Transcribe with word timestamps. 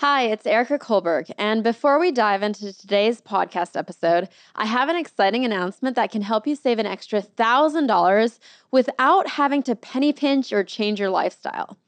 Hi, 0.00 0.24
it's 0.24 0.46
Erika 0.46 0.78
Kullberg. 0.78 1.30
And 1.38 1.64
before 1.64 1.98
we 1.98 2.12
dive 2.12 2.42
into 2.42 2.70
today's 2.70 3.22
podcast 3.22 3.78
episode, 3.78 4.28
I 4.54 4.66
have 4.66 4.90
an 4.90 4.96
exciting 4.96 5.46
announcement 5.46 5.96
that 5.96 6.10
can 6.10 6.20
help 6.20 6.46
you 6.46 6.54
save 6.54 6.78
an 6.78 6.84
extra 6.84 7.22
$1,000 7.22 8.38
without 8.70 9.26
having 9.26 9.62
to 9.62 9.74
penny 9.74 10.12
pinch 10.12 10.52
or 10.52 10.62
change 10.64 11.00
your 11.00 11.08
lifestyle. 11.08 11.78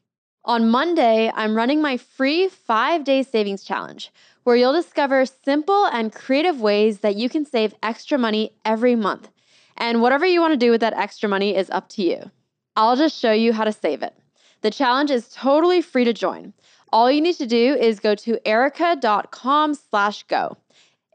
On 0.47 0.71
Monday, 0.71 1.31
I'm 1.35 1.55
running 1.55 1.83
my 1.83 1.99
free 1.99 2.49
five 2.49 3.05
day 3.05 3.23
savings 3.23 3.63
challenge, 3.63 4.11
where 4.45 4.57
you'll 4.57 4.73
discover 4.73 5.27
simple 5.27 5.85
and 5.85 6.11
creative 6.11 6.63
ways 6.63 7.01
that 7.01 7.17
you 7.17 7.29
can 7.29 7.45
save 7.45 7.75
extra 7.83 8.17
money 8.17 8.53
every 8.65 8.97
month. 8.97 9.29
And 9.77 10.01
whatever 10.01 10.25
you 10.25 10.41
want 10.41 10.53
to 10.53 10.67
do 10.67 10.71
with 10.71 10.81
that 10.81 10.95
extra 10.95 11.29
money 11.29 11.55
is 11.55 11.69
up 11.69 11.91
to 11.91 12.03
you. 12.03 12.31
I'll 12.75 12.97
just 12.97 13.21
show 13.21 13.33
you 13.33 13.53
how 13.53 13.65
to 13.65 13.73
save 13.73 14.03
it. 14.03 14.15
The 14.61 14.71
challenge 14.71 15.11
is 15.11 15.29
totally 15.29 15.83
free 15.83 16.05
to 16.05 16.13
join. 16.13 16.53
All 16.93 17.11
you 17.11 17.21
need 17.21 17.37
to 17.37 17.47
do 17.47 17.75
is 17.75 18.01
go 18.01 18.15
to 18.15 18.39
erika.com 18.47 19.75
slash 19.75 20.23
go. 20.25 20.57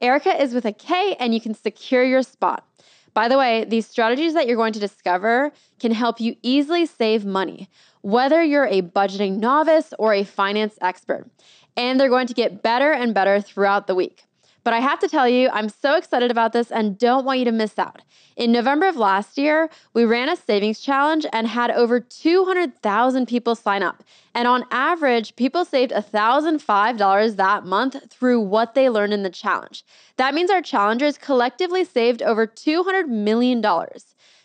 Erika 0.02 0.42
is 0.42 0.54
with 0.54 0.66
a 0.66 0.74
K 0.74 1.16
and 1.20 1.34
you 1.34 1.42
can 1.42 1.54
secure 1.54 2.04
your 2.04 2.24
spot. 2.24 2.66
By 3.14 3.28
the 3.28 3.38
way, 3.38 3.64
these 3.64 3.88
strategies 3.88 4.34
that 4.34 4.48
you're 4.48 4.58
going 4.58 4.74
to 4.74 4.80
discover 4.80 5.52
can 5.80 5.92
help 5.92 6.20
you 6.20 6.36
easily 6.42 6.86
save 6.86 7.26
money, 7.26 7.70
whether 8.02 8.44
you're 8.44 8.68
a 8.68 8.82
budgeting 8.82 9.38
novice 9.38 9.94
or 10.00 10.14
a 10.14 10.24
finance 10.24 10.78
expert. 10.82 11.30
And 11.78 12.00
they're 12.00 12.10
going 12.10 12.28
to 12.28 12.34
get 12.34 12.64
better 12.64 12.92
and 12.92 13.14
better 13.14 13.40
throughout 13.40 13.88
the 13.88 13.96
week. 13.96 14.24
But 14.64 14.74
I 14.74 14.80
have 14.80 15.00
to 15.00 15.10
tell 15.10 15.28
you, 15.28 15.50
I'm 15.52 15.68
so 15.68 15.96
excited 15.96 16.32
about 16.32 16.54
this 16.54 16.72
and 16.72 16.98
don't 16.98 17.26
want 17.26 17.40
you 17.40 17.46
to 17.46 17.52
miss 17.52 17.78
out. 17.78 18.02
In 18.36 18.52
November 18.52 18.88
of 18.88 18.96
last 18.96 19.38
year, 19.38 19.70
we 19.94 20.06
ran 20.06 20.30
a 20.30 20.36
savings 20.36 20.80
challenge 20.80 21.26
and 21.34 21.48
had 21.48 21.70
over 21.72 22.00
200,000 22.00 23.28
people 23.28 23.56
sign 23.56 23.84
up. 23.84 24.04
And 24.34 24.48
on 24.48 24.66
average, 24.72 25.36
people 25.36 25.66
saved 25.66 25.92
$1,005 25.92 27.36
that 27.36 27.66
month 27.66 28.10
through 28.10 28.40
what 28.40 28.74
they 28.74 28.90
learned 28.90 29.14
in 29.14 29.24
the 29.24 29.30
challenge. 29.30 29.84
That 30.18 30.34
means 30.34 30.50
our 30.50 30.62
challengers 30.62 31.18
collectively 31.18 31.84
saved 31.84 32.22
over 32.22 32.48
$200 32.48 33.08
million. 33.08 33.62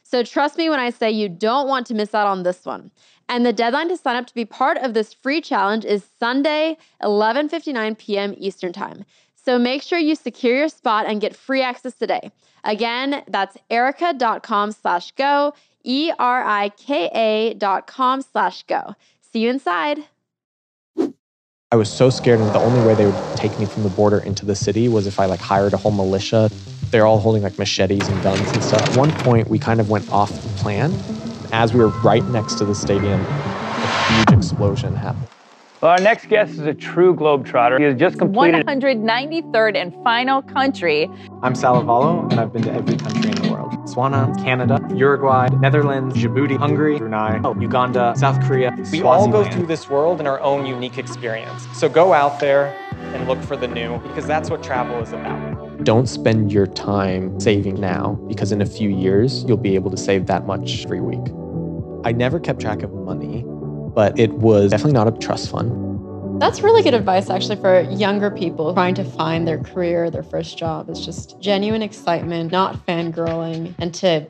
So 0.02 0.22
trust 0.22 0.58
me 0.58 0.68
when 0.68 0.80
I 0.80 0.90
say 0.90 1.10
you 1.10 1.28
don't 1.28 1.68
want 1.68 1.86
to 1.86 1.94
miss 1.94 2.14
out 2.14 2.26
on 2.26 2.42
this 2.42 2.64
one. 2.64 2.90
And 3.28 3.44
the 3.44 3.52
deadline 3.52 3.90
to 3.90 3.96
sign 3.96 4.16
up 4.16 4.26
to 4.26 4.34
be 4.34 4.46
part 4.46 4.78
of 4.78 4.94
this 4.94 5.12
free 5.12 5.42
challenge 5.42 5.84
is 5.84 6.02
Sunday, 6.18 6.78
11:59 7.02 7.98
p.m. 7.98 8.34
Eastern 8.38 8.72
Time. 8.72 9.04
So 9.48 9.58
make 9.58 9.82
sure 9.82 9.98
you 9.98 10.14
secure 10.14 10.54
your 10.54 10.68
spot 10.68 11.06
and 11.08 11.22
get 11.22 11.34
free 11.34 11.62
access 11.62 11.94
today. 11.94 12.32
Again, 12.64 13.24
that's 13.28 13.56
erika.com 13.70 14.72
slash 14.72 15.12
go, 15.12 15.54
E-R-I-K-A 15.84 17.54
dot 17.54 17.86
com 17.86 18.20
slash 18.20 18.64
go. 18.64 18.94
See 19.32 19.38
you 19.38 19.48
inside. 19.48 20.00
I 21.72 21.76
was 21.76 21.90
so 21.90 22.10
scared, 22.10 22.40
and 22.40 22.54
the 22.54 22.60
only 22.60 22.86
way 22.86 22.94
they 22.94 23.06
would 23.06 23.36
take 23.36 23.58
me 23.58 23.64
from 23.64 23.84
the 23.84 23.88
border 23.88 24.18
into 24.18 24.44
the 24.44 24.54
city 24.54 24.86
was 24.86 25.06
if 25.06 25.18
I 25.18 25.24
like 25.24 25.40
hired 25.40 25.72
a 25.72 25.78
whole 25.78 25.92
militia. 25.92 26.50
They're 26.90 27.06
all 27.06 27.18
holding 27.18 27.42
like 27.42 27.58
machetes 27.58 28.06
and 28.06 28.22
guns 28.22 28.52
and 28.52 28.62
stuff. 28.62 28.82
At 28.82 28.96
one 28.98 29.12
point, 29.12 29.48
we 29.48 29.58
kind 29.58 29.80
of 29.80 29.88
went 29.88 30.12
off 30.12 30.30
the 30.30 30.48
plan. 30.60 30.92
As 31.52 31.72
we 31.72 31.80
were 31.80 31.88
right 32.02 32.24
next 32.26 32.56
to 32.56 32.66
the 32.66 32.74
stadium, 32.74 33.18
a 33.22 34.12
huge 34.12 34.38
explosion 34.38 34.94
happened. 34.94 35.26
Well, 35.80 35.92
our 35.92 36.00
next 36.00 36.26
guest 36.26 36.54
is 36.54 36.66
a 36.66 36.74
true 36.74 37.14
globetrotter. 37.14 37.78
He 37.78 37.84
has 37.84 37.94
just 37.94 38.18
completed 38.18 38.66
193rd 38.66 39.76
and 39.76 39.94
final 40.02 40.42
country. 40.42 41.08
I'm 41.40 41.54
Sal 41.54 41.80
Lavallo, 41.80 42.28
and 42.32 42.40
I've 42.40 42.52
been 42.52 42.62
to 42.62 42.72
every 42.72 42.96
country 42.96 43.30
in 43.30 43.42
the 43.42 43.52
world. 43.52 43.70
Botswana, 43.70 44.36
Canada, 44.42 44.80
Uruguay, 44.92 45.50
Netherlands, 45.60 46.16
Djibouti, 46.16 46.56
Hungary, 46.58 46.98
Brunei, 46.98 47.40
oh, 47.44 47.54
Uganda, 47.60 48.12
South 48.16 48.44
Korea. 48.44 48.76
We 48.90 49.02
all 49.02 49.28
go 49.28 49.48
through 49.48 49.66
this 49.66 49.88
world 49.88 50.18
in 50.18 50.26
our 50.26 50.40
own 50.40 50.66
unique 50.66 50.98
experience. 50.98 51.68
So 51.74 51.88
go 51.88 52.12
out 52.12 52.40
there 52.40 52.76
and 53.14 53.28
look 53.28 53.40
for 53.40 53.56
the 53.56 53.68
new 53.68 53.98
because 53.98 54.26
that's 54.26 54.50
what 54.50 54.64
travel 54.64 55.00
is 55.00 55.12
about. 55.12 55.84
Don't 55.84 56.08
spend 56.08 56.50
your 56.50 56.66
time 56.66 57.38
saving 57.38 57.76
now 57.76 58.14
because 58.26 58.50
in 58.50 58.60
a 58.60 58.66
few 58.66 58.88
years 58.88 59.44
you'll 59.44 59.56
be 59.56 59.76
able 59.76 59.92
to 59.92 59.96
save 59.96 60.26
that 60.26 60.44
much 60.44 60.86
every 60.86 61.00
week. 61.00 61.32
I 62.04 62.10
never 62.10 62.40
kept 62.40 62.60
track 62.60 62.82
of 62.82 62.92
money 62.92 63.44
but 63.98 64.16
it 64.16 64.32
was 64.34 64.70
definitely 64.70 64.92
not 64.92 65.08
a 65.08 65.18
trust 65.18 65.50
fund. 65.50 66.40
That's 66.40 66.60
really 66.60 66.84
good 66.84 66.94
advice, 66.94 67.30
actually, 67.30 67.56
for 67.56 67.80
younger 67.80 68.30
people 68.30 68.72
trying 68.72 68.94
to 68.94 69.02
find 69.02 69.48
their 69.48 69.58
career, 69.58 70.08
their 70.08 70.22
first 70.22 70.56
job. 70.56 70.88
It's 70.88 71.04
just 71.04 71.40
genuine 71.40 71.82
excitement, 71.82 72.52
not 72.52 72.86
fangirling, 72.86 73.74
and 73.80 73.92
to 73.94 74.28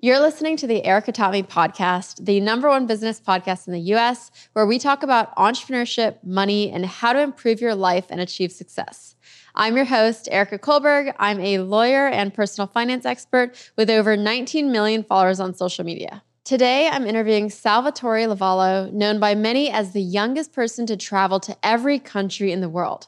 you're 0.00 0.20
listening 0.20 0.58
to 0.58 0.66
the 0.66 0.84
Erika 0.84 1.10
Taught 1.10 1.48
podcast, 1.48 2.26
the 2.26 2.38
number 2.38 2.68
one 2.68 2.86
business 2.86 3.18
podcast 3.18 3.66
in 3.66 3.72
the 3.72 3.80
US, 3.94 4.30
where 4.52 4.66
we 4.66 4.78
talk 4.78 5.02
about 5.02 5.34
entrepreneurship, 5.36 6.22
money, 6.22 6.70
and 6.70 6.84
how 6.84 7.14
to 7.14 7.20
improve 7.20 7.62
your 7.62 7.74
life 7.74 8.04
and 8.10 8.20
achieve 8.20 8.52
success. 8.52 9.16
I'm 9.54 9.74
your 9.74 9.86
host, 9.86 10.28
Erika 10.30 10.58
Kullberg. 10.58 11.14
I'm 11.18 11.40
a 11.40 11.60
lawyer 11.60 12.08
and 12.08 12.34
personal 12.34 12.68
finance 12.68 13.06
expert 13.06 13.56
with 13.74 13.88
over 13.88 14.18
19 14.18 14.70
million 14.70 15.02
followers 15.02 15.40
on 15.40 15.54
social 15.54 15.84
media. 15.84 16.22
Today, 16.48 16.88
I'm 16.88 17.06
interviewing 17.06 17.50
Salvatore 17.50 18.26
Lavallo, 18.26 18.90
known 18.90 19.20
by 19.20 19.34
many 19.34 19.70
as 19.70 19.92
the 19.92 20.00
youngest 20.00 20.50
person 20.50 20.86
to 20.86 20.96
travel 20.96 21.38
to 21.40 21.54
every 21.62 21.98
country 21.98 22.52
in 22.52 22.62
the 22.62 22.70
world. 22.70 23.06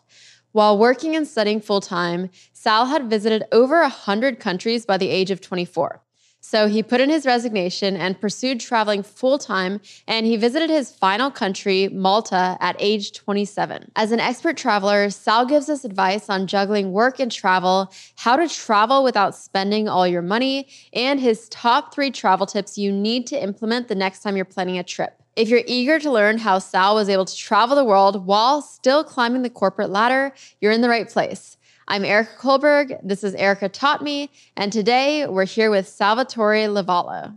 While 0.52 0.76
working 0.76 1.16
and 1.16 1.26
studying 1.26 1.62
full 1.62 1.80
time, 1.80 2.28
Sal 2.52 2.84
had 2.84 3.08
visited 3.08 3.44
over 3.50 3.80
100 3.80 4.40
countries 4.40 4.84
by 4.84 4.98
the 4.98 5.08
age 5.08 5.30
of 5.30 5.40
24. 5.40 6.02
So 6.50 6.66
he 6.66 6.82
put 6.82 7.00
in 7.00 7.10
his 7.10 7.26
resignation 7.26 7.96
and 7.96 8.20
pursued 8.20 8.58
traveling 8.58 9.04
full 9.04 9.38
time, 9.38 9.80
and 10.08 10.26
he 10.26 10.36
visited 10.36 10.68
his 10.68 10.90
final 10.90 11.30
country, 11.30 11.88
Malta, 11.90 12.56
at 12.58 12.74
age 12.80 13.12
27. 13.12 13.92
As 13.94 14.10
an 14.10 14.18
expert 14.18 14.56
traveler, 14.56 15.10
Sal 15.10 15.46
gives 15.46 15.68
us 15.68 15.84
advice 15.84 16.28
on 16.28 16.48
juggling 16.48 16.90
work 16.90 17.20
and 17.20 17.30
travel, 17.30 17.92
how 18.16 18.34
to 18.34 18.48
travel 18.48 19.04
without 19.04 19.36
spending 19.36 19.88
all 19.88 20.08
your 20.08 20.22
money, 20.22 20.66
and 20.92 21.20
his 21.20 21.48
top 21.50 21.94
three 21.94 22.10
travel 22.10 22.46
tips 22.46 22.76
you 22.76 22.90
need 22.90 23.28
to 23.28 23.40
implement 23.40 23.86
the 23.86 23.94
next 23.94 24.18
time 24.18 24.34
you're 24.34 24.44
planning 24.44 24.76
a 24.76 24.82
trip. 24.82 25.22
If 25.36 25.50
you're 25.50 25.62
eager 25.68 26.00
to 26.00 26.10
learn 26.10 26.38
how 26.38 26.58
Sal 26.58 26.96
was 26.96 27.08
able 27.08 27.26
to 27.26 27.36
travel 27.36 27.76
the 27.76 27.84
world 27.84 28.26
while 28.26 28.60
still 28.60 29.04
climbing 29.04 29.42
the 29.42 29.50
corporate 29.50 29.90
ladder, 29.90 30.32
you're 30.60 30.72
in 30.72 30.80
the 30.80 30.88
right 30.88 31.08
place. 31.08 31.56
I'm 31.90 32.04
Erika 32.04 32.30
Kullberg. 32.38 33.00
This 33.02 33.24
is 33.24 33.34
Erika 33.34 33.68
Taught 33.68 34.00
Me. 34.00 34.30
And 34.56 34.72
today 34.72 35.26
we're 35.26 35.44
here 35.44 35.72
with 35.72 35.88
Salvatore 35.88 36.68
Lavallo. 36.68 37.36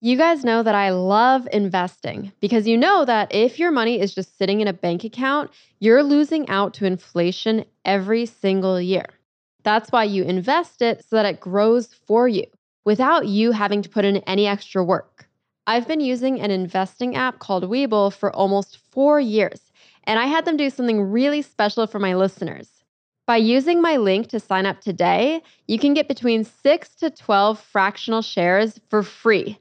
You 0.00 0.16
guys 0.16 0.42
know 0.42 0.62
that 0.62 0.74
I 0.74 0.88
love 0.88 1.46
investing 1.52 2.32
because 2.40 2.66
you 2.66 2.78
know 2.78 3.04
that 3.04 3.28
if 3.30 3.58
your 3.58 3.70
money 3.70 4.00
is 4.00 4.14
just 4.14 4.38
sitting 4.38 4.62
in 4.62 4.68
a 4.68 4.72
bank 4.72 5.04
account, 5.04 5.50
you're 5.80 6.02
losing 6.02 6.48
out 6.48 6.72
to 6.74 6.86
inflation 6.86 7.66
every 7.84 8.24
single 8.24 8.80
year. 8.80 9.04
That's 9.64 9.92
why 9.92 10.04
you 10.04 10.24
invest 10.24 10.80
it 10.80 11.04
so 11.06 11.16
that 11.16 11.26
it 11.26 11.38
grows 11.38 11.88
for 11.92 12.26
you 12.26 12.46
without 12.86 13.26
you 13.26 13.52
having 13.52 13.82
to 13.82 13.90
put 13.90 14.06
in 14.06 14.16
any 14.26 14.46
extra 14.46 14.82
work. 14.82 15.28
I've 15.66 15.86
been 15.86 16.00
using 16.00 16.40
an 16.40 16.50
investing 16.50 17.16
app 17.16 17.38
called 17.38 17.64
Webull 17.64 18.14
for 18.14 18.34
almost 18.34 18.78
four 18.92 19.20
years, 19.20 19.60
and 20.04 20.18
I 20.18 20.24
had 20.24 20.46
them 20.46 20.56
do 20.56 20.70
something 20.70 21.02
really 21.02 21.42
special 21.42 21.86
for 21.86 21.98
my 21.98 22.14
listeners. 22.14 22.71
By 23.32 23.38
using 23.38 23.80
my 23.80 23.96
link 23.96 24.28
to 24.28 24.38
sign 24.38 24.66
up 24.66 24.82
today, 24.82 25.40
you 25.66 25.78
can 25.78 25.94
get 25.94 26.06
between 26.06 26.44
6 26.44 26.94
to 26.96 27.08
12 27.08 27.58
fractional 27.58 28.20
shares 28.20 28.78
for 28.90 29.02
free. 29.02 29.58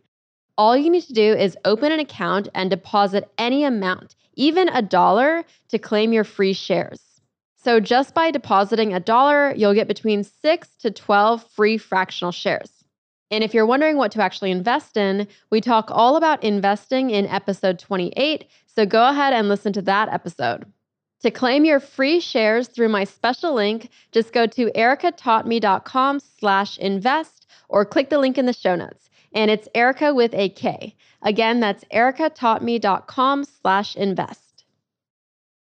All 0.57 0.75
you 0.75 0.89
need 0.89 1.03
to 1.03 1.13
do 1.13 1.31
is 1.31 1.55
open 1.63 1.93
an 1.93 2.01
account 2.01 2.49
and 2.53 2.69
deposit 2.69 3.31
any 3.37 3.63
amount, 3.63 4.17
even 4.33 4.67
a 4.67 4.81
dollar, 4.81 5.45
to 5.69 5.79
claim 5.79 6.11
your 6.11 6.25
free 6.25 6.51
shares. 6.51 6.99
So 7.55 7.79
just 7.79 8.13
by 8.13 8.29
depositing 8.29 8.93
a 8.93 8.99
dollar, 8.99 9.53
you'll 9.55 9.73
get 9.73 9.87
between 9.87 10.25
6 10.25 10.67
to 10.79 10.91
12 10.91 11.41
free 11.41 11.77
fractional 11.77 12.33
shares. 12.33 12.83
And 13.31 13.41
if 13.41 13.53
you're 13.53 13.65
wondering 13.65 13.95
what 13.95 14.11
to 14.11 14.21
actually 14.21 14.51
invest 14.51 14.97
in, 14.97 15.29
we 15.49 15.61
talk 15.61 15.87
all 15.89 16.17
about 16.17 16.43
investing 16.43 17.09
in 17.09 17.25
episode 17.27 17.79
28, 17.79 18.43
so 18.65 18.85
go 18.85 19.07
ahead 19.07 19.31
and 19.31 19.47
listen 19.47 19.71
to 19.71 19.81
that 19.83 20.09
episode. 20.09 20.65
To 21.23 21.29
claim 21.29 21.65
your 21.65 21.79
free 21.79 22.19
shares 22.19 22.67
through 22.67 22.89
my 22.89 23.03
special 23.03 23.53
link, 23.53 23.89
just 24.11 24.33
go 24.33 24.47
to 24.47 24.71
erikataughtme.com 24.71 26.19
slash 26.19 26.77
invest 26.79 27.45
or 27.69 27.85
click 27.85 28.09
the 28.09 28.17
link 28.17 28.37
in 28.37 28.47
the 28.47 28.53
show 28.53 28.75
notes. 28.75 29.09
And 29.33 29.51
it's 29.51 29.67
Erika 29.75 30.13
with 30.13 30.33
a 30.33 30.49
K. 30.49 30.95
Again, 31.21 31.59
that's 31.59 31.83
erikataughtme.com 31.85 33.45
slash 33.45 33.95
invest. 33.95 34.65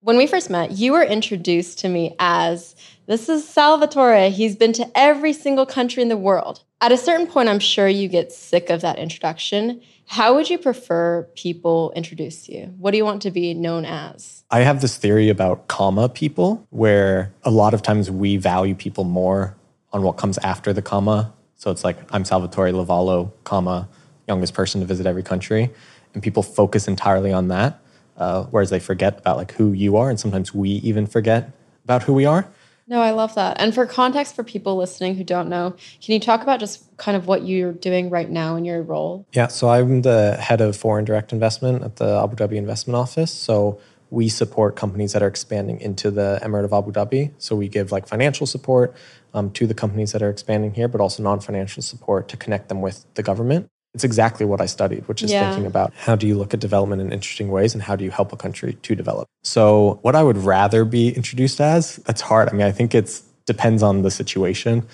When 0.02 0.16
we 0.16 0.28
first 0.28 0.50
met, 0.50 0.72
you 0.72 0.94
were 0.94 1.04
introduced 1.04 1.80
to 1.80 1.90
me 1.90 2.16
as 2.20 2.76
this 3.06 3.28
is 3.28 3.46
Salvatore. 3.46 4.30
He's 4.30 4.56
been 4.56 4.72
to 4.74 4.90
every 4.96 5.34
single 5.34 5.66
country 5.66 6.02
in 6.02 6.08
the 6.08 6.16
world. 6.16 6.64
At 6.80 6.94
a 6.94 6.98
certain 6.98 7.28
point, 7.28 7.50
I'm 7.50 7.60
sure 7.60 7.90
you 7.90 8.08
get 8.08 8.32
sick 8.32 8.70
of 8.70 8.80
that 8.80 8.98
introduction 8.98 9.82
how 10.10 10.34
would 10.34 10.50
you 10.50 10.58
prefer 10.58 11.22
people 11.36 11.94
introduce 11.96 12.50
you? 12.50 12.74
What 12.80 12.92
do 12.92 12.98
you 12.98 13.06
want 13.06 13.22
to 13.22 13.32
be 13.32 13.54
known 13.54 13.86
as? 13.86 14.44
I 14.50 14.62
have 14.62 14.82
this 14.82 14.98
theory 14.98 15.30
about 15.30 15.68
comma 15.68 16.10
people 16.10 16.66
where 16.72 17.32
a 17.44 17.52
lot 17.52 17.76
of 17.76 17.84
times 17.84 18.10
we 18.10 18.36
value 18.36 18.74
people 18.74 19.04
more 19.04 19.56
on 19.94 20.02
what 20.02 20.14
comes 20.18 20.40
after 20.40 20.74
the 20.74 20.82
comma. 20.82 21.32
So 21.58 21.70
it's 21.70 21.84
like, 21.84 21.98
I'm 22.12 22.26
Salvatore 22.26 22.72
Lavallo, 22.72 23.32
comma, 23.44 23.88
youngest 24.28 24.56
person 24.56 24.82
to 24.82 24.88
visit 24.88 25.06
every 25.06 25.22
country. 25.22 25.70
And 26.16 26.24
people 26.24 26.42
focus 26.42 26.88
entirely 26.88 27.32
on 27.32 27.50
that. 27.50 27.80
uh, 28.20 28.44
whereas 28.46 28.70
they 28.70 28.80
forget 28.80 29.18
about 29.18 29.38
like 29.38 29.54
who 29.54 29.72
you 29.72 29.98
are, 29.98 30.10
and 30.10 30.20
sometimes 30.20 30.54
we 30.54 30.70
even 30.70 31.08
forget 31.08 31.52
about 31.86 32.04
who 32.04 32.14
we 32.14 32.26
are. 32.26 32.48
No, 32.90 33.02
I 33.02 33.12
love 33.12 33.36
that. 33.36 33.62
And 33.62 33.74
for 33.74 33.86
context 33.86 34.36
for 34.36 34.44
people 34.44 34.76
listening 34.76 35.14
who 35.14 35.24
don't 35.24 35.48
know, 35.48 35.76
can 36.02 36.14
you 36.14 36.20
talk 36.20 36.42
about 36.42 36.60
just 36.60 36.98
kind 36.98 37.16
of 37.16 37.28
what 37.28 37.48
you're 37.48 37.72
doing 37.72 38.10
right 38.10 38.28
now 38.28 38.56
in 38.56 38.66
your 38.66 38.82
role? 38.82 39.28
Yeah, 39.32 39.48
so 39.48 39.70
I'm 39.70 40.02
the 40.02 40.36
head 40.38 40.60
of 40.60 40.76
foreign 40.76 41.06
direct 41.06 41.32
investment 41.32 41.84
at 41.84 41.98
the 41.98 42.20
Abu 42.20 42.36
Dhabi 42.36 42.56
Investment 42.56 42.98
Office. 42.98 43.32
So 43.32 43.80
we 44.10 44.28
support 44.28 44.76
companies 44.76 45.14
that 45.14 45.22
are 45.22 45.28
expanding 45.28 45.80
into 45.82 46.10
the 46.10 46.40
Emirate 46.42 46.66
of 46.66 46.74
Abu 46.74 46.92
Dhabi. 46.92 47.32
So 47.38 47.56
we 47.56 47.68
give 47.68 47.92
like 47.92 48.08
financial 48.08 48.48
support 48.48 48.96
um, 49.36 49.52
to 49.52 49.68
the 49.68 49.76
companies 49.76 50.12
that 50.14 50.24
are 50.24 50.30
expanding 50.32 50.74
here, 50.74 50.88
but 50.88 51.00
also 51.00 51.22
non 51.22 51.42
financial 51.42 51.84
support 51.84 52.28
to 52.30 52.38
connect 52.38 52.70
them 52.70 52.82
with 52.82 53.06
the 53.14 53.22
government. 53.22 53.70
It's 53.96 54.04
exactly 54.04 54.46
what 54.46 54.62
I 54.62 54.68
studied, 54.68 55.08
which 55.08 55.24
is 55.24 55.32
Yeah. 55.32 55.40
thinking 55.40 55.66
about 55.66 55.92
how 55.96 56.16
do 56.16 56.28
you 56.28 56.36
look 56.36 56.54
at 56.54 56.60
development 56.60 57.02
in 57.02 57.12
interesting 57.12 57.50
ways 57.50 57.74
and 57.74 57.82
how 57.82 57.96
do 57.96 58.06
you 58.06 58.12
help 58.12 58.32
a 58.32 58.36
country 58.36 58.74
to 58.84 58.96
develop. 58.96 59.28
So, 59.44 60.00
what 60.04 60.16
I 60.16 60.22
would 60.24 60.38
rather 60.38 60.86
be 60.86 61.10
introduced 61.10 61.60
as, 61.60 61.98
that's 62.06 62.22
hard. 62.22 62.50
I 62.50 62.52
mean, 62.54 62.68
I 62.68 62.72
think 62.72 62.94
it 62.94 63.22
depends 63.46 63.82
on 63.82 64.04
the 64.04 64.12
situation. 64.12 64.86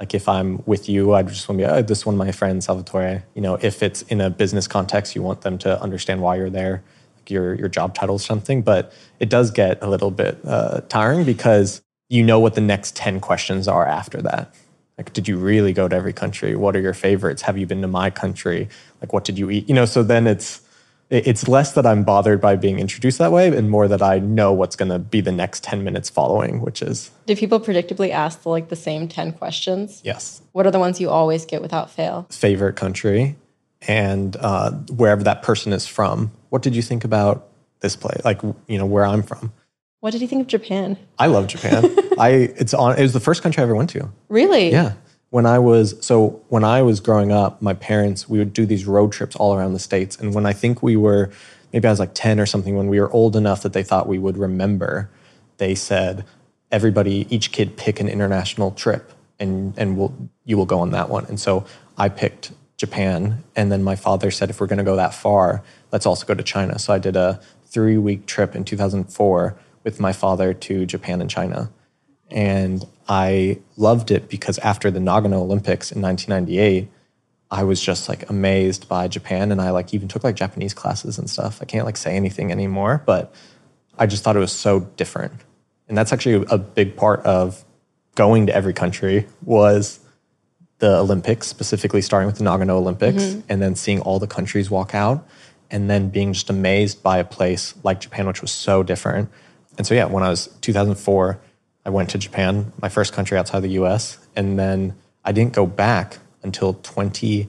Like 0.00 0.14
if 0.14 0.28
I'm 0.28 0.62
with 0.66 0.88
you, 0.88 1.12
I'd 1.12 1.28
just 1.28 1.48
want 1.48 1.60
to 1.60 1.66
be, 1.66 1.70
oh, 1.70 1.82
this 1.82 2.04
one, 2.06 2.16
my 2.16 2.32
friend 2.32 2.64
Salvatore. 2.64 3.22
You 3.34 3.42
know, 3.42 3.56
if 3.60 3.82
it's 3.82 4.02
in 4.02 4.20
a 4.20 4.30
business 4.30 4.66
context, 4.66 5.14
you 5.14 5.22
want 5.22 5.42
them 5.42 5.58
to 5.58 5.80
understand 5.80 6.22
why 6.22 6.36
you're 6.36 6.50
there, 6.50 6.82
like 7.18 7.30
your 7.30 7.54
your 7.54 7.68
job 7.68 7.94
title 7.94 8.16
or 8.16 8.20
something. 8.20 8.62
But 8.62 8.92
it 9.20 9.28
does 9.28 9.50
get 9.50 9.78
a 9.82 9.88
little 9.88 10.10
bit 10.10 10.38
uh, 10.44 10.80
tiring 10.88 11.24
because 11.24 11.82
you 12.08 12.22
know 12.24 12.40
what 12.40 12.54
the 12.54 12.62
next 12.62 12.96
ten 12.96 13.20
questions 13.20 13.68
are 13.68 13.86
after 13.86 14.20
that. 14.22 14.52
Like, 15.00 15.14
did 15.14 15.26
you 15.28 15.38
really 15.38 15.72
go 15.72 15.88
to 15.88 15.96
every 15.96 16.12
country? 16.12 16.54
What 16.54 16.76
are 16.76 16.80
your 16.80 16.92
favorites? 16.92 17.40
Have 17.40 17.56
you 17.56 17.64
been 17.64 17.80
to 17.80 17.88
my 17.88 18.10
country? 18.10 18.68
Like, 19.00 19.14
what 19.14 19.24
did 19.24 19.38
you 19.38 19.48
eat? 19.48 19.66
You 19.66 19.74
know, 19.74 19.86
so 19.86 20.02
then 20.02 20.26
it's 20.26 20.60
it's 21.08 21.48
less 21.48 21.72
that 21.72 21.86
I'm 21.86 22.04
bothered 22.04 22.38
by 22.38 22.56
being 22.56 22.78
introduced 22.78 23.16
that 23.16 23.32
way, 23.32 23.48
and 23.48 23.70
more 23.70 23.88
that 23.88 24.02
I 24.02 24.18
know 24.18 24.52
what's 24.52 24.76
going 24.76 24.90
to 24.90 24.98
be 24.98 25.22
the 25.22 25.32
next 25.32 25.64
ten 25.64 25.82
minutes 25.84 26.10
following, 26.10 26.60
which 26.60 26.82
is 26.82 27.10
Do 27.24 27.34
people 27.34 27.60
predictably 27.60 28.10
ask 28.10 28.42
the, 28.42 28.50
like 28.50 28.68
the 28.68 28.76
same 28.76 29.08
10 29.08 29.32
questions? 29.32 30.02
yes, 30.04 30.42
What 30.52 30.66
are 30.66 30.70
the 30.70 30.78
ones 30.78 31.00
you 31.00 31.08
always 31.08 31.46
get 31.46 31.62
without 31.62 31.90
fail? 31.90 32.26
favorite 32.30 32.76
country, 32.76 33.36
and 33.88 34.36
uh, 34.38 34.72
wherever 34.92 35.22
that 35.22 35.40
person 35.42 35.72
is 35.72 35.86
from. 35.86 36.30
What 36.50 36.60
did 36.60 36.76
you 36.76 36.82
think 36.82 37.04
about 37.04 37.48
this 37.80 37.96
place? 37.96 38.22
Like, 38.22 38.42
you 38.68 38.76
know, 38.78 38.84
where 38.86 39.06
I'm 39.06 39.22
from. 39.22 39.54
What 40.00 40.12
did 40.12 40.22
you 40.22 40.28
think 40.28 40.42
of 40.42 40.46
Japan? 40.48 40.98
I 41.18 41.26
love 41.26 41.46
Japan. 41.46 41.84
I 42.18 42.30
it's 42.56 42.74
on. 42.74 42.98
It 42.98 43.02
was 43.02 43.12
the 43.12 43.20
first 43.20 43.42
country 43.42 43.60
I 43.60 43.64
ever 43.64 43.74
went 43.74 43.90
to. 43.90 44.10
Really? 44.28 44.70
Yeah. 44.70 44.94
When 45.28 45.46
I 45.46 45.58
was 45.58 45.94
so 46.04 46.42
when 46.48 46.64
I 46.64 46.82
was 46.82 47.00
growing 47.00 47.30
up, 47.30 47.62
my 47.62 47.74
parents 47.74 48.28
we 48.28 48.38
would 48.38 48.52
do 48.52 48.66
these 48.66 48.86
road 48.86 49.12
trips 49.12 49.36
all 49.36 49.54
around 49.54 49.74
the 49.74 49.78
states, 49.78 50.16
and 50.16 50.34
when 50.34 50.46
I 50.46 50.52
think 50.52 50.82
we 50.82 50.96
were 50.96 51.30
maybe 51.72 51.86
I 51.86 51.90
was 51.90 52.00
like 52.00 52.14
ten 52.14 52.40
or 52.40 52.46
something, 52.46 52.76
when 52.76 52.88
we 52.88 52.98
were 52.98 53.10
old 53.12 53.36
enough 53.36 53.62
that 53.62 53.74
they 53.74 53.82
thought 53.82 54.08
we 54.08 54.18
would 54.18 54.38
remember, 54.38 55.10
they 55.58 55.74
said 55.74 56.24
everybody, 56.72 57.26
each 57.28 57.52
kid, 57.52 57.76
pick 57.76 58.00
an 58.00 58.08
international 58.08 58.70
trip, 58.72 59.12
and 59.38 59.74
and 59.76 59.98
we'll 59.98 60.14
you 60.44 60.56
will 60.56 60.66
go 60.66 60.80
on 60.80 60.90
that 60.90 61.10
one. 61.10 61.26
And 61.26 61.38
so 61.38 61.66
I 61.98 62.08
picked 62.08 62.52
Japan, 62.78 63.44
and 63.54 63.70
then 63.70 63.82
my 63.82 63.96
father 63.96 64.30
said 64.30 64.48
if 64.48 64.60
we're 64.60 64.66
going 64.66 64.78
to 64.78 64.84
go 64.84 64.96
that 64.96 65.12
far, 65.12 65.62
let's 65.92 66.06
also 66.06 66.26
go 66.26 66.34
to 66.34 66.42
China. 66.42 66.78
So 66.78 66.94
I 66.94 66.98
did 66.98 67.16
a 67.16 67.38
three 67.66 67.98
week 67.98 68.26
trip 68.26 68.56
in 68.56 68.64
2004 68.64 69.56
with 69.84 70.00
my 70.00 70.12
father 70.12 70.52
to 70.52 70.86
Japan 70.86 71.20
and 71.20 71.30
China. 71.30 71.70
And 72.30 72.84
I 73.08 73.58
loved 73.76 74.10
it 74.10 74.28
because 74.28 74.58
after 74.58 74.90
the 74.90 75.00
Nagano 75.00 75.40
Olympics 75.40 75.90
in 75.90 76.00
1998, 76.00 76.88
I 77.50 77.64
was 77.64 77.80
just 77.80 78.08
like 78.08 78.28
amazed 78.30 78.88
by 78.88 79.08
Japan. 79.08 79.50
And 79.50 79.60
I 79.60 79.70
like 79.70 79.92
even 79.92 80.06
took 80.06 80.22
like 80.22 80.36
Japanese 80.36 80.74
classes 80.74 81.18
and 81.18 81.28
stuff. 81.28 81.58
I 81.60 81.64
can't 81.64 81.86
like 81.86 81.96
say 81.96 82.14
anything 82.14 82.52
anymore, 82.52 83.02
but 83.04 83.34
I 83.98 84.06
just 84.06 84.22
thought 84.22 84.36
it 84.36 84.40
was 84.40 84.52
so 84.52 84.80
different. 84.80 85.32
And 85.88 85.98
that's 85.98 86.12
actually 86.12 86.46
a 86.48 86.58
big 86.58 86.96
part 86.96 87.20
of 87.22 87.64
going 88.14 88.46
to 88.46 88.54
every 88.54 88.72
country 88.72 89.26
was 89.44 90.00
the 90.78 90.96
Olympics, 90.96 91.46
specifically 91.46 92.00
starting 92.00 92.26
with 92.26 92.38
the 92.38 92.44
Nagano 92.44 92.70
Olympics, 92.70 93.22
mm-hmm. 93.22 93.40
and 93.48 93.60
then 93.60 93.74
seeing 93.74 94.00
all 94.00 94.18
the 94.18 94.26
countries 94.26 94.70
walk 94.70 94.94
out, 94.94 95.26
and 95.70 95.90
then 95.90 96.08
being 96.08 96.32
just 96.32 96.48
amazed 96.48 97.02
by 97.02 97.18
a 97.18 97.24
place 97.24 97.74
like 97.82 98.00
Japan, 98.00 98.26
which 98.26 98.40
was 98.40 98.50
so 98.50 98.82
different. 98.82 99.30
And 99.80 99.86
so, 99.86 99.94
yeah, 99.94 100.04
when 100.04 100.22
I 100.22 100.28
was 100.28 100.48
2004, 100.60 101.40
I 101.86 101.88
went 101.88 102.10
to 102.10 102.18
Japan, 102.18 102.70
my 102.82 102.90
first 102.90 103.14
country 103.14 103.38
outside 103.38 103.60
the 103.60 103.70
US, 103.80 104.18
and 104.36 104.58
then 104.58 104.94
I 105.24 105.32
didn't 105.32 105.54
go 105.54 105.64
back 105.64 106.18
until 106.42 106.74
20, 106.74 107.48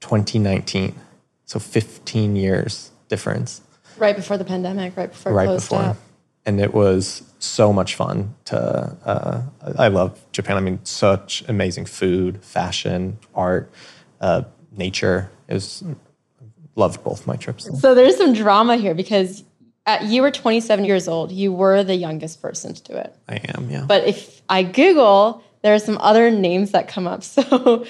2019. 0.00 0.96
So 1.44 1.60
15 1.60 2.34
years 2.34 2.90
difference 3.06 3.60
Right 3.98 4.16
before 4.16 4.36
the 4.36 4.44
pandemic, 4.44 4.96
right 4.96 5.10
before 5.10 5.30
it 5.30 5.34
right 5.36 5.46
closed 5.46 5.68
before. 5.68 5.82
up. 5.82 5.96
And 6.44 6.60
it 6.60 6.74
was 6.74 7.22
so 7.38 7.72
much 7.72 7.94
fun 7.94 8.34
to, 8.46 8.96
uh, 9.04 9.42
I 9.78 9.86
love 9.86 10.20
Japan. 10.32 10.56
I 10.56 10.60
mean, 10.60 10.80
such 10.82 11.44
amazing 11.46 11.84
food, 11.84 12.42
fashion, 12.42 13.18
art, 13.32 13.70
uh, 14.20 14.42
nature. 14.72 15.30
It 15.46 15.54
was, 15.54 15.84
loved 16.74 17.04
both 17.04 17.26
my 17.26 17.36
trips. 17.36 17.68
So 17.80 17.94
there's 17.94 18.16
some 18.16 18.32
drama 18.32 18.76
here 18.76 18.94
because 18.94 19.44
at, 19.86 20.04
you 20.04 20.22
were 20.22 20.30
27 20.30 20.84
years 20.84 21.08
old. 21.08 21.32
You 21.32 21.52
were 21.52 21.82
the 21.82 21.94
youngest 21.94 22.40
person 22.40 22.74
to 22.74 22.82
do 22.82 22.92
it. 22.94 23.14
I 23.28 23.40
am, 23.56 23.68
yeah. 23.68 23.84
But 23.86 24.04
if 24.04 24.42
I 24.48 24.62
Google, 24.62 25.42
there 25.62 25.74
are 25.74 25.78
some 25.78 25.98
other 25.98 26.30
names 26.30 26.72
that 26.72 26.88
come 26.88 27.06
up. 27.06 27.22
So 27.32 27.86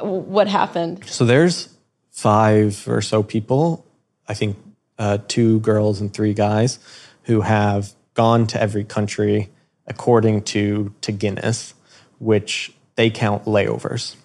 what 0.00 0.46
happened? 0.46 1.04
So 1.06 1.24
there's 1.24 1.74
five 2.12 2.86
or 2.86 3.02
so 3.02 3.22
people, 3.22 3.84
I 4.28 4.34
think 4.34 4.56
uh, 4.98 5.18
two 5.26 5.58
girls 5.60 6.00
and 6.00 6.12
three 6.12 6.34
guys, 6.34 6.78
who 7.24 7.40
have 7.40 7.92
gone 8.14 8.46
to 8.48 8.60
every 8.60 8.84
country 8.84 9.50
according 9.88 10.42
to, 10.42 10.94
to 11.00 11.12
Guinness, 11.12 11.74
which 12.18 12.72
they 12.94 13.10
count 13.10 13.44
layovers. 13.44 14.16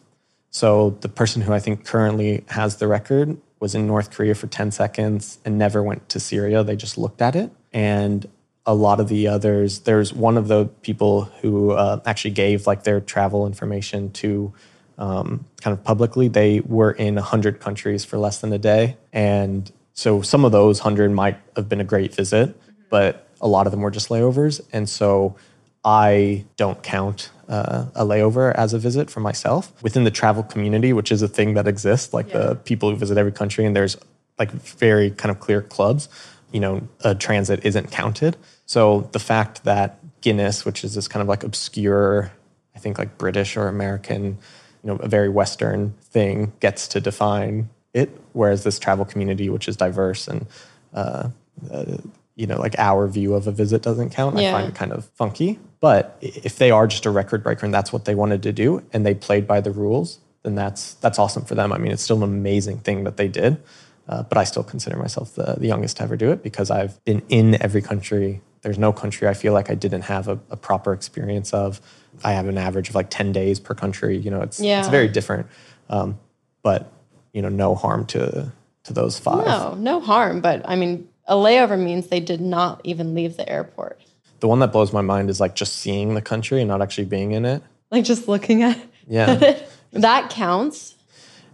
So 0.51 0.91
the 1.01 1.09
person 1.09 1.41
who 1.41 1.53
I 1.53 1.59
think 1.59 1.85
currently 1.85 2.43
has 2.49 2.77
the 2.77 2.87
record 2.87 3.37
was 3.63 3.73
in 3.73 3.87
North 3.87 4.11
Korea 4.11 4.35
for 4.35 4.47
10 4.47 4.71
seconds 4.71 5.39
and 5.45 5.57
never 5.57 5.81
went 5.81 6.09
to 6.09 6.19
Syria. 6.19 6.65
They 6.65 6.75
just 6.75 6.97
looked 6.97 7.21
at 7.21 7.33
it. 7.33 7.49
And 7.71 8.27
a 8.65 8.75
lot 8.75 8.99
of 8.99 9.07
the 9.07 9.29
others, 9.29 9.79
there's 9.79 10.13
one 10.13 10.35
of 10.35 10.49
the 10.49 10.65
people 10.81 11.31
who 11.39 11.71
uh, 11.71 12.01
actually 12.05 12.31
gave 12.31 12.67
like 12.67 12.83
their 12.83 12.99
travel 12.99 13.47
information 13.47 14.11
to 14.11 14.53
um, 14.97 15.45
kind 15.61 15.77
of 15.77 15.81
publicly. 15.81 16.27
They 16.27 16.59
were 16.59 16.91
in 16.91 17.15
100 17.15 17.61
countries 17.61 18.03
for 18.03 18.17
less 18.17 18.41
than 18.41 18.51
a 18.51 18.57
day. 18.57 18.97
And 19.13 19.71
so 19.93 20.21
some 20.21 20.43
of 20.43 20.51
those 20.51 20.81
100 20.81 21.11
might 21.11 21.39
have 21.55 21.69
been 21.69 21.79
a 21.79 21.85
great 21.85 22.13
visit, 22.13 22.59
but 22.89 23.29
a 23.39 23.47
lot 23.47 23.65
of 23.65 23.71
them 23.71 23.79
were 23.79 23.91
just 23.91 24.09
layovers. 24.09 24.59
And 24.73 24.89
so 24.89 25.37
I 25.85 26.45
don't 26.55 26.81
count 26.81 27.29
uh, 27.49 27.85
a 27.93 28.05
layover 28.05 28.53
as 28.55 28.73
a 28.73 28.79
visit 28.79 29.09
for 29.09 29.19
myself 29.19 29.71
within 29.83 30.05
the 30.05 30.11
travel 30.11 30.43
community, 30.43 30.93
which 30.93 31.11
is 31.11 31.21
a 31.21 31.27
thing 31.27 31.55
that 31.55 31.67
exists, 31.67 32.13
like 32.13 32.29
the 32.29 32.55
people 32.55 32.89
who 32.89 32.95
visit 32.95 33.17
every 33.17 33.31
country, 33.31 33.65
and 33.65 33.75
there's 33.75 33.97
like 34.39 34.51
very 34.51 35.11
kind 35.11 35.29
of 35.29 35.39
clear 35.39 35.61
clubs. 35.61 36.07
You 36.51 36.59
know, 36.59 36.87
a 37.01 37.15
transit 37.15 37.65
isn't 37.65 37.91
counted. 37.91 38.37
So 38.65 39.09
the 39.11 39.19
fact 39.19 39.63
that 39.65 39.99
Guinness, 40.21 40.63
which 40.65 40.83
is 40.83 40.95
this 40.95 41.07
kind 41.07 41.21
of 41.21 41.27
like 41.27 41.43
obscure, 41.43 42.31
I 42.75 42.79
think 42.79 42.97
like 42.97 43.17
British 43.17 43.57
or 43.57 43.67
American, 43.67 44.37
you 44.83 44.89
know, 44.89 44.95
a 44.97 45.07
very 45.07 45.29
Western 45.29 45.93
thing, 46.01 46.53
gets 46.61 46.87
to 46.89 47.01
define 47.01 47.69
it, 47.93 48.09
whereas 48.31 48.63
this 48.63 48.79
travel 48.79 49.03
community, 49.03 49.49
which 49.49 49.67
is 49.67 49.75
diverse 49.75 50.27
and 50.27 50.47
uh, 50.93 51.29
uh, 51.71 51.97
you 52.35 52.47
know, 52.47 52.59
like 52.59 52.75
our 52.79 53.07
view 53.07 53.33
of 53.33 53.47
a 53.47 53.51
visit 53.51 53.81
doesn't 53.81 54.09
count. 54.11 54.37
I 54.37 54.41
find 54.51 54.69
it 54.69 54.75
kind 54.75 54.91
of 54.91 55.05
funky. 55.09 55.59
But 55.83 56.17
if 56.21 56.57
they 56.59 56.71
are 56.71 56.87
just 56.87 57.05
a 57.05 57.09
record 57.09 57.43
breaker 57.43 57.65
and 57.65 57.73
that's 57.73 57.91
what 57.91 58.05
they 58.05 58.15
wanted 58.15 58.41
to 58.43 58.53
do 58.53 58.81
and 58.93 59.05
they 59.05 59.13
played 59.13 59.45
by 59.45 59.59
the 59.59 59.69
rules, 59.69 60.19
then 60.43 60.55
that's 60.55 60.93
that's 60.93 61.19
awesome 61.19 61.43
for 61.43 61.55
them. 61.55 61.73
I 61.73 61.77
mean, 61.77 61.91
it's 61.91 62.01
still 62.01 62.15
an 62.15 62.23
amazing 62.23 62.79
thing 62.79 63.03
that 63.03 63.17
they 63.17 63.27
did. 63.27 63.61
Uh, 64.07 64.23
but 64.23 64.37
I 64.37 64.45
still 64.45 64.63
consider 64.63 64.95
myself 64.95 65.35
the, 65.35 65.55
the 65.57 65.67
youngest 65.67 65.97
to 65.97 66.03
ever 66.03 66.15
do 66.15 66.31
it 66.31 66.41
because 66.41 66.71
I've 66.71 67.03
been 67.03 67.21
in 67.27 67.61
every 67.61 67.81
country. 67.81 68.39
There's 68.61 68.77
no 68.77 68.93
country 68.93 69.27
I 69.27 69.33
feel 69.33 69.51
like 69.51 69.69
I 69.69 69.75
didn't 69.75 70.03
have 70.03 70.29
a, 70.29 70.39
a 70.49 70.55
proper 70.55 70.93
experience 70.93 71.53
of. 71.53 71.81
I 72.23 72.31
have 72.31 72.47
an 72.47 72.57
average 72.57 72.87
of 72.87 72.95
like 72.95 73.09
10 73.09 73.33
days 73.33 73.59
per 73.59 73.73
country. 73.73 74.15
You 74.17 74.31
know, 74.31 74.41
it's 74.41 74.61
Yeah. 74.61 74.79
it's 74.79 74.87
very 74.87 75.09
different. 75.09 75.47
Um, 75.89 76.17
but 76.61 76.93
you 77.33 77.41
know, 77.41 77.49
no 77.49 77.75
harm 77.75 78.05
to 78.05 78.53
to 78.85 78.93
those 78.93 79.19
five. 79.19 79.45
No, 79.45 79.73
no 79.73 79.99
harm. 79.99 80.39
But 80.39 80.61
I 80.63 80.77
mean, 80.77 81.09
a 81.27 81.35
layover 81.35 81.77
means 81.77 82.07
they 82.07 82.21
did 82.21 82.39
not 82.39 82.79
even 82.85 83.13
leave 83.13 83.35
the 83.35 83.49
airport. 83.49 83.99
The 84.43 84.49
one 84.49 84.59
that 84.59 84.73
blows 84.73 84.91
my 84.91 84.99
mind 84.99 85.29
is 85.29 85.39
like 85.39 85.55
just 85.55 85.77
seeing 85.77 86.15
the 86.15 86.21
country 86.21 86.59
and 86.59 86.67
not 86.67 86.81
actually 86.81 87.05
being 87.05 87.31
in 87.31 87.45
it. 87.45 87.63
Like 87.91 88.03
just 88.03 88.27
looking 88.27 88.61
at 88.61 88.77
Yeah. 89.07 89.57
That 89.93 90.29
counts. 90.29 90.95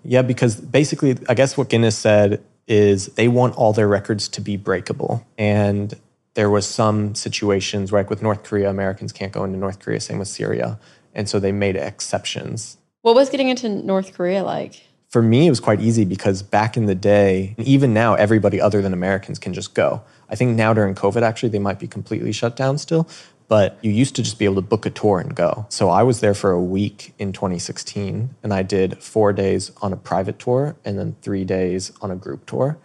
Yeah, 0.03 0.24
because 0.24 0.55
basically, 0.55 1.15
I 1.29 1.36
guess 1.36 1.55
what 1.55 1.69
Guinness 1.69 1.96
said 1.96 2.43
is 2.67 3.05
they 3.10 3.27
want 3.27 3.55
all 3.58 3.74
their 3.74 3.88
records 3.88 4.27
to 4.29 4.41
be 4.41 4.58
breakable. 4.58 5.24
And 5.38 5.93
there 6.34 6.50
was 6.50 6.65
some 6.65 7.13
situations 7.13 7.91
where, 7.91 8.01
like 8.01 8.10
with 8.10 8.24
North 8.24 8.41
Korea, 8.41 8.72
Americans 8.72 9.12
can't 9.12 9.31
go 9.31 9.43
into 9.43 9.60
North 9.60 9.77
Korea, 9.77 10.00
same 10.00 10.17
with 10.17 10.27
Syria. 10.27 10.79
And 11.13 11.29
so 11.29 11.39
they 11.39 11.51
made 11.51 11.75
exceptions. 11.75 12.77
What 13.03 13.13
was 13.13 13.29
getting 13.29 13.50
into 13.50 13.69
North 13.69 14.15
Korea 14.15 14.43
like? 14.43 14.81
For 15.10 15.24
me, 15.24 15.48
it 15.48 15.50
was 15.50 15.60
quite 15.60 15.82
easy 15.82 16.06
because 16.06 16.44
back 16.44 16.78
in 16.78 16.86
the 16.86 16.96
day, 16.96 17.56
even 17.58 17.94
now, 17.94 18.13
everybody 18.13 18.62
other 18.62 18.82
than 18.82 18.94
Americans 18.94 19.39
can 19.39 19.54
just 19.54 19.74
go. 19.74 20.04
I 20.30 20.36
think 20.36 20.56
now 20.56 20.72
during 20.72 20.94
COVID, 20.94 21.24
actually, 21.24 21.50
they 21.50 21.60
might 21.60 21.80
be 21.80 21.88
completely 21.88 22.32
shut 22.32 22.56
down 22.56 22.78
still, 22.78 23.10
but 23.48 23.80
you 23.82 23.89
used 23.89 24.16
to 24.18 24.22
just 24.24 24.38
be 24.38 24.46
able 24.46 24.56
to 24.56 24.62
book 24.62 24.86
a 24.86 24.92
tour 24.92 25.20
and 25.20 25.36
go. 25.36 25.66
So 25.70 25.89
I 25.89 26.04
was 26.04 26.20
there 26.20 26.36
for 26.36 26.51
a 26.51 26.62
week 26.62 27.16
in 27.18 27.34
2016, 27.34 28.36
and 28.44 28.54
I 28.54 28.62
did 28.62 29.01
four 29.01 29.34
days 29.34 29.72
on 29.82 29.94
a 29.94 29.98
private 29.98 30.38
tour 30.38 30.75
and 30.86 31.00
then 31.00 31.16
three 31.24 31.44
days 31.44 31.92
on 32.01 32.12
a 32.12 32.16
group 32.16 32.46
tour. 32.46 32.78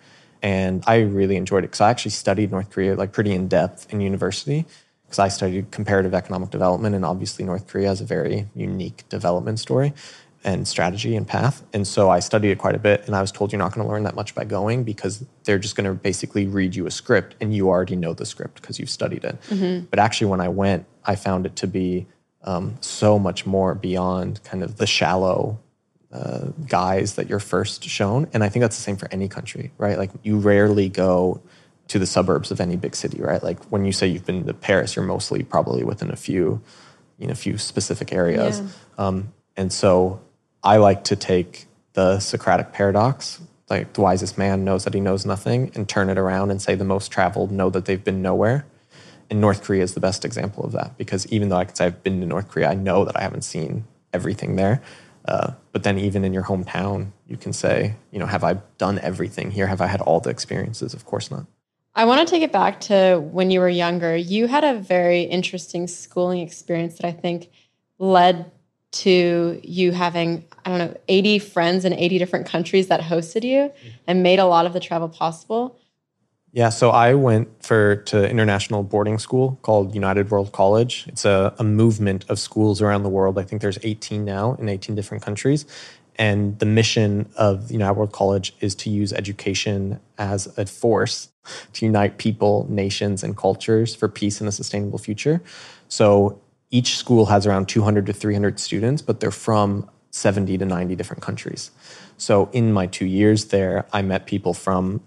And 0.43 0.83
I 0.87 1.00
really 1.00 1.37
enjoyed 1.37 1.64
it 1.64 1.69
because 1.69 1.83
I 1.83 1.90
actually 1.90 2.12
studied 2.12 2.50
North 2.50 2.71
Korea 2.71 2.95
like 2.95 3.12
pretty 3.12 3.33
in 3.33 3.49
depth 3.49 3.93
in 3.93 4.00
university 4.00 4.64
because 5.04 5.19
I 5.19 5.28
studied 5.28 5.71
comparative 5.71 6.14
economic 6.14 6.49
development, 6.49 6.95
and 6.95 7.04
obviously 7.04 7.45
North 7.45 7.66
Korea 7.66 7.88
has 7.88 8.00
a 8.00 8.07
very 8.07 8.47
unique 8.54 9.07
development 9.11 9.59
story 9.59 9.93
and 10.44 10.68
strategy 10.68 11.16
and 11.16 11.26
path. 11.26 11.62
And 11.72 11.86
so 11.86 12.10
I 12.10 12.20
studied 12.20 12.50
it 12.50 12.58
quite 12.58 12.74
a 12.74 12.78
bit, 12.78 13.06
and 13.06 13.16
I 13.16 13.20
was 13.20 13.32
told 13.32 13.52
you're 13.52 13.58
not 13.58 13.72
going 13.72 13.86
to 13.86 13.90
learn 13.90 14.04
that 14.04 14.14
much 14.14 14.34
by 14.34 14.44
going 14.44 14.84
because 14.84 15.24
they're 15.44 15.58
just 15.58 15.74
going 15.74 15.86
to 15.86 15.94
basically 15.94 16.46
read 16.46 16.76
you 16.76 16.86
a 16.86 16.90
script, 16.90 17.34
and 17.40 17.54
you 17.54 17.68
already 17.68 17.96
know 17.96 18.12
the 18.12 18.26
script 18.26 18.60
because 18.60 18.78
you've 18.78 18.90
studied 18.90 19.24
it. 19.24 19.40
Mm-hmm. 19.48 19.86
But 19.86 19.98
actually, 19.98 20.28
when 20.28 20.40
I 20.40 20.48
went, 20.48 20.86
I 21.04 21.16
found 21.16 21.46
it 21.46 21.56
to 21.56 21.66
be 21.66 22.06
um, 22.44 22.76
so 22.80 23.18
much 23.18 23.46
more 23.46 23.74
beyond 23.74 24.42
kind 24.44 24.62
of 24.62 24.76
the 24.76 24.86
shallow 24.86 25.58
uh, 26.12 26.50
guise 26.68 27.14
that 27.14 27.28
you're 27.28 27.40
first 27.40 27.84
shown. 27.84 28.28
And 28.32 28.44
I 28.44 28.48
think 28.48 28.60
that's 28.60 28.76
the 28.76 28.82
same 28.82 28.96
for 28.96 29.08
any 29.10 29.28
country, 29.28 29.72
right? 29.78 29.98
Like 29.98 30.10
you 30.22 30.38
rarely 30.38 30.88
go 30.88 31.42
to 31.88 31.98
the 31.98 32.06
suburbs 32.06 32.50
of 32.50 32.60
any 32.60 32.76
big 32.76 32.94
city, 32.94 33.20
right? 33.20 33.42
Like 33.42 33.62
when 33.64 33.84
you 33.84 33.92
say 33.92 34.06
you've 34.06 34.24
been 34.24 34.46
to 34.46 34.54
Paris, 34.54 34.94
you're 34.94 35.04
mostly 35.04 35.42
probably 35.42 35.84
within 35.84 36.10
a 36.10 36.16
few, 36.16 36.62
you 37.18 37.26
know, 37.26 37.32
a 37.32 37.36
few 37.36 37.58
specific 37.58 38.12
areas. 38.12 38.60
Yeah. 38.60 38.68
Um, 39.06 39.32
and 39.56 39.72
so 39.72 40.20
I 40.64 40.78
like 40.78 41.04
to 41.04 41.16
take 41.16 41.66
the 41.92 42.18
Socratic 42.18 42.73
paradox, 42.73 43.40
like 43.68 43.92
the 43.92 44.00
wisest 44.00 44.38
man 44.38 44.64
knows 44.64 44.85
that 44.85 44.94
he 44.94 45.00
knows 45.00 45.26
nothing, 45.26 45.71
and 45.75 45.87
turn 45.87 46.09
it 46.09 46.16
around 46.16 46.50
and 46.50 46.61
say 46.61 46.75
the 46.75 46.85
most 46.85 47.12
traveled 47.12 47.52
know 47.52 47.68
that 47.71 47.85
they've 47.85 48.02
been 48.02 48.23
nowhere. 48.23 48.64
And 49.30 49.40
North 49.40 49.62
Korea 49.62 49.83
is 49.83 49.94
the 49.94 50.00
best 50.00 50.25
example 50.25 50.64
of 50.64 50.73
that 50.73 50.97
because 50.97 51.26
even 51.28 51.50
though 51.50 51.56
I 51.56 51.64
can 51.64 51.75
say 51.75 51.87
I've 51.87 52.02
been 52.02 52.21
to 52.21 52.26
North 52.26 52.49
Korea, 52.49 52.71
I 52.71 52.75
know 52.75 53.04
that 53.04 53.16
I 53.16 53.23
haven't 53.23 53.42
seen 53.42 53.85
everything 54.12 54.56
there. 54.56 54.83
Uh, 55.26 55.52
but 55.73 55.83
then 55.83 55.99
even 55.99 56.25
in 56.25 56.33
your 56.33 56.44
hometown, 56.44 57.11
you 57.26 57.37
can 57.37 57.52
say, 57.52 57.97
you 58.11 58.18
know, 58.18 58.26
have 58.26 58.44
I 58.44 58.54
done 58.78 58.99
everything 58.99 59.50
here? 59.50 59.66
Have 59.66 59.80
I 59.80 59.87
had 59.87 60.00
all 60.02 60.21
the 60.21 60.30
experiences? 60.30 60.92
Of 60.92 61.04
course 61.04 61.30
not. 61.30 61.47
I 61.94 62.04
want 62.04 62.26
to 62.26 62.30
take 62.30 62.42
it 62.42 62.52
back 62.52 62.80
to 62.83 63.18
when 63.18 63.50
you 63.50 63.61
were 63.61 63.68
younger. 63.68 64.16
You 64.16 64.47
had 64.47 64.64
a 64.64 64.75
very 64.75 65.23
interesting 65.23 65.87
schooling 65.87 66.40
experience 66.40 66.97
that 66.97 67.06
I 67.06 67.12
think 67.12 67.50
led 67.99 68.50
to 68.94 69.60
you 69.62 69.92
having 69.92 70.44
I 70.64 70.70
don't 70.70 70.78
know 70.78 70.96
80 71.08 71.38
friends 71.40 71.84
in 71.84 71.92
80 71.92 72.18
different 72.18 72.46
countries 72.46 72.88
that 72.88 73.00
hosted 73.00 73.44
you 73.44 73.70
and 74.06 74.22
made 74.22 74.38
a 74.38 74.46
lot 74.46 74.66
of 74.66 74.72
the 74.72 74.80
travel 74.80 75.08
possible. 75.08 75.78
Yeah, 76.52 76.68
so 76.68 76.90
I 76.90 77.14
went 77.14 77.48
for 77.64 77.96
to 77.96 78.30
international 78.30 78.84
boarding 78.84 79.18
school 79.18 79.58
called 79.62 79.92
United 79.92 80.30
World 80.30 80.52
College. 80.52 81.04
It's 81.08 81.24
a, 81.24 81.52
a 81.58 81.64
movement 81.64 82.24
of 82.28 82.38
schools 82.38 82.80
around 82.80 83.02
the 83.02 83.08
world. 83.08 83.38
I 83.38 83.42
think 83.42 83.60
there's 83.60 83.78
18 83.82 84.24
now 84.24 84.54
in 84.54 84.68
18 84.68 84.94
different 84.94 85.24
countries. 85.24 85.66
And 86.16 86.56
the 86.60 86.66
mission 86.66 87.28
of 87.36 87.72
United 87.72 87.94
World 87.94 88.12
College 88.12 88.54
is 88.60 88.76
to 88.76 88.90
use 88.90 89.12
education 89.12 89.98
as 90.16 90.56
a 90.56 90.64
force 90.64 91.28
to 91.72 91.86
unite 91.86 92.18
people, 92.18 92.66
nations, 92.70 93.24
and 93.24 93.36
cultures 93.36 93.96
for 93.96 94.08
peace 94.08 94.40
and 94.40 94.48
a 94.48 94.52
sustainable 94.52 94.98
future. 94.98 95.42
So 95.88 96.40
each 96.75 96.97
school 96.97 97.26
has 97.26 97.47
around 97.47 97.69
200 97.69 98.04
to 98.07 98.12
300 98.12 98.59
students, 98.59 99.00
but 99.00 99.21
they're 99.21 99.31
from 99.31 99.88
70 100.11 100.59
to 100.59 100.64
90 100.64 100.97
different 100.97 101.23
countries. 101.23 101.71
So 102.16 102.50
in 102.52 102.73
my 102.73 102.88
two 102.88 103.07
years 103.07 103.45
there, 103.47 103.87
I 103.93 104.02
met 104.02 104.26
people 104.26 104.54
from 104.54 105.00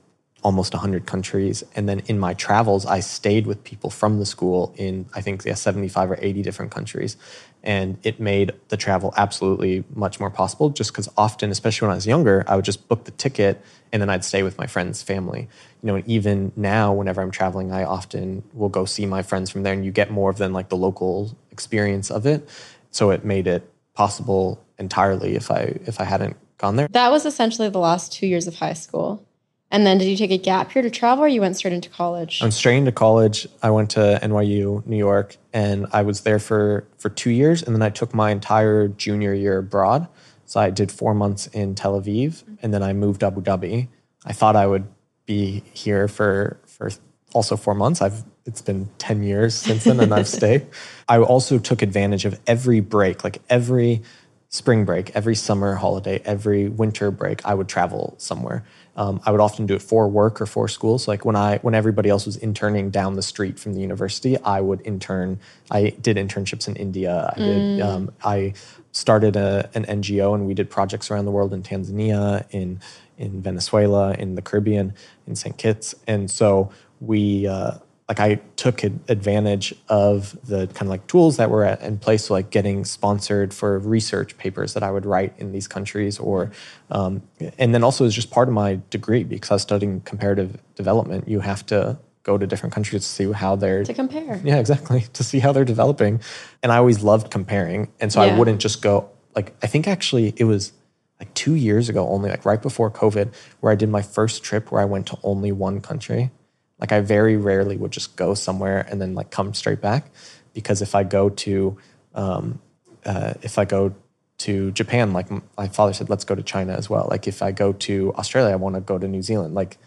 almost 0.43 0.73
100 0.73 1.05
countries. 1.05 1.65
And 1.75 1.89
then 1.89 1.99
in 2.05 2.19
my 2.19 2.33
travels, 2.35 2.85
I 2.85 3.01
stayed 3.01 3.45
with 3.47 3.65
people 3.65 3.89
from 3.89 4.17
the 4.17 4.25
school 4.25 4.73
in, 4.77 5.07
I 5.13 5.19
think, 5.19 5.43
yeah, 5.43 5.55
75 5.55 6.11
or 6.11 6.17
80 6.21 6.41
different 6.41 6.71
countries. 6.71 7.17
And 7.63 7.97
it 8.03 8.17
made 8.17 8.53
the 8.69 8.77
travel 8.77 9.13
absolutely 9.17 9.83
much 9.93 10.21
more 10.21 10.29
possible 10.29 10.69
just 10.69 10.93
because 10.93 11.09
often, 11.17 11.51
especially 11.51 11.87
when 11.87 11.91
I 11.91 11.95
was 11.95 12.07
younger, 12.07 12.45
I 12.47 12.55
would 12.55 12.63
just 12.63 12.87
book 12.87 13.03
the 13.03 13.11
ticket 13.11 13.61
and 13.91 14.01
then 14.01 14.09
I'd 14.09 14.23
stay 14.23 14.41
with 14.41 14.57
my 14.57 14.67
friend's 14.67 15.01
family. 15.01 15.49
You 15.81 15.87
know, 15.87 15.95
and 15.95 16.07
even 16.07 16.53
now, 16.55 16.93
whenever 16.93 17.21
I'm 17.21 17.31
traveling, 17.31 17.73
I 17.73 17.83
often 17.83 18.43
will 18.53 18.69
go 18.69 18.85
see 18.85 19.05
my 19.05 19.21
friends 19.21 19.49
from 19.49 19.63
there 19.63 19.73
and 19.73 19.83
you 19.83 19.91
get 19.91 20.11
more 20.11 20.29
of 20.29 20.37
than 20.37 20.53
like 20.53 20.69
the 20.69 20.77
local 20.77 21.35
experience 21.57 22.11
of 22.11 22.27
it. 22.27 22.47
So 22.91 23.09
it 23.09 23.25
made 23.25 23.47
it 23.47 23.63
possible 23.93 24.63
entirely 24.77 25.35
if 25.35 25.49
I 25.49 25.61
if 25.85 25.99
I 25.99 26.03
hadn't 26.03 26.37
gone 26.59 26.75
there. 26.75 26.87
That 26.91 27.11
was 27.11 27.25
essentially 27.25 27.69
the 27.69 27.79
last 27.79 28.13
two 28.13 28.27
years 28.27 28.45
of 28.45 28.55
high 28.55 28.73
school. 28.85 29.25
And 29.69 29.85
then 29.85 29.97
did 29.97 30.05
you 30.05 30.15
take 30.15 30.31
a 30.31 30.37
gap 30.37 30.73
year 30.73 30.81
to 30.81 30.89
travel 30.89 31.25
or 31.25 31.27
you 31.27 31.41
went 31.41 31.57
straight 31.57 31.73
into 31.73 31.89
college? 31.89 32.41
I 32.41 32.45
went 32.45 32.53
straight 32.53 32.77
into 32.77 32.91
college. 32.91 33.47
I 33.61 33.69
went 33.69 33.89
to 33.91 34.19
NYU, 34.23 34.85
New 34.85 34.97
York, 34.97 35.35
and 35.51 35.87
I 35.91 36.03
was 36.03 36.21
there 36.21 36.39
for, 36.39 36.87
for 36.97 37.09
two 37.09 37.31
years. 37.31 37.63
And 37.63 37.75
then 37.75 37.81
I 37.81 37.89
took 37.89 38.13
my 38.13 38.31
entire 38.31 38.87
junior 38.87 39.33
year 39.33 39.57
abroad. 39.57 40.07
So 40.45 40.61
I 40.61 40.69
did 40.69 40.89
four 40.89 41.13
months 41.13 41.47
in 41.47 41.75
Tel 41.75 41.99
Aviv 41.99 42.43
and 42.61 42.73
then 42.73 42.81
I 42.81 42.93
moved 42.93 43.19
to 43.19 43.27
Abu 43.27 43.41
Dhabi. 43.41 43.89
I 44.25 44.31
thought 44.31 44.55
I 44.55 44.67
would 44.67 44.87
be 45.25 45.63
here 45.73 46.07
for, 46.07 46.61
for 46.65 46.89
also 47.33 47.57
four 47.57 47.75
months. 47.75 48.01
I've 48.01 48.23
it's 48.47 48.61
been 48.61 48.89
10 48.97 49.23
years 49.23 49.53
since 49.53 49.83
then 49.83 49.99
and 49.99 50.13
I've 50.13 50.27
stayed. 50.27 50.65
I 51.09 51.19
also 51.19 51.59
took 51.59 51.81
advantage 51.81 52.25
of 52.25 52.39
every 52.47 52.79
break, 52.79 53.23
like 53.23 53.41
every 53.49 54.01
spring 54.49 54.85
break, 54.85 55.11
every 55.13 55.35
summer 55.35 55.75
holiday, 55.75 56.21
every 56.23 56.69
winter 56.69 57.11
break, 57.11 57.45
I 57.45 57.53
would 57.53 57.67
travel 57.67 58.15
somewhere. 58.17 58.63
Um, 58.95 59.21
I 59.25 59.31
would 59.31 59.41
often 59.41 59.65
do 59.67 59.75
it 59.75 59.81
for 59.81 60.07
work 60.07 60.41
or 60.41 60.45
for 60.45 60.67
school. 60.67 60.97
So 60.97 61.11
like 61.11 61.25
when 61.25 61.35
I 61.35 61.57
when 61.57 61.75
everybody 61.75 62.09
else 62.09 62.25
was 62.25 62.37
interning 62.37 62.89
down 62.89 63.15
the 63.15 63.21
street 63.21 63.59
from 63.59 63.73
the 63.73 63.81
university, 63.81 64.37
I 64.41 64.61
would 64.61 64.81
intern. 64.85 65.39
I 65.69 65.89
did 66.01 66.17
internships 66.17 66.67
in 66.67 66.75
India. 66.75 67.31
I 67.35 67.39
did. 67.39 67.79
Mm. 67.79 67.85
Um, 67.85 68.11
I 68.23 68.53
started 68.93 69.35
a, 69.35 69.69
an 69.75 69.85
NGO 69.85 70.33
and 70.33 70.47
we 70.47 70.55
did 70.55 70.71
projects 70.71 71.11
around 71.11 71.25
the 71.25 71.31
world 71.31 71.53
in 71.53 71.61
Tanzania, 71.61 72.45
in 72.49 72.79
in 73.19 73.41
Venezuela, 73.41 74.13
in 74.13 74.35
the 74.35 74.41
Caribbean, 74.41 74.93
in 75.27 75.35
St. 75.35 75.57
Kitts, 75.57 75.93
and 76.07 76.31
so 76.31 76.71
we. 76.99 77.47
Uh, 77.47 77.77
like 78.07 78.19
I 78.21 78.35
took 78.55 78.83
advantage 78.83 79.75
of 79.89 80.37
the 80.47 80.67
kind 80.67 80.83
of 80.83 80.87
like 80.87 81.07
tools 81.07 81.37
that 81.37 81.49
were 81.49 81.65
in 81.65 81.97
place, 81.97 82.25
so 82.25 82.33
like 82.33 82.51
getting 82.51 82.85
sponsored 82.85 83.53
for 83.53 83.79
research 83.79 84.37
papers 84.37 84.73
that 84.75 84.83
I 84.83 84.91
would 84.91 85.05
write 85.05 85.33
in 85.37 85.51
these 85.51 85.67
countries, 85.67 86.17
or 86.17 86.51
um, 86.89 87.21
and 87.57 87.73
then 87.73 87.83
also 87.83 88.05
as 88.05 88.15
just 88.15 88.31
part 88.31 88.47
of 88.47 88.53
my 88.53 88.79
degree 88.89 89.25
because 89.25 89.51
I 89.51 89.55
was 89.55 89.61
studying 89.61 90.01
comparative 90.01 90.57
development. 90.75 91.27
You 91.27 91.41
have 91.41 91.65
to 91.65 91.99
go 92.23 92.37
to 92.37 92.47
different 92.47 92.73
countries 92.73 93.01
to 93.01 93.07
see 93.07 93.31
how 93.33 93.57
they're 93.57 93.83
to 93.83 93.93
compare. 93.93 94.39
Yeah, 94.41 94.57
exactly 94.57 95.01
to 95.13 95.23
see 95.23 95.39
how 95.39 95.51
they're 95.51 95.65
developing, 95.65 96.21
and 96.63 96.71
I 96.71 96.77
always 96.77 97.03
loved 97.03 97.29
comparing, 97.29 97.91
and 97.99 98.11
so 98.13 98.23
yeah. 98.23 98.33
I 98.33 98.37
wouldn't 98.37 98.61
just 98.61 98.81
go 98.81 99.09
like 99.35 99.53
I 99.61 99.67
think 99.67 99.85
actually 99.85 100.33
it 100.37 100.45
was 100.45 100.71
like 101.19 101.33
two 101.33 101.55
years 101.55 101.89
ago 101.89 102.07
only 102.07 102.29
like 102.29 102.45
right 102.45 102.61
before 102.61 102.91
covid 102.91 103.33
where 103.59 103.71
i 103.71 103.75
did 103.75 103.89
my 103.89 104.03
first 104.03 104.43
trip 104.43 104.71
where 104.71 104.81
i 104.81 104.85
went 104.85 105.07
to 105.07 105.17
only 105.23 105.51
one 105.51 105.81
country 105.81 106.29
like 106.79 106.91
I 106.91 107.01
very 107.01 107.37
rarely 107.37 107.77
would 107.77 107.91
just 107.91 108.15
go 108.15 108.33
somewhere 108.33 108.85
and 108.89 109.01
then 109.01 109.15
like 109.15 109.31
come 109.31 109.53
straight 109.53 109.81
back 109.81 110.09
because 110.53 110.81
if 110.81 110.95
I 110.95 111.03
go 111.03 111.29
to 111.29 111.77
um, 112.13 112.59
uh, 113.05 113.33
if 113.41 113.57
I 113.57 113.65
go 113.65 113.93
to 114.39 114.71
Japan, 114.71 115.13
like 115.13 115.27
my 115.57 115.67
father 115.67 115.93
said, 115.93 116.09
let's 116.09 116.23
go 116.23 116.35
to 116.35 116.43
China 116.43 116.73
as 116.73 116.89
well. 116.89 117.07
Like 117.09 117.27
if 117.27 117.41
I 117.41 117.51
go 117.51 117.73
to 117.73 118.13
Australia, 118.15 118.53
I 118.53 118.57
want 118.57 118.75
to 118.75 118.81
go 118.81 118.97
to 118.97 119.07
New 119.07 119.21
Zealand. 119.21 119.55
Like 119.55 119.77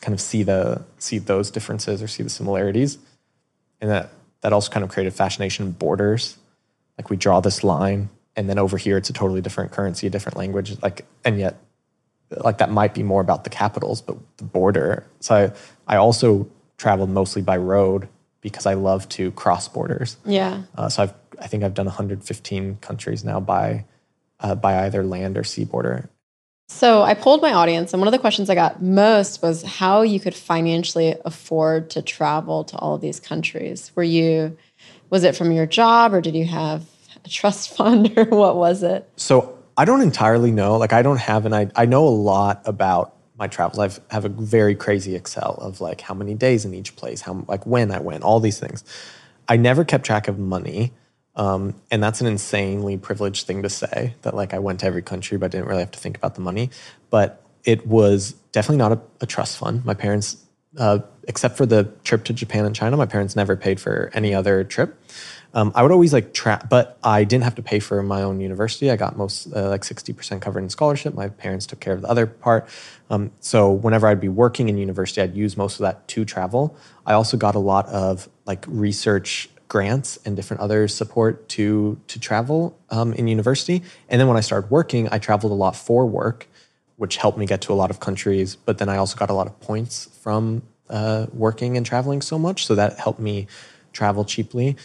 kind 0.00 0.14
of 0.14 0.20
see 0.20 0.42
the 0.42 0.84
see 0.98 1.18
those 1.18 1.50
differences 1.50 2.02
or 2.02 2.08
see 2.08 2.22
the 2.22 2.30
similarities, 2.30 2.98
and 3.80 3.90
that 3.90 4.10
that 4.42 4.52
also 4.52 4.70
kind 4.70 4.84
of 4.84 4.90
created 4.90 5.14
fascination 5.14 5.72
borders. 5.72 6.36
Like 6.98 7.10
we 7.10 7.16
draw 7.16 7.40
this 7.40 7.64
line, 7.64 8.10
and 8.36 8.48
then 8.48 8.58
over 8.58 8.76
here 8.76 8.96
it's 8.96 9.10
a 9.10 9.12
totally 9.12 9.40
different 9.40 9.72
currency, 9.72 10.06
a 10.06 10.10
different 10.10 10.36
language. 10.36 10.80
Like 10.82 11.04
and 11.24 11.38
yet 11.38 11.56
like 12.30 12.58
that 12.58 12.70
might 12.70 12.94
be 12.94 13.02
more 13.02 13.20
about 13.20 13.44
the 13.44 13.50
capitals, 13.50 14.00
but 14.00 14.16
the 14.38 14.44
border. 14.44 15.06
So 15.20 15.52
I, 15.86 15.94
I 15.94 15.96
also 15.96 16.48
traveled 16.76 17.10
mostly 17.10 17.42
by 17.42 17.56
road 17.56 18.08
because 18.40 18.66
I 18.66 18.74
love 18.74 19.08
to 19.10 19.30
cross 19.32 19.68
borders. 19.68 20.16
Yeah. 20.24 20.62
Uh, 20.76 20.88
so 20.88 21.04
I've 21.04 21.14
I 21.40 21.46
think 21.46 21.64
I've 21.64 21.74
done 21.74 21.86
115 21.86 22.76
countries 22.76 23.24
now 23.24 23.40
by 23.40 23.84
uh, 24.40 24.54
by 24.54 24.84
either 24.84 25.04
land 25.04 25.36
or 25.36 25.44
sea 25.44 25.64
border. 25.64 26.08
So 26.68 27.02
I 27.02 27.14
polled 27.14 27.42
my 27.42 27.52
audience, 27.52 27.92
and 27.92 28.00
one 28.00 28.08
of 28.08 28.12
the 28.12 28.18
questions 28.18 28.50
I 28.50 28.56
got 28.56 28.82
most 28.82 29.40
was 29.40 29.62
how 29.62 30.02
you 30.02 30.18
could 30.18 30.34
financially 30.34 31.14
afford 31.24 31.90
to 31.90 32.02
travel 32.02 32.64
to 32.64 32.76
all 32.78 32.96
of 32.96 33.00
these 33.00 33.20
countries. 33.20 33.92
Were 33.94 34.02
you, 34.02 34.56
was 35.08 35.22
it 35.22 35.36
from 35.36 35.52
your 35.52 35.66
job, 35.66 36.12
or 36.12 36.20
did 36.20 36.34
you 36.34 36.44
have 36.44 36.84
a 37.24 37.28
trust 37.28 37.70
fund, 37.76 38.12
or 38.16 38.24
what 38.24 38.56
was 38.56 38.82
it? 38.82 39.08
So 39.16 39.55
I 39.76 39.84
don't 39.84 40.00
entirely 40.00 40.50
know. 40.50 40.76
Like 40.78 40.92
I 40.92 41.02
don't 41.02 41.20
have 41.20 41.46
an 41.46 41.52
I 41.52 41.70
I 41.76 41.86
know 41.86 42.06
a 42.06 42.10
lot 42.10 42.62
about 42.64 43.14
my 43.38 43.46
travels. 43.46 43.78
I 43.78 44.14
have 44.14 44.24
a 44.24 44.28
very 44.28 44.74
crazy 44.74 45.14
Excel 45.14 45.58
of 45.60 45.80
like 45.80 46.00
how 46.00 46.14
many 46.14 46.34
days 46.34 46.64
in 46.64 46.74
each 46.74 46.96
place, 46.96 47.20
how 47.20 47.44
like 47.46 47.66
when 47.66 47.90
I 47.90 48.00
went, 48.00 48.24
all 48.24 48.40
these 48.40 48.58
things. 48.58 48.84
I 49.48 49.56
never 49.56 49.84
kept 49.84 50.04
track 50.04 50.28
of 50.28 50.38
money. 50.38 50.92
Um, 51.36 51.74
and 51.90 52.02
that's 52.02 52.22
an 52.22 52.26
insanely 52.26 52.96
privileged 52.96 53.46
thing 53.46 53.62
to 53.62 53.68
say 53.68 54.14
that 54.22 54.34
like 54.34 54.54
I 54.54 54.58
went 54.58 54.80
to 54.80 54.86
every 54.86 55.02
country, 55.02 55.36
but 55.36 55.50
didn't 55.50 55.66
really 55.66 55.80
have 55.80 55.90
to 55.90 55.98
think 55.98 56.16
about 56.16 56.34
the 56.34 56.40
money. 56.40 56.70
But 57.10 57.42
it 57.64 57.86
was 57.86 58.32
definitely 58.52 58.78
not 58.78 58.92
a, 58.92 59.00
a 59.20 59.26
trust 59.26 59.58
fund. 59.58 59.84
My 59.84 59.92
parents, 59.92 60.38
uh, 60.78 61.00
except 61.28 61.58
for 61.58 61.66
the 61.66 61.92
trip 62.04 62.24
to 62.24 62.32
Japan 62.32 62.64
and 62.64 62.74
China, 62.74 62.96
my 62.96 63.06
parents 63.06 63.36
never 63.36 63.54
paid 63.54 63.78
for 63.80 64.10
any 64.14 64.34
other 64.34 64.64
trip. 64.64 64.98
Um, 65.56 65.72
I 65.74 65.82
would 65.82 65.90
always 65.90 66.12
like 66.12 66.34
trap, 66.34 66.68
but 66.68 66.98
I 67.02 67.24
didn't 67.24 67.44
have 67.44 67.54
to 67.54 67.62
pay 67.62 67.80
for 67.80 68.02
my 68.02 68.22
own 68.22 68.40
university. 68.40 68.90
I 68.90 68.96
got 68.96 69.16
most 69.16 69.46
uh, 69.56 69.70
like 69.70 69.84
sixty 69.84 70.12
percent 70.12 70.42
covered 70.42 70.62
in 70.62 70.68
scholarship. 70.68 71.14
My 71.14 71.28
parents 71.30 71.64
took 71.64 71.80
care 71.80 71.94
of 71.94 72.02
the 72.02 72.08
other 72.08 72.26
part. 72.26 72.68
Um, 73.08 73.30
so 73.40 73.72
whenever 73.72 74.06
I'd 74.06 74.20
be 74.20 74.28
working 74.28 74.68
in 74.68 74.76
university, 74.76 75.22
I'd 75.22 75.34
use 75.34 75.56
most 75.56 75.80
of 75.80 75.84
that 75.86 76.06
to 76.08 76.26
travel. 76.26 76.76
I 77.06 77.14
also 77.14 77.38
got 77.38 77.54
a 77.54 77.58
lot 77.58 77.86
of 77.86 78.28
like 78.44 78.66
research 78.68 79.48
grants 79.68 80.18
and 80.26 80.36
different 80.36 80.60
other 80.60 80.88
support 80.88 81.48
to 81.48 81.98
to 82.08 82.20
travel 82.20 82.78
um, 82.90 83.14
in 83.14 83.26
university. 83.26 83.82
And 84.10 84.20
then 84.20 84.28
when 84.28 84.36
I 84.36 84.42
started 84.42 84.70
working, 84.70 85.08
I 85.10 85.18
traveled 85.18 85.52
a 85.52 85.56
lot 85.64 85.74
for 85.74 86.04
work, 86.04 86.48
which 86.96 87.16
helped 87.16 87.38
me 87.38 87.46
get 87.46 87.62
to 87.62 87.72
a 87.72 87.78
lot 87.82 87.90
of 87.90 87.98
countries. 87.98 88.56
But 88.56 88.76
then 88.76 88.90
I 88.90 88.98
also 88.98 89.16
got 89.16 89.30
a 89.30 89.34
lot 89.34 89.46
of 89.46 89.58
points 89.60 90.10
from 90.20 90.64
uh, 90.90 91.28
working 91.32 91.78
and 91.78 91.86
traveling 91.86 92.20
so 92.20 92.38
much, 92.38 92.66
so 92.66 92.74
that 92.74 92.98
helped 92.98 93.20
me 93.20 93.46
travel 93.92 94.26
cheaply. 94.26 94.76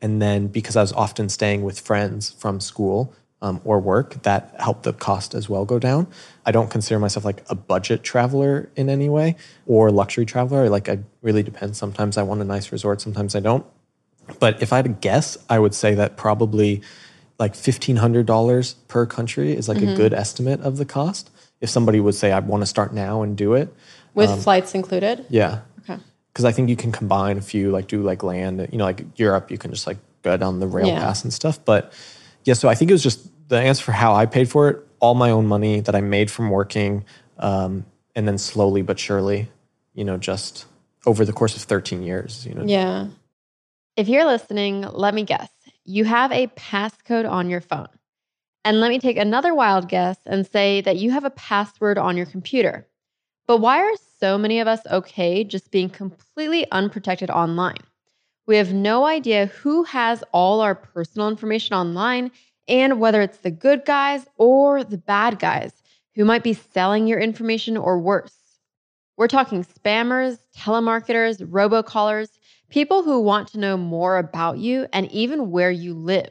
And 0.00 0.22
then 0.22 0.46
because 0.48 0.76
I 0.76 0.80
was 0.80 0.92
often 0.92 1.28
staying 1.28 1.62
with 1.62 1.80
friends 1.80 2.30
from 2.30 2.60
school 2.60 3.12
um, 3.42 3.60
or 3.64 3.80
work, 3.80 4.22
that 4.22 4.54
helped 4.58 4.84
the 4.84 4.92
cost 4.92 5.34
as 5.34 5.48
well 5.48 5.64
go 5.64 5.78
down. 5.78 6.06
I 6.46 6.52
don't 6.52 6.70
consider 6.70 6.98
myself 6.98 7.24
like 7.24 7.44
a 7.48 7.54
budget 7.54 8.02
traveler 8.02 8.68
in 8.76 8.88
any 8.88 9.08
way 9.08 9.36
or 9.66 9.90
luxury 9.90 10.26
traveler. 10.26 10.68
Like, 10.68 10.88
I 10.88 11.00
really 11.22 11.42
depends. 11.42 11.78
Sometimes 11.78 12.16
I 12.16 12.22
want 12.22 12.40
a 12.40 12.44
nice 12.44 12.72
resort, 12.72 13.00
sometimes 13.00 13.34
I 13.34 13.40
don't. 13.40 13.64
But 14.40 14.62
if 14.62 14.72
I 14.72 14.76
had 14.76 14.84
to 14.84 14.90
guess, 14.90 15.38
I 15.48 15.58
would 15.58 15.74
say 15.74 15.94
that 15.94 16.16
probably 16.16 16.82
like 17.38 17.54
$1,500 17.54 18.74
per 18.88 19.06
country 19.06 19.56
is 19.56 19.68
like 19.68 19.78
mm-hmm. 19.78 19.90
a 19.90 19.96
good 19.96 20.12
estimate 20.12 20.60
of 20.60 20.76
the 20.76 20.84
cost. 20.84 21.30
If 21.60 21.70
somebody 21.70 22.00
would 22.00 22.14
say, 22.14 22.32
I 22.32 22.38
want 22.40 22.62
to 22.62 22.66
start 22.66 22.92
now 22.92 23.22
and 23.22 23.36
do 23.36 23.54
it. 23.54 23.72
With 24.14 24.30
um, 24.30 24.40
flights 24.40 24.74
included? 24.74 25.24
Yeah. 25.28 25.60
Because 26.38 26.44
I 26.44 26.52
think 26.52 26.68
you 26.68 26.76
can 26.76 26.92
combine 26.92 27.36
a 27.36 27.40
few, 27.40 27.72
like 27.72 27.88
do 27.88 28.00
like 28.00 28.22
land, 28.22 28.68
you 28.70 28.78
know, 28.78 28.84
like 28.84 29.04
Europe, 29.16 29.50
you 29.50 29.58
can 29.58 29.72
just 29.72 29.88
like 29.88 29.96
go 30.22 30.36
down 30.36 30.60
the 30.60 30.68
rail 30.68 30.86
yeah. 30.86 31.00
pass 31.00 31.24
and 31.24 31.32
stuff. 31.32 31.58
But 31.64 31.92
yeah, 32.44 32.54
so 32.54 32.68
I 32.68 32.76
think 32.76 32.92
it 32.92 32.94
was 32.94 33.02
just 33.02 33.28
the 33.48 33.58
answer 33.58 33.82
for 33.82 33.90
how 33.90 34.14
I 34.14 34.24
paid 34.26 34.48
for 34.48 34.68
it, 34.68 34.86
all 35.00 35.16
my 35.16 35.30
own 35.30 35.48
money 35.48 35.80
that 35.80 35.96
I 35.96 36.00
made 36.00 36.30
from 36.30 36.50
working. 36.50 37.04
Um, 37.38 37.86
and 38.14 38.28
then 38.28 38.38
slowly 38.38 38.82
but 38.82 39.00
surely, 39.00 39.50
you 39.94 40.04
know, 40.04 40.16
just 40.16 40.66
over 41.06 41.24
the 41.24 41.32
course 41.32 41.56
of 41.56 41.62
13 41.62 42.04
years, 42.04 42.46
you 42.46 42.54
know. 42.54 42.62
Yeah. 42.64 43.08
If 43.96 44.08
you're 44.08 44.24
listening, 44.24 44.82
let 44.82 45.14
me 45.14 45.24
guess. 45.24 45.50
You 45.84 46.04
have 46.04 46.30
a 46.30 46.46
passcode 46.46 47.28
on 47.28 47.50
your 47.50 47.60
phone. 47.60 47.88
And 48.64 48.80
let 48.80 48.90
me 48.90 49.00
take 49.00 49.16
another 49.16 49.56
wild 49.56 49.88
guess 49.88 50.18
and 50.24 50.46
say 50.46 50.82
that 50.82 50.98
you 50.98 51.10
have 51.10 51.24
a 51.24 51.30
password 51.30 51.98
on 51.98 52.16
your 52.16 52.26
computer. 52.26 52.87
But 53.48 53.62
why 53.62 53.78
are 53.80 53.96
so 54.20 54.36
many 54.36 54.60
of 54.60 54.68
us 54.68 54.86
okay 54.90 55.42
just 55.42 55.70
being 55.70 55.88
completely 55.88 56.70
unprotected 56.70 57.30
online? 57.30 57.78
We 58.46 58.56
have 58.56 58.74
no 58.74 59.06
idea 59.06 59.46
who 59.46 59.84
has 59.84 60.22
all 60.32 60.60
our 60.60 60.74
personal 60.74 61.28
information 61.28 61.74
online 61.74 62.30
and 62.68 63.00
whether 63.00 63.22
it's 63.22 63.38
the 63.38 63.50
good 63.50 63.86
guys 63.86 64.26
or 64.36 64.84
the 64.84 64.98
bad 64.98 65.38
guys 65.38 65.72
who 66.14 66.26
might 66.26 66.42
be 66.42 66.52
selling 66.52 67.06
your 67.06 67.20
information 67.20 67.78
or 67.78 67.98
worse. 67.98 68.36
We're 69.16 69.28
talking 69.28 69.64
spammers, 69.64 70.38
telemarketers, 70.54 71.42
robocallers, 71.42 72.28
people 72.68 73.02
who 73.02 73.18
want 73.18 73.48
to 73.48 73.58
know 73.58 73.78
more 73.78 74.18
about 74.18 74.58
you 74.58 74.86
and 74.92 75.10
even 75.10 75.50
where 75.50 75.70
you 75.70 75.94
live. 75.94 76.30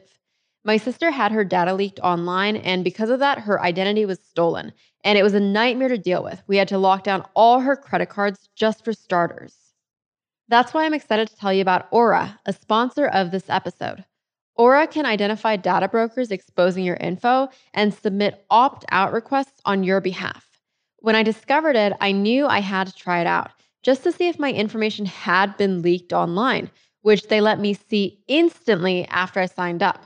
My 0.64 0.76
sister 0.76 1.10
had 1.10 1.32
her 1.32 1.44
data 1.44 1.74
leaked 1.74 1.98
online, 2.00 2.56
and 2.56 2.84
because 2.84 3.10
of 3.10 3.20
that, 3.20 3.40
her 3.40 3.60
identity 3.60 4.04
was 4.04 4.20
stolen. 4.20 4.72
And 5.04 5.16
it 5.16 5.22
was 5.22 5.34
a 5.34 5.40
nightmare 5.40 5.88
to 5.88 5.98
deal 5.98 6.22
with. 6.22 6.42
We 6.46 6.56
had 6.56 6.68
to 6.68 6.78
lock 6.78 7.04
down 7.04 7.24
all 7.34 7.60
her 7.60 7.76
credit 7.76 8.08
cards 8.08 8.48
just 8.56 8.84
for 8.84 8.92
starters. 8.92 9.56
That's 10.48 10.72
why 10.72 10.84
I'm 10.84 10.94
excited 10.94 11.28
to 11.28 11.36
tell 11.36 11.52
you 11.52 11.62
about 11.62 11.88
Aura, 11.90 12.40
a 12.46 12.52
sponsor 12.52 13.06
of 13.06 13.30
this 13.30 13.48
episode. 13.48 14.04
Aura 14.56 14.86
can 14.88 15.06
identify 15.06 15.56
data 15.56 15.88
brokers 15.88 16.32
exposing 16.32 16.84
your 16.84 16.96
info 16.96 17.48
and 17.74 17.94
submit 17.94 18.44
opt 18.50 18.84
out 18.90 19.12
requests 19.12 19.60
on 19.64 19.84
your 19.84 20.00
behalf. 20.00 20.46
When 20.98 21.14
I 21.14 21.22
discovered 21.22 21.76
it, 21.76 21.92
I 22.00 22.10
knew 22.10 22.46
I 22.46 22.60
had 22.60 22.88
to 22.88 22.94
try 22.94 23.20
it 23.20 23.26
out 23.26 23.52
just 23.84 24.02
to 24.02 24.10
see 24.10 24.26
if 24.28 24.38
my 24.38 24.52
information 24.52 25.06
had 25.06 25.56
been 25.56 25.80
leaked 25.80 26.12
online, 26.12 26.70
which 27.02 27.28
they 27.28 27.40
let 27.40 27.60
me 27.60 27.72
see 27.74 28.18
instantly 28.26 29.06
after 29.06 29.38
I 29.38 29.46
signed 29.46 29.82
up. 29.82 30.04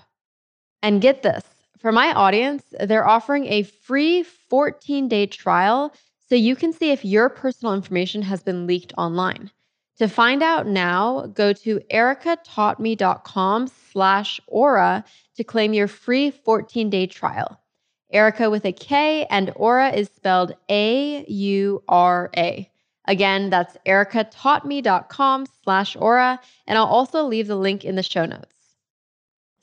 And 0.83 1.00
get 1.00 1.22
this 1.22 1.44
for 1.83 1.90
my 1.90 2.12
audience, 2.12 2.62
they're 2.79 3.07
offering 3.07 3.47
a 3.47 3.64
free 3.64 4.23
14 4.23 5.09
day 5.09 5.27
trial 5.27 5.92
so 6.29 6.37
you 6.37 6.55
can 6.55 6.73
see 6.73 6.92
if 6.92 7.05
your 7.05 7.29
personal 7.29 7.75
information 7.75 8.23
has 8.23 8.42
been 8.42 8.68
leaked 8.68 8.95
online. 8.97 9.51
To 9.99 10.09
find 10.09 10.42
out 10.42 10.66
now, 10.66 11.27
go 11.27 11.53
to 11.53 11.81
erikataughtme.com 11.90 13.68
slash 13.90 14.40
aura 14.47 15.05
to 15.37 15.45
claim 15.45 15.75
your 15.75 15.88
free 15.88 16.31
14 16.31 16.88
day 16.88 17.07
trial. 17.07 17.61
Erika 18.12 18.49
with 18.49 18.64
a 18.64 18.73
K 18.73 19.27
and 19.29 19.53
aura 19.57 19.90
is 19.90 20.09
spelled 20.14 20.55
A 20.71 21.25
U 21.27 21.83
R 21.88 22.31
A. 22.37 22.71
Again, 23.09 23.51
that's 23.51 23.77
erikataughtme.com 23.87 25.47
slash 25.64 25.97
aura, 25.97 26.40
and 26.68 26.79
I'll 26.79 26.87
also 26.87 27.25
leave 27.25 27.49
the 27.49 27.57
link 27.57 27.85
in 27.85 27.97
the 27.97 28.03
show 28.05 28.25
notes. 28.25 28.62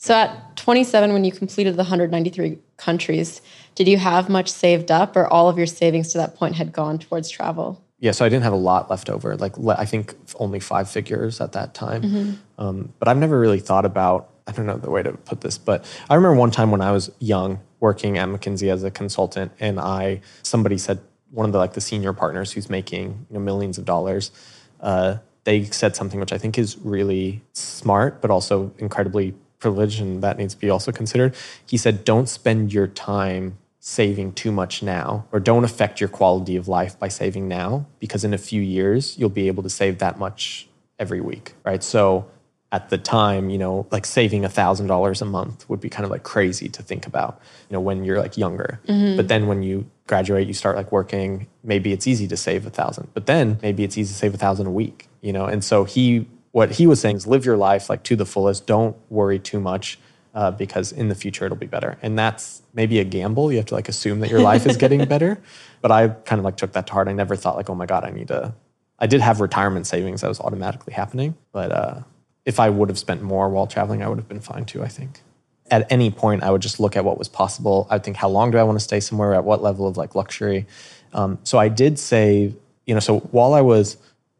So 0.02 0.14
at 0.14 0.56
27, 0.56 1.12
when 1.12 1.26
you 1.26 1.32
completed 1.32 1.74
the 1.74 1.84
193 1.84 2.58
countries, 2.78 3.42
did 3.76 3.86
you 3.86 3.98
have 3.98 4.30
much 4.30 4.50
saved 4.50 4.92
up, 4.92 5.18
or 5.18 5.28
all 5.28 5.50
of 5.50 5.58
your 5.58 5.68
savings 5.68 6.14
to 6.14 6.18
that 6.20 6.36
point 6.36 6.56
had 6.56 6.72
gone 6.72 7.00
towards 7.00 7.30
travel? 7.30 7.84
Yeah, 8.00 8.12
so 8.12 8.24
I 8.24 8.30
didn't 8.30 8.44
have 8.44 8.54
a 8.54 8.58
lot 8.58 8.90
left 8.90 9.10
over. 9.10 9.36
Like 9.36 9.56
I 9.68 9.84
think 9.84 10.16
only 10.36 10.62
five 10.62 10.90
figures 10.90 11.42
at 11.42 11.52
that 11.52 11.74
time. 11.74 12.02
Mm-hmm. 12.02 12.32
Um, 12.58 12.94
but 12.98 13.10
I've 13.10 13.18
never 13.18 13.38
really 13.38 13.60
thought 13.60 13.86
about. 13.86 14.30
I 14.48 14.54
don't 14.54 14.66
know 14.66 14.78
the 14.78 14.90
way 14.90 15.04
to 15.04 15.12
put 15.12 15.42
this, 15.42 15.58
but 15.58 15.86
I 16.10 16.16
remember 16.16 16.40
one 16.40 16.50
time 16.50 16.72
when 16.72 16.82
I 16.82 16.92
was 16.92 17.12
young, 17.20 17.60
working 17.82 18.18
at 18.18 18.28
McKinsey 18.30 18.72
as 18.72 18.84
a 18.86 18.90
consultant, 18.90 19.52
and 19.60 19.82
I 19.82 20.22
somebody 20.44 20.78
said 20.78 21.02
one 21.32 21.46
of 21.46 21.52
the 21.52 21.60
like 21.60 21.74
the 21.74 21.82
senior 21.82 22.14
partners 22.14 22.54
who's 22.54 22.70
making 22.70 23.28
you 23.30 23.34
know 23.34 23.42
millions 23.42 23.78
of 23.78 23.84
dollars. 23.84 24.32
Uh, 24.80 25.18
they 25.44 25.66
said 25.66 25.96
something 25.96 26.22
which 26.22 26.32
I 26.32 26.38
think 26.38 26.58
is 26.58 26.78
really 26.78 27.42
smart, 27.52 28.22
but 28.22 28.32
also 28.32 28.74
incredibly 28.78 29.36
privileged, 29.60 30.02
and 30.02 30.22
that 30.24 30.38
needs 30.38 30.54
to 30.54 30.60
be 30.60 30.70
also 30.70 30.92
considered. 30.92 31.36
He 31.66 31.78
said, 31.78 32.06
"Don't 32.06 32.28
spend 32.28 32.74
your 32.74 32.88
time 32.88 33.58
saving 33.80 34.34
too 34.34 34.52
much 34.52 34.84
now, 34.84 35.26
or 35.32 35.40
don't 35.40 35.64
affect 35.64 36.02
your 36.02 36.10
quality 36.10 36.56
of 36.56 36.68
life 36.68 36.98
by 37.00 37.08
saving 37.08 37.48
now, 37.48 37.86
because 38.00 38.24
in 38.24 38.34
a 38.34 38.38
few 38.38 38.62
years 38.62 39.18
you'll 39.18 39.30
be 39.30 39.48
able 39.48 39.64
to 39.64 39.70
save 39.70 40.00
that 40.00 40.20
much 40.20 40.68
every 40.98 41.22
week, 41.22 41.54
right?" 41.66 41.84
So 41.84 42.26
at 42.72 42.90
the 42.90 42.98
time, 42.98 43.50
you 43.50 43.58
know, 43.58 43.88
like 43.90 44.06
saving 44.06 44.46
a 44.46 44.50
thousand 44.50 44.88
dollars 44.88 45.22
a 45.22 45.26
month 45.26 45.68
would 45.70 45.80
be 45.80 45.90
kind 45.90 46.06
of 46.06 46.12
like 46.12 46.22
crazy 46.22 46.70
to 46.70 46.84
think 46.84 47.08
about, 47.08 47.42
you 47.68 47.74
know, 47.74 47.80
when 47.80 48.04
you're 48.04 48.20
like 48.20 48.38
younger. 48.38 48.80
Mm-hmm. 48.88 49.18
But 49.18 49.28
then 49.28 49.48
when 49.48 49.64
you 49.64 49.90
graduate, 50.06 50.48
you 50.48 50.54
start 50.54 50.76
like 50.76 50.92
working, 50.92 51.48
maybe 51.64 51.94
it's 51.94 52.06
easy 52.06 52.28
to 52.28 52.38
save 52.38 52.68
a 52.68 52.70
thousand, 52.70 53.08
but 53.16 53.26
then 53.26 53.58
maybe 53.64 53.84
it's 53.84 53.98
easy 53.98 54.14
to 54.14 54.18
save 54.18 54.36
a 54.36 54.38
thousand 54.38 54.68
a 54.68 54.72
week, 54.72 55.08
you 55.22 55.34
know? 55.34 55.46
And 55.46 55.64
so 55.64 55.84
he, 55.84 56.28
what 56.52 56.72
he 56.72 56.88
was 56.88 57.00
saying 57.00 57.18
is 57.18 57.28
live 57.28 57.46
your 57.46 57.58
life 57.58 57.90
like 57.90 58.04
to 58.04 58.16
the 58.16 58.26
fullest. 58.26 58.66
Don't 58.66 58.96
worry 59.10 59.40
too 59.40 59.60
much 59.60 60.00
uh, 60.34 60.52
because 60.52 60.92
in 60.92 61.10
the 61.10 61.16
future 61.16 61.46
it'll 61.46 61.58
be 61.58 61.68
better. 61.68 61.98
And 62.02 62.18
that's 62.18 62.62
maybe 62.74 63.00
a 63.00 63.04
gamble. 63.04 63.52
You 63.52 63.58
have 63.58 63.68
to 63.68 63.76
like 63.76 63.90
assume 63.90 64.20
that 64.22 64.30
your 64.30 64.42
life 64.42 64.66
is 64.66 64.78
getting 64.84 65.04
better. 65.06 65.40
But 65.82 65.92
I 65.92 66.08
kind 66.10 66.40
of 66.40 66.46
like 66.46 66.58
took 66.58 66.74
that 66.74 66.88
to 66.88 66.94
heart. 66.94 67.08
I 67.08 67.14
never 67.14 67.36
thought 67.36 67.56
like, 67.56 67.70
oh 67.70 67.76
my 67.76 67.86
God, 67.86 68.04
I 68.04 68.10
need 68.10 68.30
to, 68.30 68.54
I 68.98 69.08
did 69.08 69.22
have 69.22 69.42
retirement 69.42 69.88
savings 69.88 70.22
that 70.22 70.28
was 70.28 70.40
automatically 70.40 70.94
happening, 70.94 71.36
but, 71.52 71.72
uh, 71.72 72.02
if 72.46 72.60
I 72.60 72.70
would 72.70 72.90
have 72.90 72.98
spent 72.98 73.22
more 73.22 73.48
while 73.48 73.68
traveling, 73.68 74.02
I 74.02 74.08
would 74.08 74.18
have 74.18 74.28
been 74.28 74.40
fine 74.40 74.66
too, 74.66 74.82
I 74.82 74.88
think. 74.88 75.22
At 75.70 75.92
any 75.92 76.10
point, 76.10 76.42
I 76.42 76.50
would 76.50 76.64
just 76.64 76.80
look 76.80 76.96
at 76.96 77.06
what 77.06 77.20
was 77.20 77.28
possible. 77.28 77.86
I 77.92 77.96
would 77.96 78.04
think, 78.04 78.18
how 78.18 78.28
long 78.28 78.50
do 78.50 78.58
I 78.58 78.64
want 78.64 78.80
to 78.80 78.84
stay 78.84 79.00
somewhere? 79.00 79.36
At 79.36 79.44
what 79.44 79.62
level 79.62 79.88
of 79.88 79.98
like 79.98 80.16
luxury? 80.16 80.66
Um, 81.14 81.38
so 81.44 81.60
I 81.60 81.68
did 81.68 82.00
say, 82.00 82.56
you 82.88 82.94
know, 82.96 83.00
so 83.00 83.20
while 83.20 83.54
I 83.54 83.62
was 83.62 83.98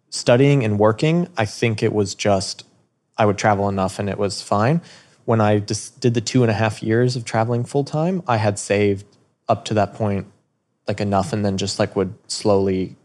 studying 0.10 0.64
and 0.64 0.80
working, 0.80 1.28
I 1.38 1.46
think 1.46 1.84
it 1.84 1.94
was 1.94 2.16
just 2.16 2.66
I 3.18 3.26
would 3.26 3.38
travel 3.38 3.68
enough 3.68 4.00
and 4.00 4.10
it 4.10 4.18
was 4.18 4.42
fine. 4.42 4.82
When 5.26 5.42
I 5.42 5.60
just 5.60 6.00
did 6.00 6.14
the 6.14 6.22
two 6.22 6.42
and 6.42 6.50
a 6.50 6.54
half 6.54 6.82
years 6.82 7.16
of 7.16 7.26
traveling 7.26 7.66
full 7.66 7.84
time, 7.84 8.24
I 8.28 8.38
had 8.38 8.58
saved 8.58 9.06
up 9.48 9.66
to 9.66 9.74
that 9.76 9.94
point 9.94 10.28
like 10.88 11.02
enough 11.02 11.34
and 11.34 11.46
then 11.46 11.58
just 11.58 11.80
like 11.80 11.96
would 11.96 12.14
slowly 12.28 12.96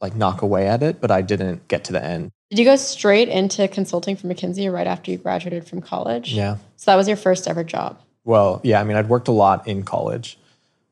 like 0.00 0.14
knock 0.14 0.42
away 0.42 0.68
at 0.68 0.82
it, 0.82 1.00
but 1.00 1.10
I 1.10 1.22
didn't 1.22 1.66
get 1.68 1.84
to 1.84 1.92
the 1.92 2.02
end. 2.02 2.30
Did 2.50 2.58
you 2.58 2.64
go 2.64 2.76
straight 2.76 3.28
into 3.28 3.66
consulting 3.68 4.16
for 4.16 4.28
McKinsey 4.28 4.72
right 4.72 4.86
after 4.86 5.10
you 5.10 5.18
graduated 5.18 5.66
from 5.66 5.80
college? 5.80 6.32
Yeah. 6.32 6.58
So 6.76 6.90
that 6.90 6.96
was 6.96 7.08
your 7.08 7.16
first 7.16 7.48
ever 7.48 7.64
job? 7.64 8.00
Well, 8.24 8.60
yeah. 8.62 8.80
I 8.80 8.84
mean, 8.84 8.96
I'd 8.96 9.08
worked 9.08 9.28
a 9.28 9.32
lot 9.32 9.66
in 9.66 9.82
college. 9.82 10.38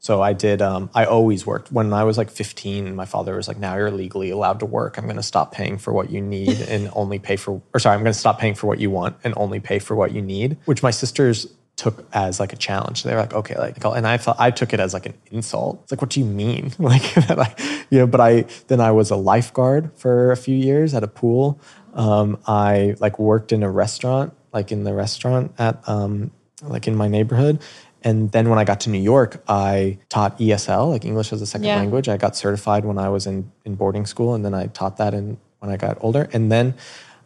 So 0.03 0.21
I 0.21 0.33
did. 0.33 0.61
Um, 0.61 0.91
I 0.95 1.05
always 1.05 1.47
worked. 1.47 1.71
When 1.71 1.93
I 1.93 2.03
was 2.03 2.19
like 2.19 2.29
15, 2.29 2.97
my 2.97 3.05
father 3.05 3.37
was 3.37 3.47
like, 3.47 3.59
"Now 3.59 3.77
you're 3.77 3.93
legally 3.93 4.31
allowed 4.31 4.59
to 4.59 4.67
work. 4.67 4.99
I'm 4.99 5.05
going 5.05 5.17
to 5.17 5.23
stop 5.23 5.53
paying 5.53 5.79
for 5.79 5.93
what 5.93 6.11
you 6.11 6.21
need 6.21 6.61
and 6.69 6.91
only 6.95 7.21
pay 7.21 7.37
for, 7.37 7.63
or 7.73 7.79
sorry, 7.79 7.95
I'm 7.95 8.03
going 8.03 8.13
to 8.13 8.19
stop 8.19 8.41
paying 8.41 8.57
for 8.57 8.67
what 8.67 8.81
you 8.81 8.91
want 8.91 9.17
and 9.23 9.33
only 9.37 9.61
pay 9.61 9.79
for 9.79 9.95
what 9.95 10.11
you 10.11 10.21
need." 10.21 10.57
Which 10.65 10.83
my 10.83 10.91
sisters 10.91 11.47
took 11.77 12.05
as 12.13 12.41
like 12.41 12.53
a 12.53 12.57
challenge. 12.57 13.05
They 13.05 13.15
were 13.15 13.21
like, 13.21 13.33
"Okay," 13.33 13.57
like, 13.57 13.83
and 13.85 14.07
I 14.07 14.17
thought 14.17 14.37
I 14.41 14.51
took 14.51 14.73
it 14.73 14.81
as 14.81 14.93
like 14.93 15.07
an 15.07 15.15
insult. 15.31 15.79
It's 15.85 15.93
like, 15.93 16.03
"What 16.03 16.11
do 16.11 16.19
you 16.19 16.27
mean?" 16.27 16.73
like 16.81 17.15
that 17.29 17.39
I, 17.39 17.55
you 17.89 18.01
know. 18.01 18.09
But 18.09 18.21
I 18.21 18.47
then 18.67 18.81
I 18.81 18.91
was 18.91 19.13
a 19.13 19.17
lifeguard 19.17 19.93
for 19.95 20.33
a 20.33 20.37
few 20.37 20.57
years 20.57 20.95
at 20.95 21.05
a 21.05 21.09
pool. 21.09 21.61
Um, 21.95 22.39
I 22.49 22.97
like 22.99 23.21
worked 23.21 23.53
in 23.53 23.63
a 23.63 23.71
restaurant, 23.71 24.35
like 24.53 24.73
in 24.73 24.83
the 24.83 24.95
restaurant 24.95 25.53
at 25.61 25.89
um, 25.89 26.33
like 26.61 26.89
in 26.89 26.97
my 26.97 27.07
neighborhood 27.07 27.61
and 28.05 28.31
then 28.33 28.49
when 28.49 28.59
I 28.59 28.65
got 28.65 28.81
to 28.81 28.91
New 28.91 29.01
York, 29.01 29.43
I 29.49 29.99
taught 30.09 30.39
ESL, 30.39 30.91
like 30.91 31.05
English 31.05 31.33
as 31.33 31.41
a 31.43 31.47
second 31.47 31.67
Yeah. 31.67 31.77
language. 31.77 32.09
I 32.09 32.17
got 32.17 32.37
certified 32.37 32.85
when 32.85 32.99
I 32.99 33.09
was 33.09 33.27
in, 33.27 33.51
in 33.65 33.75
boarding 33.75 34.07
school, 34.07 34.35
and 34.35 34.45
then 34.45 34.55
I 34.55 34.67
taught 34.67 34.97
that 34.99 35.15
in, 35.15 35.39
when 35.61 35.71
I 35.71 35.77
got 35.77 35.99
older. 36.01 36.29
And 36.33 36.51
then 36.51 36.75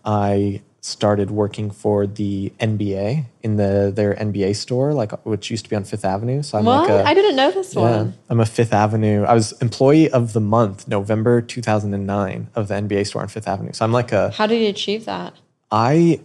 I 0.04 0.62
started 0.86 1.32
working 1.32 1.68
for 1.68 2.06
the 2.06 2.52
NBA 2.60 3.24
in 3.42 3.56
the 3.56 3.90
their 3.94 4.14
NBA 4.14 4.54
store, 4.54 4.94
like 4.94 5.10
which 5.26 5.50
used 5.50 5.64
to 5.64 5.70
be 5.70 5.74
on 5.74 5.82
Fifth 5.82 6.04
Avenue. 6.04 6.42
So 6.42 6.58
I'm 6.58 6.64
what? 6.64 6.88
like 6.88 6.90
a, 6.90 7.08
I 7.08 7.12
didn't 7.12 7.34
know 7.34 7.50
this 7.50 7.74
yeah, 7.74 7.80
one. 7.80 8.14
I'm 8.28 8.38
a 8.38 8.46
Fifth 8.46 8.72
Avenue. 8.72 9.24
I 9.24 9.34
was 9.34 9.50
employee 9.60 10.08
of 10.08 10.32
the 10.32 10.40
month, 10.40 10.86
November 10.86 11.40
2009, 11.42 12.50
of 12.54 12.68
the 12.68 12.74
NBA 12.74 13.06
store 13.08 13.22
on 13.22 13.28
Fifth 13.28 13.48
Avenue. 13.48 13.72
So 13.72 13.84
I'm 13.84 13.90
like 13.92 14.12
a 14.12 14.30
How 14.30 14.46
did 14.46 14.62
you 14.62 14.68
achieve 14.68 15.06
that? 15.06 15.34
I 15.72 16.20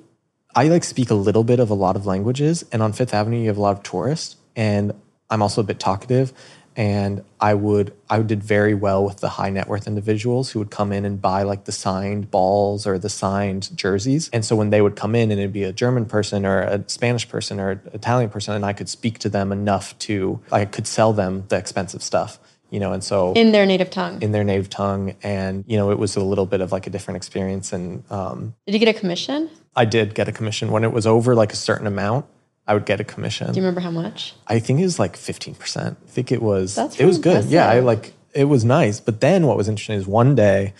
I 0.54 0.68
like 0.68 0.84
speak 0.84 1.10
a 1.10 1.16
little 1.16 1.44
bit 1.44 1.60
of 1.60 1.70
a 1.72 1.74
lot 1.74 1.96
of 1.96 2.06
languages, 2.06 2.64
and 2.72 2.84
on 2.84 2.94
Fifth 2.94 3.14
Avenue 3.16 3.40
you 3.40 3.48
have 3.48 3.58
a 3.58 3.62
lot 3.62 3.76
of 3.78 3.84
tourists, 3.84 4.36
and 4.56 4.94
I'm 5.30 5.42
also 5.42 5.62
a 5.62 5.64
bit 5.64 5.80
talkative, 5.80 6.34
and 6.76 7.24
I 7.40 7.54
would 7.54 7.94
I 8.10 8.22
did 8.22 8.44
very 8.44 8.74
well 8.74 9.04
with 9.04 9.18
the 9.18 9.30
high 9.30 9.50
net 9.50 9.68
worth 9.68 9.88
individuals 9.88 10.52
who 10.52 10.60
would 10.60 10.72
come 10.72 10.92
in 10.92 11.06
and 11.06 11.22
buy 11.22 11.44
like 11.44 11.66
the 11.66 11.72
signed 11.72 12.32
balls 12.32 12.88
or 12.88 12.98
the 12.98 13.10
signed 13.10 13.70
jerseys, 13.76 14.30
and 14.34 14.44
so 14.46 14.56
when 14.56 14.70
they 14.70 14.82
would 14.82 14.96
come 14.96 15.16
in 15.16 15.32
and 15.32 15.40
it'd 15.40 15.54
be 15.54 15.64
a 15.64 15.74
German 15.74 16.06
person 16.06 16.46
or 16.46 16.62
a 16.62 16.84
Spanish 16.88 17.28
person 17.28 17.60
or 17.60 17.72
an 17.72 17.82
Italian 17.94 18.30
person, 18.30 18.54
and 18.54 18.66
I 18.66 18.74
could 18.74 18.90
speak 18.90 19.20
to 19.20 19.30
them 19.30 19.52
enough 19.52 19.98
to 20.00 20.40
I 20.52 20.66
could 20.66 20.88
sell 20.88 21.14
them 21.14 21.46
the 21.50 21.58
expensive 21.58 22.02
stuff, 22.04 22.40
you 22.70 22.80
know, 22.80 22.94
and 22.94 23.04
so 23.04 23.34
In 23.34 23.52
their 23.52 23.66
native 23.66 23.90
tongue. 23.90 24.22
in 24.22 24.32
their 24.32 24.44
native 24.44 24.70
tongue, 24.70 25.16
and 25.24 25.64
you 25.68 25.78
know 25.78 25.92
it 25.92 26.00
was 26.00 26.16
a 26.16 26.24
little 26.24 26.46
bit 26.46 26.62
of 26.62 26.72
like 26.72 26.88
a 26.88 26.90
different 26.90 27.18
experience, 27.18 27.74
and 27.74 28.04
um, 28.12 28.54
did 28.66 28.74
you 28.74 28.80
get 28.80 28.94
a 28.96 28.98
commission? 29.00 29.50
I 29.76 29.86
did 29.86 30.14
get 30.16 30.28
a 30.28 30.32
commission 30.34 30.72
when 30.72 30.84
it 30.84 30.92
was 30.92 31.06
over 31.08 31.36
like 31.36 31.54
a 31.54 31.58
certain 31.58 31.88
amount. 31.88 32.26
I 32.68 32.74
would 32.74 32.86
get 32.86 33.00
a 33.00 33.04
commission. 33.04 33.48
Do 33.52 33.60
you 33.60 33.64
remember 33.66 33.82
how 33.82 33.92
much? 33.92 34.36
I 34.48 34.60
think 34.60 34.80
it 34.80 34.84
was 34.84 35.00
like 35.00 35.18
fifteen 35.18 35.56
percent. 35.56 35.98
I 36.06 36.10
think 36.10 36.32
it 36.32 36.42
was. 36.42 36.76
That's 36.76 37.00
it 37.00 37.06
was 37.06 37.18
good. 37.18 37.46
Yeah, 37.46 37.68
I 37.68 37.80
like 37.80 38.14
it 38.34 38.46
was 38.46 38.64
nice. 38.64 39.00
But 39.00 39.20
then 39.20 39.48
what 39.48 39.58
was 39.58 39.68
interesting 39.68 39.98
is 39.98 40.08
one 40.08 40.36
day, 40.36 40.74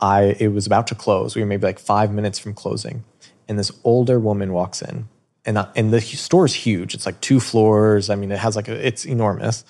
I 0.00 0.36
it 0.38 0.48
was 0.48 0.66
about 0.66 0.86
to 0.88 0.94
close. 0.94 1.34
We 1.34 1.42
were 1.42 1.46
maybe 1.46 1.66
like 1.66 1.78
five 1.78 2.12
minutes 2.12 2.38
from 2.38 2.54
closing, 2.54 3.04
and 3.48 3.58
this 3.58 3.72
older 3.82 4.18
woman 4.18 4.52
walks 4.52 4.80
in, 4.80 5.08
and 5.44 5.58
I, 5.58 5.68
and 5.76 5.92
the 5.92 6.00
store 6.00 6.46
is 6.46 6.54
huge. 6.54 6.94
It's 6.94 7.06
like 7.06 7.20
two 7.20 7.40
floors. 7.40 8.10
I 8.10 8.14
mean, 8.14 8.30
it 8.32 8.38
has 8.38 8.56
like 8.56 8.68
a, 8.68 8.86
it's 8.86 9.04
enormous, 9.04 9.64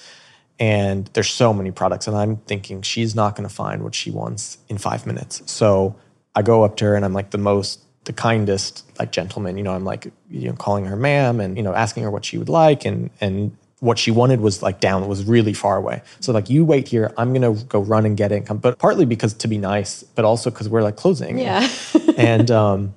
and 0.59 1.09
there's 1.15 1.31
so 1.31 1.53
many 1.53 1.71
products. 1.71 2.07
And 2.07 2.17
I'm 2.17 2.37
thinking 2.37 2.83
she's 2.83 3.15
not 3.15 3.37
going 3.37 3.49
to 3.49 3.55
find 3.55 3.83
what 3.83 3.95
she 3.95 4.11
wants 4.11 4.59
in 4.69 4.79
five 4.79 5.07
minutes. 5.07 5.43
So 5.47 5.97
I 6.35 6.43
go 6.43 6.65
up 6.65 6.77
to 6.77 6.85
her 6.85 6.95
and 6.95 7.05
I'm 7.05 7.13
like 7.13 7.31
the 7.31 7.39
most, 7.39 7.81
the 8.05 8.13
kindest 8.13 8.85
like 8.99 9.13
gentleman. 9.13 9.57
You 9.57 9.65
know, 9.65 9.73
I'm 9.73 9.85
like 9.85 10.11
you 10.31 10.49
know 10.49 10.55
calling 10.55 10.85
her 10.87 10.97
ma'am 10.97 11.41
and 11.41 11.57
you 11.57 11.63
know 11.63 11.75
asking 11.75 12.03
her 12.05 12.11
what 12.11 12.25
she 12.25 12.39
would 12.39 12.49
like 12.49 12.85
and 12.85 13.11
and 13.21 13.57
what 13.81 13.99
she 13.99 14.11
wanted 14.11 14.41
was 14.41 14.63
like 14.63 14.81
down 14.81 15.07
was 15.09 15.25
really 15.25 15.53
far 15.53 15.77
away. 15.77 16.03
So 16.21 16.33
like 16.33 16.49
you 16.49 16.65
wait 16.65 16.89
here, 16.89 17.13
I'm 17.19 17.33
gonna 17.35 17.55
go 17.55 17.81
run 17.81 18.07
and 18.07 18.17
get 18.17 18.33
it. 18.33 18.37
And 18.37 18.47
come. 18.47 18.59
But 18.59 18.79
partly 18.79 19.05
because 19.05 19.35
to 19.35 19.49
be 19.49 19.59
nice, 19.59 20.03
but 20.03 20.25
also 20.25 20.51
because 20.51 20.69
we're 20.69 20.83
like 20.83 20.97
closing. 20.97 21.39
Yeah. 21.39 21.69
and 22.17 22.51
um, 22.51 22.95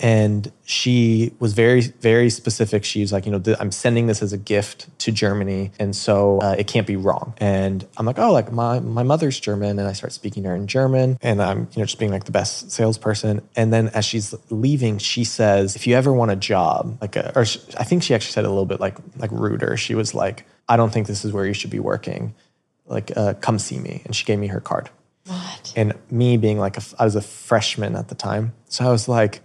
and 0.00 0.50
she 0.64 1.32
was 1.38 1.52
very 1.52 1.80
very 1.80 2.30
specific. 2.30 2.84
She's 2.84 3.12
like, 3.12 3.26
you 3.26 3.32
know, 3.32 3.38
th- 3.38 3.56
I'm 3.60 3.72
sending 3.72 4.06
this 4.06 4.22
as 4.22 4.32
a 4.32 4.38
gift 4.38 4.86
to 5.00 5.12
Germany, 5.12 5.72
and 5.78 5.94
so 5.94 6.40
uh, 6.40 6.54
it 6.58 6.66
can't 6.66 6.86
be 6.86 6.96
wrong. 6.96 7.34
And 7.38 7.86
I'm 7.96 8.06
like, 8.06 8.18
oh, 8.18 8.32
like 8.32 8.52
my 8.52 8.80
my 8.80 9.02
mother's 9.02 9.40
German, 9.40 9.78
and 9.78 9.88
I 9.88 9.92
start 9.92 10.12
speaking 10.12 10.42
to 10.44 10.50
her 10.50 10.56
in 10.56 10.66
German, 10.66 11.18
and 11.22 11.42
I'm 11.42 11.68
you 11.72 11.80
know 11.80 11.84
just 11.84 11.98
being 11.98 12.12
like 12.12 12.24
the 12.24 12.32
best 12.32 12.70
salesperson. 12.70 13.42
And 13.56 13.72
then 13.72 13.88
as 13.88 14.04
she's 14.04 14.34
leaving, 14.50 14.98
she 14.98 15.24
says, 15.24 15.76
if 15.76 15.86
you 15.86 15.94
ever 15.94 16.12
want 16.12 16.30
a 16.30 16.36
job, 16.36 16.98
like, 17.00 17.16
a, 17.16 17.32
or 17.36 17.44
sh 17.44 17.58
I 17.76 17.84
think 17.84 18.02
she 18.02 18.14
actually 18.14 18.32
said 18.32 18.44
it 18.44 18.48
a 18.48 18.50
little 18.50 18.66
bit 18.66 18.80
like 18.80 18.96
like 19.16 19.30
ruder. 19.32 19.76
She 19.76 19.94
was 19.94 20.14
like, 20.14 20.44
I 20.68 20.76
don't 20.76 20.92
think 20.92 21.06
this 21.06 21.24
is 21.24 21.32
where 21.32 21.46
you 21.46 21.54
should 21.54 21.70
be 21.70 21.80
working. 21.80 22.34
Like, 22.86 23.12
uh, 23.16 23.34
come 23.34 23.58
see 23.58 23.78
me, 23.78 24.02
and 24.04 24.14
she 24.16 24.24
gave 24.24 24.38
me 24.38 24.46
her 24.46 24.60
card. 24.60 24.88
what? 25.26 25.72
And 25.76 25.94
me 26.10 26.36
being 26.38 26.58
like, 26.58 26.78
a, 26.78 26.82
I 26.98 27.04
was 27.04 27.16
a 27.16 27.20
freshman 27.20 27.96
at 27.96 28.08
the 28.08 28.14
time. 28.14 28.54
So 28.68 28.86
I 28.86 28.90
was 28.90 29.08
like, 29.08 29.40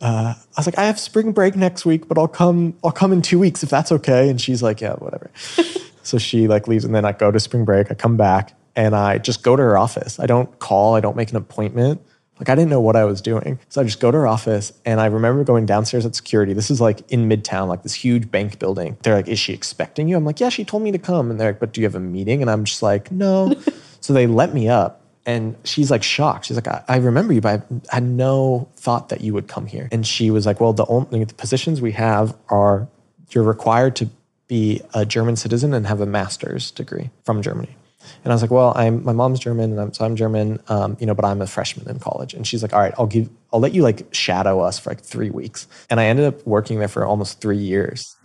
uh, 0.00 0.34
I 0.36 0.60
was 0.60 0.66
like, 0.66 0.78
I 0.78 0.84
have 0.84 0.98
spring 0.98 1.32
break 1.32 1.56
next 1.56 1.86
week, 1.86 2.06
but 2.08 2.18
I'll 2.18 2.28
come, 2.28 2.74
I'll 2.84 2.92
come 2.92 3.12
in 3.12 3.22
two 3.22 3.38
weeks 3.38 3.62
if 3.62 3.70
that's 3.70 3.90
okay. 3.92 4.28
And 4.28 4.40
she's 4.40 4.62
like, 4.62 4.80
yeah, 4.80 4.94
whatever. 4.94 5.30
so 6.02 6.18
she 6.18 6.48
like 6.48 6.68
leaves 6.68 6.84
and 6.84 6.94
then 6.94 7.04
I 7.04 7.12
go 7.12 7.30
to 7.30 7.40
spring 7.40 7.64
break. 7.64 7.90
I 7.90 7.94
come 7.94 8.16
back 8.16 8.54
and 8.74 8.94
I 8.94 9.18
just 9.18 9.42
go 9.42 9.56
to 9.56 9.62
her 9.62 9.78
office. 9.78 10.20
I 10.20 10.26
don't 10.26 10.58
call. 10.58 10.94
I 10.94 11.00
don't 11.00 11.16
make 11.16 11.30
an 11.30 11.36
appointment. 11.36 12.02
Like 12.38 12.50
I 12.50 12.54
didn't 12.54 12.68
know 12.68 12.82
what 12.82 12.96
I 12.96 13.04
was 13.04 13.22
doing. 13.22 13.58
So 13.70 13.80
I 13.80 13.84
just 13.84 13.98
go 13.98 14.10
to 14.10 14.18
her 14.18 14.26
office 14.26 14.72
and 14.84 15.00
I 15.00 15.06
remember 15.06 15.42
going 15.42 15.64
downstairs 15.64 16.04
at 16.04 16.14
security. 16.14 16.52
This 16.52 16.70
is 16.70 16.80
like 16.80 17.10
in 17.10 17.28
Midtown, 17.28 17.68
like 17.68 17.82
this 17.82 17.94
huge 17.94 18.30
bank 18.30 18.58
building. 18.58 18.98
They're 19.02 19.14
like, 19.14 19.28
is 19.28 19.38
she 19.38 19.54
expecting 19.54 20.08
you? 20.08 20.16
I'm 20.18 20.26
like, 20.26 20.40
yeah, 20.40 20.50
she 20.50 20.64
told 20.64 20.82
me 20.82 20.92
to 20.92 20.98
come. 20.98 21.30
And 21.30 21.40
they're 21.40 21.52
like, 21.52 21.60
but 21.60 21.72
do 21.72 21.80
you 21.80 21.86
have 21.86 21.94
a 21.94 22.00
meeting? 22.00 22.42
And 22.42 22.50
I'm 22.50 22.64
just 22.64 22.82
like, 22.82 23.10
no. 23.10 23.54
so 24.00 24.12
they 24.12 24.26
let 24.26 24.52
me 24.52 24.68
up 24.68 25.05
and 25.26 25.56
she's 25.64 25.90
like 25.90 26.04
shocked. 26.04 26.46
She's 26.46 26.56
like, 26.56 26.68
I, 26.68 26.82
I 26.88 26.96
remember 26.98 27.32
you, 27.32 27.40
but 27.40 27.66
I 27.90 27.94
had 27.94 28.04
no 28.04 28.68
thought 28.76 29.08
that 29.08 29.20
you 29.20 29.34
would 29.34 29.48
come 29.48 29.66
here. 29.66 29.88
And 29.90 30.06
she 30.06 30.30
was 30.30 30.46
like, 30.46 30.60
well, 30.60 30.72
the 30.72 30.86
only 30.86 31.24
the 31.24 31.34
positions 31.34 31.80
we 31.80 31.92
have 31.92 32.34
are 32.48 32.88
you're 33.30 33.44
required 33.44 33.96
to 33.96 34.08
be 34.46 34.80
a 34.94 35.04
German 35.04 35.34
citizen 35.34 35.74
and 35.74 35.86
have 35.86 36.00
a 36.00 36.06
master's 36.06 36.70
degree 36.70 37.10
from 37.24 37.42
Germany. 37.42 37.76
And 38.22 38.32
I 38.32 38.34
was 38.34 38.42
like, 38.42 38.52
well, 38.52 38.72
I'm 38.76 39.04
my 39.04 39.12
mom's 39.12 39.40
German, 39.40 39.72
and 39.72 39.80
I'm, 39.80 39.92
so 39.92 40.04
I'm 40.04 40.14
German, 40.14 40.60
um, 40.68 40.96
you 41.00 41.06
know, 41.06 41.14
but 41.14 41.24
I'm 41.24 41.42
a 41.42 41.46
freshman 41.46 41.88
in 41.88 41.98
college. 41.98 42.34
And 42.34 42.46
she's 42.46 42.62
like, 42.62 42.72
all 42.72 42.78
right, 42.78 42.94
I'll 42.96 43.08
give, 43.08 43.28
I'll 43.52 43.58
let 43.58 43.74
you 43.74 43.82
like 43.82 44.06
shadow 44.14 44.60
us 44.60 44.78
for 44.78 44.90
like 44.90 45.00
three 45.00 45.30
weeks. 45.30 45.66
And 45.90 45.98
I 45.98 46.06
ended 46.06 46.26
up 46.26 46.46
working 46.46 46.78
there 46.78 46.86
for 46.86 47.04
almost 47.04 47.40
three 47.40 47.58
years 47.58 48.16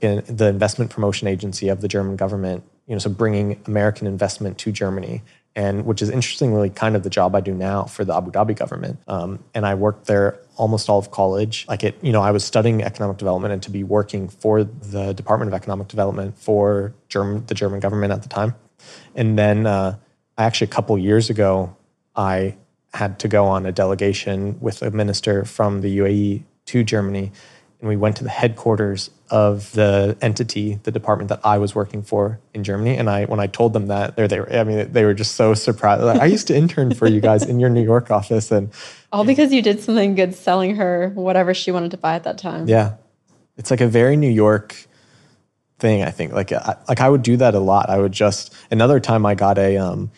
in 0.00 0.22
the 0.26 0.46
investment 0.46 0.90
promotion 0.90 1.28
agency 1.28 1.68
of 1.68 1.82
the 1.82 1.88
German 1.88 2.16
government. 2.16 2.64
You 2.86 2.94
know, 2.94 3.00
so 3.00 3.10
bringing 3.10 3.62
American 3.66 4.06
investment 4.06 4.56
to 4.58 4.72
Germany, 4.72 5.22
and 5.58 5.84
which 5.84 6.00
is 6.00 6.08
interestingly 6.08 6.70
kind 6.70 6.94
of 6.94 7.02
the 7.02 7.10
job 7.10 7.34
I 7.34 7.40
do 7.40 7.52
now 7.52 7.82
for 7.82 8.04
the 8.04 8.16
Abu 8.16 8.30
Dhabi 8.30 8.56
government. 8.56 9.00
Um, 9.08 9.42
and 9.54 9.66
I 9.66 9.74
worked 9.74 10.06
there 10.06 10.38
almost 10.54 10.88
all 10.88 11.00
of 11.00 11.10
college. 11.10 11.66
Like 11.68 11.82
it, 11.82 11.98
you 12.00 12.12
know, 12.12 12.22
I 12.22 12.30
was 12.30 12.44
studying 12.44 12.80
economic 12.84 13.16
development 13.16 13.52
and 13.52 13.60
to 13.64 13.70
be 13.72 13.82
working 13.82 14.28
for 14.28 14.62
the 14.62 15.12
Department 15.14 15.48
of 15.52 15.54
Economic 15.54 15.88
Development 15.88 16.38
for 16.38 16.94
German, 17.08 17.44
the 17.46 17.54
German 17.54 17.80
government 17.80 18.12
at 18.12 18.22
the 18.22 18.28
time. 18.28 18.54
And 19.16 19.36
then 19.36 19.66
uh, 19.66 19.96
I 20.38 20.44
actually 20.44 20.66
a 20.66 20.70
couple 20.70 20.96
years 20.96 21.28
ago, 21.28 21.76
I 22.14 22.56
had 22.94 23.18
to 23.18 23.26
go 23.26 23.44
on 23.46 23.66
a 23.66 23.72
delegation 23.72 24.60
with 24.60 24.80
a 24.80 24.92
minister 24.92 25.44
from 25.44 25.80
the 25.80 25.98
UAE 25.98 26.44
to 26.66 26.84
Germany, 26.84 27.32
and 27.80 27.88
we 27.88 27.96
went 27.96 28.16
to 28.16 28.24
the 28.24 28.30
headquarters 28.30 29.10
of 29.30 29.70
the 29.72 30.16
entity, 30.20 30.80
the 30.82 30.90
department 30.90 31.28
that 31.28 31.40
I 31.44 31.58
was 31.58 31.74
working 31.74 32.02
for 32.02 32.40
in 32.52 32.64
Germany. 32.64 32.96
And 32.96 33.08
I, 33.08 33.26
when 33.26 33.38
I 33.38 33.46
told 33.46 33.72
them 33.72 33.86
that, 33.86 34.16
they 34.16 34.26
they 34.26 34.40
were, 34.40 34.52
I 34.52 34.64
mean, 34.64 34.92
they 34.92 35.04
were 35.04 35.14
just 35.14 35.36
so 35.36 35.54
surprised. 35.54 36.02
Like, 36.02 36.20
I 36.20 36.26
used 36.26 36.48
to 36.48 36.56
intern 36.56 36.94
for 36.94 37.06
you 37.06 37.20
guys 37.20 37.44
in 37.44 37.60
your 37.60 37.70
New 37.70 37.82
York 37.82 38.10
office, 38.10 38.50
and 38.50 38.70
All 39.12 39.24
because 39.24 39.52
you 39.52 39.62
did 39.62 39.80
something 39.80 40.14
good 40.14 40.34
selling 40.34 40.76
her 40.76 41.12
whatever 41.14 41.54
she 41.54 41.70
wanted 41.70 41.92
to 41.92 41.98
buy 41.98 42.14
at 42.14 42.24
that 42.24 42.38
time. 42.38 42.68
yeah, 42.68 42.94
it's 43.56 43.70
like 43.70 43.80
a 43.80 43.88
very 43.88 44.16
New 44.16 44.30
York 44.30 44.74
thing. 45.78 46.02
I 46.02 46.10
think 46.10 46.32
like 46.32 46.50
I, 46.52 46.76
like 46.88 47.00
I 47.00 47.08
would 47.08 47.22
do 47.22 47.36
that 47.36 47.54
a 47.54 47.60
lot. 47.60 47.90
I 47.90 47.98
would 47.98 48.12
just 48.12 48.52
another 48.70 48.98
time 48.98 49.24
I 49.24 49.36
got 49.36 49.58
a 49.58 49.76
um, 49.76 50.10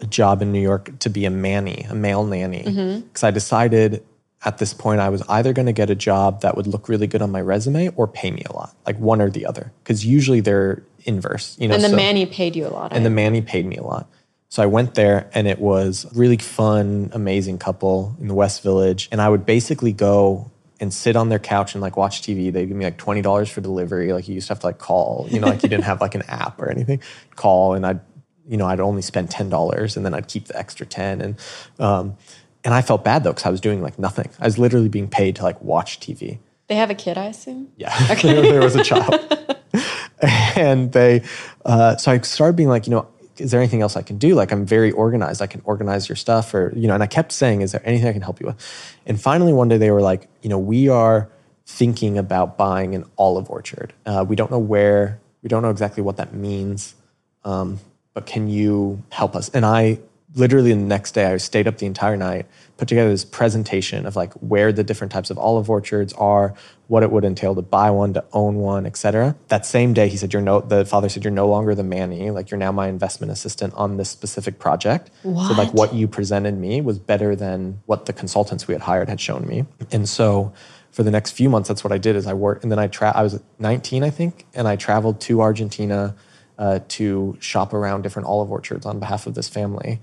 a 0.00 0.06
job 0.06 0.40
in 0.40 0.52
New 0.52 0.60
York 0.60 0.98
to 1.00 1.10
be 1.10 1.26
a 1.26 1.30
nanny, 1.30 1.86
a 1.90 1.94
male 1.94 2.24
nanny, 2.24 2.62
because 2.62 3.22
I 3.24 3.30
decided 3.30 4.02
at 4.44 4.58
this 4.58 4.74
point 4.74 5.00
I 5.00 5.08
was 5.08 5.22
either 5.28 5.52
going 5.52 5.66
to 5.66 5.72
get 5.72 5.90
a 5.90 5.94
job 5.94 6.42
that 6.42 6.56
would 6.56 6.66
look 6.66 6.88
really 6.88 7.06
good 7.06 7.22
on 7.22 7.30
my 7.30 7.40
resume 7.40 7.88
or 7.96 8.06
pay 8.06 8.30
me 8.30 8.42
a 8.48 8.52
lot, 8.52 8.74
like 8.86 8.98
one 8.98 9.20
or 9.20 9.30
the 9.30 9.46
other, 9.46 9.72
because 9.82 10.04
usually 10.04 10.40
they're 10.40 10.82
inverse. 11.04 11.56
You 11.58 11.68
know, 11.68 11.74
And 11.74 11.82
the 11.84 11.88
so- 11.90 11.96
Manny 11.96 12.26
paid 12.26 12.54
you 12.56 12.66
a 12.66 12.68
lot. 12.68 12.92
and 12.92 13.04
the? 13.06 13.10
Manny 13.10 13.40
paid 13.42 13.66
me 13.66 13.76
a 13.76 13.82
lot. 13.82 14.08
So 14.48 14.62
I 14.62 14.66
went 14.66 14.94
there 14.94 15.28
and 15.34 15.48
it 15.48 15.58
was 15.58 16.04
a 16.04 16.16
really 16.18 16.36
fun, 16.36 17.10
amazing 17.12 17.58
couple 17.58 18.14
in 18.20 18.28
the 18.28 18.34
West 18.34 18.62
Village. 18.62 19.08
And 19.10 19.20
I 19.20 19.28
would 19.28 19.44
basically 19.44 19.92
go 19.92 20.50
and 20.78 20.92
sit 20.94 21.16
on 21.16 21.28
their 21.28 21.38
couch 21.40 21.74
and 21.74 21.82
like 21.82 21.96
watch 21.96 22.22
TV. 22.22 22.52
They'd 22.52 22.66
give 22.66 22.76
me 22.76 22.84
like 22.84 22.98
twenty 22.98 23.20
dollars 23.22 23.48
for 23.50 23.60
delivery. 23.60 24.12
Like 24.12 24.28
you 24.28 24.34
used 24.34 24.46
to 24.48 24.52
have 24.52 24.60
to 24.60 24.66
like 24.66 24.78
call, 24.78 25.26
you 25.30 25.40
know, 25.40 25.48
like 25.48 25.62
you 25.64 25.68
didn't 25.68 25.84
have 25.84 26.00
like 26.00 26.14
an 26.14 26.22
app 26.28 26.60
or 26.60 26.70
anything. 26.70 27.00
Call 27.34 27.74
and 27.74 27.84
I'd, 27.84 28.00
you 28.46 28.56
know, 28.56 28.66
I'd 28.66 28.78
only 28.80 29.02
spend 29.02 29.30
ten 29.30 29.48
dollars 29.48 29.96
and 29.96 30.04
then 30.06 30.14
I'd 30.14 30.28
keep 30.28 30.46
the 30.46 30.56
extra 30.58 30.86
ten. 30.86 31.20
And 31.20 31.36
um, 31.80 32.16
and 32.64 32.72
I 32.74 32.82
felt 32.82 33.04
bad 33.04 33.24
though 33.24 33.30
because 33.30 33.46
I 33.46 33.50
was 33.50 33.60
doing 33.60 33.82
like 33.82 33.98
nothing. 33.98 34.30
I 34.40 34.46
was 34.46 34.58
literally 34.58 34.88
being 34.88 35.08
paid 35.08 35.36
to 35.36 35.42
like 35.42 35.60
watch 35.62 36.00
TV. 36.00 36.38
they 36.68 36.76
have 36.76 36.90
a 36.90 36.94
kid, 36.94 37.18
I 37.18 37.26
assume. 37.26 37.68
Yeah, 37.76 38.14
there, 38.22 38.42
there 38.42 38.62
was 38.62 38.74
a 38.74 38.82
child. 38.82 39.14
and 40.56 40.92
they, 40.92 41.22
uh, 41.64 41.96
so 41.96 42.12
I 42.12 42.20
started 42.20 42.56
being 42.56 42.68
like, 42.68 42.86
you 42.86 42.92
know, 42.92 43.06
is 43.36 43.50
there 43.50 43.60
anything 43.60 43.82
else 43.82 43.96
I 43.96 44.02
can 44.02 44.16
do? 44.16 44.34
Like, 44.34 44.52
I'm 44.52 44.64
very 44.64 44.92
organized. 44.92 45.42
I 45.42 45.46
can 45.46 45.60
organize 45.64 46.08
your 46.08 46.16
stuff, 46.16 46.54
or, 46.54 46.72
you 46.76 46.86
know, 46.86 46.94
and 46.94 47.02
I 47.02 47.06
kept 47.06 47.32
saying, 47.32 47.62
is 47.62 47.72
there 47.72 47.82
anything 47.84 48.08
I 48.08 48.12
can 48.12 48.22
help 48.22 48.40
you 48.40 48.46
with? 48.46 48.94
And 49.06 49.20
finally, 49.20 49.52
one 49.52 49.68
day 49.68 49.76
they 49.76 49.90
were 49.90 50.00
like, 50.00 50.28
you 50.42 50.48
know, 50.48 50.58
we 50.58 50.88
are 50.88 51.28
thinking 51.66 52.16
about 52.16 52.56
buying 52.56 52.94
an 52.94 53.04
olive 53.18 53.50
orchard. 53.50 53.92
Uh, 54.06 54.24
we 54.26 54.36
don't 54.36 54.50
know 54.50 54.58
where, 54.58 55.20
we 55.42 55.48
don't 55.48 55.62
know 55.62 55.70
exactly 55.70 56.02
what 56.02 56.16
that 56.18 56.32
means, 56.32 56.94
um, 57.44 57.80
but 58.12 58.24
can 58.26 58.48
you 58.48 59.02
help 59.10 59.34
us? 59.34 59.48
And 59.48 59.66
I 59.66 59.98
literally 60.34 60.70
the 60.70 60.76
next 60.78 61.12
day, 61.12 61.26
I 61.26 61.36
stayed 61.36 61.68
up 61.68 61.78
the 61.78 61.86
entire 61.86 62.16
night, 62.16 62.46
put 62.76 62.88
together 62.88 63.10
this 63.10 63.24
presentation 63.24 64.04
of 64.04 64.16
like 64.16 64.32
where 64.34 64.72
the 64.72 64.82
different 64.82 65.12
types 65.12 65.30
of 65.30 65.38
olive 65.38 65.70
orchards 65.70 66.12
are, 66.14 66.54
what 66.88 67.02
it 67.02 67.10
would 67.10 67.24
entail 67.24 67.54
to 67.54 67.62
buy 67.62 67.90
one, 67.90 68.14
to 68.14 68.24
own 68.32 68.56
one, 68.56 68.84
etc. 68.84 69.36
That 69.48 69.64
same 69.64 69.94
day, 69.94 70.08
he 70.08 70.16
said, 70.16 70.32
"You're 70.32 70.42
no." 70.42 70.60
The 70.60 70.84
father 70.84 71.08
said, 71.08 71.24
"You're 71.24 71.32
no 71.32 71.48
longer 71.48 71.74
the 71.74 71.84
Manny. 71.84 72.30
Like 72.30 72.50
you're 72.50 72.58
now 72.58 72.72
my 72.72 72.88
investment 72.88 73.32
assistant 73.32 73.72
on 73.74 73.96
this 73.96 74.10
specific 74.10 74.58
project." 74.58 75.10
What? 75.22 75.48
So 75.48 75.54
like 75.54 75.72
what 75.72 75.94
you 75.94 76.08
presented 76.08 76.58
me 76.58 76.80
was 76.80 76.98
better 76.98 77.36
than 77.36 77.80
what 77.86 78.06
the 78.06 78.12
consultants 78.12 78.66
we 78.66 78.74
had 78.74 78.82
hired 78.82 79.08
had 79.08 79.20
shown 79.20 79.46
me, 79.46 79.64
and 79.92 80.08
so. 80.08 80.52
For 80.90 81.02
the 81.02 81.10
next 81.10 81.32
few 81.32 81.48
months, 81.50 81.66
that's 81.66 81.82
what 81.82 81.92
I 81.92 81.98
did. 81.98 82.14
Is 82.14 82.24
I 82.24 82.34
worked, 82.34 82.62
and 82.62 82.70
then 82.70 82.78
I 82.78 82.86
tra- 82.86 83.10
I 83.16 83.24
was 83.24 83.42
19, 83.58 84.04
I 84.04 84.10
think, 84.10 84.46
and 84.54 84.68
I 84.68 84.76
traveled 84.76 85.20
to 85.22 85.40
Argentina 85.40 86.14
uh, 86.56 86.78
to 86.90 87.36
shop 87.40 87.74
around 87.74 88.02
different 88.02 88.28
olive 88.28 88.48
orchards 88.48 88.86
on 88.86 89.00
behalf 89.00 89.26
of 89.26 89.34
this 89.34 89.48
family 89.48 89.98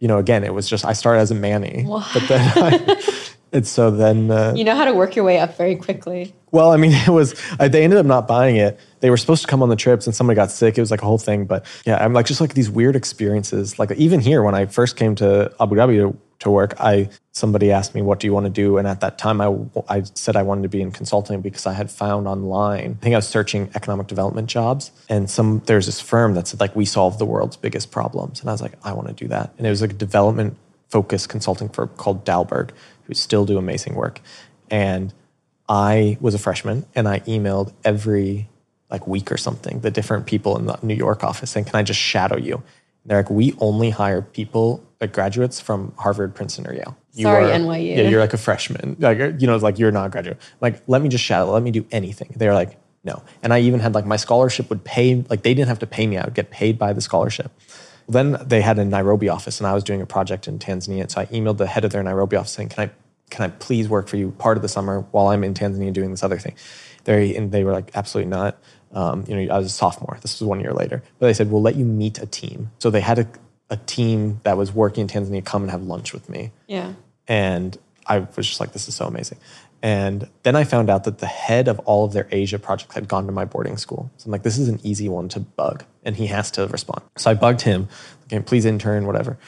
you 0.00 0.08
know, 0.08 0.18
again, 0.18 0.42
it 0.44 0.52
was 0.52 0.68
just 0.68 0.84
I 0.84 0.92
started 0.92 1.20
as 1.20 1.30
a 1.30 1.34
Manny, 1.34 1.84
What? 1.84 2.06
but 2.12 2.26
then 2.28 2.52
I, 2.56 3.02
and 3.52 3.66
so 3.66 3.90
then 3.90 4.30
uh, 4.30 4.54
You 4.56 4.64
know 4.64 4.74
how 4.74 4.84
to 4.86 4.92
work 4.94 5.14
your 5.14 5.24
way 5.24 5.38
up 5.38 5.56
very 5.56 5.76
quickly. 5.76 6.34
well, 6.50 6.72
I 6.72 6.76
mean, 6.76 6.92
it 7.06 7.10
was 7.10 7.34
uh, 7.60 7.68
they 7.68 7.84
ended 7.84 7.98
up 7.98 8.06
not 8.06 8.26
buying 8.26 8.56
it. 8.56 8.78
They 9.00 9.10
were 9.10 9.16
supposed 9.16 9.42
to 9.42 9.48
come 9.48 9.62
on 9.62 9.68
the 9.68 9.76
trips, 9.76 10.06
and 10.06 10.14
somebody 10.16 10.34
got 10.36 10.50
sick. 10.50 10.76
It 10.76 10.80
was 10.80 10.90
like 10.90 11.02
a 11.02 11.06
whole 11.06 11.18
thing. 11.18 11.44
But 11.46 11.64
yeah, 11.86 12.02
I'm 12.04 12.12
like 12.12 12.26
just 12.26 12.40
like 12.40 12.54
these 12.54 12.70
weird 12.70 12.96
experiences. 12.96 13.78
Like 13.78 13.92
even 13.92 14.20
here, 14.20 14.42
when 14.42 14.54
I 14.54 14.66
first 14.66 14.96
came 14.96 15.14
to 15.16 15.52
Abu 15.60 15.76
Dhabi 15.76 15.96
to, 16.12 16.16
to 16.40 16.50
work, 16.50 16.74
I 16.80 17.08
somebody 17.32 17.70
asked 17.70 17.94
me, 17.94 18.02
"What 18.02 18.18
do 18.18 18.26
you 18.26 18.32
want 18.32 18.46
to 18.46 18.50
do?" 18.50 18.78
And 18.78 18.88
at 18.88 19.00
that 19.00 19.18
time, 19.18 19.40
I 19.40 19.54
I 19.88 20.02
said 20.14 20.36
I 20.36 20.42
wanted 20.42 20.62
to 20.62 20.68
be 20.68 20.82
in 20.82 20.90
consulting 20.90 21.40
because 21.40 21.66
I 21.66 21.74
had 21.74 21.90
found 21.90 22.26
online. 22.26 22.98
I 23.00 23.02
think 23.02 23.14
I 23.14 23.18
was 23.18 23.28
searching 23.28 23.70
economic 23.74 24.06
development 24.08 24.48
jobs, 24.48 24.90
and 25.08 25.30
some 25.30 25.62
there's 25.66 25.86
this 25.86 26.00
firm 26.00 26.34
that 26.34 26.48
said 26.48 26.60
like 26.60 26.74
we 26.74 26.84
solve 26.84 27.18
the 27.18 27.26
world's 27.26 27.56
biggest 27.56 27.90
problems, 27.90 28.40
and 28.40 28.50
I 28.50 28.52
was 28.52 28.62
like, 28.62 28.72
I 28.82 28.92
want 28.92 29.08
to 29.08 29.14
do 29.14 29.28
that. 29.28 29.52
And 29.58 29.66
it 29.66 29.70
was 29.70 29.80
like 29.80 29.92
a 29.92 29.94
development 29.94 30.56
focused 30.88 31.28
consulting 31.28 31.68
firm 31.68 31.90
called 31.96 32.24
Dalberg, 32.24 32.70
who 33.04 33.14
still 33.14 33.44
do 33.44 33.58
amazing 33.58 33.94
work, 33.94 34.20
and 34.70 35.12
I 35.68 36.18
was 36.20 36.34
a 36.34 36.38
freshman 36.38 36.84
and 36.96 37.06
I 37.06 37.20
emailed 37.20 37.72
every 37.84 38.48
like 38.90 39.06
week 39.06 39.30
or 39.30 39.36
something 39.36 39.80
the 39.80 39.90
different 39.90 40.26
people 40.26 40.58
in 40.58 40.66
the 40.66 40.76
New 40.82 40.94
York 40.94 41.22
office 41.22 41.50
saying, 41.50 41.66
"Can 41.66 41.76
I 41.76 41.82
just 41.82 42.00
shadow 42.00 42.36
you?" 42.36 42.62
They're 43.06 43.18
like, 43.18 43.30
"We 43.30 43.54
only 43.58 43.90
hire 43.90 44.22
people 44.22 44.84
like 45.00 45.12
graduates 45.12 45.60
from 45.60 45.92
Harvard, 45.96 46.34
Princeton, 46.34 46.66
or 46.66 46.74
Yale." 46.74 46.96
You 47.14 47.24
Sorry, 47.24 47.50
are- 47.50 47.58
NYU. 47.58 47.96
Yeah, 47.96 48.08
you're 48.08 48.20
like 48.20 48.34
a 48.34 48.38
freshman. 48.38 48.96
Like 48.98 49.20
uh, 49.20 49.32
you 49.38 49.46
know, 49.46 49.54
it's 49.54 49.64
like 49.64 49.78
you're 49.78 49.90
not 49.90 50.06
a 50.06 50.10
graduate. 50.10 50.38
Like, 50.60 50.82
let 50.86 51.02
me 51.02 51.08
just 51.08 51.24
shadow. 51.24 51.50
Let 51.52 51.62
me 51.62 51.70
do 51.70 51.86
anything. 51.90 52.34
They're 52.36 52.54
like, 52.54 52.78
no. 53.02 53.22
And 53.42 53.52
I 53.52 53.60
even 53.60 53.80
had 53.80 53.94
like 53.94 54.06
my 54.06 54.16
scholarship 54.16 54.68
would 54.70 54.84
pay. 54.84 55.24
Like 55.28 55.42
they 55.42 55.54
didn't 55.54 55.68
have 55.68 55.78
to 55.80 55.86
pay 55.86 56.06
me. 56.06 56.18
I 56.18 56.24
would 56.24 56.34
get 56.34 56.50
paid 56.50 56.78
by 56.78 56.92
the 56.92 57.00
scholarship. 57.00 57.50
Then 58.08 58.36
they 58.44 58.60
had 58.60 58.78
a 58.78 58.84
Nairobi 58.84 59.28
office, 59.28 59.60
and 59.60 59.66
I 59.66 59.72
was 59.74 59.84
doing 59.84 60.02
a 60.02 60.06
project 60.06 60.48
in 60.48 60.58
Tanzania. 60.58 61.10
So 61.10 61.20
I 61.20 61.26
emailed 61.26 61.58
the 61.58 61.66
head 61.66 61.84
of 61.84 61.92
their 61.92 62.02
Nairobi 62.02 62.36
office 62.36 62.50
saying, 62.52 62.70
"Can 62.70 62.88
I, 62.88 62.90
can 63.30 63.44
I 63.44 63.48
please 63.48 63.88
work 63.88 64.08
for 64.08 64.16
you 64.16 64.32
part 64.32 64.56
of 64.58 64.62
the 64.62 64.68
summer 64.68 65.02
while 65.12 65.28
I'm 65.28 65.44
in 65.44 65.54
Tanzania 65.54 65.92
doing 65.92 66.10
this 66.10 66.22
other 66.22 66.38
thing?" 66.38 66.56
They 67.04 67.34
and 67.36 67.52
they 67.52 67.64
were 67.64 67.72
like, 67.72 67.92
"Absolutely 67.94 68.30
not." 68.30 68.58
Um, 68.92 69.24
you 69.28 69.36
know, 69.36 69.54
I 69.54 69.58
was 69.58 69.66
a 69.66 69.70
sophomore. 69.70 70.18
This 70.20 70.40
was 70.40 70.46
one 70.48 70.60
year 70.60 70.72
later, 70.72 71.02
but 71.18 71.26
they 71.26 71.34
said, 71.34 71.50
"We'll 71.50 71.62
let 71.62 71.76
you 71.76 71.84
meet 71.84 72.18
a 72.20 72.26
team." 72.26 72.70
So 72.78 72.90
they 72.90 73.00
had 73.00 73.18
a, 73.20 73.28
a 73.70 73.76
team 73.76 74.40
that 74.42 74.56
was 74.56 74.72
working 74.72 75.02
in 75.02 75.08
Tanzania 75.08 75.44
come 75.44 75.62
and 75.62 75.70
have 75.70 75.82
lunch 75.82 76.12
with 76.12 76.28
me, 76.28 76.50
Yeah. 76.66 76.94
and 77.28 77.76
I 78.06 78.18
was 78.20 78.46
just 78.48 78.58
like, 78.60 78.72
"This 78.72 78.88
is 78.88 78.94
so 78.96 79.06
amazing." 79.06 79.38
And 79.82 80.28
then 80.42 80.56
I 80.56 80.64
found 80.64 80.90
out 80.90 81.04
that 81.04 81.18
the 81.20 81.26
head 81.26 81.66
of 81.66 81.78
all 81.80 82.04
of 82.04 82.12
their 82.12 82.28
Asia 82.30 82.58
projects 82.58 82.94
had 82.94 83.08
gone 83.08 83.24
to 83.26 83.32
my 83.32 83.46
boarding 83.46 83.78
school. 83.78 84.10
So 84.18 84.26
I'm 84.26 84.32
like, 84.32 84.42
this 84.42 84.58
is 84.58 84.68
an 84.68 84.78
easy 84.82 85.08
one 85.08 85.30
to 85.30 85.40
bug, 85.40 85.84
and 86.04 86.14
he 86.16 86.26
has 86.26 86.50
to 86.52 86.66
respond. 86.66 87.00
So 87.16 87.30
I 87.30 87.34
bugged 87.34 87.62
him, 87.62 87.88
okay, 88.24 88.40
please 88.40 88.66
intern, 88.66 89.06
whatever. 89.06 89.38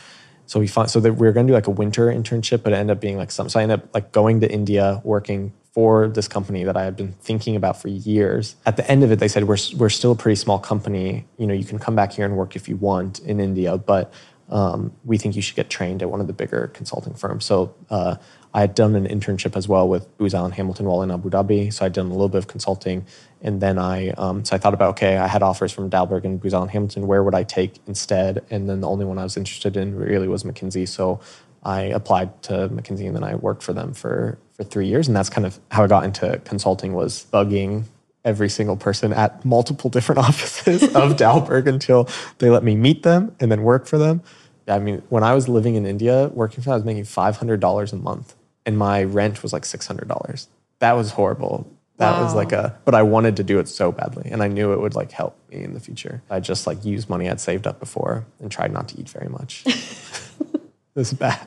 So 0.47 0.61
we 0.61 0.67
found 0.67 0.91
so 0.91 1.01
that 1.01 1.15
we 1.15 1.27
were 1.27 1.33
going 1.33 1.47
to 1.47 1.51
do 1.51 1.55
like 1.55 1.67
a 1.67 1.71
winter 1.71 2.07
internship, 2.07 2.63
but 2.63 2.73
it 2.73 2.77
ended 2.77 2.97
up 2.97 3.01
being 3.01 3.17
like 3.17 3.31
some. 3.31 3.49
So 3.49 3.61
I 3.61 3.63
ended 3.63 3.81
up 3.81 3.95
like 3.95 4.13
going 4.13 4.41
to 4.41 4.51
India, 4.51 5.01
working 5.05 5.53
for 5.73 6.09
this 6.09 6.29
company 6.29 6.65
that 6.65 6.77
I 6.77 6.85
had 6.85 6.97
been 6.97 7.13
thinking 7.13 7.57
about 7.57 7.81
for 7.81 7.89
years. 7.89 8.57
At 8.67 8.77
the 8.77 8.89
end 8.91 9.03
of 9.03 9.11
it, 9.11 9.19
they 9.19 9.29
said 9.29 9.45
we're 9.45 9.57
we're 9.77 9.89
still 9.89 10.13
a 10.13 10.17
pretty 10.17 10.37
small 10.37 10.59
company. 10.59 11.25
You 11.39 11.47
know, 11.47 11.55
you 11.55 11.65
can 11.65 11.79
come 11.79 11.97
back 11.97 12.13
here 12.13 12.27
and 12.27 12.37
work 12.37 12.57
if 12.57 12.69
you 12.69 12.77
want 12.77 13.21
in 13.21 13.41
India, 13.41 13.79
but 13.79 14.13
um, 14.51 14.93
we 15.05 15.17
think 15.17 15.35
you 15.35 15.43
should 15.43 15.57
get 15.57 15.71
trained 15.71 16.03
at 16.03 16.11
one 16.11 16.21
of 16.21 16.27
the 16.27 16.35
bigger 16.35 16.69
consulting 16.75 17.15
firms. 17.15 17.47
So 17.47 17.75
uh, 17.89 18.17
I 18.55 18.61
had 18.61 18.75
done 18.75 18.95
an 18.95 19.07
internship 19.07 19.57
as 19.57 19.67
well 19.67 19.89
with 19.89 20.15
Booz 20.19 20.35
Allen 20.35 20.53
Hamilton 20.53 20.87
while 20.87 21.03
in 21.03 21.11
Abu 21.11 21.31
Dhabi. 21.31 21.73
So 21.73 21.87
I'd 21.87 21.93
done 21.93 22.07
a 22.07 22.11
little 22.11 22.29
bit 22.29 22.39
of 22.39 22.49
consulting, 22.49 23.07
and 23.41 23.61
then 23.61 23.79
I 23.79 24.11
um, 24.11 24.45
so 24.45 24.55
I 24.55 24.59
thought 24.59 24.75
about 24.75 24.91
okay, 24.91 25.17
I 25.17 25.27
had 25.27 25.43
offers 25.43 25.73
from 25.73 25.89
Dalberg 25.89 26.25
and 26.25 26.41
Booz 26.41 26.55
Allen 26.55 26.69
Hamilton. 26.69 27.07
Where 27.07 27.23
would 27.23 27.35
I 27.35 27.45
take 27.45 27.77
instead? 27.87 28.45
And 28.51 28.69
then 28.69 28.81
the 28.81 28.89
only 28.89 29.05
one 29.05 29.19
I 29.19 29.23
was 29.25 29.37
interested 29.37 29.77
in 29.77 29.97
really 29.97 30.29
was 30.29 30.45
McKinsey. 30.45 30.87
So 30.87 31.21
I 31.63 31.83
applied 31.83 32.43
to 32.45 32.69
McKinsey, 32.69 33.07
and 33.07 33.15
then 33.15 33.25
I 33.25 33.37
worked 33.37 33.63
for 33.63 33.73
them 33.73 33.95
for 33.95 34.39
for 34.53 34.65
three 34.65 34.87
years, 34.87 35.09
and 35.09 35.17
that's 35.17 35.31
kind 35.31 35.47
of 35.47 35.59
how 35.71 35.85
I 35.85 35.87
got 35.87 36.05
into 36.05 36.41
consulting 36.45 36.93
was 36.93 37.27
bugging 37.33 37.85
every 38.25 38.49
single 38.49 38.77
person 38.77 39.13
at 39.13 39.45
multiple 39.45 39.91
different 39.91 40.19
offices 40.27 40.83
of 40.83 41.17
Dalberg 41.17 41.67
until 41.67 42.09
they 42.39 42.51
let 42.51 42.63
me 42.63 42.77
meet 42.77 43.03
them 43.03 43.35
and 43.41 43.51
then 43.51 43.63
work 43.63 43.87
for 43.87 43.99
them. 43.99 44.23
I 44.69 44.79
mean, 44.79 45.03
when 45.09 45.25
I 45.25 45.35
was 45.35 45.49
living 45.49 45.75
in 45.75 45.87
India, 45.87 46.29
working 46.29 46.63
for 46.63 46.71
them, 46.71 46.73
I 46.73 46.77
was 46.77 46.85
making 46.85 47.05
five 47.05 47.37
hundred 47.37 47.61
dollars 47.61 47.93
a 47.93 47.97
month, 47.97 48.37
and 48.67 48.79
my 48.79 49.05
rent 49.05 49.43
was 49.43 49.53
like 49.53 49.65
six 49.65 49.87
hundred 49.87 50.09
dollars. 50.09 50.49
That 50.79 50.93
was 50.93 51.13
horrible. 51.13 51.71
That 51.99 52.21
was 52.21 52.35
like 52.35 52.53
a, 52.53 52.77
but 52.85 52.97
I 52.97 53.03
wanted 53.03 53.37
to 53.37 53.45
do 53.45 53.61
it 53.61 53.69
so 53.69 53.93
badly, 53.93 54.29
and 54.31 54.43
I 54.43 54.49
knew 54.49 54.73
it 54.73 54.81
would 54.81 54.97
like 54.97 55.13
help 55.13 55.39
me 55.51 55.63
in 55.63 55.75
the 55.75 55.81
future. 55.81 56.21
I 56.29 56.41
just 56.41 56.67
like 56.67 56.85
used 56.85 57.09
money 57.09 57.31
I'd 57.31 57.41
saved 57.41 57.65
up 57.67 57.79
before 57.79 58.27
and 58.41 58.51
tried 58.51 58.73
not 58.73 58.89
to 58.89 58.99
eat 58.99 59.09
very 59.09 59.29
much. 59.29 59.63
it 59.67 60.61
was 60.95 61.13
bad. 61.13 61.47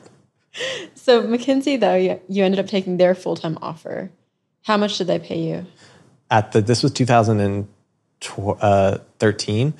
So 0.94 1.22
McKinsey, 1.22 1.78
though, 1.78 1.96
you, 1.96 2.18
you 2.28 2.42
ended 2.42 2.58
up 2.58 2.68
taking 2.68 2.96
their 2.96 3.14
full 3.14 3.36
time 3.36 3.58
offer. 3.60 4.10
How 4.62 4.78
much 4.78 4.96
did 4.96 5.08
they 5.08 5.18
pay 5.18 5.38
you? 5.38 5.66
At 6.30 6.52
the 6.52 6.62
this 6.62 6.82
was 6.82 6.92
2013. 6.92 9.74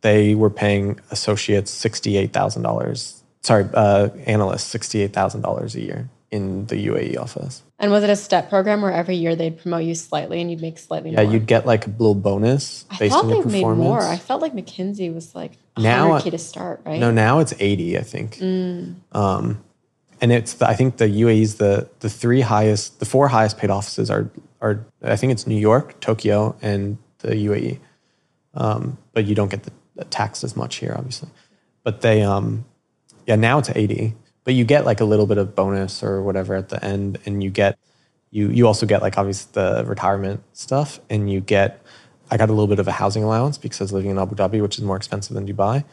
They 0.00 0.34
were 0.34 0.50
paying 0.50 0.98
associates 1.10 1.70
sixty 1.70 2.16
eight 2.16 2.32
thousand 2.32 2.62
dollars. 2.62 3.22
Sorry, 3.42 3.68
uh, 3.74 4.08
analysts 4.26 4.64
sixty 4.64 5.02
eight 5.02 5.12
thousand 5.12 5.42
dollars 5.42 5.74
a 5.74 5.82
year 5.82 6.08
in 6.32 6.66
the 6.66 6.86
UAE 6.88 7.16
office. 7.18 7.62
And 7.78 7.92
was 7.92 8.02
it 8.02 8.10
a 8.10 8.16
step 8.16 8.48
program 8.48 8.80
where 8.80 8.90
every 8.90 9.16
year 9.16 9.36
they'd 9.36 9.56
promote 9.60 9.84
you 9.84 9.94
slightly 9.94 10.40
and 10.40 10.50
you'd 10.50 10.62
make 10.62 10.78
slightly 10.78 11.10
Yeah, 11.10 11.16
more? 11.18 11.24
Yeah, 11.26 11.30
you'd 11.32 11.46
get 11.46 11.66
like 11.66 11.86
a 11.86 11.90
little 11.90 12.14
bonus 12.14 12.86
I 12.90 12.96
based 12.98 13.12
thought 13.14 13.24
on 13.24 13.30
they 13.30 13.36
your 13.36 13.44
made 13.44 13.52
performance. 13.60 13.78
more. 13.86 14.00
I 14.02 14.16
felt 14.16 14.40
like 14.40 14.54
McKinsey 14.54 15.14
was 15.14 15.34
like 15.34 15.52
Now 15.76 16.08
100K 16.08 16.26
I- 16.26 16.30
to 16.30 16.38
start, 16.38 16.80
right? 16.86 16.98
No, 16.98 17.10
now 17.10 17.38
it's 17.40 17.52
80, 17.60 17.98
I 17.98 18.02
think. 18.02 18.36
Mm. 18.38 18.94
Um, 19.12 19.62
and 20.22 20.32
it's 20.32 20.54
the, 20.54 20.66
I 20.68 20.74
think 20.74 20.96
the 20.96 21.06
UAE's 21.08 21.56
the 21.56 21.88
the 22.00 22.08
three 22.08 22.40
highest, 22.40 22.98
the 23.00 23.04
four 23.06 23.28
highest 23.28 23.58
paid 23.58 23.70
offices 23.70 24.08
are 24.10 24.30
are 24.60 24.86
I 25.02 25.16
think 25.16 25.32
it's 25.32 25.46
New 25.46 25.56
York, 25.58 26.00
Tokyo, 26.00 26.56
and 26.62 26.96
the 27.18 27.34
UAE. 27.34 27.78
Um, 28.54 28.98
but 29.12 29.26
you 29.26 29.34
don't 29.34 29.50
get 29.50 29.64
the, 29.64 29.72
the 29.96 30.04
taxed 30.04 30.44
as 30.44 30.54
much 30.56 30.76
here, 30.76 30.94
obviously. 30.96 31.28
But 31.82 32.00
they, 32.02 32.22
um, 32.22 32.64
yeah, 33.26 33.34
now 33.36 33.58
it's 33.58 33.70
80. 33.70 34.14
But 34.44 34.54
you 34.54 34.64
get 34.64 34.84
like 34.84 35.00
a 35.00 35.04
little 35.04 35.26
bit 35.26 35.38
of 35.38 35.54
bonus 35.54 36.02
or 36.02 36.22
whatever 36.22 36.54
at 36.54 36.68
the 36.68 36.84
end, 36.84 37.18
and 37.26 37.42
you 37.42 37.50
get 37.50 37.78
you 38.30 38.48
you 38.48 38.66
also 38.66 38.86
get 38.86 39.02
like 39.02 39.16
obviously 39.18 39.50
the 39.52 39.84
retirement 39.86 40.42
stuff, 40.52 41.00
and 41.08 41.30
you 41.30 41.40
get 41.40 41.80
I 42.30 42.36
got 42.36 42.48
a 42.48 42.52
little 42.52 42.66
bit 42.66 42.78
of 42.78 42.88
a 42.88 42.92
housing 42.92 43.22
allowance 43.22 43.58
because 43.58 43.80
I 43.80 43.84
was 43.84 43.92
living 43.92 44.10
in 44.10 44.18
Abu 44.18 44.34
Dhabi, 44.34 44.60
which 44.62 44.78
is 44.78 44.84
more 44.84 44.96
expensive 44.96 45.34
than 45.34 45.46
Dubai, 45.46 45.84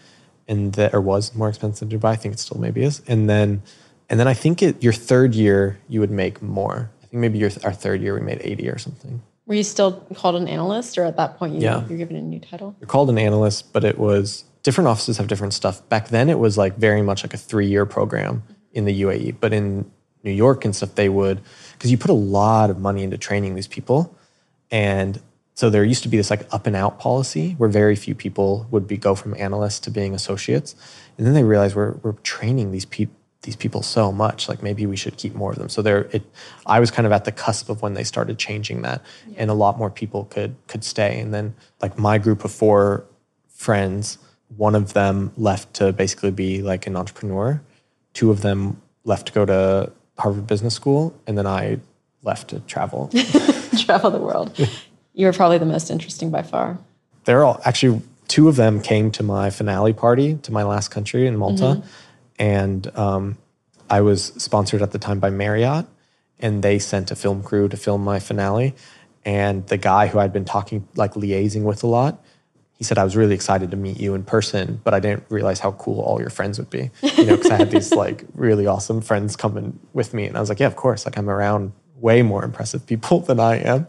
and 0.47 0.73
that 0.73 0.93
or 0.93 1.01
was 1.01 1.35
more 1.35 1.49
expensive 1.49 1.89
than 1.89 1.99
Dubai. 1.99 2.09
I 2.09 2.15
think 2.15 2.33
it 2.33 2.39
still 2.39 2.59
maybe 2.59 2.81
is. 2.81 3.01
And 3.07 3.29
then 3.29 3.62
and 4.09 4.19
then 4.19 4.27
I 4.27 4.33
think 4.33 4.63
it 4.63 4.81
your 4.81 4.93
third 4.93 5.35
year 5.35 5.77
you 5.88 5.99
would 5.99 6.12
make 6.12 6.41
more. 6.41 6.89
I 7.03 7.05
think 7.07 7.21
maybe 7.21 7.38
your 7.38 7.51
our 7.63 7.73
third 7.73 8.01
year 8.01 8.15
we 8.15 8.21
made 8.21 8.39
80 8.41 8.69
or 8.69 8.77
something. 8.79 9.21
Were 9.45 9.55
you 9.55 9.63
still 9.63 9.93
called 10.15 10.35
an 10.35 10.47
analyst, 10.47 10.97
or 10.97 11.05
at 11.05 11.17
that 11.17 11.38
point 11.38 11.55
you, 11.55 11.62
Yeah. 11.62 11.83
you're 11.88 11.97
given 11.97 12.15
a 12.15 12.21
new 12.21 12.39
title? 12.39 12.75
You're 12.79 12.88
called 12.88 13.09
an 13.09 13.17
analyst, 13.17 13.73
but 13.73 13.83
it 13.83 13.97
was 13.97 14.43
different 14.69 14.88
offices 14.88 15.17
have 15.17 15.25
different 15.25 15.51
stuff. 15.51 15.89
Back 15.89 16.10
then, 16.10 16.29
it 16.29 16.38
was 16.38 16.55
like 16.55 16.77
very 16.77 17.01
much 17.01 17.23
like 17.23 17.34
a 17.34 17.38
three 17.38 17.65
year 17.65 17.88
program 17.88 18.43
in 18.71 18.86
the 18.86 19.01
UAE, 19.01 19.38
but 19.39 19.51
in 19.51 19.89
New 20.23 20.29
York 20.32 20.63
and 20.63 20.75
stuff, 20.75 20.93
they 20.93 21.10
would 21.10 21.41
because 21.71 21.89
you 21.89 21.97
put 21.97 22.12
a 22.12 22.21
lot 22.38 22.69
of 22.69 22.77
money 22.79 23.01
into 23.01 23.17
training 23.17 23.55
these 23.55 23.65
people, 23.67 24.15
and 24.69 25.19
so 25.55 25.71
there 25.71 25.84
used 25.84 26.03
to 26.03 26.10
be 26.10 26.17
this 26.17 26.29
like 26.29 26.47
up 26.53 26.67
and 26.67 26.75
out 26.75 26.99
policy 26.99 27.53
where 27.53 27.67
very 27.67 27.95
few 27.95 28.13
people 28.13 28.67
would 28.69 28.86
be 28.86 28.95
go 28.95 29.15
from 29.15 29.34
analysts 29.39 29.79
to 29.79 29.89
being 29.89 30.13
associates, 30.13 30.75
and 31.17 31.25
then 31.25 31.34
they 31.34 31.43
realized 31.43 31.75
we're 31.75 31.93
we're 32.03 32.13
training 32.21 32.71
these 32.71 32.86
people 32.86 33.15
these 33.41 33.55
people 33.55 33.82
so 33.82 34.12
much. 34.12 34.47
Like 34.47 34.62
maybe 34.62 34.86
we 34.86 34.97
should 34.97 35.17
keep 35.17 35.34
more 35.34 35.51
of 35.51 35.58
them. 35.58 35.69
So 35.69 35.82
there, 35.82 36.01
it. 36.12 36.21
I 36.67 36.79
was 36.79 36.91
kind 36.91 37.08
of 37.08 37.12
at 37.12 37.25
the 37.25 37.32
cusp 37.32 37.69
of 37.69 37.82
when 37.82 37.95
they 37.95 38.03
started 38.03 38.38
changing 38.38 38.84
that, 38.84 39.01
yeah. 39.27 39.38
and 39.39 39.49
a 39.49 39.55
lot 39.55 39.79
more 39.79 39.89
people 39.89 40.25
could 40.25 40.58
could 40.67 40.84
stay. 40.84 41.19
And 41.19 41.34
then 41.34 41.55
like 41.82 41.97
my 41.97 42.19
group 42.19 42.45
of 42.45 42.51
four 42.51 43.05
friends, 43.47 44.19
one 44.55 44.75
of 44.75 44.93
them 44.93 45.31
left 45.38 45.73
to 45.75 45.93
basically 45.93 46.31
be 46.31 46.62
like 46.62 46.88
an 46.88 46.95
entrepreneur. 46.95 47.62
Two 48.13 48.31
of 48.31 48.41
them 48.41 48.81
left 49.03 49.27
to 49.27 49.33
go 49.33 49.45
to 49.45 49.91
Harvard 50.17 50.47
Business 50.47 50.73
School, 50.73 51.13
and 51.27 51.38
then 51.38 51.47
I 51.47 51.79
left 52.23 52.49
to 52.49 52.59
travel. 52.62 53.09
travel 53.79 54.12
the 54.12 54.19
world. 54.19 54.57
You 55.13 55.25
were 55.25 55.33
probably 55.33 55.57
the 55.57 55.65
most 55.65 55.89
interesting 55.89 56.31
by 56.31 56.43
far. 56.43 56.77
They're 57.25 57.43
all 57.43 57.62
actually 57.65 58.01
two 58.27 58.47
of 58.47 58.55
them 58.55 58.81
came 58.81 59.12
to 59.12 59.23
my 59.23 59.49
finale 59.49 59.93
party 59.93 60.35
to 60.35 60.51
my 60.51 60.63
last 60.63 60.89
country 60.89 61.27
in 61.27 61.38
Malta. 61.38 61.63
Mm-hmm 61.63 61.88
and 62.39 62.97
um, 62.97 63.38
I 63.89 64.01
was 64.01 64.23
sponsored 64.38 64.81
at 64.81 64.91
the 64.91 64.97
time 64.97 65.19
by 65.19 65.29
Marriott, 65.29 65.85
and 66.39 66.63
they 66.63 66.79
sent 66.79 67.12
a 67.12 67.15
film 67.15 67.43
crew 67.43 67.67
to 67.67 67.77
film 67.77 68.03
my 68.03 68.19
finale. 68.19 68.73
And 69.25 69.67
the 69.67 69.77
guy 69.77 70.07
who 70.07 70.17
I'd 70.17 70.31
been 70.31 70.45
talking, 70.45 70.88
like 70.95 71.13
liaising 71.13 71.63
with 71.63 71.83
a 71.83 71.88
lot, 71.88 72.23
he 72.79 72.85
said 72.85 72.97
I 72.97 73.03
was 73.03 73.17
really 73.17 73.35
excited 73.35 73.71
to 73.71 73.77
meet 73.77 73.99
you 73.99 74.15
in 74.15 74.23
person, 74.23 74.79
but 74.85 74.93
I 74.93 75.01
didn't 75.01 75.25
realize 75.29 75.59
how 75.59 75.73
cool 75.73 75.99
all 75.99 76.21
your 76.21 76.29
friends 76.29 76.57
would 76.57 76.69
be. 76.69 76.89
You 77.17 77.25
know, 77.25 77.35
because 77.35 77.51
I 77.51 77.57
had 77.57 77.71
these 77.71 77.91
like 77.91 78.23
really 78.33 78.67
awesome 78.67 79.01
friends 79.01 79.35
coming 79.35 79.77
with 79.91 80.13
me, 80.13 80.25
and 80.25 80.37
I 80.37 80.39
was 80.39 80.47
like, 80.47 80.61
yeah, 80.61 80.67
of 80.67 80.77
course. 80.77 81.05
Like 81.05 81.17
I'm 81.17 81.29
around 81.29 81.73
way 81.95 82.21
more 82.21 82.41
impressive 82.43 82.87
people 82.87 83.19
than 83.27 83.37
I 83.37 83.57
am. 83.57 83.87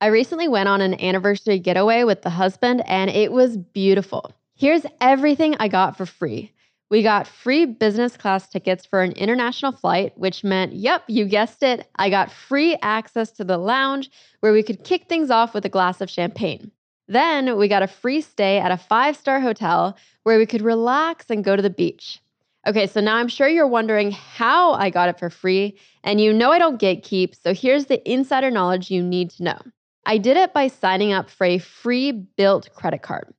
I 0.00 0.06
recently 0.06 0.46
went 0.46 0.68
on 0.68 0.80
an 0.80 1.00
anniversary 1.00 1.58
getaway 1.58 2.04
with 2.04 2.22
the 2.22 2.30
husband, 2.30 2.84
and 2.86 3.10
it 3.10 3.32
was 3.32 3.56
beautiful. 3.56 4.32
Here's 4.54 4.86
everything 5.00 5.56
I 5.58 5.66
got 5.66 5.96
for 5.96 6.06
free. 6.06 6.52
We 6.88 7.02
got 7.02 7.26
free 7.26 7.66
business 7.66 8.16
class 8.16 8.48
tickets 8.48 8.86
for 8.86 9.02
an 9.02 9.10
international 9.12 9.72
flight, 9.72 10.16
which 10.16 10.44
meant, 10.44 10.72
yep, 10.72 11.02
you 11.08 11.24
guessed 11.24 11.64
it, 11.64 11.90
I 11.96 12.10
got 12.10 12.30
free 12.30 12.76
access 12.80 13.32
to 13.32 13.44
the 13.44 13.58
lounge 13.58 14.08
where 14.38 14.52
we 14.52 14.62
could 14.62 14.84
kick 14.84 15.08
things 15.08 15.30
off 15.32 15.52
with 15.52 15.64
a 15.64 15.68
glass 15.68 16.00
of 16.00 16.08
champagne. 16.08 16.70
Then 17.08 17.56
we 17.56 17.68
got 17.68 17.82
a 17.82 17.86
free 17.86 18.20
stay 18.20 18.58
at 18.58 18.72
a 18.72 18.76
five 18.76 19.16
star 19.16 19.40
hotel 19.40 19.96
where 20.24 20.38
we 20.38 20.46
could 20.46 20.62
relax 20.62 21.26
and 21.30 21.44
go 21.44 21.54
to 21.56 21.62
the 21.62 21.70
beach. 21.70 22.20
Okay, 22.66 22.88
so 22.88 23.00
now 23.00 23.14
I'm 23.14 23.28
sure 23.28 23.46
you're 23.48 23.66
wondering 23.66 24.10
how 24.10 24.72
I 24.72 24.90
got 24.90 25.08
it 25.08 25.20
for 25.20 25.30
free, 25.30 25.78
and 26.02 26.20
you 26.20 26.32
know 26.32 26.50
I 26.50 26.58
don't 26.58 26.80
gatekeep, 26.80 27.40
so 27.40 27.54
here's 27.54 27.86
the 27.86 28.02
insider 28.10 28.50
knowledge 28.50 28.90
you 28.90 29.04
need 29.04 29.30
to 29.30 29.44
know. 29.44 29.58
I 30.04 30.18
did 30.18 30.36
it 30.36 30.52
by 30.52 30.66
signing 30.66 31.12
up 31.12 31.30
for 31.30 31.44
a 31.44 31.58
free 31.58 32.26
Bilt 32.36 32.72
credit 32.74 33.02
card. 33.02 33.32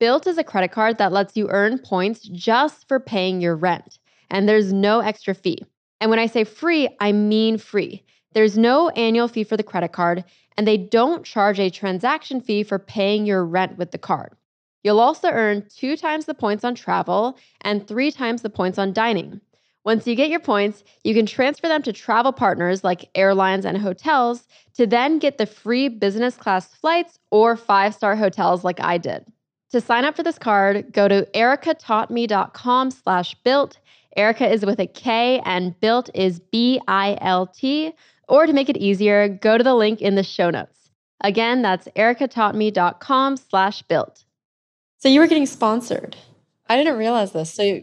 Bilt 0.00 0.28
is 0.28 0.38
a 0.38 0.44
credit 0.44 0.70
card 0.70 0.98
that 0.98 1.10
lets 1.10 1.36
you 1.36 1.48
earn 1.48 1.78
points 1.78 2.20
just 2.20 2.86
for 2.86 3.00
paying 3.00 3.40
your 3.40 3.56
rent, 3.56 3.98
and 4.30 4.48
there's 4.48 4.72
no 4.72 5.00
extra 5.00 5.34
fee. 5.34 5.58
And 6.00 6.08
when 6.08 6.20
I 6.20 6.26
say 6.26 6.44
free, 6.44 6.88
I 7.00 7.10
mean 7.10 7.58
free. 7.58 8.04
There's 8.32 8.56
no 8.56 8.90
annual 8.90 9.26
fee 9.26 9.42
for 9.42 9.56
the 9.56 9.64
credit 9.64 9.90
card, 9.90 10.22
and 10.58 10.66
they 10.66 10.76
don't 10.76 11.24
charge 11.24 11.60
a 11.60 11.70
transaction 11.70 12.40
fee 12.40 12.64
for 12.64 12.80
paying 12.80 13.24
your 13.24 13.44
rent 13.44 13.78
with 13.78 13.92
the 13.92 13.98
card. 13.98 14.32
You'll 14.82 14.98
also 14.98 15.28
earn 15.28 15.64
two 15.74 15.96
times 15.96 16.26
the 16.26 16.34
points 16.34 16.64
on 16.64 16.74
travel 16.74 17.38
and 17.60 17.86
three 17.86 18.10
times 18.10 18.42
the 18.42 18.50
points 18.50 18.76
on 18.76 18.92
dining. 18.92 19.40
Once 19.84 20.04
you 20.06 20.16
get 20.16 20.28
your 20.28 20.40
points, 20.40 20.82
you 21.04 21.14
can 21.14 21.26
transfer 21.26 21.68
them 21.68 21.82
to 21.82 21.92
travel 21.92 22.32
partners 22.32 22.82
like 22.82 23.08
airlines 23.14 23.64
and 23.64 23.78
hotels 23.78 24.48
to 24.74 24.84
then 24.84 25.20
get 25.20 25.38
the 25.38 25.46
free 25.46 25.88
business 25.88 26.36
class 26.36 26.74
flights 26.74 27.20
or 27.30 27.56
five 27.56 27.94
star 27.94 28.16
hotels 28.16 28.64
like 28.64 28.80
I 28.80 28.98
did. 28.98 29.24
To 29.70 29.80
sign 29.80 30.04
up 30.04 30.16
for 30.16 30.24
this 30.24 30.38
card, 30.38 30.92
go 30.92 31.06
to 31.06 31.26
erikataughtme.com 31.34 32.90
slash 32.90 33.36
bilt. 33.46 33.76
Erika 34.16 34.50
is 34.50 34.66
with 34.66 34.80
a 34.80 34.86
K 34.88 35.40
and 35.44 35.78
Bilt 35.78 36.10
is 36.14 36.40
B-I-L-T. 36.40 37.92
Or 38.28 38.46
to 38.46 38.52
make 38.52 38.68
it 38.68 38.76
easier, 38.76 39.28
go 39.28 39.58
to 39.58 39.64
the 39.64 39.74
link 39.74 40.00
in 40.00 40.14
the 40.14 40.22
show 40.22 40.50
notes. 40.50 40.90
Again, 41.20 41.62
that's 41.62 41.88
erikataughtme.com 41.96 43.36
slash 43.36 43.82
bilt. 43.84 44.24
So 44.98 45.08
you 45.08 45.20
were 45.20 45.26
getting 45.26 45.46
sponsored. 45.46 46.16
I 46.68 46.76
didn't 46.76 46.98
realize 46.98 47.32
this. 47.32 47.52
So 47.52 47.80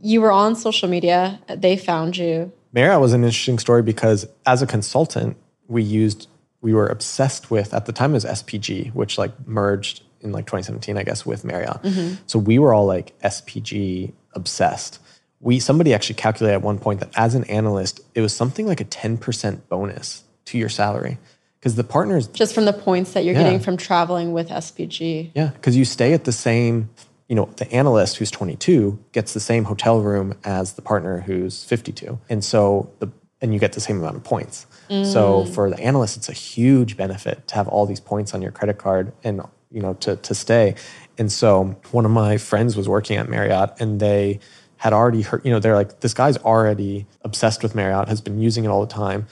you 0.00 0.20
were 0.20 0.32
on 0.32 0.54
social 0.54 0.88
media. 0.88 1.40
They 1.48 1.76
found 1.76 2.16
you. 2.16 2.52
Marriott 2.72 3.00
was 3.00 3.12
an 3.12 3.24
interesting 3.24 3.58
story 3.58 3.82
because 3.82 4.26
as 4.46 4.62
a 4.62 4.66
consultant, 4.66 5.36
we 5.66 5.82
used, 5.82 6.28
we 6.60 6.74
were 6.74 6.86
obsessed 6.86 7.50
with, 7.50 7.74
at 7.74 7.86
the 7.86 7.92
time 7.92 8.10
it 8.10 8.14
was 8.14 8.24
SPG, 8.24 8.94
which 8.94 9.18
like 9.18 9.32
merged 9.46 10.02
in 10.20 10.32
like 10.32 10.46
2017, 10.46 10.96
I 10.96 11.02
guess, 11.02 11.24
with 11.24 11.44
Marriott. 11.44 11.82
Mm-hmm. 11.82 12.14
So 12.26 12.38
we 12.38 12.58
were 12.58 12.74
all 12.74 12.86
like 12.86 13.18
SPG 13.20 14.12
obsessed. 14.34 14.98
We 15.40 15.60
somebody 15.60 15.94
actually 15.94 16.16
calculated 16.16 16.54
at 16.54 16.62
one 16.62 16.78
point 16.78 17.00
that 17.00 17.10
as 17.16 17.34
an 17.34 17.44
analyst, 17.44 18.00
it 18.14 18.20
was 18.20 18.34
something 18.34 18.66
like 18.66 18.80
a 18.80 18.84
10% 18.84 19.68
bonus 19.68 20.24
to 20.46 20.58
your 20.58 20.68
salary. 20.68 21.18
Because 21.58 21.74
the 21.74 21.84
partners 21.84 22.28
just 22.28 22.54
from 22.54 22.66
the 22.66 22.72
points 22.72 23.12
that 23.12 23.24
you're 23.24 23.34
yeah. 23.34 23.42
getting 23.44 23.60
from 23.60 23.76
traveling 23.76 24.32
with 24.32 24.48
SPG. 24.48 25.32
Yeah, 25.34 25.48
because 25.48 25.76
you 25.76 25.84
stay 25.84 26.12
at 26.12 26.24
the 26.24 26.32
same, 26.32 26.88
you 27.28 27.34
know, 27.34 27.46
the 27.56 27.70
analyst 27.72 28.16
who's 28.16 28.30
22 28.30 28.98
gets 29.12 29.34
the 29.34 29.40
same 29.40 29.64
hotel 29.64 30.00
room 30.00 30.34
as 30.44 30.74
the 30.74 30.82
partner 30.82 31.20
who's 31.20 31.64
52. 31.64 32.18
And 32.28 32.44
so 32.44 32.90
the 33.00 33.10
and 33.40 33.54
you 33.54 33.60
get 33.60 33.72
the 33.72 33.80
same 33.80 33.98
amount 33.98 34.16
of 34.16 34.24
points. 34.24 34.66
Mm. 34.90 35.12
So 35.12 35.44
for 35.46 35.70
the 35.70 35.78
analyst, 35.78 36.16
it's 36.16 36.28
a 36.28 36.32
huge 36.32 36.96
benefit 36.96 37.46
to 37.48 37.54
have 37.54 37.68
all 37.68 37.86
these 37.86 38.00
points 38.00 38.34
on 38.34 38.42
your 38.42 38.50
credit 38.50 38.78
card 38.78 39.12
and 39.22 39.42
you 39.70 39.80
know, 39.80 39.94
to, 39.94 40.16
to 40.16 40.34
stay. 40.34 40.74
And 41.18 41.30
so 41.30 41.76
one 41.90 42.04
of 42.04 42.10
my 42.10 42.38
friends 42.38 42.76
was 42.76 42.88
working 42.88 43.16
at 43.16 43.28
Marriott 43.28 43.70
and 43.80 44.00
they 44.00 44.40
had 44.78 44.92
already 44.92 45.22
heard, 45.22 45.44
you 45.44 45.50
know, 45.50 45.60
they're 45.60 45.74
like, 45.74 46.00
this 46.00 46.14
guy's 46.14 46.36
already 46.38 47.06
obsessed 47.22 47.62
with 47.62 47.74
Marriott, 47.74 48.08
has 48.08 48.20
been 48.20 48.40
using 48.40 48.64
it 48.64 48.68
all 48.68 48.80
the 48.80 48.92
time. 48.92 49.26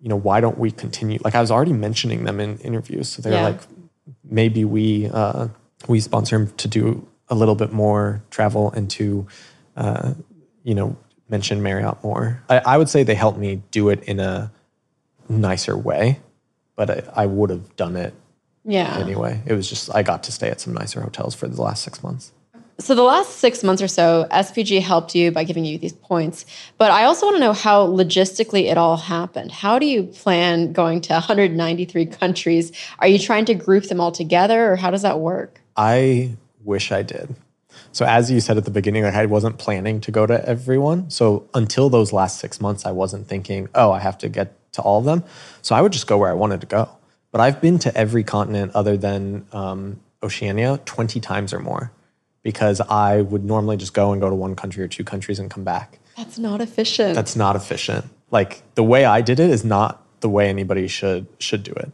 You 0.00 0.08
know, 0.08 0.16
why 0.16 0.40
don't 0.40 0.58
we 0.58 0.70
continue? 0.70 1.18
Like 1.24 1.34
I 1.34 1.40
was 1.40 1.50
already 1.50 1.72
mentioning 1.72 2.24
them 2.24 2.40
in 2.40 2.58
interviews. 2.58 3.08
So 3.08 3.22
they're 3.22 3.32
yeah. 3.32 3.42
like, 3.42 3.60
maybe 4.24 4.64
we, 4.64 5.08
uh, 5.08 5.48
we 5.88 6.00
sponsor 6.00 6.36
him 6.36 6.48
to 6.56 6.68
do 6.68 7.06
a 7.28 7.34
little 7.34 7.54
bit 7.54 7.72
more 7.72 8.22
travel 8.30 8.70
and 8.72 8.90
to, 8.92 9.26
uh, 9.76 10.14
you 10.64 10.74
know, 10.74 10.96
mention 11.28 11.62
Marriott 11.62 12.02
more. 12.02 12.42
I, 12.48 12.58
I, 12.58 12.78
would 12.78 12.88
say 12.88 13.02
they 13.02 13.14
helped 13.14 13.38
me 13.38 13.62
do 13.70 13.90
it 13.90 14.02
in 14.04 14.18
a 14.18 14.50
nicer 15.28 15.76
way, 15.76 16.20
but 16.74 16.90
I, 16.90 17.22
I 17.22 17.26
would 17.26 17.50
have 17.50 17.76
done 17.76 17.96
it 17.96 18.14
yeah. 18.68 18.98
Anyway, 18.98 19.40
it 19.46 19.54
was 19.54 19.66
just 19.66 19.92
I 19.94 20.02
got 20.02 20.22
to 20.24 20.32
stay 20.32 20.50
at 20.50 20.60
some 20.60 20.74
nicer 20.74 21.00
hotels 21.00 21.34
for 21.34 21.48
the 21.48 21.60
last 21.60 21.82
six 21.82 22.02
months. 22.02 22.32
So 22.80 22.94
the 22.94 23.02
last 23.02 23.40
six 23.40 23.64
months 23.64 23.82
or 23.82 23.88
so, 23.88 24.28
SPG 24.30 24.80
helped 24.80 25.12
you 25.12 25.32
by 25.32 25.42
giving 25.42 25.64
you 25.64 25.78
these 25.78 25.92
points. 25.92 26.46
But 26.78 26.92
I 26.92 27.04
also 27.04 27.26
want 27.26 27.36
to 27.36 27.40
know 27.40 27.52
how 27.52 27.88
logistically 27.88 28.70
it 28.70 28.78
all 28.78 28.96
happened. 28.96 29.50
How 29.50 29.80
do 29.80 29.86
you 29.86 30.04
plan 30.04 30.72
going 30.72 31.00
to 31.02 31.12
193 31.12 32.06
countries? 32.06 32.70
Are 33.00 33.08
you 33.08 33.18
trying 33.18 33.46
to 33.46 33.54
group 33.54 33.84
them 33.84 34.00
all 34.00 34.12
together, 34.12 34.72
or 34.72 34.76
how 34.76 34.92
does 34.92 35.02
that 35.02 35.18
work? 35.18 35.60
I 35.76 36.36
wish 36.62 36.92
I 36.92 37.02
did. 37.02 37.34
So 37.90 38.06
as 38.06 38.30
you 38.30 38.40
said 38.40 38.56
at 38.56 38.64
the 38.64 38.70
beginning, 38.70 39.04
I 39.04 39.26
wasn't 39.26 39.58
planning 39.58 40.00
to 40.02 40.12
go 40.12 40.24
to 40.24 40.48
everyone. 40.48 41.10
So 41.10 41.48
until 41.54 41.90
those 41.90 42.12
last 42.12 42.38
six 42.38 42.60
months, 42.60 42.86
I 42.86 42.92
wasn't 42.92 43.26
thinking, 43.26 43.68
oh, 43.74 43.90
I 43.90 43.98
have 43.98 44.18
to 44.18 44.28
get 44.28 44.54
to 44.74 44.82
all 44.82 45.00
of 45.00 45.04
them. 45.04 45.24
So 45.62 45.74
I 45.74 45.82
would 45.82 45.92
just 45.92 46.06
go 46.06 46.16
where 46.16 46.30
I 46.30 46.34
wanted 46.34 46.60
to 46.60 46.66
go. 46.68 46.88
But 47.32 47.40
I've 47.40 47.60
been 47.60 47.80
to 47.80 47.96
every 47.96 48.22
continent 48.22 48.70
other 48.76 48.96
than 48.96 49.46
um, 49.52 50.00
Oceania 50.22 50.80
20 50.84 51.18
times 51.18 51.52
or 51.52 51.58
more 51.58 51.90
because 52.42 52.80
I 52.80 53.22
would 53.22 53.44
normally 53.44 53.76
just 53.76 53.94
go 53.94 54.12
and 54.12 54.20
go 54.20 54.28
to 54.28 54.34
one 54.34 54.54
country 54.56 54.82
or 54.82 54.88
two 54.88 55.04
countries 55.04 55.38
and 55.38 55.50
come 55.50 55.64
back. 55.64 55.98
That's 56.16 56.38
not 56.38 56.60
efficient. 56.60 57.14
That's 57.14 57.36
not 57.36 57.56
efficient. 57.56 58.06
Like 58.30 58.62
the 58.74 58.82
way 58.82 59.04
I 59.04 59.20
did 59.20 59.40
it 59.40 59.50
is 59.50 59.64
not 59.64 60.02
the 60.20 60.28
way 60.28 60.48
anybody 60.48 60.88
should 60.88 61.26
should 61.38 61.62
do 61.62 61.72
it. 61.72 61.90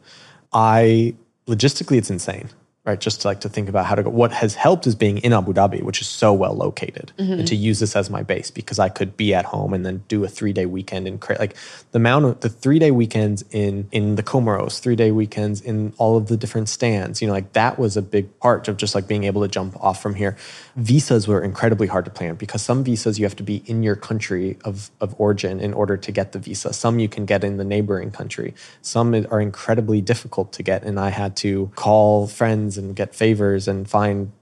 I 0.53 1.15
logistically 1.47 1.99
it's 1.99 2.11
insane 2.11 2.49
right? 2.85 3.01
Just 3.01 3.23
to 3.23 3.29
like 3.29 3.41
to 3.41 3.49
think 3.49 3.69
about 3.69 3.87
how 3.87 3.95
to 3.95 4.03
go. 4.03 4.11
What 4.11 4.31
has 4.33 4.55
helped 4.55 4.87
is 4.87 4.95
being 4.95 5.19
in 5.19 5.33
Abu 5.33 5.55
Dhabi, 5.55 5.83
which 5.83 6.03
is 6.03 6.07
so 6.07 6.35
well 6.35 6.55
located, 6.55 7.13
mm-hmm. 7.19 7.33
and 7.33 7.49
to 7.49 7.57
use 7.57 7.81
this 7.81 7.97
as 7.97 8.11
my 8.11 8.23
base 8.23 8.51
because 8.51 8.79
I 8.79 8.91
could 8.91 9.17
be 9.17 9.33
at 9.33 9.47
home 9.47 9.73
and 9.73 9.87
then 9.87 10.05
do 10.09 10.23
a 10.25 10.29
three 10.29 10.53
day 10.53 10.67
weekend 10.67 11.09
and 11.09 11.19
create 11.21 11.41
like 11.41 11.57
the 11.93 11.97
amount 11.97 12.25
of 12.27 12.41
the 12.41 12.51
three 12.51 12.79
day 12.79 12.91
weekends 12.91 13.43
in 13.51 13.89
in 13.91 14.17
the 14.17 14.23
Comoros, 14.23 14.81
three 14.81 14.97
day 14.97 15.11
weekends 15.11 15.63
in 15.63 15.95
all 15.97 16.17
of 16.17 16.27
the 16.27 16.37
different 16.37 16.69
stands. 16.69 17.23
You 17.23 17.29
know, 17.29 17.33
like 17.33 17.55
that 17.55 17.79
was 17.79 17.97
a 17.97 18.03
big 18.03 18.39
part 18.39 18.69
of 18.69 18.77
just 18.77 18.95
like 18.95 19.09
being 19.09 19.25
able 19.25 19.41
to 19.43 19.49
jump 19.49 19.83
off 19.83 20.03
from 20.03 20.15
here. 20.15 20.37
Visas 20.77 21.27
were 21.27 21.43
incredibly 21.43 21.87
hard 21.87 22.05
to 22.05 22.11
plan 22.11 22.35
because 22.35 22.61
some 22.61 22.85
visas 22.85 23.19
you 23.19 23.25
have 23.25 23.37
to 23.37 23.43
be 23.43 23.63
in 23.65 23.83
your 23.83 23.97
country 23.97 24.59
of 24.65 24.91
of 25.01 25.15
origin 25.19 25.59
in 25.59 25.73
order 25.73 25.97
to 25.97 26.13
get 26.13 26.33
the 26.33 26.39
visa. 26.39 26.73
Some 26.75 26.99
you 26.99 27.09
can 27.09 27.25
get 27.25 27.45
in 27.45 27.57
the 27.57 27.65
neighboring 27.65 28.11
country. 28.11 28.55
Some 28.83 29.15
are 29.15 29.41
incredibly 29.41 30.03
difficult 30.03 30.53
to 30.53 30.63
get, 30.63 30.83
and 30.83 31.01
I 31.01 31.09
had 31.09 31.35
to 31.37 31.73
call 31.77 32.27
friends 32.27 32.74
and 32.79 32.95
get 32.95 33.15
favors 33.15 33.69
and 33.69 33.89
find 33.89 34.33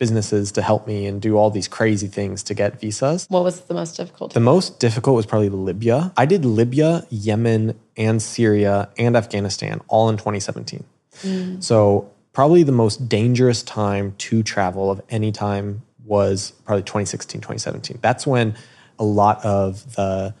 businesses 0.00 0.50
to 0.52 0.62
help 0.62 0.86
me 0.86 1.06
and 1.06 1.20
do 1.20 1.36
all 1.36 1.50
these 1.50 1.68
crazy 1.68 2.06
things 2.06 2.42
to 2.42 2.54
get 2.54 2.80
visas. 2.80 3.26
What 3.28 3.44
was 3.44 3.60
the 3.60 3.74
most 3.74 3.96
difficult? 3.96 4.32
The 4.32 4.40
most 4.40 4.80
difficult 4.80 5.14
was 5.14 5.26
probably 5.26 5.50
Libya. 5.50 6.12
I 6.16 6.24
did 6.24 6.44
Libya, 6.44 7.06
Yemen, 7.10 7.78
and 7.96 8.20
Syria 8.20 8.88
and 8.98 9.14
Afghanistan 9.14 9.80
all 9.88 10.08
in 10.08 10.16
2017. 10.16 10.84
Mm. 11.22 11.62
So, 11.62 12.10
probably 12.32 12.62
the 12.62 12.72
most 12.72 13.08
dangerous 13.08 13.62
time 13.62 14.14
to 14.16 14.42
travel 14.42 14.90
of 14.90 15.02
any 15.10 15.32
time 15.32 15.82
was 16.04 16.52
probably 16.64 16.82
2016, 16.82 17.42
2017. 17.42 17.98
That's 18.00 18.26
when 18.26 18.56
a 18.98 19.04
lot 19.04 19.44
of 19.44 19.94
the 19.96 20.34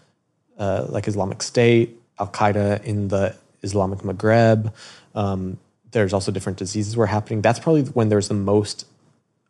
uh, 0.58 0.86
like 0.88 1.06
Islamic 1.06 1.42
State, 1.42 2.00
Al 2.18 2.28
Qaeda 2.28 2.82
in 2.84 3.08
the 3.08 3.36
Islamic 3.62 4.00
Maghreb. 4.00 4.72
Um, 5.14 5.58
there's 5.92 6.12
also 6.12 6.32
different 6.32 6.58
diseases 6.58 6.96
were 6.96 7.06
happening. 7.06 7.42
That's 7.42 7.58
probably 7.58 7.82
when 7.82 8.08
there's 8.08 8.28
the 8.28 8.34
most 8.34 8.86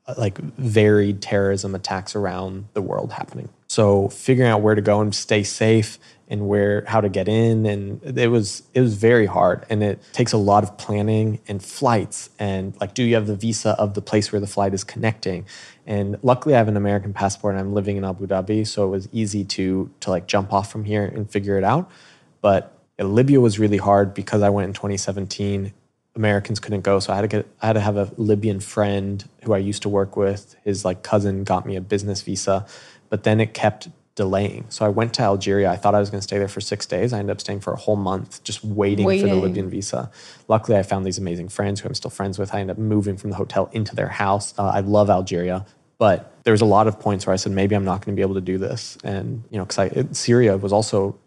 uh, 0.06 0.14
like 0.16 0.38
varied 0.38 1.20
terrorism 1.22 1.74
attacks 1.74 2.14
around 2.14 2.68
the 2.72 2.82
world 2.82 3.12
happening. 3.12 3.48
So 3.68 4.08
figuring 4.08 4.50
out 4.50 4.62
where 4.62 4.74
to 4.74 4.82
go 4.82 5.00
and 5.00 5.14
stay 5.14 5.42
safe 5.42 5.98
and 6.30 6.48
where 6.48 6.84
how 6.86 7.00
to 7.00 7.08
get 7.08 7.28
in 7.28 7.66
and 7.66 8.18
it 8.18 8.28
was 8.28 8.62
it 8.72 8.80
was 8.80 8.94
very 8.94 9.26
hard 9.26 9.66
and 9.68 9.82
it 9.82 10.00
takes 10.12 10.32
a 10.32 10.36
lot 10.36 10.62
of 10.62 10.78
planning 10.78 11.40
and 11.48 11.62
flights 11.62 12.30
and 12.38 12.80
like 12.80 12.94
do 12.94 13.02
you 13.02 13.16
have 13.16 13.26
the 13.26 13.34
visa 13.34 13.70
of 13.70 13.94
the 13.94 14.00
place 14.00 14.30
where 14.30 14.40
the 14.40 14.46
flight 14.46 14.72
is 14.72 14.84
connecting 14.84 15.44
and 15.86 16.16
luckily 16.22 16.54
I 16.54 16.58
have 16.58 16.68
an 16.68 16.76
American 16.76 17.12
passport 17.12 17.54
and 17.54 17.60
I'm 17.60 17.74
living 17.74 17.96
in 17.96 18.04
Abu 18.04 18.28
Dhabi 18.28 18.64
so 18.64 18.86
it 18.86 18.90
was 18.90 19.08
easy 19.12 19.44
to 19.44 19.90
to 20.00 20.10
like 20.10 20.28
jump 20.28 20.52
off 20.52 20.70
from 20.70 20.84
here 20.84 21.04
and 21.04 21.28
figure 21.28 21.58
it 21.58 21.64
out 21.64 21.90
but 22.40 22.78
Libya 22.98 23.40
was 23.40 23.58
really 23.58 23.78
hard 23.78 24.14
because 24.14 24.40
I 24.40 24.50
went 24.50 24.68
in 24.68 24.72
2017 24.72 25.72
Americans 26.20 26.58
couldn't 26.60 26.82
go 26.82 27.00
so 27.00 27.12
I 27.12 27.16
had 27.16 27.22
to 27.22 27.28
get 27.28 27.46
I 27.62 27.66
had 27.68 27.76
to 27.80 27.80
have 27.88 27.96
a 27.96 28.10
Libyan 28.16 28.60
friend 28.60 29.26
who 29.44 29.52
I 29.52 29.58
used 29.58 29.82
to 29.82 29.88
work 29.88 30.16
with 30.16 30.42
his 30.64 30.84
like 30.84 31.02
cousin 31.02 31.44
got 31.44 31.66
me 31.66 31.76
a 31.76 31.80
business 31.80 32.22
visa 32.22 32.66
but 33.10 33.24
then 33.24 33.40
it 33.40 33.54
kept 33.54 33.88
delaying. 34.20 34.66
So 34.68 34.84
I 34.84 34.88
went 34.88 35.14
to 35.14 35.22
Algeria. 35.22 35.70
I 35.70 35.76
thought 35.76 35.94
I 35.94 36.00
was 36.00 36.10
going 36.10 36.18
to 36.18 36.22
stay 36.22 36.38
there 36.38 36.46
for 36.48 36.60
six 36.60 36.84
days. 36.84 37.14
I 37.14 37.18
ended 37.18 37.32
up 37.32 37.40
staying 37.40 37.60
for 37.60 37.72
a 37.72 37.76
whole 37.76 37.96
month 37.96 38.44
just 38.44 38.62
waiting, 38.62 39.06
waiting, 39.06 39.26
for 39.26 39.34
the 39.34 39.40
Libyan 39.40 39.70
visa. 39.70 40.10
Luckily, 40.46 40.76
I 40.76 40.82
found 40.82 41.06
these 41.06 41.16
amazing 41.16 41.48
friends 41.48 41.80
who 41.80 41.88
I'm 41.88 41.94
still 41.94 42.10
friends 42.10 42.38
with. 42.38 42.52
I 42.54 42.60
ended 42.60 42.76
up 42.76 42.78
moving 42.78 43.16
from 43.16 43.30
the 43.30 43.36
hotel 43.36 43.70
into 43.72 43.94
their 43.94 44.08
house. 44.08 44.52
Uh, 44.58 44.68
I 44.68 44.80
love 44.80 45.08
Algeria. 45.08 45.64
But 45.96 46.34
there 46.44 46.52
was 46.52 46.60
a 46.60 46.66
lot 46.66 46.86
of 46.86 47.00
points 47.00 47.26
where 47.26 47.32
I 47.32 47.36
said, 47.36 47.52
maybe 47.52 47.74
I'm 47.74 47.84
not 47.84 48.04
going 48.04 48.14
to 48.14 48.18
be 48.18 48.22
able 48.22 48.34
to 48.34 48.40
do 48.40 48.58
this. 48.58 48.98
And, 49.04 49.42
you 49.50 49.56
know, 49.56 49.64
because 49.64 50.18
Syria 50.18 50.56
was 50.56 50.72
also, 50.72 51.18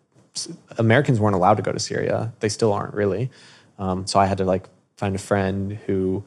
Americans 0.77 1.19
weren't 1.19 1.35
allowed 1.35 1.55
to 1.55 1.63
go 1.63 1.71
to 1.71 1.79
Syria. 1.79 2.31
They 2.41 2.49
still 2.49 2.73
aren't 2.73 2.93
really. 2.93 3.31
Um, 3.79 4.05
so 4.05 4.19
I 4.19 4.25
had 4.27 4.37
to 4.37 4.45
like 4.45 4.67
find 4.97 5.15
a 5.15 5.19
friend 5.19 5.73
who 5.85 6.23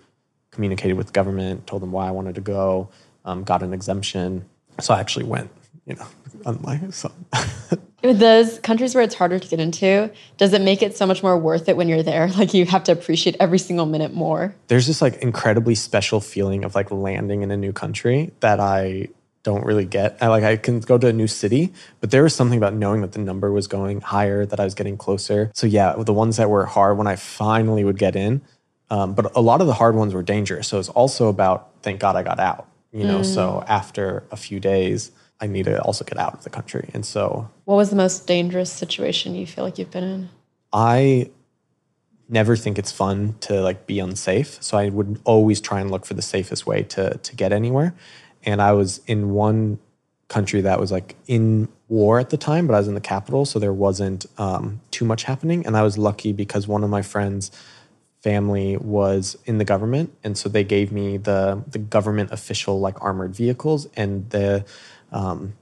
communicated 0.50 0.94
with 0.94 1.08
the 1.08 1.12
government, 1.12 1.66
told 1.66 1.82
them 1.82 1.92
why 1.92 2.08
I 2.08 2.10
wanted 2.10 2.34
to 2.36 2.40
go, 2.40 2.88
um, 3.24 3.44
got 3.44 3.62
an 3.62 3.72
exemption. 3.72 4.46
So 4.80 4.94
I 4.94 5.00
actually 5.00 5.24
went 5.24 5.50
you 5.86 5.94
know, 5.94 6.06
unlike 6.46 6.92
some. 6.92 7.12
With 8.02 8.18
those 8.18 8.58
countries 8.58 8.94
where 8.94 9.02
it's 9.02 9.14
harder 9.14 9.38
to 9.38 9.48
get 9.48 9.58
into, 9.58 10.12
does 10.36 10.52
it 10.52 10.60
make 10.60 10.82
it 10.82 10.96
so 10.96 11.06
much 11.06 11.22
more 11.22 11.36
worth 11.38 11.68
it 11.68 11.76
when 11.76 11.88
you're 11.88 12.02
there? 12.02 12.28
Like 12.36 12.52
you 12.52 12.66
have 12.66 12.84
to 12.84 12.92
appreciate 12.92 13.36
every 13.40 13.58
single 13.58 13.86
minute 13.86 14.12
more. 14.12 14.54
There's 14.68 14.86
this 14.86 15.00
like 15.00 15.16
incredibly 15.16 15.74
special 15.74 16.20
feeling 16.20 16.64
of 16.64 16.74
like 16.74 16.90
landing 16.90 17.42
in 17.42 17.50
a 17.50 17.56
new 17.56 17.72
country 17.72 18.32
that 18.40 18.60
I 18.60 19.08
don't 19.42 19.64
really 19.64 19.86
get. 19.86 20.18
I 20.20 20.26
like 20.26 20.44
I 20.44 20.56
can 20.56 20.80
go 20.80 20.98
to 20.98 21.06
a 21.06 21.12
new 21.12 21.26
city, 21.26 21.72
but 22.00 22.10
there 22.10 22.24
was 22.24 22.34
something 22.34 22.58
about 22.58 22.74
knowing 22.74 23.00
that 23.00 23.12
the 23.12 23.20
number 23.20 23.50
was 23.52 23.66
going 23.66 24.00
higher, 24.00 24.44
that 24.44 24.60
I 24.60 24.64
was 24.64 24.74
getting 24.74 24.96
closer. 24.96 25.50
So 25.54 25.66
yeah, 25.66 25.94
the 25.96 26.12
ones 26.12 26.36
that 26.36 26.50
were 26.50 26.66
hard 26.66 26.98
when 26.98 27.06
I 27.06 27.16
finally 27.16 27.84
would 27.84 27.98
get 27.98 28.16
in, 28.16 28.42
um, 28.90 29.14
but 29.14 29.34
a 29.36 29.40
lot 29.40 29.60
of 29.60 29.66
the 29.66 29.74
hard 29.74 29.94
ones 29.94 30.14
were 30.14 30.22
dangerous. 30.22 30.68
So 30.68 30.78
it's 30.78 30.88
also 30.90 31.28
about 31.28 31.70
thank 31.82 32.00
God 32.00 32.16
I 32.16 32.22
got 32.22 32.38
out. 32.38 32.68
You 32.92 33.04
know, 33.04 33.20
mm. 33.20 33.24
so 33.26 33.62
after 33.68 34.24
a 34.30 34.36
few 34.36 34.58
days, 34.58 35.10
I 35.40 35.46
need 35.46 35.64
to 35.64 35.80
also 35.82 36.04
get 36.04 36.18
out 36.18 36.32
of 36.32 36.44
the 36.44 36.50
country. 36.50 36.88
And 36.94 37.04
so, 37.04 37.50
what 37.64 37.76
was 37.76 37.90
the 37.90 37.96
most 37.96 38.26
dangerous 38.26 38.72
situation 38.72 39.34
you 39.34 39.46
feel 39.46 39.64
like 39.64 39.76
you've 39.78 39.90
been 39.90 40.04
in? 40.04 40.28
I 40.72 41.30
never 42.28 42.56
think 42.56 42.78
it's 42.78 42.92
fun 42.92 43.36
to 43.40 43.60
like 43.60 43.86
be 43.86 43.98
unsafe. 43.98 44.62
So 44.62 44.78
I 44.78 44.88
would 44.88 45.20
always 45.24 45.60
try 45.60 45.80
and 45.80 45.90
look 45.90 46.06
for 46.06 46.14
the 46.14 46.22
safest 46.22 46.66
way 46.66 46.82
to 46.84 47.18
to 47.18 47.36
get 47.36 47.52
anywhere. 47.52 47.94
And 48.44 48.62
I 48.62 48.72
was 48.72 49.00
in 49.06 49.30
one 49.30 49.78
country 50.28 50.60
that 50.62 50.80
was 50.80 50.90
like 50.90 51.16
in 51.26 51.68
war 51.88 52.18
at 52.18 52.30
the 52.30 52.36
time, 52.36 52.66
but 52.66 52.74
I 52.74 52.78
was 52.78 52.88
in 52.88 52.94
the 52.94 53.00
capital, 53.00 53.44
so 53.44 53.58
there 53.58 53.72
wasn't 53.72 54.26
um, 54.38 54.80
too 54.90 55.04
much 55.04 55.24
happening. 55.24 55.64
And 55.66 55.76
I 55.76 55.82
was 55.82 55.98
lucky 55.98 56.32
because 56.32 56.66
one 56.66 56.82
of 56.82 56.90
my 56.90 57.02
friends' 57.02 57.50
family 58.26 58.76
was 58.78 59.38
in 59.44 59.58
the 59.58 59.64
government, 59.64 60.12
and 60.24 60.36
so 60.36 60.48
they 60.48 60.64
gave 60.64 60.90
me 60.90 61.16
the 61.16 61.62
the 61.68 61.78
government 61.78 62.32
official 62.32 62.80
like 62.80 63.00
armored 63.00 63.36
vehicles 63.36 63.86
and 63.94 64.28
the 64.30 64.64
um, 65.12 65.52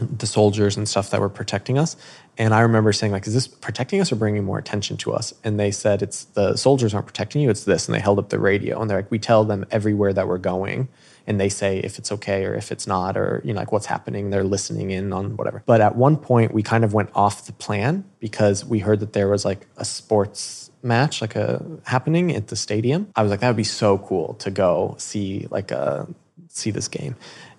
the 0.00 0.26
soldiers 0.26 0.76
and 0.76 0.88
stuff 0.88 1.10
that 1.10 1.20
were 1.20 1.28
protecting 1.28 1.78
us. 1.78 1.96
And 2.36 2.54
I 2.54 2.60
remember 2.60 2.92
saying, 2.92 3.12
like, 3.12 3.26
is 3.28 3.34
this 3.34 3.46
protecting 3.46 4.00
us 4.00 4.10
or 4.10 4.16
bringing 4.16 4.44
more 4.44 4.58
attention 4.58 4.96
to 4.98 5.12
us? 5.12 5.32
And 5.44 5.60
they 5.60 5.70
said, 5.70 6.02
it's 6.02 6.24
the 6.24 6.56
soldiers 6.56 6.92
aren't 6.92 7.06
protecting 7.06 7.40
you, 7.42 7.50
it's 7.50 7.64
this. 7.64 7.86
And 7.86 7.94
they 7.94 8.00
held 8.00 8.18
up 8.18 8.30
the 8.30 8.38
radio 8.38 8.80
and 8.80 8.90
they're 8.90 8.98
like, 8.98 9.10
we 9.10 9.20
tell 9.20 9.44
them 9.44 9.64
everywhere 9.70 10.12
that 10.12 10.26
we're 10.26 10.38
going. 10.38 10.88
And 11.26 11.38
they 11.40 11.48
say 11.48 11.78
if 11.78 11.98
it's 11.98 12.10
okay 12.12 12.44
or 12.46 12.54
if 12.54 12.72
it's 12.72 12.86
not, 12.86 13.16
or, 13.16 13.42
you 13.44 13.52
know, 13.52 13.60
like 13.60 13.70
what's 13.70 13.86
happening. 13.86 14.30
They're 14.30 14.50
listening 14.56 14.90
in 14.90 15.12
on 15.12 15.36
whatever. 15.36 15.62
But 15.66 15.80
at 15.80 15.94
one 15.94 16.16
point, 16.16 16.52
we 16.52 16.62
kind 16.62 16.84
of 16.84 16.94
went 16.94 17.10
off 17.14 17.46
the 17.46 17.52
plan 17.52 18.04
because 18.18 18.64
we 18.64 18.78
heard 18.80 19.00
that 19.00 19.12
there 19.12 19.28
was 19.28 19.44
like 19.44 19.66
a 19.76 19.84
sports 19.84 20.67
match, 20.82 21.20
like 21.20 21.36
a 21.36 21.64
happening 21.84 22.34
at 22.34 22.48
the 22.48 22.56
stadium. 22.56 23.10
I 23.16 23.22
was 23.22 23.30
like, 23.30 23.40
that 23.40 23.48
would 23.48 23.56
be 23.56 23.64
so 23.64 23.98
cool 23.98 24.34
to 24.34 24.50
go 24.50 24.94
see, 24.98 25.46
like, 25.50 25.70
a, 25.70 26.06
see 26.48 26.70
this 26.70 26.88
game. 26.88 27.16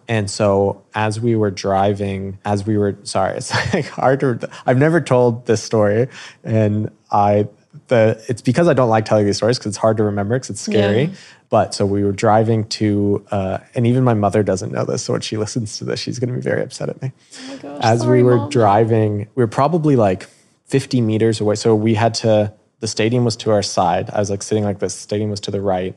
And 0.07 0.29
so 0.29 0.83
as 0.95 1.19
we 1.19 1.35
were 1.35 1.51
driving, 1.51 2.39
as 2.43 2.65
we 2.65 2.77
were 2.77 2.97
sorry, 3.03 3.37
it's 3.37 3.53
like 3.73 3.85
hard 3.87 4.19
to 4.21 4.49
I've 4.65 4.77
never 4.77 4.99
told 4.99 5.45
this 5.45 5.61
story 5.63 6.07
and 6.43 6.91
I 7.11 7.47
the 7.89 8.23
it's 8.27 8.41
because 8.41 8.67
I 8.67 8.73
don't 8.73 8.89
like 8.89 9.05
telling 9.05 9.25
these 9.25 9.37
stories 9.37 9.59
because 9.59 9.69
it's 9.69 9.77
hard 9.77 9.97
to 9.97 10.03
remember 10.03 10.35
because 10.35 10.49
it's 10.49 10.61
scary. 10.61 11.03
Yeah. 11.03 11.15
But 11.49 11.73
so 11.73 11.85
we 11.85 12.03
were 12.03 12.11
driving 12.11 12.67
to, 12.69 13.25
uh, 13.31 13.57
and 13.73 13.87
even 13.87 14.03
my 14.03 14.13
mother 14.13 14.43
doesn't 14.43 14.71
know 14.71 14.85
this. 14.85 15.03
So 15.03 15.13
when 15.13 15.21
she 15.21 15.35
listens 15.35 15.79
to 15.79 15.83
this, 15.83 15.99
she's 15.99 16.19
going 16.19 16.29
to 16.29 16.35
be 16.35 16.41
very 16.41 16.61
upset 16.61 16.89
at 16.89 17.01
me. 17.01 17.11
Oh 17.49 17.57
gosh, 17.57 17.79
As 17.81 18.01
sorry, 18.01 18.17
we 18.19 18.23
were 18.23 18.37
Mom. 18.37 18.49
driving, 18.51 19.17
we 19.33 19.43
were 19.43 19.47
probably 19.47 19.95
like 19.95 20.27
50 20.67 21.01
meters 21.01 21.41
away. 21.41 21.55
So 21.55 21.73
we 21.73 21.95
had 21.95 22.13
to, 22.15 22.53
the 22.79 22.87
stadium 22.87 23.25
was 23.25 23.35
to 23.37 23.51
our 23.51 23.63
side. 23.63 24.09
I 24.11 24.19
was 24.19 24.29
like 24.29 24.43
sitting 24.43 24.63
like 24.63 24.79
this, 24.79 24.95
the 24.95 25.01
stadium 25.01 25.29
was 25.29 25.39
to 25.41 25.51
the 25.51 25.61
right. 25.61 25.95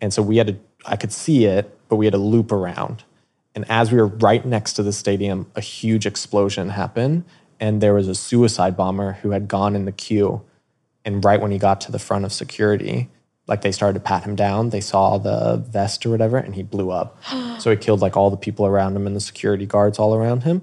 And 0.00 0.12
so 0.12 0.22
we 0.22 0.36
had 0.38 0.46
to, 0.48 0.56
I 0.86 0.96
could 0.96 1.12
see 1.12 1.44
it, 1.44 1.76
but 1.88 1.96
we 1.96 2.06
had 2.06 2.12
to 2.12 2.18
loop 2.18 2.52
around. 2.52 3.04
And 3.54 3.64
as 3.70 3.92
we 3.92 3.98
were 3.98 4.06
right 4.06 4.44
next 4.44 4.74
to 4.74 4.82
the 4.82 4.92
stadium, 4.92 5.50
a 5.54 5.60
huge 5.60 6.06
explosion 6.06 6.70
happened. 6.70 7.24
And 7.60 7.80
there 7.80 7.94
was 7.94 8.08
a 8.08 8.14
suicide 8.14 8.76
bomber 8.76 9.12
who 9.12 9.30
had 9.30 9.46
gone 9.46 9.76
in 9.76 9.84
the 9.84 9.92
queue. 9.92 10.42
And 11.04 11.24
right 11.24 11.40
when 11.40 11.50
he 11.50 11.58
got 11.58 11.80
to 11.82 11.92
the 11.92 11.98
front 11.98 12.24
of 12.24 12.32
security, 12.32 13.10
like 13.46 13.60
they 13.60 13.72
started 13.72 13.94
to 13.94 14.00
pat 14.00 14.24
him 14.24 14.34
down, 14.34 14.70
they 14.70 14.80
saw 14.80 15.18
the 15.18 15.56
vest 15.56 16.06
or 16.06 16.10
whatever, 16.10 16.38
and 16.38 16.54
he 16.54 16.62
blew 16.62 16.90
up. 16.90 17.22
so 17.58 17.70
he 17.70 17.76
killed 17.76 18.00
like 18.00 18.16
all 18.16 18.30
the 18.30 18.36
people 18.36 18.66
around 18.66 18.96
him 18.96 19.06
and 19.06 19.14
the 19.14 19.20
security 19.20 19.66
guards 19.66 19.98
all 19.98 20.14
around 20.14 20.44
him. 20.44 20.62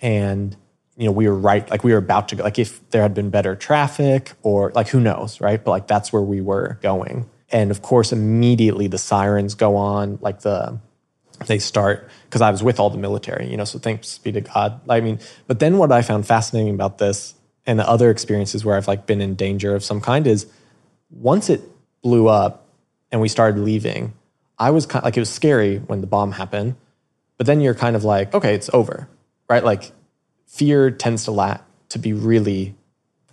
And 0.00 0.56
you 0.98 1.04
know, 1.04 1.12
we 1.12 1.28
were 1.28 1.34
right, 1.34 1.68
like 1.70 1.84
we 1.84 1.92
were 1.92 1.98
about 1.98 2.28
to 2.28 2.36
go. 2.36 2.42
Like 2.42 2.58
if 2.58 2.88
there 2.90 3.02
had 3.02 3.14
been 3.14 3.30
better 3.30 3.54
traffic 3.54 4.32
or 4.42 4.72
like 4.74 4.88
who 4.88 4.98
knows, 5.00 5.40
right? 5.40 5.62
But 5.62 5.70
like 5.70 5.86
that's 5.86 6.12
where 6.12 6.22
we 6.22 6.40
were 6.40 6.78
going. 6.82 7.30
And 7.50 7.70
of 7.70 7.82
course, 7.82 8.12
immediately 8.12 8.88
the 8.88 8.98
sirens 8.98 9.54
go 9.54 9.76
on, 9.76 10.18
like 10.20 10.40
the 10.40 10.80
they 11.46 11.60
start 11.60 12.10
because 12.24 12.40
I 12.40 12.50
was 12.50 12.64
with 12.64 12.80
all 12.80 12.90
the 12.90 12.98
military, 12.98 13.48
you 13.48 13.56
know, 13.56 13.64
so 13.64 13.78
thanks 13.78 14.18
be 14.18 14.32
to 14.32 14.40
God. 14.40 14.80
I 14.88 15.00
mean, 15.00 15.20
but 15.46 15.60
then 15.60 15.78
what 15.78 15.92
I 15.92 16.02
found 16.02 16.26
fascinating 16.26 16.74
about 16.74 16.98
this 16.98 17.34
and 17.64 17.78
the 17.78 17.88
other 17.88 18.10
experiences 18.10 18.64
where 18.64 18.76
I've 18.76 18.88
like 18.88 19.06
been 19.06 19.20
in 19.20 19.36
danger 19.36 19.76
of 19.76 19.84
some 19.84 20.00
kind 20.00 20.26
is 20.26 20.46
once 21.10 21.48
it 21.48 21.62
blew 22.02 22.26
up 22.26 22.66
and 23.12 23.20
we 23.20 23.28
started 23.28 23.60
leaving, 23.60 24.14
I 24.58 24.70
was 24.70 24.84
kind 24.84 25.02
of 25.02 25.04
like 25.04 25.16
it 25.16 25.20
was 25.20 25.30
scary 25.30 25.78
when 25.78 26.00
the 26.00 26.08
bomb 26.08 26.32
happened, 26.32 26.74
but 27.36 27.46
then 27.46 27.60
you're 27.60 27.74
kind 27.74 27.94
of 27.94 28.02
like, 28.02 28.34
okay, 28.34 28.54
it's 28.54 28.68
over, 28.72 29.08
right? 29.48 29.62
Like 29.62 29.92
fear 30.48 30.90
tends 30.90 31.24
to 31.24 31.30
la- 31.30 31.60
to 31.90 31.98
be 31.98 32.12
really 32.12 32.74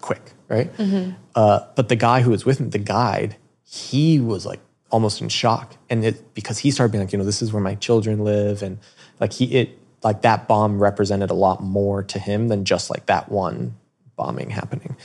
quick, 0.02 0.34
right? 0.48 0.72
Mm-hmm. 0.78 1.14
Uh, 1.34 1.62
but 1.76 1.90
the 1.90 1.96
guy 1.96 2.22
who 2.22 2.30
was 2.30 2.46
with 2.46 2.60
me, 2.60 2.70
the 2.70 2.78
guide, 2.78 3.38
he 3.64 4.20
was 4.20 4.46
like 4.46 4.60
almost 4.92 5.22
in 5.22 5.30
shock. 5.30 5.76
And 5.90 6.06
it 6.06 6.34
because 6.36 6.60
he 6.60 6.70
started 6.70 6.92
being 6.92 7.04
like, 7.04 7.12
you 7.12 7.18
know, 7.18 7.26
this 7.26 7.42
is 7.42 7.52
where 7.52 7.64
my 7.64 7.76
children 7.76 8.24
live. 8.24 8.62
And 8.62 8.78
like 9.20 9.34
he 9.34 9.46
it 9.56 9.80
like 10.04 10.22
that 10.22 10.48
bomb 10.48 10.80
represented 10.82 11.32
a 11.32 11.34
lot 11.34 11.64
more 11.64 12.04
to 12.04 12.20
him 12.20 12.50
than 12.50 12.64
just 12.64 12.92
like 12.92 13.08
that 13.08 13.32
one 13.32 13.76
bombing 14.16 14.52
happening. 14.52 14.96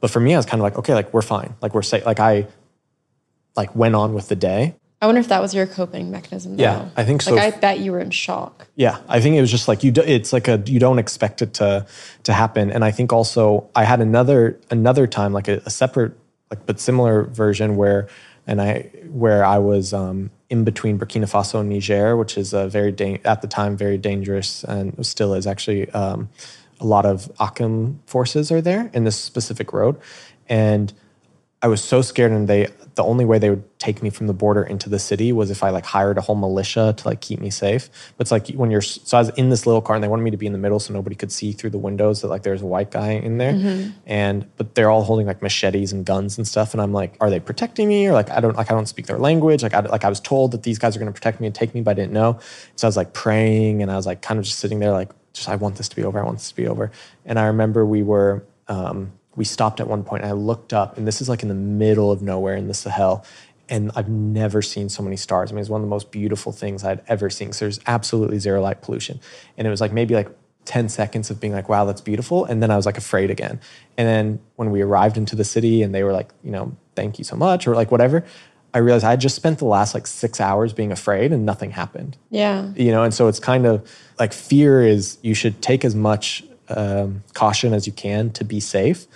But 0.00 0.10
for 0.10 0.20
me, 0.20 0.34
I 0.34 0.36
was 0.36 0.46
kind 0.46 0.60
of 0.60 0.64
like, 0.64 0.78
okay, 0.78 0.94
like 0.94 1.12
we're 1.12 1.22
fine. 1.22 1.56
Like 1.60 1.74
we're 1.74 1.82
safe. 1.82 2.06
Like 2.06 2.20
I 2.20 2.46
like 3.56 3.74
went 3.74 3.94
on 3.94 4.14
with 4.14 4.28
the 4.28 4.36
day. 4.36 4.76
I 5.02 5.06
wonder 5.06 5.20
if 5.20 5.28
that 5.28 5.42
was 5.42 5.54
your 5.54 5.66
coping 5.66 6.10
mechanism. 6.10 6.56
Though. 6.56 6.62
Yeah, 6.62 6.88
I 6.96 7.04
think 7.04 7.22
so. 7.22 7.34
Like 7.34 7.54
I 7.54 7.58
bet 7.58 7.80
you 7.80 7.92
were 7.92 8.00
in 8.00 8.10
shock. 8.10 8.68
Yeah, 8.74 8.98
I 9.08 9.20
think 9.20 9.36
it 9.36 9.40
was 9.40 9.50
just 9.50 9.68
like 9.68 9.84
you. 9.84 9.90
Do, 9.92 10.00
it's 10.00 10.32
like 10.32 10.48
a 10.48 10.62
you 10.66 10.80
don't 10.80 10.98
expect 10.98 11.42
it 11.42 11.54
to 11.54 11.86
to 12.22 12.32
happen. 12.32 12.70
And 12.70 12.84
I 12.84 12.90
think 12.90 13.12
also 13.12 13.68
I 13.74 13.84
had 13.84 14.00
another 14.00 14.58
another 14.70 15.06
time 15.06 15.32
like 15.32 15.48
a, 15.48 15.60
a 15.66 15.70
separate 15.70 16.12
like 16.50 16.64
but 16.64 16.80
similar 16.80 17.24
version 17.24 17.76
where 17.76 18.08
and 18.46 18.60
I 18.60 18.90
where 19.10 19.44
I 19.44 19.58
was 19.58 19.92
um, 19.92 20.30
in 20.50 20.64
between 20.64 20.98
Burkina 20.98 21.30
Faso 21.30 21.60
and 21.60 21.68
Niger, 21.68 22.16
which 22.16 22.36
is 22.36 22.52
a 22.52 22.68
very 22.68 22.92
da- 22.92 23.20
at 23.24 23.42
the 23.42 23.48
time 23.48 23.76
very 23.76 23.98
dangerous 23.98 24.64
and 24.64 25.04
still 25.04 25.34
is 25.34 25.46
actually 25.46 25.90
um, 25.90 26.28
a 26.80 26.86
lot 26.86 27.06
of 27.06 27.30
AQIM 27.40 27.98
forces 28.06 28.50
are 28.50 28.60
there 28.60 28.90
in 28.92 29.04
this 29.04 29.16
specific 29.16 29.72
road, 29.72 29.98
and 30.48 30.92
I 31.62 31.68
was 31.68 31.82
so 31.82 32.02
scared, 32.02 32.32
and 32.32 32.48
they 32.48 32.68
the 32.94 33.02
only 33.02 33.24
way 33.24 33.38
they 33.38 33.50
would 33.50 33.78
take 33.78 34.02
me 34.02 34.10
from 34.10 34.28
the 34.28 34.32
border 34.32 34.62
into 34.62 34.88
the 34.88 34.98
city 34.98 35.32
was 35.32 35.50
if 35.50 35.64
I 35.64 35.70
like 35.70 35.84
hired 35.84 36.16
a 36.16 36.20
whole 36.20 36.36
militia 36.36 36.94
to 36.96 37.08
like 37.08 37.20
keep 37.20 37.40
me 37.40 37.50
safe. 37.50 37.90
But 38.16 38.24
it's 38.24 38.30
like 38.30 38.48
when 38.50 38.70
you're 38.70 38.82
so 38.82 39.16
I 39.16 39.20
was 39.20 39.30
in 39.30 39.50
this 39.50 39.66
little 39.66 39.82
car 39.82 39.96
and 39.96 40.02
they 40.02 40.08
wanted 40.08 40.22
me 40.22 40.30
to 40.30 40.36
be 40.36 40.46
in 40.46 40.52
the 40.52 40.58
middle 40.58 40.78
so 40.78 40.92
nobody 40.92 41.16
could 41.16 41.32
see 41.32 41.52
through 41.52 41.70
the 41.70 41.78
windows 41.78 42.22
that 42.22 42.28
like 42.28 42.44
there's 42.44 42.62
a 42.62 42.66
white 42.66 42.92
guy 42.92 43.12
in 43.12 43.38
there. 43.38 43.52
Mm-hmm. 43.52 43.90
And 44.06 44.56
but 44.56 44.74
they're 44.74 44.90
all 44.90 45.02
holding 45.02 45.26
like 45.26 45.42
machetes 45.42 45.92
and 45.92 46.06
guns 46.06 46.38
and 46.38 46.46
stuff. 46.46 46.72
And 46.72 46.80
I'm 46.80 46.92
like, 46.92 47.16
are 47.20 47.30
they 47.30 47.40
protecting 47.40 47.88
me 47.88 48.06
or 48.06 48.12
like 48.12 48.30
I 48.30 48.40
don't 48.40 48.56
like 48.56 48.70
I 48.70 48.74
don't 48.74 48.86
speak 48.86 49.06
their 49.06 49.18
language. 49.18 49.62
Like 49.62 49.74
I 49.74 49.80
like 49.80 50.04
I 50.04 50.08
was 50.08 50.20
told 50.20 50.52
that 50.52 50.62
these 50.62 50.78
guys 50.78 50.94
are 50.94 51.00
going 51.00 51.12
to 51.12 51.18
protect 51.18 51.40
me 51.40 51.46
and 51.46 51.54
take 51.54 51.74
me, 51.74 51.80
but 51.80 51.92
I 51.92 51.94
didn't 51.94 52.12
know. 52.12 52.38
So 52.76 52.86
I 52.86 52.88
was 52.88 52.96
like 52.96 53.12
praying 53.12 53.82
and 53.82 53.90
I 53.90 53.96
was 53.96 54.06
like 54.06 54.22
kind 54.22 54.38
of 54.38 54.44
just 54.44 54.60
sitting 54.60 54.78
there 54.78 54.92
like 54.92 55.10
just 55.32 55.48
I 55.48 55.56
want 55.56 55.76
this 55.76 55.88
to 55.88 55.96
be 55.96 56.04
over. 56.04 56.20
I 56.20 56.22
want 56.22 56.38
this 56.38 56.50
to 56.50 56.56
be 56.56 56.68
over. 56.68 56.92
And 57.24 57.38
I 57.38 57.46
remember 57.46 57.84
we 57.84 58.02
were. 58.02 58.44
Um, 58.66 59.12
we 59.36 59.44
stopped 59.44 59.80
at 59.80 59.88
one 59.88 60.04
point 60.04 60.22
and 60.22 60.30
I 60.30 60.34
looked 60.34 60.72
up, 60.72 60.96
and 60.96 61.06
this 61.06 61.20
is 61.20 61.28
like 61.28 61.42
in 61.42 61.48
the 61.48 61.54
middle 61.54 62.10
of 62.10 62.22
nowhere 62.22 62.56
in 62.56 62.68
the 62.68 62.74
Sahel. 62.74 63.24
And 63.68 63.90
I've 63.96 64.10
never 64.10 64.60
seen 64.60 64.90
so 64.90 65.02
many 65.02 65.16
stars. 65.16 65.50
I 65.50 65.54
mean, 65.54 65.60
it's 65.60 65.70
one 65.70 65.80
of 65.80 65.86
the 65.86 65.90
most 65.90 66.10
beautiful 66.10 66.52
things 66.52 66.84
I'd 66.84 67.02
ever 67.08 67.30
seen. 67.30 67.52
So 67.52 67.64
there's 67.64 67.80
absolutely 67.86 68.38
zero 68.38 68.60
light 68.60 68.82
pollution. 68.82 69.20
And 69.56 69.66
it 69.66 69.70
was 69.70 69.80
like 69.80 69.90
maybe 69.90 70.14
like 70.14 70.28
10 70.66 70.90
seconds 70.90 71.30
of 71.30 71.40
being 71.40 71.54
like, 71.54 71.68
wow, 71.68 71.86
that's 71.86 72.02
beautiful. 72.02 72.44
And 72.44 72.62
then 72.62 72.70
I 72.70 72.76
was 72.76 72.84
like 72.84 72.98
afraid 72.98 73.30
again. 73.30 73.60
And 73.96 74.06
then 74.06 74.40
when 74.56 74.70
we 74.70 74.82
arrived 74.82 75.16
into 75.16 75.34
the 75.34 75.44
city 75.44 75.82
and 75.82 75.94
they 75.94 76.02
were 76.02 76.12
like, 76.12 76.30
you 76.42 76.50
know, 76.50 76.76
thank 76.94 77.18
you 77.18 77.24
so 77.24 77.36
much, 77.36 77.66
or 77.66 77.74
like 77.74 77.90
whatever, 77.90 78.24
I 78.74 78.78
realized 78.78 79.04
I 79.04 79.10
had 79.10 79.20
just 79.20 79.36
spent 79.36 79.58
the 79.60 79.66
last 79.66 79.94
like 79.94 80.06
six 80.06 80.40
hours 80.40 80.72
being 80.72 80.90
afraid 80.90 81.32
and 81.32 81.46
nothing 81.46 81.70
happened. 81.70 82.16
Yeah. 82.30 82.70
You 82.74 82.90
know, 82.90 83.02
and 83.02 83.14
so 83.14 83.28
it's 83.28 83.40
kind 83.40 83.66
of 83.66 83.88
like 84.18 84.32
fear 84.32 84.82
is 84.82 85.18
you 85.22 85.34
should 85.34 85.62
take 85.62 85.84
as 85.84 85.94
much 85.94 86.44
um, 86.68 87.22
caution 87.34 87.74
as 87.74 87.86
you 87.86 87.92
can 87.92 88.30
to 88.32 88.44
be 88.44 88.60
safe. 88.60 89.06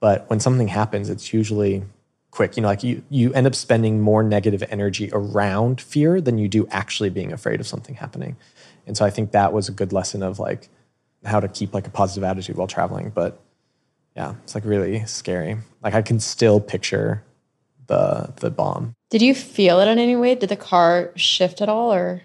But 0.00 0.28
when 0.30 0.40
something 0.40 0.68
happens, 0.68 1.10
it's 1.10 1.32
usually 1.32 1.82
quick. 2.30 2.56
You 2.56 2.62
know, 2.62 2.68
like 2.68 2.82
you 2.82 3.02
you 3.10 3.32
end 3.34 3.46
up 3.46 3.54
spending 3.54 4.00
more 4.00 4.22
negative 4.22 4.62
energy 4.70 5.10
around 5.12 5.80
fear 5.80 6.20
than 6.20 6.38
you 6.38 6.48
do 6.48 6.66
actually 6.70 7.10
being 7.10 7.32
afraid 7.32 7.60
of 7.60 7.66
something 7.66 7.96
happening. 7.96 8.36
And 8.86 8.96
so 8.96 9.04
I 9.04 9.10
think 9.10 9.32
that 9.32 9.52
was 9.52 9.68
a 9.68 9.72
good 9.72 9.92
lesson 9.92 10.22
of 10.22 10.38
like 10.38 10.68
how 11.24 11.40
to 11.40 11.48
keep 11.48 11.74
like 11.74 11.86
a 11.86 11.90
positive 11.90 12.24
attitude 12.24 12.56
while 12.56 12.68
traveling. 12.68 13.10
But 13.10 13.40
yeah, 14.16 14.34
it's 14.44 14.54
like 14.54 14.64
really 14.64 15.04
scary. 15.06 15.58
Like 15.82 15.94
I 15.94 16.02
can 16.02 16.20
still 16.20 16.60
picture 16.60 17.24
the 17.86 18.32
the 18.36 18.50
bomb. 18.50 18.94
Did 19.10 19.22
you 19.22 19.34
feel 19.34 19.80
it 19.80 19.88
in 19.88 19.98
any 19.98 20.16
way? 20.16 20.34
Did 20.34 20.48
the 20.48 20.56
car 20.56 21.12
shift 21.16 21.60
at 21.60 21.68
all 21.68 21.92
or 21.92 22.22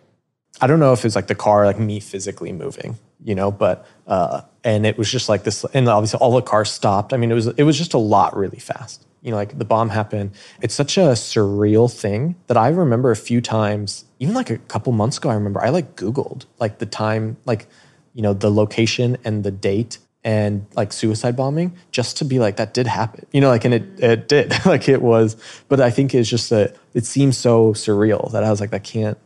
I 0.61 0.67
don't 0.67 0.79
know 0.79 0.93
if 0.93 1.03
it's 1.03 1.15
like 1.15 1.27
the 1.27 1.35
car, 1.35 1.65
like 1.65 1.79
me 1.79 1.99
physically 1.99 2.51
moving, 2.51 2.97
you 3.23 3.35
know, 3.35 3.51
but 3.51 3.85
uh, 4.07 4.41
and 4.63 4.85
it 4.85 4.97
was 4.97 5.11
just 5.11 5.29
like 5.29 5.43
this, 5.43 5.63
and 5.73 5.87
obviously 5.87 6.19
all 6.19 6.33
the 6.33 6.41
cars 6.41 6.71
stopped. 6.71 7.13
I 7.13 7.17
mean, 7.17 7.31
it 7.31 7.35
was 7.35 7.47
it 7.47 7.63
was 7.63 7.77
just 7.77 7.93
a 7.93 7.97
lot 7.97 8.35
really 8.35 8.59
fast. 8.59 9.05
You 9.21 9.31
know, 9.31 9.37
like 9.37 9.57
the 9.57 9.65
bomb 9.65 9.89
happened. 9.89 10.31
It's 10.61 10.73
such 10.73 10.97
a 10.97 11.11
surreal 11.11 11.91
thing 11.91 12.35
that 12.47 12.57
I 12.57 12.69
remember 12.69 13.11
a 13.11 13.15
few 13.15 13.39
times, 13.39 14.05
even 14.19 14.33
like 14.33 14.49
a 14.49 14.57
couple 14.57 14.91
months 14.91 15.17
ago. 15.17 15.29
I 15.29 15.35
remember 15.35 15.63
I 15.63 15.69
like 15.69 15.95
Googled 15.95 16.45
like 16.59 16.79
the 16.79 16.85
time, 16.85 17.37
like 17.45 17.67
you 18.13 18.21
know, 18.21 18.33
the 18.33 18.51
location 18.51 19.17
and 19.23 19.43
the 19.43 19.51
date 19.51 19.97
and 20.25 20.65
like 20.75 20.93
suicide 20.93 21.35
bombing 21.35 21.75
just 21.91 22.17
to 22.17 22.25
be 22.25 22.39
like 22.39 22.55
that 22.55 22.73
did 22.73 22.87
happen 22.87 23.25
you 23.33 23.41
know 23.41 23.49
like 23.49 23.65
and 23.65 23.73
it 23.73 23.83
it 23.99 24.29
did 24.29 24.53
like 24.65 24.87
it 24.87 25.01
was 25.01 25.35
but 25.67 25.81
i 25.81 25.89
think 25.89 26.15
it's 26.15 26.29
just 26.29 26.49
that 26.49 26.77
it 26.93 27.05
seems 27.05 27.37
so 27.37 27.73
surreal 27.73 28.31
that 28.31 28.41
i 28.41 28.49
was 28.49 28.61
like 28.61 28.69
that 28.69 28.85
can't 28.85 29.17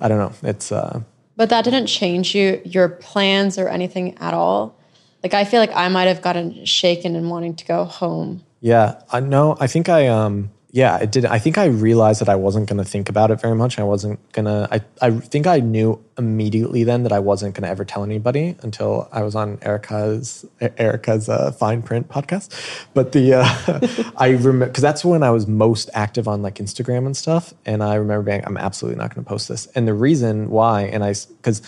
I 0.00 0.08
don't 0.08 0.18
know. 0.18 0.48
It's 0.48 0.72
uh 0.72 1.00
But 1.36 1.50
that 1.50 1.64
didn't 1.64 1.86
change 1.86 2.34
you 2.34 2.60
your 2.64 2.88
plans 2.88 3.58
or 3.58 3.68
anything 3.68 4.16
at 4.18 4.34
all. 4.34 4.76
Like 5.22 5.34
I 5.34 5.44
feel 5.44 5.60
like 5.60 5.74
I 5.74 5.88
might 5.88 6.06
have 6.06 6.22
gotten 6.22 6.64
shaken 6.64 7.16
and 7.16 7.30
wanting 7.30 7.56
to 7.56 7.64
go 7.64 7.84
home. 7.84 8.42
Yeah, 8.60 9.00
I 9.10 9.20
know. 9.20 9.56
I 9.60 9.66
think 9.66 9.88
I 9.88 10.06
um 10.06 10.50
yeah, 10.74 10.98
it 10.98 11.12
did. 11.12 11.24
I 11.24 11.38
think 11.38 11.56
I 11.56 11.66
realized 11.66 12.20
that 12.20 12.28
I 12.28 12.34
wasn't 12.34 12.68
going 12.68 12.78
to 12.78 12.84
think 12.84 13.08
about 13.08 13.30
it 13.30 13.40
very 13.40 13.54
much. 13.54 13.78
I 13.78 13.84
wasn't 13.84 14.18
going 14.32 14.46
to, 14.46 14.66
I, 14.72 14.80
I 15.00 15.12
think 15.20 15.46
I 15.46 15.60
knew 15.60 16.04
immediately 16.18 16.82
then 16.82 17.04
that 17.04 17.12
I 17.12 17.20
wasn't 17.20 17.54
going 17.54 17.62
to 17.62 17.68
ever 17.68 17.84
tell 17.84 18.02
anybody 18.02 18.56
until 18.60 19.08
I 19.12 19.22
was 19.22 19.36
on 19.36 19.60
Erika's, 19.62 20.44
Erika's 20.60 21.28
uh, 21.28 21.52
fine 21.52 21.80
print 21.80 22.08
podcast. 22.08 22.50
But 22.92 23.12
the, 23.12 23.34
uh, 23.34 24.12
I 24.16 24.30
remember, 24.30 24.68
cause 24.68 24.82
that's 24.82 25.04
when 25.04 25.22
I 25.22 25.30
was 25.30 25.46
most 25.46 25.90
active 25.94 26.26
on 26.26 26.42
like 26.42 26.56
Instagram 26.56 27.06
and 27.06 27.16
stuff. 27.16 27.54
And 27.64 27.80
I 27.80 27.94
remember 27.94 28.24
being, 28.24 28.44
I'm 28.44 28.56
absolutely 28.56 28.98
not 28.98 29.14
going 29.14 29.24
to 29.24 29.28
post 29.28 29.46
this. 29.46 29.66
And 29.76 29.86
the 29.86 29.94
reason 29.94 30.50
why, 30.50 30.86
and 30.86 31.04
I, 31.04 31.14
cause 31.42 31.62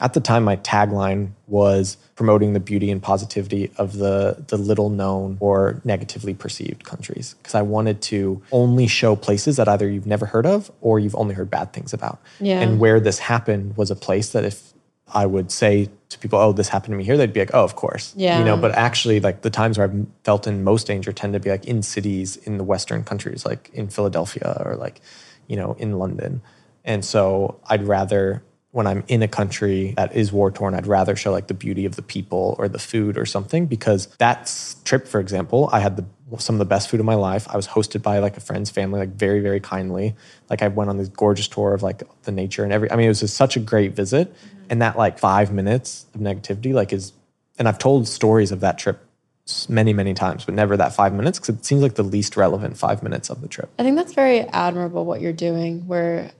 at 0.00 0.14
the 0.14 0.20
time 0.20 0.44
my 0.44 0.56
tagline 0.56 1.30
was 1.46 1.96
promoting 2.16 2.54
the 2.54 2.60
beauty 2.60 2.90
and 2.90 3.02
positivity 3.02 3.70
of 3.76 3.98
the 3.98 4.42
the 4.48 4.56
little 4.56 4.88
known 4.88 5.36
or 5.40 5.80
negatively 5.84 6.34
perceived 6.34 6.84
countries 6.84 7.34
because 7.38 7.54
I 7.54 7.62
wanted 7.62 8.00
to 8.02 8.42
only 8.50 8.86
show 8.86 9.14
places 9.14 9.56
that 9.56 9.68
either 9.68 9.88
you've 9.88 10.06
never 10.06 10.26
heard 10.26 10.46
of 10.46 10.70
or 10.80 10.98
you've 10.98 11.16
only 11.16 11.34
heard 11.34 11.50
bad 11.50 11.72
things 11.72 11.92
about. 11.92 12.20
Yeah. 12.40 12.60
And 12.60 12.80
where 12.80 12.98
this 12.98 13.18
happened 13.18 13.76
was 13.76 13.90
a 13.90 13.96
place 13.96 14.30
that 14.30 14.44
if 14.44 14.72
I 15.12 15.26
would 15.26 15.50
say 15.50 15.88
to 16.10 16.18
people, 16.18 16.38
"Oh, 16.38 16.52
this 16.52 16.68
happened 16.68 16.92
to 16.92 16.96
me 16.96 17.04
here," 17.04 17.16
they'd 17.16 17.32
be 17.32 17.40
like, 17.40 17.50
"Oh, 17.52 17.64
of 17.64 17.76
course." 17.76 18.14
Yeah. 18.16 18.38
You 18.38 18.44
know, 18.44 18.56
but 18.56 18.72
actually, 18.72 19.20
like 19.20 19.42
the 19.42 19.50
times 19.50 19.76
where 19.76 19.88
I've 19.88 20.06
felt 20.24 20.46
in 20.46 20.64
most 20.64 20.86
danger 20.86 21.12
tend 21.12 21.32
to 21.34 21.40
be 21.40 21.50
like 21.50 21.64
in 21.66 21.82
cities 21.82 22.36
in 22.36 22.58
the 22.58 22.64
Western 22.64 23.04
countries, 23.04 23.44
like 23.44 23.70
in 23.74 23.88
Philadelphia 23.88 24.62
or 24.64 24.76
like, 24.76 25.00
you 25.48 25.56
know, 25.56 25.74
in 25.78 25.98
London. 25.98 26.42
And 26.84 27.04
so 27.04 27.56
I'd 27.66 27.82
rather 27.82 28.42
when 28.72 28.86
I'm 28.86 29.02
in 29.08 29.22
a 29.22 29.28
country 29.28 29.94
that 29.96 30.14
is 30.14 30.32
war 30.32 30.50
torn, 30.50 30.74
I'd 30.74 30.86
rather 30.86 31.16
show 31.16 31.32
like 31.32 31.48
the 31.48 31.54
beauty 31.54 31.86
of 31.86 31.96
the 31.96 32.02
people 32.02 32.54
or 32.58 32.68
the 32.68 32.78
food 32.78 33.18
or 33.18 33.26
something 33.26 33.66
because 33.66 34.06
that 34.18 34.54
trip, 34.84 35.08
for 35.08 35.18
example, 35.18 35.68
I 35.72 35.80
had 35.80 35.96
the 35.96 36.04
some 36.38 36.54
of 36.54 36.58
the 36.60 36.64
best 36.64 36.88
food 36.88 37.00
of 37.00 37.06
my 37.06 37.16
life. 37.16 37.48
I 37.48 37.56
was 37.56 37.66
hosted 37.66 38.02
by 38.02 38.20
like 38.20 38.36
a 38.36 38.40
friend's 38.40 38.70
family, 38.70 39.00
like 39.00 39.08
very, 39.08 39.40
very 39.40 39.58
kindly. 39.58 40.14
Like 40.48 40.62
I 40.62 40.68
went 40.68 40.88
on 40.88 40.96
this 40.96 41.08
gorgeous 41.08 41.48
tour 41.48 41.74
of 41.74 41.82
like 41.82 42.02
the 42.22 42.30
nature 42.30 42.62
and 42.62 42.72
every, 42.72 42.88
I 42.92 42.94
mean, 42.94 43.06
it 43.06 43.08
was 43.08 43.20
just 43.20 43.36
such 43.36 43.56
a 43.56 43.60
great 43.60 43.96
visit. 43.96 44.32
Mm-hmm. 44.32 44.66
And 44.70 44.82
that 44.82 44.96
like 44.96 45.18
five 45.18 45.52
minutes 45.52 46.06
of 46.14 46.20
negativity, 46.20 46.72
like 46.72 46.92
is, 46.92 47.12
and 47.58 47.66
I've 47.66 47.78
told 47.78 48.06
stories 48.06 48.52
of 48.52 48.60
that 48.60 48.78
trip 48.78 49.04
many, 49.68 49.92
many 49.92 50.14
times, 50.14 50.44
but 50.44 50.54
never 50.54 50.76
that 50.76 50.94
five 50.94 51.12
minutes 51.12 51.40
because 51.40 51.56
it 51.56 51.64
seems 51.64 51.82
like 51.82 51.94
the 51.94 52.04
least 52.04 52.36
relevant 52.36 52.76
five 52.76 53.02
minutes 53.02 53.30
of 53.30 53.40
the 53.40 53.48
trip. 53.48 53.68
I 53.80 53.82
think 53.82 53.96
that's 53.96 54.12
very 54.12 54.40
admirable 54.40 55.04
what 55.04 55.20
you're 55.20 55.32
doing, 55.32 55.88
where 55.88 56.30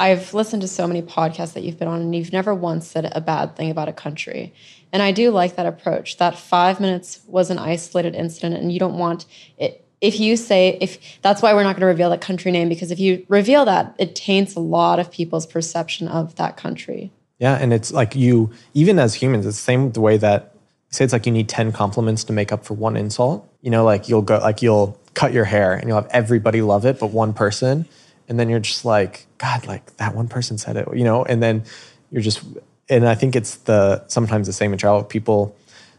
I've 0.00 0.32
listened 0.32 0.62
to 0.62 0.68
so 0.68 0.86
many 0.86 1.02
podcasts 1.02 1.52
that 1.52 1.62
you've 1.62 1.78
been 1.78 1.86
on, 1.86 2.00
and 2.00 2.14
you've 2.14 2.32
never 2.32 2.54
once 2.54 2.88
said 2.88 3.12
a 3.14 3.20
bad 3.20 3.54
thing 3.54 3.70
about 3.70 3.86
a 3.86 3.92
country. 3.92 4.54
And 4.94 5.02
I 5.02 5.12
do 5.12 5.30
like 5.30 5.56
that 5.56 5.66
approach. 5.66 6.16
That 6.16 6.38
five 6.38 6.80
minutes 6.80 7.20
was 7.26 7.50
an 7.50 7.58
isolated 7.58 8.14
incident, 8.14 8.54
and 8.54 8.72
you 8.72 8.80
don't 8.80 8.96
want 8.96 9.26
it. 9.58 9.84
If 10.00 10.18
you 10.18 10.38
say, 10.38 10.78
if 10.80 11.20
that's 11.20 11.42
why 11.42 11.52
we're 11.52 11.64
not 11.64 11.74
going 11.74 11.82
to 11.82 11.86
reveal 11.86 12.08
that 12.08 12.22
country 12.22 12.50
name, 12.50 12.70
because 12.70 12.90
if 12.90 12.98
you 12.98 13.26
reveal 13.28 13.66
that, 13.66 13.94
it 13.98 14.14
taints 14.14 14.54
a 14.54 14.60
lot 14.60 14.98
of 14.98 15.12
people's 15.12 15.46
perception 15.46 16.08
of 16.08 16.34
that 16.36 16.56
country. 16.56 17.12
Yeah. 17.38 17.56
And 17.56 17.70
it's 17.70 17.92
like 17.92 18.16
you, 18.16 18.50
even 18.72 18.98
as 18.98 19.14
humans, 19.14 19.44
it's 19.44 19.58
the 19.58 19.62
same 19.62 19.92
the 19.92 20.00
way 20.00 20.16
that 20.16 20.54
say 20.88 21.04
it's 21.04 21.12
like 21.12 21.26
you 21.26 21.32
need 21.32 21.50
10 21.50 21.72
compliments 21.72 22.24
to 22.24 22.32
make 22.32 22.50
up 22.50 22.64
for 22.64 22.72
one 22.72 22.96
insult. 22.96 23.46
You 23.60 23.70
know, 23.70 23.84
like 23.84 24.08
you'll 24.08 24.22
go, 24.22 24.38
like 24.38 24.62
you'll 24.62 24.98
cut 25.12 25.34
your 25.34 25.44
hair 25.44 25.74
and 25.74 25.86
you'll 25.86 26.00
have 26.00 26.10
everybody 26.10 26.62
love 26.62 26.86
it, 26.86 26.98
but 26.98 27.10
one 27.10 27.34
person 27.34 27.86
and 28.30 28.38
then 28.38 28.48
you're 28.48 28.60
just 28.60 28.86
like 28.86 29.26
god 29.36 29.66
like 29.66 29.94
that 29.96 30.14
one 30.14 30.28
person 30.28 30.56
said 30.56 30.76
it 30.76 30.88
you 30.94 31.04
know? 31.04 31.24
And 31.24 31.42
then 31.42 31.64
you're 32.10 32.22
just 32.22 32.42
and 32.88 33.06
i 33.06 33.14
think 33.14 33.36
it's 33.36 33.56
the 33.56 34.06
sometimes 34.06 34.46
the 34.46 34.54
same 34.54 34.72
in 34.72 34.78
travel. 34.78 35.04
People 35.04 35.54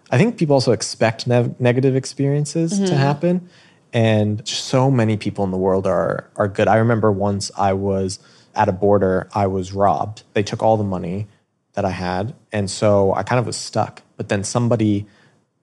i 0.10 0.18
think 0.18 0.38
people 0.38 0.56
also 0.56 0.72
expect 0.72 1.28
ne- 1.28 1.54
negative 1.60 1.96
experiences 1.96 2.74
mm-hmm. 2.74 2.86
to 2.86 2.96
happen. 2.96 3.50
And 3.94 4.48
so 4.48 4.90
many 4.90 5.18
people 5.18 5.44
in 5.44 5.52
the 5.52 5.58
world 5.58 5.86
are 5.86 6.30
are 6.38 6.48
good. 6.48 6.68
I 6.68 6.78
remember 6.78 7.12
once 7.12 7.52
i 7.58 7.74
was 7.74 8.20
at 8.56 8.68
a 8.70 8.72
border 8.72 9.30
i 9.34 9.46
was 9.46 9.74
robbed. 9.74 10.24
They 10.34 10.44
took 10.44 10.64
all 10.64 10.78
the 10.78 10.84
money 10.98 11.28
that 11.74 11.86
i 11.86 11.92
had. 11.92 12.34
And 12.52 12.72
so 12.72 13.14
i 13.14 13.24
kind 13.24 13.40
of 13.40 13.46
was 13.46 13.58
stuck. 13.58 14.02
But 14.16 14.30
then 14.30 14.44
somebody 14.44 15.06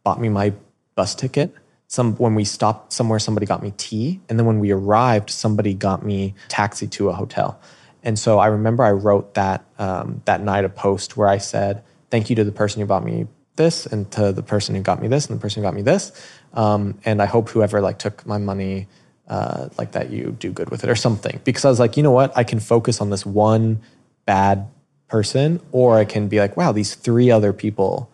bought 0.04 0.20
me 0.20 0.28
my 0.28 0.52
bus 0.94 1.14
ticket 1.14 1.54
some 1.88 2.14
when 2.16 2.34
we 2.34 2.44
stopped 2.44 2.92
somewhere 2.92 3.18
somebody 3.18 3.46
got 3.46 3.62
me 3.62 3.72
tea 3.76 4.20
and 4.28 4.38
then 4.38 4.46
when 4.46 4.60
we 4.60 4.70
arrived 4.70 5.30
somebody 5.30 5.74
got 5.74 6.04
me 6.04 6.34
taxi 6.48 6.86
to 6.86 7.08
a 7.08 7.12
hotel. 7.12 7.60
And 8.02 8.18
so 8.18 8.38
i 8.38 8.46
remember 8.46 8.84
i 8.84 8.92
wrote 8.92 9.34
that 9.34 9.64
um, 9.78 10.22
that 10.24 10.40
night 10.40 10.64
a 10.64 10.68
post 10.68 11.16
where 11.16 11.28
i 11.28 11.38
said 11.38 11.82
thank 12.10 12.30
you 12.30 12.36
to 12.36 12.44
the 12.44 12.52
person 12.52 12.80
who 12.80 12.86
bought 12.86 13.04
me 13.04 13.26
this 13.56 13.86
and 13.86 14.10
to 14.12 14.32
the 14.32 14.42
person 14.42 14.74
who 14.74 14.82
got 14.82 15.02
me 15.02 15.08
this 15.08 15.26
and 15.26 15.36
the 15.36 15.42
person 15.42 15.62
who 15.62 15.66
got 15.66 15.74
me 15.74 15.82
this 15.82 16.12
um, 16.54 16.98
and 17.04 17.20
i 17.20 17.26
hope 17.26 17.48
whoever 17.48 17.80
like 17.80 17.98
took 17.98 18.24
my 18.24 18.38
money 18.38 18.86
uh, 19.28 19.68
like 19.76 19.92
that 19.92 20.10
you 20.10 20.34
do 20.38 20.50
good 20.50 20.70
with 20.70 20.82
it 20.84 20.88
or 20.88 20.94
something. 20.94 21.38
Because 21.44 21.64
i 21.64 21.68
was 21.68 21.78
like 21.78 21.96
you 21.96 22.02
know 22.02 22.12
what? 22.12 22.34
I 22.36 22.44
can 22.44 22.60
focus 22.60 23.00
on 23.00 23.10
this 23.10 23.26
one 23.26 23.80
bad 24.24 24.68
person 25.08 25.58
or 25.72 25.98
i 25.98 26.04
can 26.04 26.28
be 26.28 26.38
like 26.38 26.56
wow 26.56 26.70
these 26.70 26.94
three 26.94 27.30
other 27.30 27.52
people 27.52 28.10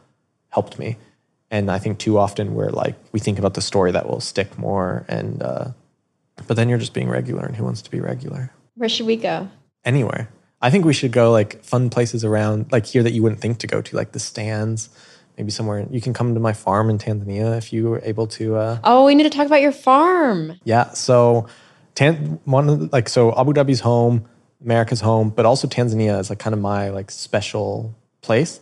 helped 0.51 0.79
me 0.79 0.97
and 1.55 1.71
I 1.71 1.79
think 1.79 1.99
too 1.99 2.19
often 2.19 2.55
we're 2.55 2.71
like 2.71 2.97
we 3.13 3.21
think 3.21 3.39
about 3.39 3.55
the 3.55 3.63
story 3.63 3.93
that 3.93 4.09
will 4.09 4.21
stick 4.21 4.59
more, 4.59 5.05
and 5.07 5.41
uh, 5.41 5.67
but 6.49 6.57
then 6.57 6.69
you're 6.69 6.79
just 6.79 6.95
being 6.95 7.09
regular, 7.09 7.45
and 7.47 7.55
who 7.55 7.63
wants 7.65 7.81
to 7.83 7.91
be 7.91 8.01
regular? 8.01 8.51
Where 8.75 8.89
should 8.89 9.07
we 9.07 9.17
go? 9.17 9.49
Anywhere. 9.85 10.29
I 10.61 10.71
think 10.71 10.85
we 10.85 10.93
should 10.93 11.13
go 11.13 11.31
like 11.31 11.63
fun 11.63 11.91
places 11.91 12.25
around, 12.25 12.73
like 12.73 12.87
here 12.87 13.05
that 13.05 13.13
you 13.13 13.23
wouldn't 13.23 13.41
think 13.41 13.59
to 13.59 13.69
go 13.69 13.81
to, 13.83 13.97
like 13.97 14.11
the 14.13 14.19
stands. 14.19 14.89
Maybe 15.39 15.51
somewhere 15.51 15.87
you 15.91 16.01
can 16.01 16.13
come 16.13 16.35
to 16.35 16.41
my 16.41 16.53
farm 16.53 16.91
in 16.91 16.99
Tanzania 16.99 17.57
if 17.57 17.73
you 17.73 17.89
were 17.89 18.01
able 18.05 18.27
to. 18.39 18.57
Uh, 18.57 18.79
oh, 18.83 19.05
we 19.05 19.15
need 19.15 19.25
to 19.25 19.31
talk 19.31 19.47
about 19.47 19.63
your 19.63 19.73
farm. 19.73 20.59
Yeah. 20.65 20.91
So 20.93 21.47
Tan- 21.95 22.41
one 22.45 22.69
of 22.69 22.79
the- 22.81 22.89
like 22.93 23.09
so 23.09 23.33
Abu 23.39 23.53
Dhabi's 23.53 23.81
home, 23.81 24.25
America's 24.65 25.01
home, 25.01 25.31
but 25.31 25.47
also 25.47 25.69
Tanzania 25.69 26.19
is 26.19 26.31
like 26.31 26.41
kind 26.41 26.55
of 26.55 26.61
my 26.61 26.91
like 26.91 27.11
special 27.13 27.95
place. 28.23 28.59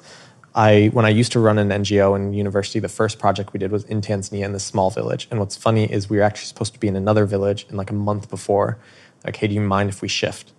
I 0.55 0.89
when 0.93 1.05
I 1.05 1.09
used 1.09 1.33
to 1.33 1.41
run 1.41 1.59
an 1.59 1.71
NGO 1.71 2.15
in 2.17 2.35
university, 2.35 2.79
the 2.79 2.89
first 2.89 3.19
project 3.19 3.53
we 3.53 3.59
did 3.59 3.73
was 3.73 3.85
in 3.85 4.01
Tanzania 4.01 4.45
in 4.45 4.53
this 4.53 4.65
small 4.65 4.91
village. 4.91 5.29
And 5.31 5.41
what's 5.41 5.57
funny 5.57 5.91
is 5.91 6.11
we 6.11 6.19
were 6.19 6.23
actually 6.23 6.47
supposed 6.47 6.75
to 6.75 6.81
be 6.81 6.89
in 6.89 6.97
another 6.97 7.25
village 7.27 7.67
in 7.71 7.77
like 7.77 7.91
a 7.91 7.95
month 7.95 8.29
before. 8.29 8.79
Like, 9.25 9.37
hey, 9.37 9.47
do 9.47 9.55
you 9.55 9.61
mind 9.61 9.89
if 9.89 10.03
we 10.03 10.09
shift? 10.09 10.53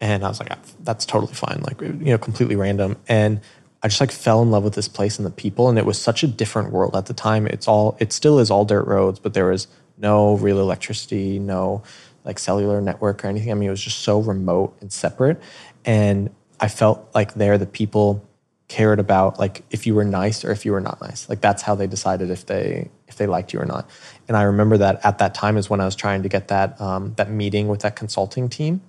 And 0.00 0.24
I 0.24 0.28
was 0.28 0.40
like, 0.40 0.50
"Ah, 0.50 0.58
that's 0.80 1.06
totally 1.06 1.34
fine. 1.34 1.60
Like, 1.62 1.80
you 1.80 2.12
know, 2.12 2.18
completely 2.18 2.56
random. 2.56 2.96
And 3.08 3.40
I 3.82 3.88
just 3.88 4.00
like 4.00 4.10
fell 4.10 4.42
in 4.42 4.50
love 4.50 4.64
with 4.64 4.74
this 4.74 4.88
place 4.88 5.18
and 5.18 5.26
the 5.26 5.30
people. 5.30 5.68
And 5.68 5.78
it 5.78 5.86
was 5.86 6.00
such 6.00 6.22
a 6.22 6.26
different 6.26 6.72
world 6.72 6.96
at 6.96 7.06
the 7.06 7.14
time. 7.14 7.46
It's 7.46 7.68
all, 7.68 7.96
it 8.00 8.12
still 8.12 8.38
is 8.38 8.50
all 8.50 8.64
dirt 8.64 8.86
roads, 8.86 9.18
but 9.18 9.34
there 9.34 9.46
was 9.46 9.68
no 9.96 10.36
real 10.36 10.58
electricity, 10.58 11.38
no 11.38 11.82
like 12.24 12.38
cellular 12.38 12.80
network 12.80 13.24
or 13.24 13.28
anything. 13.28 13.50
I 13.50 13.54
mean, 13.54 13.68
it 13.68 13.70
was 13.70 13.82
just 13.82 14.00
so 14.00 14.20
remote 14.20 14.76
and 14.80 14.92
separate. 14.92 15.40
And 15.84 16.30
I 16.58 16.68
felt 16.68 17.08
like 17.14 17.34
there, 17.34 17.56
the 17.56 17.66
people 17.66 18.26
cared 18.70 19.00
about 19.00 19.36
like 19.36 19.64
if 19.70 19.84
you 19.84 19.96
were 19.96 20.04
nice 20.04 20.44
or 20.44 20.52
if 20.52 20.64
you 20.64 20.70
were 20.70 20.80
not 20.80 21.00
nice. 21.00 21.28
Like 21.28 21.40
that's 21.40 21.60
how 21.60 21.74
they 21.74 21.88
decided 21.88 22.30
if 22.30 22.46
they 22.46 22.88
if 23.08 23.16
they 23.16 23.26
liked 23.26 23.52
you 23.52 23.58
or 23.58 23.66
not. 23.66 23.90
And 24.28 24.36
I 24.36 24.42
remember 24.42 24.78
that 24.78 25.04
at 25.04 25.18
that 25.18 25.34
time 25.34 25.56
is 25.56 25.68
when 25.68 25.80
I 25.80 25.84
was 25.84 25.96
trying 25.96 26.22
to 26.22 26.28
get 26.28 26.48
that 26.48 26.80
um, 26.80 27.12
that 27.16 27.28
meeting 27.28 27.66
with 27.66 27.80
that 27.80 27.96
consulting 27.96 28.48
team. 28.48 28.80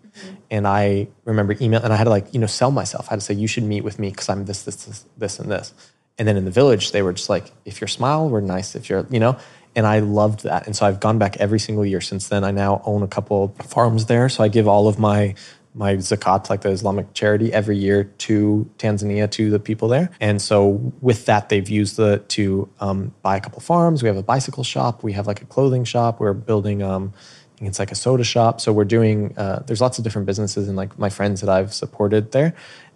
And 0.52 0.68
I 0.68 1.08
remember 1.26 1.56
email 1.60 1.82
and 1.82 1.92
I 1.92 1.96
had 1.96 2.04
to 2.04 2.12
like 2.12 2.32
you 2.32 2.40
know 2.40 2.46
sell 2.46 2.70
myself. 2.70 3.08
I 3.10 3.14
had 3.14 3.22
to 3.22 3.26
say 3.26 3.34
you 3.34 3.48
should 3.48 3.64
meet 3.64 3.84
with 3.84 3.98
me 3.98 4.12
because 4.12 4.30
I'm 4.30 4.46
this 4.46 4.62
this 4.64 4.86
this 4.86 5.06
this 5.18 5.40
and 5.40 5.52
this. 5.52 5.74
And 6.20 6.28
then 6.28 6.38
in 6.38 6.46
the 6.46 6.52
village 6.52 6.92
they 6.92 7.02
were 7.02 7.14
just 7.14 7.30
like 7.30 7.52
if 7.66 7.82
you're 7.82 7.88
smile 7.88 8.30
we're 8.30 8.42
nice 8.42 8.76
if 8.76 8.88
you're 8.88 9.08
you 9.10 9.20
know. 9.20 9.36
And 9.76 9.88
I 9.88 10.00
loved 10.00 10.44
that. 10.44 10.68
And 10.68 10.76
so 10.76 10.86
I've 10.86 11.00
gone 11.00 11.18
back 11.18 11.38
every 11.38 11.60
single 11.60 11.86
year 11.86 12.02
since 12.02 12.28
then. 12.28 12.44
I 12.44 12.52
now 12.52 12.82
own 12.86 13.04
a 13.04 13.08
couple 13.08 13.56
farms 13.64 14.06
there. 14.08 14.28
So 14.28 14.44
I 14.44 14.50
give 14.50 14.68
all 14.68 14.90
of 14.90 15.00
my 15.00 15.34
my 15.74 15.96
zakat, 15.96 16.50
like 16.50 16.62
the 16.62 16.70
Islamic 16.70 17.14
charity, 17.14 17.54
every 17.54 17.78
year 17.78 18.04
to 18.04 18.70
Tanzania 18.78 19.30
to 19.32 19.50
the 19.50 19.60
people 19.60 19.88
there. 19.88 20.10
And 20.20 20.42
so 20.42 20.94
with 21.02 21.26
that, 21.26 21.50
they've 21.50 21.68
used 21.70 21.98
the 21.98 22.20
to 22.30 22.70
um, 22.80 23.14
buy 23.22 23.38
a 23.38 23.40
couple 23.40 23.62
farms. 23.62 24.04
We 24.04 24.08
have 24.08 24.18
a 24.18 24.24
bicycle 24.24 24.64
shop. 24.64 25.04
We 25.04 25.14
have 25.14 25.28
like 25.28 25.42
a 25.42 25.46
clothing 25.46 25.84
shop. 25.84 26.20
We're 26.20 26.34
building. 26.34 26.82
Um, 26.84 27.14
it's 27.62 27.80
like 27.80 27.92
a 27.92 27.96
soda 27.96 28.24
shop. 28.24 28.60
So 28.60 28.74
we're 28.74 28.86
doing. 28.86 29.38
Uh, 29.38 29.64
there's 29.66 29.82
lots 29.82 29.98
of 29.98 30.04
different 30.04 30.26
businesses 30.26 30.68
and 30.68 30.76
like 30.76 30.98
my 31.00 31.10
friends 31.10 31.42
that 31.42 31.50
I've 31.50 31.74
supported 31.74 32.32
there. 32.32 32.54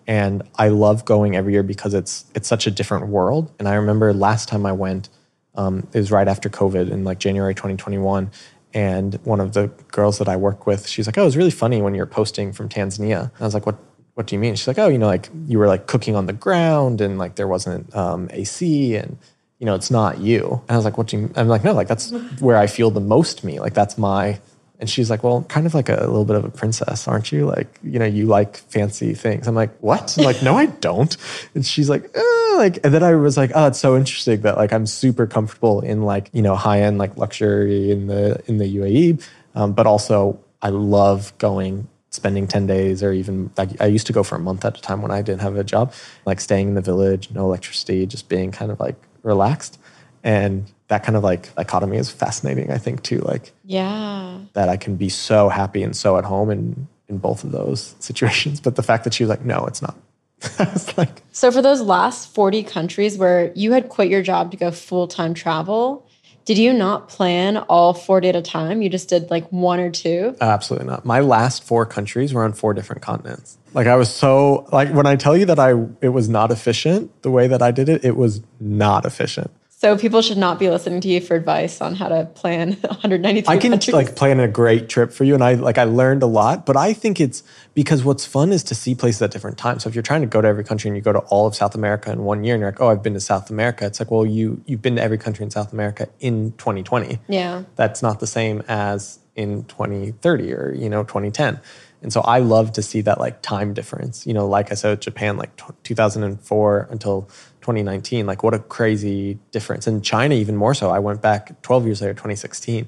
And 0.08 0.44
I 0.56 0.68
love 0.68 1.06
going 1.06 1.36
every 1.36 1.54
year 1.54 1.64
because 1.64 1.94
it's 1.94 2.26
it's 2.36 2.48
such 2.48 2.68
a 2.68 2.72
different 2.72 3.08
world. 3.08 3.52
And 3.58 3.68
I 3.68 3.76
remember 3.76 4.14
last 4.14 4.50
time 4.50 4.66
I 4.66 4.72
went, 4.72 5.10
um, 5.56 5.88
it 5.94 5.98
was 5.98 6.12
right 6.12 6.28
after 6.28 6.50
COVID 6.50 6.92
in 6.92 7.04
like 7.04 7.20
January 7.20 7.56
2021. 7.56 8.32
And 8.76 9.18
one 9.24 9.40
of 9.40 9.54
the 9.54 9.68
girls 9.94 10.18
that 10.18 10.28
I 10.28 10.36
work 10.36 10.68
with, 10.68 10.86
she's 10.88 11.08
like, 11.08 11.18
"Oh, 11.18 11.22
it 11.22 11.26
was 11.26 11.38
really 11.38 11.50
funny 11.50 11.82
when 11.82 11.96
you're 11.96 12.06
posting 12.06 12.52
from 12.52 12.68
Tanzania." 12.68 13.22
And 13.22 13.32
I 13.40 13.46
was 13.46 13.54
like, 13.54 13.66
"What? 13.66 13.78
What 14.16 14.28
do 14.28 14.36
you 14.36 14.40
mean?" 14.40 14.56
She's 14.56 14.68
like, 14.68 14.78
"Oh, 14.78 14.90
you 14.90 14.98
know, 14.98 15.08
like 15.08 15.30
you 15.48 15.58
were 15.58 15.68
like 15.68 15.88
cooking 15.88 16.16
on 16.16 16.26
the 16.26 16.34
ground 16.34 17.00
and 17.00 17.18
like 17.18 17.36
there 17.36 17.48
wasn't 17.48 17.96
um, 17.96 18.30
AC 18.32 18.96
and 18.98 19.18
you 19.60 19.66
know 19.66 19.76
it's 19.76 19.90
not 19.90 20.20
you." 20.20 20.62
And 20.68 20.72
I 20.72 20.76
was 20.76 20.84
like, 20.84 20.98
"What 20.98 21.08
do 21.08 21.18
you?" 21.18 21.32
I'm 21.38 21.48
like, 21.48 21.64
"No, 21.64 21.72
like 21.72 21.88
that's 21.88 22.12
where 22.42 22.58
I 22.58 22.68
feel 22.68 22.92
the 22.92 23.00
most 23.00 23.46
me. 23.46 23.60
Like 23.62 23.74
that's 23.74 23.98
my." 23.98 24.40
And 24.80 24.90
she's 24.90 25.10
like, 25.10 25.24
"Well, 25.24 25.44
kind 25.44 25.66
of 25.66 25.74
like 25.74 25.90
a, 25.90 25.94
little 25.94 26.26
bit 26.26 26.36
of 26.36 26.46
a 26.46 26.50
princess, 26.50 27.08
aren't 27.08 27.32
you? 27.32 27.46
Like, 27.46 27.80
you 27.84 28.00
know, 28.00 28.06
you 28.06 28.26
like 28.26 28.58
fancy 28.58 29.14
things." 29.14 29.48
I'm 29.48 29.56
like, 29.56 29.76
"What?" 29.80 30.18
I'm 30.18 30.26
like, 30.26 30.42
"No, 30.44 30.58
I 30.58 30.68
don't." 30.68 31.16
And 31.54 31.66
she's 31.66 31.90
like, 31.90 32.10
eh, 32.16 32.56
"Like," 32.58 32.80
and 32.84 32.94
then 32.94 33.04
I 33.04 33.16
was 33.16 33.38
like, 33.38 33.52
"Oh, 33.56 33.68
it's 33.68 33.80
so 33.80 33.96
interesting 33.96 34.42
that 34.42 34.58
like 34.58 34.74
I'm 34.74 34.86
super 34.86 35.28
comfortable 35.28 35.82
in 35.82 36.04
like 36.04 36.30
you 36.34 36.42
know 36.42 36.56
high 36.56 36.82
end 36.82 36.98
like 36.98 37.18
luxury 37.18 37.92
in 37.92 38.08
the 38.08 38.42
in 38.48 38.58
the 38.58 38.78
UAE, 38.78 39.24
um, 39.56 39.74
but 39.74 39.88
also 39.88 40.40
I 40.62 40.70
love 40.70 41.38
going." 41.38 41.88
spending 42.12 42.48
10 42.48 42.66
days 42.66 43.04
or 43.04 43.12
even 43.12 43.52
like 43.58 43.70
i 43.82 43.86
used 43.86 44.08
to 44.08 44.14
go 44.14 44.24
for 44.24 44.36
a 44.36 44.40
month 44.40 44.64
at 44.64 44.78
a 44.78 44.82
time 44.82 45.02
when 45.02 45.12
i 45.12 45.22
didn't 45.22 45.42
have 45.42 45.58
a 45.58 45.66
job 45.66 45.94
like 46.26 46.40
staying 46.40 46.70
in 46.70 46.74
the 46.74 46.82
village 46.82 47.30
no 47.32 47.42
electricity 47.42 48.06
just 48.06 48.30
being 48.30 48.54
kind 48.54 48.72
of 48.72 48.80
like 48.80 48.96
relaxed 49.22 49.78
and 50.24 50.72
that 50.88 51.04
kind 51.04 51.16
of 51.16 51.24
like 51.24 51.54
dichotomy 51.56 51.98
is 51.98 52.10
fascinating 52.12 52.72
i 52.72 52.78
think 52.78 53.02
too 53.04 53.20
like 53.20 53.52
Yeah. 53.64 54.40
that 54.54 54.70
I 54.70 54.78
can 54.78 54.96
be 54.96 55.10
so 55.10 55.50
happy 55.50 55.82
and 55.84 55.96
so 55.96 56.18
at 56.18 56.24
home 56.26 56.50
in 56.52 56.88
in 57.08 57.18
both 57.20 57.44
of 57.44 57.52
those 57.52 57.96
situations. 58.00 58.60
But 58.60 58.76
the 58.76 58.82
fact 58.84 59.04
that 59.04 59.14
she 59.14 59.24
was 59.24 59.30
like, 59.30 59.46
no, 59.46 59.66
it's 59.68 59.80
not. 59.82 59.96
I 60.60 60.64
was 60.74 60.98
like, 60.98 61.22
So 61.32 61.52
for 61.52 61.62
those 61.62 61.80
last 61.82 62.34
40 62.34 62.64
countries 62.64 63.16
where 63.18 63.52
you 63.56 63.74
had 63.74 63.90
quit 63.90 64.10
your 64.10 64.24
job 64.24 64.50
to 64.52 64.58
go 64.58 64.72
full-time 64.72 65.34
travel, 65.36 66.08
did 66.46 66.58
you 66.58 66.74
not 66.74 67.08
plan 67.08 67.58
all 67.58 67.94
40 67.94 68.30
at 68.30 68.36
a 68.36 68.42
time? 68.42 68.82
You 68.82 68.90
just 68.90 69.10
did 69.10 69.30
like 69.30 69.48
one 69.52 69.80
or 69.80 69.92
two? 69.92 70.36
Uh, 70.42 70.46
absolutely 70.46 70.88
not. 70.88 71.06
My 71.06 71.20
last 71.20 71.64
four 71.64 71.86
countries 71.86 72.34
were 72.34 72.44
on 72.44 72.54
four 72.54 72.74
different 72.74 73.02
continents. 73.04 73.58
Like 73.76 73.86
I 73.88 73.96
was 73.96 74.10
so 74.14 74.68
like 74.72 74.90
when 74.90 75.06
I 75.06 75.16
tell 75.16 75.38
you 75.38 75.46
that 75.46 75.60
I 75.60 75.72
it 76.02 76.10
was 76.10 76.28
not 76.30 76.50
efficient 76.52 77.12
the 77.22 77.30
way 77.32 77.46
that 77.48 77.62
I 77.62 77.70
did 77.72 77.88
it, 77.90 78.04
it 78.06 78.16
was 78.18 78.42
not 78.60 79.06
efficient. 79.06 79.52
So 79.86 79.96
people 79.96 80.24
should 80.24 80.40
not 80.40 80.58
be 80.58 80.68
listening 80.72 81.00
to 81.02 81.08
you 81.08 81.22
for 81.22 81.36
advice 81.36 81.80
on 81.80 81.94
how 81.94 82.08
to 82.08 82.26
plan 82.26 82.72
193 82.82 83.54
I 83.54 83.60
can 83.60 83.70
countries. 83.70 83.94
like 83.94 84.16
plan 84.16 84.40
a 84.40 84.48
great 84.48 84.90
trip 84.90 85.12
for 85.14 85.26
you, 85.26 85.36
and 85.36 85.44
I 85.44 85.54
like 85.54 85.78
I 85.78 85.84
learned 85.84 86.24
a 86.24 86.26
lot. 86.26 86.66
But 86.66 86.76
I 86.76 86.92
think 86.92 87.22
it's 87.22 87.44
because 87.76 88.04
what's 88.04 88.26
fun 88.26 88.52
is 88.52 88.64
to 88.64 88.74
see 88.74 88.96
places 88.96 89.22
at 89.22 89.30
different 89.30 89.60
times. 89.60 89.84
So 89.84 89.90
if 89.90 89.94
you're 89.94 90.02
trying 90.02 90.22
to 90.22 90.28
go 90.28 90.42
to 90.42 90.48
every 90.48 90.64
country 90.64 90.88
and 90.88 90.98
you 90.98 91.04
go 91.04 91.14
to 91.14 91.20
all 91.20 91.46
of 91.46 91.56
South 91.56 91.76
America 91.76 92.12
in 92.12 92.24
one 92.24 92.44
year, 92.44 92.56
and 92.56 92.62
you're 92.62 92.72
like, 92.72 92.82
oh, 92.82 92.88
I've 92.88 93.04
been 93.04 93.14
to 93.14 93.20
South 93.20 93.52
America. 93.52 93.86
It's 93.86 94.00
like, 94.00 94.10
well, 94.10 94.26
you 94.26 94.60
you've 94.66 94.82
been 94.82 94.96
to 94.96 95.04
every 95.04 95.20
country 95.20 95.44
in 95.44 95.52
South 95.52 95.72
America 95.72 96.10
in 96.20 96.54
2020. 96.54 97.20
yeah. 97.28 97.62
That's 97.76 98.02
not 98.02 98.20
the 98.20 98.26
same 98.26 98.64
as 98.68 99.20
in 99.36 99.66
2030 99.66 100.52
or 100.52 100.74
you 100.74 100.90
know 100.90 101.04
2010. 101.04 101.60
And 102.02 102.14
so 102.14 102.22
I 102.22 102.40
love 102.40 102.74
to 102.74 102.82
see 102.82 103.02
that 103.02 103.20
like 103.20 103.42
time 103.42 103.74
difference. 103.74 104.28
You 104.28 104.34
know, 104.34 104.48
like 104.48 104.72
I 104.72 104.76
said, 104.76 105.02
Japan, 105.02 105.38
like 105.38 105.56
t- 105.58 105.74
2004 105.84 106.88
until 106.92 107.30
2019, 107.66 108.28
like 108.28 108.44
what 108.44 108.54
a 108.54 108.60
crazy 108.60 109.40
difference. 109.52 109.88
And 109.88 110.04
China, 110.04 110.36
even 110.36 110.56
more 110.56 110.76
so. 110.76 110.92
I 110.92 111.00
went 111.00 111.20
back 111.22 111.60
12 111.64 111.86
years 111.88 112.02
later, 112.02 112.14
2016. 112.14 112.88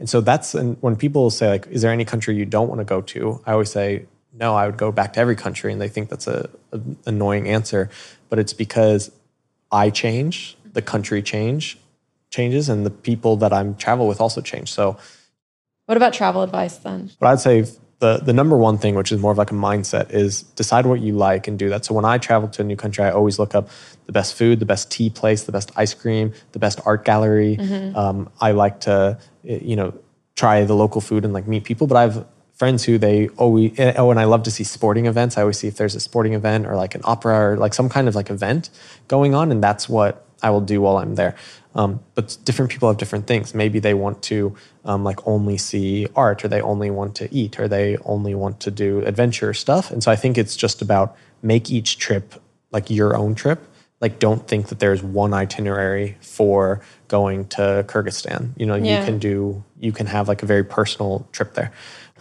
And 0.00 0.10
so 0.10 0.20
that's 0.20 0.54
and 0.54 0.76
when 0.80 0.96
people 0.96 1.30
say 1.30 1.48
like, 1.48 1.68
is 1.68 1.80
there 1.82 1.92
any 1.92 2.04
country 2.04 2.34
you 2.34 2.44
don't 2.44 2.68
want 2.68 2.80
to 2.80 2.84
go 2.84 3.00
to? 3.02 3.40
I 3.46 3.52
always 3.52 3.70
say 3.70 4.06
no. 4.32 4.54
I 4.56 4.66
would 4.66 4.76
go 4.76 4.90
back 4.90 5.12
to 5.14 5.20
every 5.20 5.36
country, 5.36 5.72
and 5.72 5.80
they 5.80 5.88
think 5.88 6.10
that's 6.10 6.26
a, 6.26 6.50
a 6.72 6.80
annoying 7.06 7.48
answer, 7.48 7.88
but 8.28 8.38
it's 8.38 8.52
because 8.52 9.10
I 9.70 9.90
change, 9.90 10.58
the 10.72 10.82
country 10.82 11.22
change 11.22 11.78
changes, 12.30 12.68
and 12.68 12.84
the 12.84 12.90
people 12.90 13.36
that 13.36 13.52
I'm 13.52 13.76
travel 13.76 14.06
with 14.08 14.20
also 14.20 14.40
change. 14.42 14.72
So 14.72 14.98
What 15.86 15.96
about 15.96 16.12
travel 16.12 16.42
advice 16.42 16.76
then? 16.78 17.10
but 17.20 17.28
I'd 17.28 17.40
say 17.40 17.64
the 17.98 18.18
the 18.18 18.32
number 18.32 18.56
one 18.56 18.78
thing, 18.78 18.94
which 18.94 19.10
is 19.10 19.20
more 19.20 19.32
of 19.32 19.38
like 19.38 19.50
a 19.50 19.54
mindset, 19.54 20.10
is 20.10 20.42
decide 20.42 20.86
what 20.86 21.00
you 21.00 21.14
like 21.14 21.48
and 21.48 21.58
do 21.58 21.68
that. 21.70 21.84
So 21.84 21.94
when 21.94 22.04
I 22.04 22.18
travel 22.18 22.48
to 22.50 22.62
a 22.62 22.64
new 22.64 22.76
country, 22.76 23.04
I 23.04 23.10
always 23.10 23.38
look 23.38 23.54
up 23.54 23.68
the 24.06 24.12
best 24.12 24.34
food, 24.34 24.60
the 24.60 24.66
best 24.66 24.90
tea 24.90 25.10
place, 25.10 25.44
the 25.44 25.52
best 25.52 25.72
ice 25.76 25.94
cream, 25.94 26.32
the 26.52 26.58
best 26.58 26.80
art 26.84 27.04
gallery. 27.04 27.56
Um, 27.94 28.30
I 28.40 28.52
like 28.52 28.80
to, 28.80 29.18
you 29.42 29.76
know, 29.76 29.94
try 30.34 30.64
the 30.64 30.74
local 30.74 31.00
food 31.00 31.24
and 31.24 31.32
like 31.32 31.46
meet 31.46 31.64
people. 31.64 31.86
But 31.86 31.96
I 31.96 32.02
have 32.02 32.26
friends 32.54 32.84
who 32.84 32.98
they 32.98 33.28
always 33.36 33.78
eh, 33.78 33.94
oh, 33.96 34.10
and 34.10 34.20
I 34.20 34.24
love 34.24 34.42
to 34.44 34.50
see 34.50 34.64
sporting 34.64 35.06
events. 35.06 35.38
I 35.38 35.42
always 35.42 35.58
see 35.58 35.68
if 35.68 35.76
there's 35.76 35.94
a 35.94 36.00
sporting 36.00 36.34
event 36.34 36.66
or 36.66 36.76
like 36.76 36.94
an 36.94 37.02
opera 37.04 37.52
or 37.52 37.56
like 37.56 37.72
some 37.72 37.88
kind 37.88 38.08
of 38.08 38.14
like 38.14 38.30
event 38.30 38.68
going 39.08 39.34
on, 39.34 39.50
and 39.50 39.62
that's 39.62 39.88
what 39.88 40.25
I 40.42 40.50
will 40.50 40.60
do 40.60 40.80
while 40.80 40.98
I'm 40.98 41.14
there. 41.14 41.34
Um, 41.74 42.00
but 42.14 42.36
different 42.44 42.70
people 42.70 42.88
have 42.88 42.96
different 42.96 43.26
things. 43.26 43.54
Maybe 43.54 43.78
they 43.80 43.94
want 43.94 44.22
to 44.24 44.54
um, 44.84 45.04
like 45.04 45.26
only 45.26 45.58
see 45.58 46.06
art, 46.16 46.44
or 46.44 46.48
they 46.48 46.60
only 46.60 46.90
want 46.90 47.14
to 47.16 47.34
eat, 47.34 47.58
or 47.60 47.68
they 47.68 47.96
only 48.04 48.34
want 48.34 48.60
to 48.60 48.70
do 48.70 49.00
adventure 49.04 49.52
stuff. 49.52 49.90
And 49.90 50.02
so 50.02 50.10
I 50.10 50.16
think 50.16 50.38
it's 50.38 50.56
just 50.56 50.80
about 50.82 51.16
make 51.42 51.70
each 51.70 51.98
trip 51.98 52.34
like 52.72 52.88
your 52.90 53.14
own 53.16 53.34
trip. 53.34 53.60
Like 54.00 54.18
don't 54.18 54.46
think 54.46 54.68
that 54.68 54.78
there's 54.78 55.02
one 55.02 55.32
itinerary 55.34 56.16
for 56.20 56.80
going 57.08 57.46
to 57.48 57.84
Kyrgyzstan. 57.88 58.50
You 58.56 58.66
know, 58.66 58.74
Yeah. 58.74 59.00
you 59.00 59.04
can 59.06 59.18
do 59.18 59.62
you 59.80 59.92
can 59.92 60.06
have 60.06 60.28
like 60.28 60.42
a 60.42 60.46
very 60.46 60.64
personal 60.64 61.26
trip 61.32 61.54
there. 61.54 61.72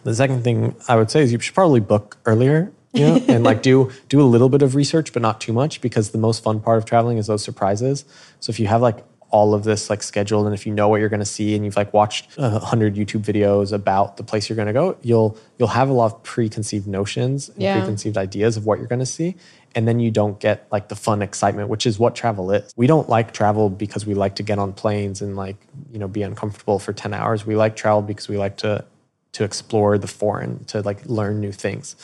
The 0.04 0.14
second 0.16 0.44
thing 0.44 0.76
I 0.88 0.96
would 0.98 1.10
say 1.10 1.22
is 1.22 1.32
you 1.32 1.40
should 1.40 1.56
probably 1.56 1.80
book 1.80 2.18
earlier, 2.26 2.72
you 2.96 3.02
know, 3.08 3.22
and 3.28 3.44
like 3.44 3.62
do 3.62 3.92
do 4.10 4.22
a 4.22 4.24
little 4.26 4.50
bit 4.50 4.62
of 4.62 4.76
research, 4.76 5.14
but 5.14 5.22
not 5.22 5.42
too 5.42 5.54
much, 5.54 5.82
because 5.82 6.12
the 6.12 6.18
most 6.18 6.44
fun 6.44 6.60
part 6.60 6.78
of 6.78 6.86
traveling 6.86 7.18
is 7.18 7.28
those 7.28 7.44
surprises. 7.44 8.06
So 8.40 8.50
if 8.52 8.60
you 8.60 8.68
have 8.68 8.82
like 8.82 9.04
all 9.32 9.54
of 9.54 9.64
this 9.64 9.90
like 9.90 10.02
scheduled, 10.04 10.46
and 10.46 10.54
if 10.54 10.66
you 10.66 10.74
know 10.74 10.88
what 10.88 11.00
you're 11.00 11.10
going 11.10 11.20
to 11.20 11.26
see, 11.26 11.56
and 11.56 11.66
you've 11.66 11.76
like 11.76 11.94
watched 11.94 12.30
a 12.38 12.60
hundred 12.60 12.96
YouTube 12.96 13.22
videos 13.24 13.74
about 13.74 14.18
the 14.18 14.24
place 14.24 14.48
you're 14.50 14.56
going 14.56 14.68
to 14.68 14.74
go, 14.74 14.98
you'll 15.02 15.38
you'll 15.58 15.68
have 15.70 15.90
a 15.90 15.94
lot 15.94 16.06
of 16.14 16.24
preconceived 16.24 16.88
notions 16.88 17.50
and 17.50 17.62
Yeah. 17.64 17.74
preconceived 17.74 18.18
ideas 18.18 18.56
of 18.56 18.66
what 18.66 18.78
you're 18.80 18.88
going 18.88 19.00
to 19.00 19.06
see, 19.06 19.36
and 19.74 19.88
then 19.88 20.00
you 20.00 20.10
don't 20.12 20.40
get 20.40 20.68
like 20.72 20.88
the 20.88 20.96
fun 20.96 21.22
excitement, 21.22 21.68
which 21.70 21.86
is 21.86 22.00
what 22.00 22.16
travel 22.16 22.52
is. 22.52 22.72
We 22.78 22.88
don't 22.88 23.10
like 23.10 23.34
travel 23.34 23.70
because 23.70 24.06
we 24.06 24.14
like 24.14 24.36
to 24.36 24.44
get 24.44 24.58
on 24.60 24.72
planes 24.74 25.22
and 25.22 25.36
like 25.36 25.58
you 25.92 26.00
know 26.00 26.08
be 26.08 26.22
uncomfortable 26.22 26.80
for 26.80 26.94
ten 26.94 27.14
hours. 27.14 27.46
We 27.46 27.56
like 27.58 27.76
travel 27.76 28.02
because 28.04 28.30
we 28.30 28.38
like 28.38 28.58
to 28.58 28.86
to 29.34 29.44
explore 29.44 29.98
the 29.98 30.08
foreign, 30.08 30.64
to 30.66 30.82
like 30.82 31.06
learn 31.08 31.42
new 31.42 31.52
things. 31.52 31.98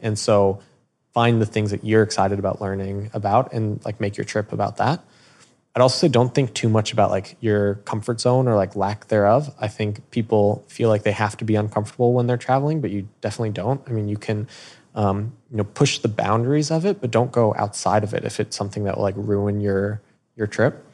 And 0.00 0.18
so 0.18 0.60
find 1.12 1.40
the 1.40 1.46
things 1.46 1.70
that 1.70 1.84
you're 1.84 2.02
excited 2.02 2.38
about 2.38 2.60
learning 2.60 3.10
about 3.12 3.52
and 3.52 3.84
like 3.84 4.00
make 4.00 4.16
your 4.16 4.24
trip 4.24 4.52
about 4.52 4.76
that. 4.76 5.02
I'd 5.74 5.82
also 5.82 5.98
say 6.06 6.08
don't 6.08 6.34
think 6.34 6.54
too 6.54 6.68
much 6.68 6.92
about 6.92 7.10
like 7.10 7.36
your 7.40 7.76
comfort 7.84 8.20
zone 8.20 8.48
or 8.48 8.56
like 8.56 8.74
lack 8.74 9.06
thereof. 9.08 9.54
I 9.60 9.68
think 9.68 10.10
people 10.10 10.64
feel 10.66 10.88
like 10.88 11.04
they 11.04 11.12
have 11.12 11.36
to 11.36 11.44
be 11.44 11.54
uncomfortable 11.54 12.12
when 12.12 12.26
they're 12.26 12.36
traveling, 12.36 12.80
but 12.80 12.90
you 12.90 13.08
definitely 13.20 13.50
don't. 13.50 13.80
I 13.86 13.92
mean, 13.92 14.08
you 14.08 14.16
can, 14.16 14.48
um, 14.94 15.34
you 15.50 15.58
know, 15.58 15.64
push 15.64 15.98
the 15.98 16.08
boundaries 16.08 16.70
of 16.70 16.84
it, 16.84 17.00
but 17.00 17.10
don't 17.10 17.30
go 17.30 17.54
outside 17.56 18.02
of 18.02 18.12
it 18.12 18.24
if 18.24 18.40
it's 18.40 18.56
something 18.56 18.84
that 18.84 18.96
will 18.96 19.04
like 19.04 19.14
ruin 19.16 19.60
your 19.60 20.00
your 20.34 20.46
trip. 20.46 20.84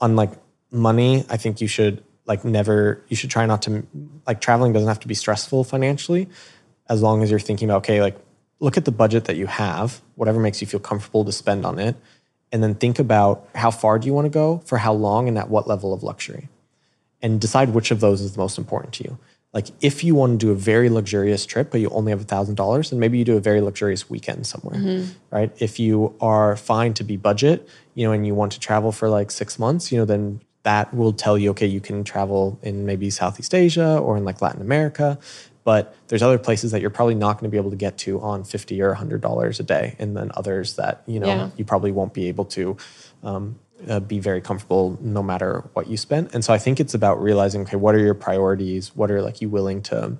On 0.00 0.16
like 0.16 0.32
money, 0.70 1.24
I 1.28 1.36
think 1.36 1.60
you 1.60 1.68
should 1.68 2.02
like 2.24 2.44
never. 2.44 3.04
You 3.08 3.16
should 3.16 3.30
try 3.30 3.44
not 3.44 3.62
to 3.62 3.86
like 4.26 4.40
traveling 4.40 4.72
doesn't 4.72 4.88
have 4.88 5.00
to 5.00 5.08
be 5.08 5.14
stressful 5.14 5.64
financially, 5.64 6.28
as 6.88 7.02
long 7.02 7.22
as 7.22 7.30
you're 7.30 7.38
thinking 7.38 7.68
about 7.68 7.78
okay, 7.78 8.00
like 8.00 8.16
look 8.62 8.76
at 8.76 8.84
the 8.84 8.92
budget 8.92 9.24
that 9.24 9.36
you 9.36 9.46
have, 9.46 10.00
whatever 10.14 10.38
makes 10.38 10.60
you 10.60 10.66
feel 10.68 10.80
comfortable 10.80 11.24
to 11.24 11.32
spend 11.32 11.66
on 11.66 11.78
it 11.80 11.96
and 12.52 12.62
then 12.62 12.74
think 12.74 12.98
about 12.98 13.48
how 13.54 13.70
far 13.70 13.98
do 13.98 14.06
you 14.06 14.14
want 14.14 14.26
to 14.26 14.30
go, 14.30 14.62
for 14.66 14.78
how 14.78 14.92
long, 14.92 15.26
and 15.26 15.38
at 15.38 15.48
what 15.48 15.66
level 15.66 15.92
of 15.92 16.02
luxury. 16.02 16.48
And 17.22 17.40
decide 17.40 17.70
which 17.70 17.90
of 17.90 18.00
those 18.00 18.20
is 18.20 18.34
the 18.34 18.38
most 18.38 18.58
important 18.58 18.92
to 18.94 19.04
you. 19.04 19.18
Like 19.52 19.68
if 19.80 20.04
you 20.04 20.14
want 20.14 20.40
to 20.40 20.46
do 20.46 20.52
a 20.52 20.54
very 20.54 20.88
luxurious 20.88 21.44
trip, 21.44 21.70
but 21.70 21.80
you 21.80 21.88
only 21.90 22.10
have 22.10 22.26
$1,000, 22.26 22.90
then 22.90 22.98
maybe 22.98 23.18
you 23.18 23.24
do 23.24 23.36
a 23.36 23.40
very 23.40 23.60
luxurious 23.60 24.08
weekend 24.08 24.46
somewhere, 24.46 24.78
mm-hmm. 24.78 25.10
right? 25.30 25.50
If 25.58 25.80
you 25.80 26.14
are 26.20 26.56
fine 26.56 26.94
to 26.94 27.04
be 27.04 27.16
budget, 27.16 27.68
you 27.94 28.06
know, 28.06 28.12
and 28.12 28.26
you 28.26 28.34
want 28.34 28.52
to 28.52 28.60
travel 28.60 28.92
for 28.92 29.08
like 29.08 29.30
six 29.30 29.58
months, 29.58 29.90
you 29.90 29.98
know, 29.98 30.04
then 30.04 30.40
that 30.62 30.94
will 30.94 31.12
tell 31.12 31.36
you, 31.36 31.50
okay, 31.50 31.66
you 31.66 31.80
can 31.80 32.04
travel 32.04 32.58
in 32.62 32.86
maybe 32.86 33.10
Southeast 33.10 33.54
Asia 33.54 33.98
or 33.98 34.16
in 34.16 34.24
like 34.24 34.40
Latin 34.40 34.62
America 34.62 35.18
but 35.64 35.94
there's 36.08 36.22
other 36.22 36.38
places 36.38 36.72
that 36.72 36.80
you're 36.80 36.90
probably 36.90 37.14
not 37.14 37.34
going 37.34 37.48
to 37.48 37.50
be 37.50 37.56
able 37.56 37.70
to 37.70 37.76
get 37.76 37.98
to 37.98 38.20
on 38.20 38.44
50 38.44 38.80
or 38.82 38.88
100 38.88 39.20
dollars 39.20 39.60
a 39.60 39.62
day 39.62 39.96
and 39.98 40.16
then 40.16 40.30
others 40.34 40.76
that 40.76 41.02
you 41.06 41.20
know 41.20 41.26
yeah. 41.26 41.50
you 41.56 41.64
probably 41.64 41.92
won't 41.92 42.14
be 42.14 42.28
able 42.28 42.44
to 42.46 42.76
um, 43.22 43.58
uh, 43.88 44.00
be 44.00 44.18
very 44.18 44.40
comfortable 44.40 44.98
no 45.00 45.22
matter 45.22 45.64
what 45.72 45.88
you 45.88 45.96
spend. 45.96 46.30
And 46.32 46.44
so 46.44 46.52
i 46.52 46.58
think 46.58 46.80
it's 46.80 46.94
about 46.94 47.22
realizing 47.22 47.62
okay 47.62 47.76
what 47.76 47.94
are 47.94 48.00
your 48.00 48.14
priorities? 48.14 48.94
What 48.94 49.10
are 49.10 49.22
like 49.22 49.40
you 49.40 49.48
willing 49.48 49.82
to 49.82 50.16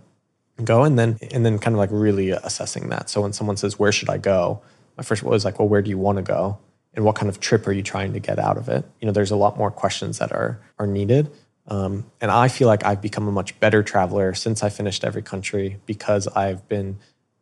go? 0.62 0.84
And 0.84 0.98
then 0.98 1.18
and 1.30 1.44
then 1.44 1.58
kind 1.58 1.74
of 1.74 1.78
like 1.78 1.90
really 1.92 2.30
assessing 2.30 2.88
that. 2.90 3.10
So 3.10 3.20
when 3.22 3.32
someone 3.32 3.56
says 3.56 3.78
where 3.78 3.92
should 3.92 4.10
i 4.10 4.18
go? 4.18 4.62
My 4.96 5.02
first 5.02 5.22
was 5.22 5.44
like 5.44 5.58
well 5.58 5.68
where 5.68 5.82
do 5.82 5.90
you 5.90 5.98
want 5.98 6.16
to 6.16 6.22
go? 6.22 6.58
And 6.94 7.06
what 7.06 7.14
kind 7.14 7.30
of 7.30 7.40
trip 7.40 7.66
are 7.66 7.72
you 7.72 7.82
trying 7.82 8.12
to 8.12 8.20
get 8.20 8.38
out 8.38 8.58
of 8.58 8.68
it? 8.68 8.84
You 9.00 9.06
know 9.06 9.12
there's 9.12 9.30
a 9.30 9.36
lot 9.36 9.56
more 9.56 9.70
questions 9.70 10.18
that 10.18 10.32
are 10.32 10.60
are 10.78 10.86
needed 10.86 11.30
um, 11.68 12.10
and 12.20 12.30
I 12.30 12.48
feel 12.48 12.68
like 12.68 12.84
I've 12.84 13.00
become 13.00 13.28
a 13.28 13.32
much 13.32 13.58
better 13.60 13.82
traveler 13.82 14.34
since 14.34 14.62
I 14.62 14.68
finished 14.68 15.04
every 15.04 15.22
country 15.22 15.78
because 15.86 16.26
I've 16.28 16.68
been 16.68 16.98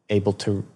able 0.08 0.32
to 0.34 0.66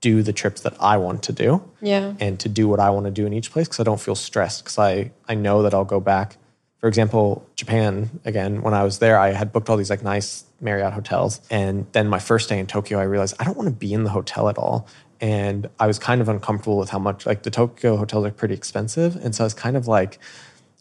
do 0.00 0.22
the 0.22 0.32
trips 0.32 0.60
that 0.62 0.74
I 0.80 0.96
want 0.96 1.22
to 1.24 1.32
do. 1.32 1.62
Yeah. 1.80 2.14
And 2.20 2.38
to 2.40 2.48
do 2.48 2.68
what 2.68 2.80
I 2.80 2.90
want 2.90 3.06
to 3.06 3.12
do 3.12 3.26
in 3.26 3.32
each 3.32 3.50
place 3.50 3.68
because 3.68 3.80
I 3.80 3.84
don't 3.84 4.00
feel 4.00 4.14
stressed 4.14 4.64
because 4.64 4.78
I, 4.78 5.12
I 5.28 5.34
know 5.34 5.62
that 5.62 5.74
I'll 5.74 5.84
go 5.84 6.00
back. 6.00 6.36
For 6.78 6.88
example, 6.88 7.48
Japan, 7.54 8.20
again, 8.24 8.62
when 8.62 8.74
I 8.74 8.82
was 8.82 8.98
there, 8.98 9.16
I 9.16 9.30
had 9.30 9.52
booked 9.52 9.70
all 9.70 9.76
these 9.76 9.90
like 9.90 10.02
nice 10.02 10.44
Marriott 10.60 10.92
hotels. 10.92 11.40
And 11.50 11.86
then 11.92 12.08
my 12.08 12.18
first 12.18 12.48
day 12.48 12.58
in 12.58 12.66
Tokyo, 12.66 12.98
I 12.98 13.04
realized 13.04 13.36
I 13.38 13.44
don't 13.44 13.56
want 13.56 13.68
to 13.68 13.74
be 13.74 13.92
in 13.92 14.02
the 14.02 14.10
hotel 14.10 14.48
at 14.48 14.58
all. 14.58 14.88
And 15.20 15.70
I 15.78 15.86
was 15.86 16.00
kind 16.00 16.20
of 16.20 16.28
uncomfortable 16.28 16.78
with 16.78 16.90
how 16.90 16.98
much, 16.98 17.24
like 17.24 17.44
the 17.44 17.50
Tokyo 17.50 17.96
hotels 17.96 18.26
are 18.26 18.32
pretty 18.32 18.54
expensive. 18.54 19.14
And 19.14 19.32
so 19.32 19.44
I 19.44 19.46
was 19.46 19.54
kind 19.54 19.76
of 19.76 19.86
like, 19.86 20.18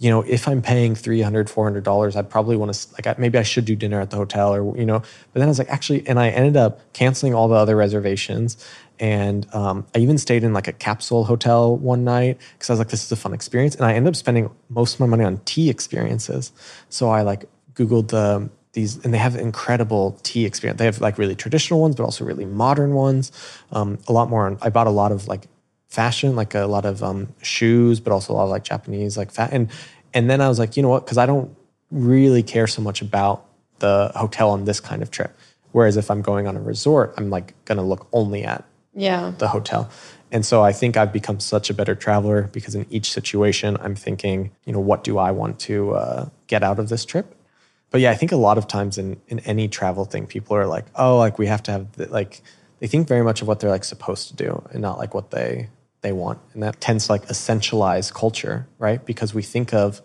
you 0.01 0.09
know, 0.09 0.23
if 0.23 0.47
I'm 0.47 0.63
paying 0.63 0.95
$300, 0.95 1.45
$400, 1.47 2.15
I 2.15 2.23
probably 2.23 2.57
want 2.57 2.73
to, 2.73 2.87
like, 2.93 3.19
maybe 3.19 3.37
I 3.37 3.43
should 3.43 3.65
do 3.65 3.75
dinner 3.75 4.01
at 4.01 4.09
the 4.09 4.17
hotel 4.17 4.51
or, 4.51 4.75
you 4.75 4.83
know, 4.83 4.97
but 4.97 5.33
then 5.35 5.43
I 5.43 5.47
was 5.47 5.59
like, 5.59 5.69
actually, 5.69 6.07
and 6.07 6.19
I 6.19 6.29
ended 6.29 6.57
up 6.57 6.91
canceling 6.93 7.35
all 7.35 7.47
the 7.47 7.53
other 7.53 7.75
reservations. 7.75 8.57
And 8.99 9.45
um, 9.53 9.85
I 9.93 9.99
even 9.99 10.17
stayed 10.17 10.43
in 10.43 10.53
like 10.53 10.67
a 10.67 10.73
capsule 10.73 11.23
hotel 11.25 11.77
one 11.77 12.03
night 12.03 12.39
because 12.53 12.71
I 12.71 12.73
was 12.73 12.79
like, 12.79 12.89
this 12.89 13.03
is 13.03 13.11
a 13.11 13.15
fun 13.15 13.31
experience. 13.31 13.75
And 13.75 13.85
I 13.85 13.93
ended 13.93 14.09
up 14.09 14.15
spending 14.15 14.49
most 14.69 14.95
of 14.95 15.01
my 15.01 15.05
money 15.05 15.23
on 15.23 15.37
tea 15.45 15.69
experiences. 15.69 16.51
So 16.89 17.09
I 17.09 17.21
like 17.21 17.45
Googled 17.75 18.07
the, 18.07 18.49
these, 18.73 19.05
and 19.05 19.13
they 19.13 19.19
have 19.19 19.35
incredible 19.35 20.19
tea 20.23 20.47
experience. 20.47 20.79
They 20.79 20.85
have 20.85 20.99
like 20.99 21.19
really 21.19 21.35
traditional 21.35 21.79
ones, 21.79 21.95
but 21.95 22.05
also 22.05 22.25
really 22.25 22.45
modern 22.45 22.95
ones. 22.95 23.31
Um, 23.71 23.99
a 24.07 24.13
lot 24.13 24.31
more. 24.31 24.47
On, 24.47 24.57
I 24.63 24.71
bought 24.71 24.87
a 24.87 24.91
lot 24.91 25.11
of 25.11 25.27
like 25.27 25.45
fashion, 25.91 26.35
like 26.35 26.55
a 26.55 26.65
lot 26.65 26.85
of 26.85 27.03
um, 27.03 27.27
shoes, 27.43 27.99
but 27.99 28.11
also 28.11 28.33
a 28.33 28.35
lot 28.35 28.45
of 28.45 28.49
like 28.49 28.63
Japanese 28.63 29.17
like 29.17 29.29
fat. 29.29 29.51
And 29.51 29.69
and 30.13 30.29
then 30.29 30.41
I 30.41 30.49
was 30.49 30.57
like, 30.57 30.75
you 30.75 30.83
know 30.83 30.89
what? 30.89 31.05
Because 31.05 31.17
I 31.17 31.25
don't 31.25 31.55
really 31.91 32.41
care 32.41 32.67
so 32.67 32.81
much 32.81 33.01
about 33.01 33.45
the 33.79 34.11
hotel 34.15 34.49
on 34.49 34.65
this 34.65 34.79
kind 34.79 35.01
of 35.01 35.11
trip. 35.11 35.37
Whereas 35.73 35.97
if 35.97 36.09
I'm 36.09 36.21
going 36.21 36.47
on 36.47 36.55
a 36.55 36.61
resort, 36.61 37.13
I'm 37.17 37.29
like 37.29 37.53
gonna 37.65 37.83
look 37.83 38.07
only 38.11 38.43
at 38.43 38.63
yeah 38.93 39.33
the 39.37 39.49
hotel. 39.49 39.89
And 40.33 40.45
so 40.45 40.63
I 40.63 40.71
think 40.71 40.95
I've 40.95 41.11
become 41.11 41.41
such 41.41 41.69
a 41.69 41.73
better 41.73 41.93
traveler 41.93 42.43
because 42.53 42.73
in 42.73 42.85
each 42.89 43.11
situation 43.11 43.75
I'm 43.81 43.95
thinking, 43.95 44.51
you 44.63 44.71
know, 44.71 44.79
what 44.79 45.03
do 45.03 45.17
I 45.17 45.31
want 45.31 45.59
to 45.61 45.91
uh, 45.95 46.29
get 46.47 46.63
out 46.63 46.79
of 46.79 46.87
this 46.87 47.03
trip? 47.03 47.35
But 47.89 47.99
yeah, 47.99 48.11
I 48.11 48.15
think 48.15 48.31
a 48.31 48.37
lot 48.37 48.57
of 48.57 48.65
times 48.69 48.97
in 48.97 49.19
in 49.27 49.39
any 49.39 49.67
travel 49.67 50.05
thing, 50.05 50.25
people 50.25 50.55
are 50.55 50.67
like, 50.67 50.85
oh, 50.95 51.17
like 51.17 51.37
we 51.37 51.47
have 51.47 51.63
to 51.63 51.71
have 51.71 51.91
the, 51.93 52.07
like 52.07 52.41
they 52.79 52.87
think 52.87 53.09
very 53.09 53.23
much 53.23 53.41
of 53.41 53.49
what 53.49 53.59
they're 53.59 53.69
like 53.69 53.83
supposed 53.83 54.29
to 54.29 54.35
do 54.35 54.63
and 54.71 54.81
not 54.81 54.97
like 54.97 55.13
what 55.13 55.31
they 55.31 55.67
they 56.01 56.11
want. 56.11 56.39
And 56.53 56.63
that 56.63 56.81
tends 56.81 57.07
to 57.07 57.13
like 57.13 57.27
essentialize 57.27 58.13
culture, 58.13 58.67
right? 58.79 59.03
Because 59.05 59.33
we 59.33 59.41
think 59.41 59.73
of 59.73 60.01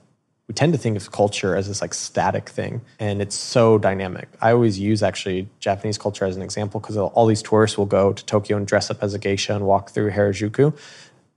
we 0.49 0.55
tend 0.55 0.73
to 0.75 0.79
think 0.79 0.97
of 0.97 1.11
culture 1.11 1.57
as 1.57 1.67
this 1.67 1.81
like 1.81 1.93
static 1.93 2.49
thing 2.49 2.81
and 3.01 3.21
it's 3.21 3.35
so 3.35 3.79
dynamic. 3.79 4.29
I 4.41 4.53
always 4.53 4.79
use 4.79 5.03
actually 5.03 5.49
Japanese 5.59 5.99
culture 5.99 6.25
as 6.25 6.37
an 6.37 6.43
example 6.43 6.79
because 6.79 6.97
all 6.97 7.27
these 7.27 7.43
tourists 7.43 7.77
will 7.77 7.87
go 7.87 8.13
to 8.13 8.25
Tokyo 8.25 8.57
and 8.57 8.65
dress 8.65 8.89
up 8.89 9.03
as 9.03 9.13
a 9.13 9.19
geisha 9.19 9.57
and 9.57 9.67
walk 9.67 9.91
through 9.91 10.13
Harajuku 10.13 10.73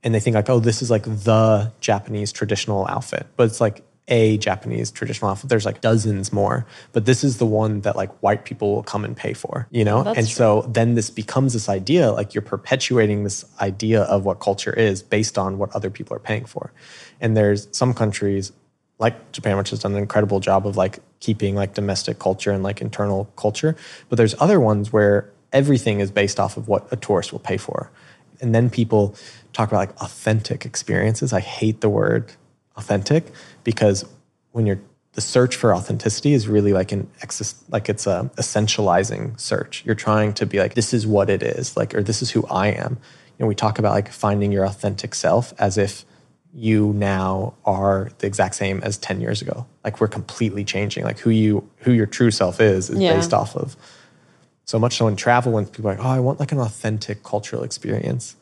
and 0.02 0.14
they 0.14 0.20
think 0.20 0.34
like, 0.34 0.48
oh, 0.48 0.60
this 0.60 0.80
is 0.80 0.90
like 0.90 1.02
the 1.02 1.72
Japanese 1.80 2.32
traditional 2.32 2.86
outfit. 2.86 3.26
But 3.36 3.48
it's 3.48 3.60
like 3.60 3.82
a 4.08 4.38
Japanese 4.38 4.90
traditional 4.90 5.30
outfit. 5.30 5.48
There's 5.48 5.64
like 5.64 5.80
dozens 5.80 6.32
more, 6.32 6.66
but 6.92 7.06
this 7.06 7.22
is 7.22 7.38
the 7.38 7.46
one 7.46 7.80
that 7.82 7.96
like 7.96 8.10
white 8.22 8.44
people 8.44 8.74
will 8.74 8.82
come 8.82 9.04
and 9.04 9.16
pay 9.16 9.32
for, 9.32 9.68
you 9.70 9.84
know? 9.84 10.00
and 10.00 10.16
true. 10.16 10.24
so 10.26 10.62
then 10.62 10.94
this 10.94 11.10
becomes 11.10 11.52
this 11.52 11.68
idea 11.68 12.10
like 12.10 12.34
you're 12.34 12.42
perpetuating 12.42 13.24
this 13.24 13.44
idea 13.60 14.02
of 14.02 14.24
what 14.24 14.40
culture 14.40 14.72
is 14.72 15.02
based 15.02 15.38
on 15.38 15.58
what 15.58 15.74
other 15.74 15.90
people 15.90 16.16
are 16.16 16.20
paying 16.20 16.44
for. 16.44 16.72
And 17.20 17.36
there's 17.36 17.68
some 17.70 17.94
countries 17.94 18.52
like 18.98 19.32
Japan, 19.32 19.56
which 19.56 19.70
has 19.70 19.80
done 19.80 19.92
an 19.92 19.98
incredible 19.98 20.40
job 20.40 20.66
of 20.66 20.76
like 20.76 20.98
keeping 21.20 21.54
like 21.54 21.74
domestic 21.74 22.18
culture 22.18 22.50
and 22.50 22.62
like 22.62 22.80
internal 22.80 23.26
culture. 23.36 23.76
But 24.08 24.16
there's 24.16 24.34
other 24.40 24.60
ones 24.60 24.92
where 24.92 25.30
everything 25.52 26.00
is 26.00 26.10
based 26.10 26.38
off 26.38 26.56
of 26.56 26.68
what 26.68 26.86
a 26.92 26.96
tourist 26.96 27.32
will 27.32 27.40
pay 27.40 27.56
for. 27.56 27.90
And 28.40 28.54
then 28.54 28.70
people 28.70 29.14
talk 29.52 29.68
about 29.68 29.78
like 29.78 30.02
authentic 30.02 30.64
experiences. 30.64 31.32
I 31.32 31.40
hate 31.40 31.80
the 31.80 31.88
word 31.88 32.32
authentic 32.76 33.26
because 33.64 34.04
when 34.52 34.66
you're 34.66 34.80
the 35.14 35.20
search 35.20 35.56
for 35.56 35.74
authenticity 35.74 36.34
is 36.34 36.46
really 36.46 36.72
like 36.72 36.92
an 36.92 37.08
exis- 37.20 37.60
like 37.68 37.88
it's 37.88 38.06
a 38.06 38.30
essentializing 38.36 39.38
search. 39.40 39.82
You're 39.84 39.96
trying 39.96 40.34
to 40.34 40.46
be 40.46 40.58
like 40.58 40.74
this 40.74 40.94
is 40.94 41.06
what 41.06 41.28
it 41.28 41.42
is, 41.42 41.76
like 41.76 41.94
or 41.94 42.02
this 42.02 42.22
is 42.22 42.30
who 42.30 42.46
I 42.46 42.68
am. 42.68 42.98
You 43.38 43.44
know, 43.44 43.46
we 43.46 43.54
talk 43.54 43.78
about 43.78 43.92
like 43.92 44.10
finding 44.12 44.52
your 44.52 44.64
authentic 44.64 45.14
self 45.14 45.52
as 45.58 45.76
if 45.76 46.04
you 46.52 46.92
now 46.94 47.54
are 47.64 48.10
the 48.18 48.26
exact 48.26 48.54
same 48.54 48.80
as 48.82 48.98
10 48.98 49.20
years 49.20 49.40
ago. 49.40 49.66
Like 49.84 50.00
we're 50.00 50.08
completely 50.08 50.64
changing. 50.64 51.04
Like 51.04 51.18
who 51.18 51.30
you 51.30 51.68
who 51.78 51.92
your 51.92 52.06
true 52.06 52.30
self 52.30 52.60
is 52.60 52.90
is 52.90 53.00
yeah. 53.00 53.14
based 53.14 53.34
off 53.34 53.56
of 53.56 53.76
so 54.64 54.78
much 54.78 54.96
so 54.96 55.08
in 55.08 55.16
travel 55.16 55.52
when 55.52 55.66
people 55.66 55.90
are 55.90 55.96
like, 55.96 56.04
oh, 56.04 56.08
I 56.08 56.20
want 56.20 56.38
like 56.38 56.52
an 56.52 56.58
authentic 56.58 57.24
cultural 57.24 57.64
experience 57.64 58.36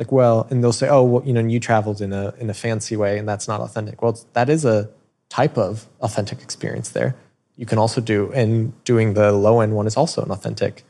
like, 0.00 0.10
well, 0.10 0.46
and 0.48 0.64
they'll 0.64 0.72
say, 0.72 0.88
oh, 0.88 1.02
well, 1.02 1.22
you 1.26 1.34
know, 1.34 1.40
you 1.40 1.60
traveled 1.60 2.00
in 2.00 2.14
a 2.14 2.32
in 2.38 2.48
a 2.48 2.54
fancy 2.54 2.96
way, 2.96 3.18
and 3.18 3.28
that's 3.28 3.46
not 3.46 3.60
authentic. 3.60 4.00
Well, 4.00 4.18
that 4.32 4.48
is 4.48 4.64
a 4.64 4.88
type 5.28 5.58
of 5.58 5.86
authentic 6.00 6.40
experience 6.40 6.88
there. 6.88 7.14
You 7.56 7.66
can 7.66 7.76
also 7.78 8.00
do, 8.00 8.32
and 8.32 8.72
doing 8.84 9.12
the 9.12 9.30
low 9.30 9.60
end 9.60 9.76
one 9.76 9.86
is 9.86 9.98
also 9.98 10.22
an 10.22 10.30
authentic 10.30 10.84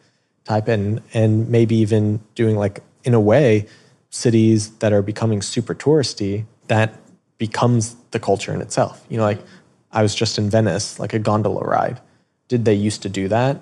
type, 0.45 0.69
and 0.69 1.03
and 1.13 1.49
maybe 1.49 1.75
even 1.75 2.21
doing 2.37 2.57
like 2.57 2.85
in 3.03 3.13
a 3.13 3.21
way 3.21 3.67
cities 4.11 4.71
that 4.79 4.93
are 4.93 5.03
becoming 5.03 5.43
super 5.43 5.75
touristy 5.75 6.45
that 6.69 6.95
becomes 7.37 7.97
the 8.13 8.21
culture 8.21 8.55
in 8.55 8.61
itself. 8.61 9.05
You 9.09 9.17
know, 9.17 9.25
like 9.25 9.43
I 9.91 10.03
was 10.03 10.15
just 10.15 10.39
in 10.39 10.49
Venice, 10.51 11.01
like 11.01 11.15
a 11.15 11.19
gondola 11.19 11.65
ride. 11.65 12.01
Did 12.47 12.65
they 12.65 12.75
used 12.75 13.03
to 13.03 13.09
do 13.09 13.27
that? 13.27 13.61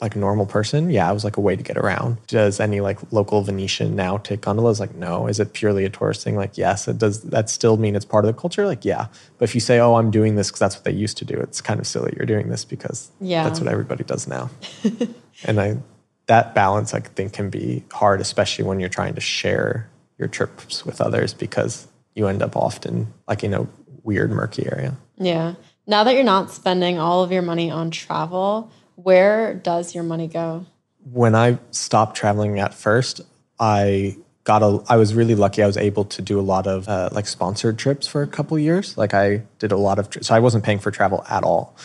Like 0.00 0.16
a 0.16 0.18
normal 0.18 0.44
person, 0.44 0.90
yeah, 0.90 1.08
it 1.08 1.14
was 1.14 1.24
like 1.24 1.36
a 1.36 1.40
way 1.40 1.56
to 1.56 1.62
get 1.62 1.76
around. 1.76 2.18
Does 2.26 2.60
any 2.60 2.80
like 2.80 2.98
local 3.12 3.42
Venetian 3.42 3.94
now 3.94 4.18
take 4.18 4.40
gondolas? 4.40 4.80
Like, 4.80 4.94
no. 4.94 5.26
Is 5.28 5.38
it 5.38 5.52
purely 5.52 5.84
a 5.84 5.88
tourist 5.88 6.24
thing? 6.24 6.36
Like, 6.36 6.58
yes. 6.58 6.88
It 6.88 6.98
does 6.98 7.22
that 7.22 7.48
still 7.48 7.76
mean 7.76 7.94
it's 7.94 8.04
part 8.04 8.24
of 8.24 8.34
the 8.34 8.38
culture? 8.38 8.66
Like, 8.66 8.84
yeah. 8.84 9.06
But 9.38 9.44
if 9.48 9.54
you 9.54 9.60
say, 9.60 9.78
oh, 9.78 9.94
I'm 9.94 10.10
doing 10.10 10.34
this 10.34 10.48
because 10.48 10.60
that's 10.60 10.76
what 10.76 10.84
they 10.84 10.92
used 10.92 11.16
to 11.18 11.24
do, 11.24 11.38
it's 11.38 11.60
kind 11.60 11.80
of 11.80 11.86
silly. 11.86 12.12
You're 12.16 12.26
doing 12.26 12.48
this 12.48 12.64
because 12.64 13.10
yeah. 13.20 13.44
that's 13.44 13.60
what 13.60 13.68
everybody 13.68 14.04
does 14.04 14.26
now. 14.26 14.50
and 15.44 15.60
I 15.60 15.78
that 16.26 16.54
balance 16.54 16.94
I 16.94 17.00
think 17.00 17.32
can 17.34 17.50
be 17.50 17.84
hard, 17.92 18.20
especially 18.20 18.64
when 18.64 18.80
you're 18.80 18.88
trying 18.88 19.14
to 19.14 19.20
share 19.20 19.90
your 20.18 20.28
trips 20.28 20.84
with 20.84 21.00
others 21.00 21.34
because 21.34 21.86
you 22.14 22.26
end 22.28 22.42
up 22.42 22.56
often 22.56 23.12
like 23.28 23.44
in 23.44 23.54
a 23.54 23.66
weird, 24.02 24.30
murky 24.30 24.66
area. 24.66 24.96
Yeah. 25.16 25.54
Now 25.86 26.04
that 26.04 26.14
you're 26.14 26.24
not 26.24 26.50
spending 26.50 26.98
all 26.98 27.22
of 27.22 27.30
your 27.30 27.42
money 27.42 27.70
on 27.70 27.90
travel, 27.90 28.70
where 28.96 29.54
does 29.54 29.94
your 29.94 30.04
money 30.04 30.28
go? 30.28 30.66
When 31.12 31.34
I 31.34 31.58
stopped 31.70 32.16
traveling 32.16 32.58
at 32.58 32.74
first, 32.74 33.20
I 33.58 34.16
got 34.44 34.62
a 34.62 34.82
I 34.88 34.96
was 34.96 35.14
really 35.14 35.34
lucky. 35.34 35.62
I 35.62 35.66
was 35.66 35.76
able 35.76 36.04
to 36.04 36.22
do 36.22 36.38
a 36.38 36.42
lot 36.42 36.66
of 36.66 36.88
uh, 36.88 37.08
like 37.12 37.26
sponsored 37.26 37.78
trips 37.78 38.06
for 38.06 38.22
a 38.22 38.26
couple 38.26 38.58
years. 38.58 38.96
Like 38.96 39.14
I 39.14 39.42
did 39.58 39.72
a 39.72 39.76
lot 39.76 39.98
of 39.98 40.10
tri- 40.10 40.22
so 40.22 40.34
I 40.34 40.40
wasn't 40.40 40.64
paying 40.64 40.78
for 40.78 40.90
travel 40.90 41.24
at 41.28 41.42
all. 41.42 41.76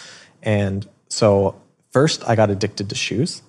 And 0.43 0.87
so 1.07 1.59
first 1.91 2.27
I 2.27 2.35
got 2.35 2.49
addicted 2.49 2.89
to 2.89 2.95
shoes. 2.95 3.41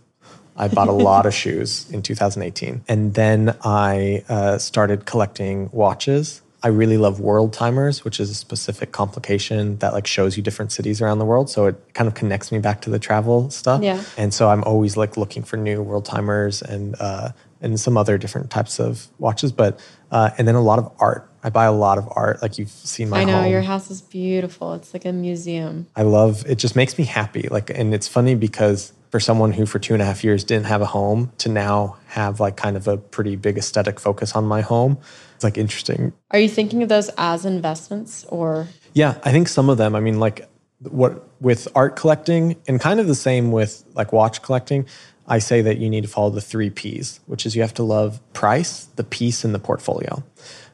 I 0.56 0.68
bought 0.68 0.88
a 0.88 0.92
lot 0.92 1.26
of 1.26 1.34
shoes 1.42 1.90
in 1.90 2.02
2018, 2.02 2.84
and 2.88 3.14
then 3.14 3.56
I 3.64 4.24
uh, 4.28 4.58
started 4.58 5.06
collecting 5.06 5.70
watches. 5.72 6.42
I 6.62 6.68
really 6.68 6.98
love 6.98 7.20
world 7.20 7.52
timers, 7.52 8.04
which 8.04 8.20
is 8.20 8.30
a 8.30 8.34
specific 8.34 8.92
complication 8.92 9.78
that 9.78 9.92
like 9.92 10.06
shows 10.06 10.36
you 10.36 10.42
different 10.42 10.72
cities 10.72 11.00
around 11.00 11.18
the 11.18 11.24
world. 11.24 11.48
So 11.48 11.66
it 11.66 11.94
kind 11.94 12.06
of 12.06 12.14
connects 12.14 12.52
me 12.52 12.58
back 12.58 12.82
to 12.82 12.90
the 12.90 12.98
travel 12.98 13.48
stuff. 13.50 13.82
Yeah. 13.82 14.02
And 14.18 14.34
so 14.34 14.50
I'm 14.50 14.62
always 14.64 14.96
like 14.96 15.16
looking 15.16 15.42
for 15.42 15.56
new 15.56 15.82
world 15.82 16.04
timers 16.04 16.60
and 16.60 16.96
uh, 17.00 17.30
and 17.62 17.78
some 17.78 17.96
other 17.96 18.18
different 18.18 18.50
types 18.50 18.78
of 18.78 19.08
watches. 19.18 19.52
But 19.52 19.80
uh, 20.10 20.30
and 20.36 20.46
then 20.46 20.54
a 20.54 20.62
lot 20.62 20.78
of 20.78 20.92
art. 20.98 21.26
I 21.42 21.48
buy 21.48 21.64
a 21.64 21.72
lot 21.72 21.96
of 21.96 22.06
art. 22.10 22.42
Like 22.42 22.58
you've 22.58 22.68
seen 22.68 23.08
my 23.08 23.20
I 23.20 23.24
know 23.24 23.40
home. 23.42 23.50
your 23.50 23.62
house 23.62 23.90
is 23.90 24.02
beautiful. 24.02 24.74
It's 24.74 24.92
like 24.92 25.06
a 25.06 25.12
museum. 25.12 25.86
I 25.96 26.02
love 26.02 26.44
it. 26.46 26.56
Just 26.56 26.76
makes 26.76 26.98
me 26.98 27.04
happy. 27.04 27.48
Like, 27.50 27.70
and 27.70 27.94
it's 27.94 28.06
funny 28.06 28.34
because 28.34 28.92
for 29.10 29.20
someone 29.20 29.52
who 29.52 29.64
for 29.64 29.78
two 29.78 29.94
and 29.94 30.02
a 30.02 30.04
half 30.04 30.22
years 30.22 30.44
didn't 30.44 30.66
have 30.66 30.82
a 30.82 30.86
home 30.86 31.32
to 31.38 31.48
now 31.48 31.96
have 32.08 32.40
like 32.40 32.56
kind 32.56 32.76
of 32.76 32.86
a 32.86 32.96
pretty 32.96 33.36
big 33.36 33.56
aesthetic 33.56 33.98
focus 33.98 34.34
on 34.36 34.44
my 34.44 34.60
home, 34.60 34.98
it's 35.40 35.44
like 35.44 35.56
interesting. 35.56 36.12
Are 36.32 36.38
you 36.38 36.50
thinking 36.50 36.82
of 36.82 36.90
those 36.90 37.08
as 37.16 37.46
investments 37.46 38.26
or? 38.28 38.68
Yeah, 38.92 39.18
I 39.24 39.32
think 39.32 39.48
some 39.48 39.70
of 39.70 39.78
them. 39.78 39.94
I 39.96 40.00
mean, 40.00 40.20
like 40.20 40.46
what 40.80 41.26
with 41.40 41.66
art 41.74 41.96
collecting 41.96 42.56
and 42.68 42.78
kind 42.78 43.00
of 43.00 43.06
the 43.06 43.14
same 43.14 43.50
with 43.50 43.82
like 43.94 44.12
watch 44.12 44.42
collecting. 44.42 44.84
I 45.26 45.38
say 45.38 45.62
that 45.62 45.78
you 45.78 45.88
need 45.88 46.02
to 46.02 46.08
follow 46.08 46.28
the 46.28 46.42
three 46.42 46.68
P's, 46.68 47.20
which 47.24 47.46
is 47.46 47.56
you 47.56 47.62
have 47.62 47.72
to 47.74 47.82
love 47.82 48.20
price, 48.34 48.84
the 48.96 49.04
piece, 49.04 49.42
and 49.42 49.54
the 49.54 49.58
portfolio. 49.58 50.22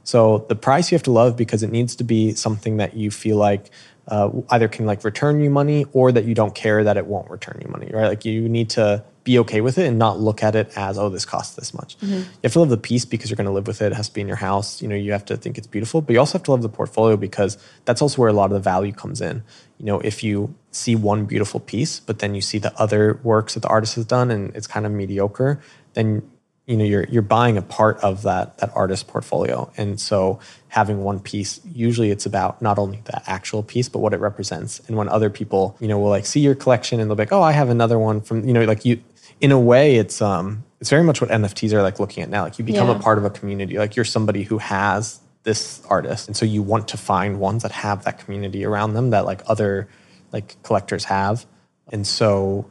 So 0.03 0.45
the 0.49 0.57
price 0.57 0.91
you 0.91 0.97
have 0.97 1.05
to 1.05 1.13
love 1.13 1.37
because 1.37 1.63
it 1.63 1.71
needs 1.71 1.95
to 1.97 2.05
be 2.05 2.35
something 2.35 2.79
that 2.79 2.97
you 2.97 3.13
feel 3.13 3.37
like 3.37 3.71
uh, 4.09 4.31
either 4.51 4.67
can 4.67 4.85
like 4.85 5.05
return 5.05 5.41
you 5.41 5.51
money 5.51 5.87
or 5.93 6.11
that 6.11 6.25
you 6.25 6.35
don't 6.35 6.57
care 6.57 6.83
that 6.83 6.97
it 6.97 7.07
won't 7.07 7.31
return 7.31 7.61
you 7.65 7.71
money, 7.71 7.89
right? 7.95 8.09
Like 8.09 8.25
you 8.25 8.49
need 8.49 8.71
to 8.71 9.05
be 9.27 9.41
okay 9.41 9.61
with 9.61 9.77
it 9.77 9.87
and 9.87 9.99
not 9.99 10.21
look 10.21 10.43
at 10.43 10.55
it 10.55 10.73
as 10.77 10.97
oh 10.97 11.11
this 11.11 11.27
costs 11.27 11.57
this 11.57 11.75
much. 11.75 11.99
Mm-hmm. 11.99 12.15
You 12.15 12.27
have 12.45 12.53
to 12.53 12.61
love 12.61 12.71
the 12.71 12.79
piece 12.79 13.05
because 13.05 13.29
you're 13.29 13.37
going 13.37 13.49
to 13.49 13.53
live 13.53 13.67
with 13.67 13.83
it. 13.83 13.93
It 13.93 13.97
has 13.97 14.09
to 14.09 14.15
be 14.15 14.21
in 14.21 14.29
your 14.29 14.37
house. 14.37 14.81
You 14.81 14.89
know 14.89 14.95
you 14.95 15.11
have 15.13 15.25
to 15.27 15.37
think 15.37 15.59
it's 15.59 15.67
beautiful, 15.67 16.01
but 16.01 16.13
you 16.13 16.21
also 16.21 16.39
have 16.39 16.45
to 16.45 16.53
love 16.53 16.63
the 16.63 16.69
portfolio 16.69 17.17
because 17.17 17.59
that's 17.85 18.01
also 18.01 18.23
where 18.23 18.31
a 18.31 18.33
lot 18.33 18.47
of 18.47 18.53
the 18.53 18.61
value 18.61 18.93
comes 18.93 19.21
in. 19.21 19.43
You 19.79 19.87
know 19.87 20.01
if 20.01 20.23
you 20.23 20.55
see 20.71 20.95
one 20.95 21.27
beautiful 21.27 21.59
piece, 21.59 21.99
but 21.99 22.21
then 22.21 22.35
you 22.35 22.41
see 22.41 22.59
the 22.59 22.75
other 22.81 23.19
works 23.25 23.55
that 23.55 23.61
the 23.61 23.69
artist 23.69 23.97
has 23.97 24.07
done 24.07 24.31
and 24.31 24.55
it's 24.55 24.69
kind 24.69 24.87
of 24.87 24.93
mediocre, 24.93 25.61
then 25.95 26.23
you 26.67 26.77
know 26.77 26.85
you're 26.85 27.05
you're 27.05 27.23
buying 27.23 27.57
a 27.57 27.63
part 27.63 27.99
of 28.01 28.23
that 28.23 28.59
that 28.59 28.71
artist 28.75 29.07
portfolio 29.07 29.71
and 29.77 30.01
so 30.01 30.39
having 30.69 31.03
one 31.03 31.21
piece 31.21 31.61
usually 31.65 32.11
it's 32.11 32.27
about 32.27 32.61
not 32.61 32.79
only 32.79 33.01
the 33.05 33.31
actual 33.31 33.63
piece 33.63 33.89
but 33.89 34.01
what 34.01 34.13
it 34.13 34.21
represents 34.21 34.81
and 34.89 34.97
when 34.97 35.09
other 35.09 35.31
people 35.31 35.77
you 35.81 35.89
know 35.89 35.99
will 35.99 36.11
like 36.11 36.27
see 36.27 36.41
your 36.41 36.55
collection 36.55 37.01
and 37.01 37.09
they'll 37.09 37.17
be 37.17 37.23
like 37.23 37.33
oh 37.33 37.43
i 37.43 37.53
have 37.53 37.69
another 37.69 37.99
one 37.99 38.21
from 38.21 38.47
you 38.47 38.53
know 38.53 38.65
like 38.65 38.85
you 38.85 39.01
in 39.41 39.53
a 39.53 39.61
way 39.61 39.97
it's 39.97 40.21
um 40.23 40.65
it's 40.81 40.91
very 40.91 41.03
much 41.03 41.21
what 41.21 41.31
nfts 41.31 41.73
are 41.73 41.83
like 41.83 41.99
looking 42.01 42.23
at 42.23 42.29
now 42.29 42.43
like 42.45 42.59
you 42.59 42.65
become 42.65 42.89
Yeah. 42.89 42.97
a 42.97 42.99
part 42.99 43.19
of 43.19 43.25
a 43.25 43.31
community 43.31 43.79
like 43.79 43.97
you're 43.97 44.05
somebody 44.05 44.43
who 44.43 44.59
has 44.59 45.21
this 45.43 45.83
artist 45.89 46.27
and 46.29 46.37
so 46.37 46.45
you 46.45 46.63
want 46.63 46.89
to 46.89 46.97
find 46.97 47.39
ones 47.39 47.63
that 47.63 47.73
have 47.73 48.05
that 48.05 48.19
community 48.19 48.65
around 48.65 48.95
them 48.95 49.11
that 49.11 49.25
like 49.25 49.43
other 49.47 49.89
like 50.33 50.61
collectors 50.63 51.05
have 51.05 51.47
and 51.93 52.07
so 52.07 52.69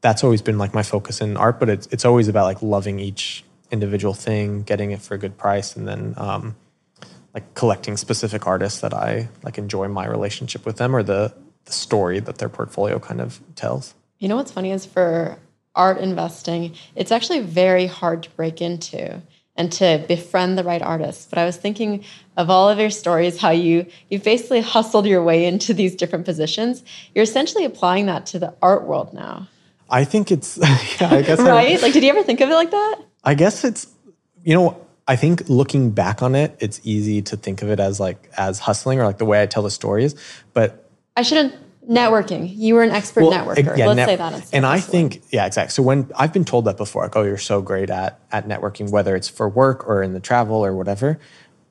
that's 0.00 0.22
always 0.22 0.42
been 0.42 0.58
like 0.58 0.74
my 0.74 0.82
focus 0.82 1.22
in 1.22 1.34
art, 1.38 1.58
but 1.58 1.70
it's 1.70 1.86
it's 1.90 2.04
always 2.04 2.28
about 2.28 2.44
like 2.44 2.60
loving 2.60 3.00
each 3.00 3.42
individual 3.70 4.12
thing, 4.12 4.62
getting 4.62 4.90
it 4.90 5.00
for 5.00 5.14
a 5.14 5.18
good 5.18 5.38
price, 5.38 5.74
and 5.76 5.88
then 5.88 6.12
um, 6.18 6.54
like 7.32 7.54
collecting 7.54 7.96
specific 7.96 8.46
artists 8.46 8.82
that 8.82 8.92
I 8.92 9.30
like 9.42 9.56
enjoy 9.56 9.88
my 9.88 10.06
relationship 10.06 10.66
with 10.66 10.76
them 10.76 10.94
or 10.94 11.02
the 11.02 11.34
the 11.64 11.72
story 11.72 12.20
that 12.20 12.36
their 12.36 12.50
portfolio 12.50 12.98
kind 12.98 13.22
of 13.22 13.40
tells. 13.56 13.94
You 14.18 14.28
know 14.28 14.36
what's 14.36 14.52
funny 14.52 14.72
is 14.72 14.84
for 14.84 15.38
art 15.74 15.98
investing, 15.98 16.74
it's 16.94 17.12
actually 17.12 17.40
very 17.40 17.86
hard 17.86 18.22
to 18.24 18.30
break 18.30 18.60
into 18.60 19.20
and 19.56 19.70
to 19.72 20.04
befriend 20.08 20.58
the 20.58 20.64
right 20.64 20.82
artists. 20.82 21.26
But 21.26 21.38
I 21.38 21.44
was 21.44 21.56
thinking 21.56 22.04
of 22.36 22.50
all 22.50 22.68
of 22.68 22.78
your 22.78 22.90
stories, 22.90 23.38
how 23.38 23.50
you 23.50 23.86
you 24.10 24.18
basically 24.18 24.60
hustled 24.60 25.06
your 25.06 25.22
way 25.22 25.46
into 25.46 25.74
these 25.74 25.94
different 25.94 26.24
positions. 26.24 26.82
You're 27.14 27.24
essentially 27.24 27.64
applying 27.64 28.06
that 28.06 28.26
to 28.26 28.38
the 28.38 28.54
art 28.62 28.84
world 28.84 29.14
now, 29.14 29.48
I 29.90 30.04
think 30.04 30.30
it's 30.32 30.56
yeah, 31.00 31.08
I 31.10 31.22
guess 31.22 31.38
I- 31.38 31.48
right? 31.50 31.80
Like, 31.82 31.92
did 31.92 32.02
you 32.02 32.10
ever 32.10 32.22
think 32.22 32.40
of 32.40 32.50
it 32.50 32.54
like 32.54 32.70
that? 32.70 32.96
I 33.22 33.34
guess 33.34 33.64
it's 33.64 33.86
you 34.42 34.54
know 34.54 34.80
I 35.06 35.16
think 35.16 35.48
looking 35.48 35.90
back 35.90 36.22
on 36.22 36.34
it, 36.34 36.56
it's 36.60 36.80
easy 36.82 37.22
to 37.22 37.36
think 37.36 37.62
of 37.62 37.70
it 37.70 37.80
as 37.80 38.00
like 38.00 38.30
as 38.36 38.58
hustling 38.58 39.00
or 39.00 39.04
like 39.04 39.18
the 39.18 39.24
way 39.24 39.42
I 39.42 39.46
tell 39.46 39.62
the 39.62 39.70
stories, 39.70 40.14
but 40.52 40.88
I 41.16 41.22
shouldn't 41.22 41.54
networking. 41.88 42.50
You 42.54 42.74
were 42.74 42.82
an 42.82 42.90
expert 42.90 43.24
networker. 43.24 43.76
yeah, 43.76 43.86
Let's 43.86 43.96
net- 43.96 44.08
say 44.08 44.16
that. 44.16 44.32
Instead 44.32 44.56
And 44.56 44.66
I 44.66 44.80
think, 44.80 45.22
yeah, 45.30 45.46
exactly. 45.46 45.72
So 45.72 45.82
when 45.82 46.10
I've 46.16 46.32
been 46.32 46.44
told 46.44 46.64
that 46.66 46.76
before, 46.76 47.02
like, 47.02 47.16
oh, 47.16 47.22
you're 47.22 47.38
so 47.38 47.60
great 47.62 47.90
at 47.90 48.18
at 48.32 48.48
networking, 48.48 48.90
whether 48.90 49.14
it's 49.16 49.28
for 49.28 49.48
work 49.48 49.86
or 49.88 50.02
in 50.02 50.12
the 50.12 50.20
travel 50.20 50.64
or 50.64 50.74
whatever. 50.74 51.18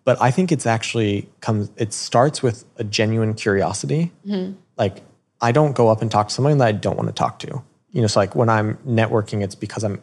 But 0.05 0.21
I 0.21 0.31
think 0.31 0.51
it's 0.51 0.65
actually 0.65 1.29
comes. 1.41 1.71
It 1.77 1.93
starts 1.93 2.43
with 2.43 2.65
a 2.77 2.83
genuine 2.83 3.33
curiosity. 3.33 4.11
Mm-hmm. 4.27 4.53
Like 4.77 5.03
I 5.41 5.51
don't 5.51 5.75
go 5.75 5.89
up 5.89 6.01
and 6.01 6.11
talk 6.11 6.27
to 6.27 6.33
someone 6.33 6.57
that 6.57 6.67
I 6.67 6.71
don't 6.73 6.97
want 6.97 7.07
to 7.07 7.13
talk 7.13 7.39
to. 7.39 7.63
You 7.91 8.01
know, 8.01 8.07
so 8.07 8.19
like 8.19 8.35
when 8.35 8.49
I'm 8.49 8.77
networking, 8.87 9.43
it's 9.43 9.55
because 9.55 9.83
I'm 9.83 10.01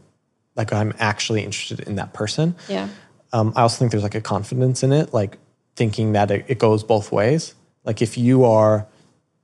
like 0.57 0.73
I'm 0.73 0.95
actually 0.99 1.45
interested 1.45 1.81
in 1.81 1.97
that 1.97 2.13
person. 2.13 2.55
yeah. 2.69 2.89
Um, 3.33 3.53
I 3.55 3.63
also 3.63 3.79
think 3.79 3.93
there's 3.93 4.03
like 4.03 4.17
a 4.17 4.21
confidence 4.21 4.83
in 4.83 4.93
it, 4.93 5.15
like 5.15 5.39
thinking 5.77 6.15
that 6.15 6.33
it, 6.33 6.45
it 6.49 6.59
goes 6.59 6.83
both 6.83 7.13
ways. 7.13 7.55
Like 7.85 8.03
if 8.03 8.19
you 8.19 8.45
are 8.45 8.89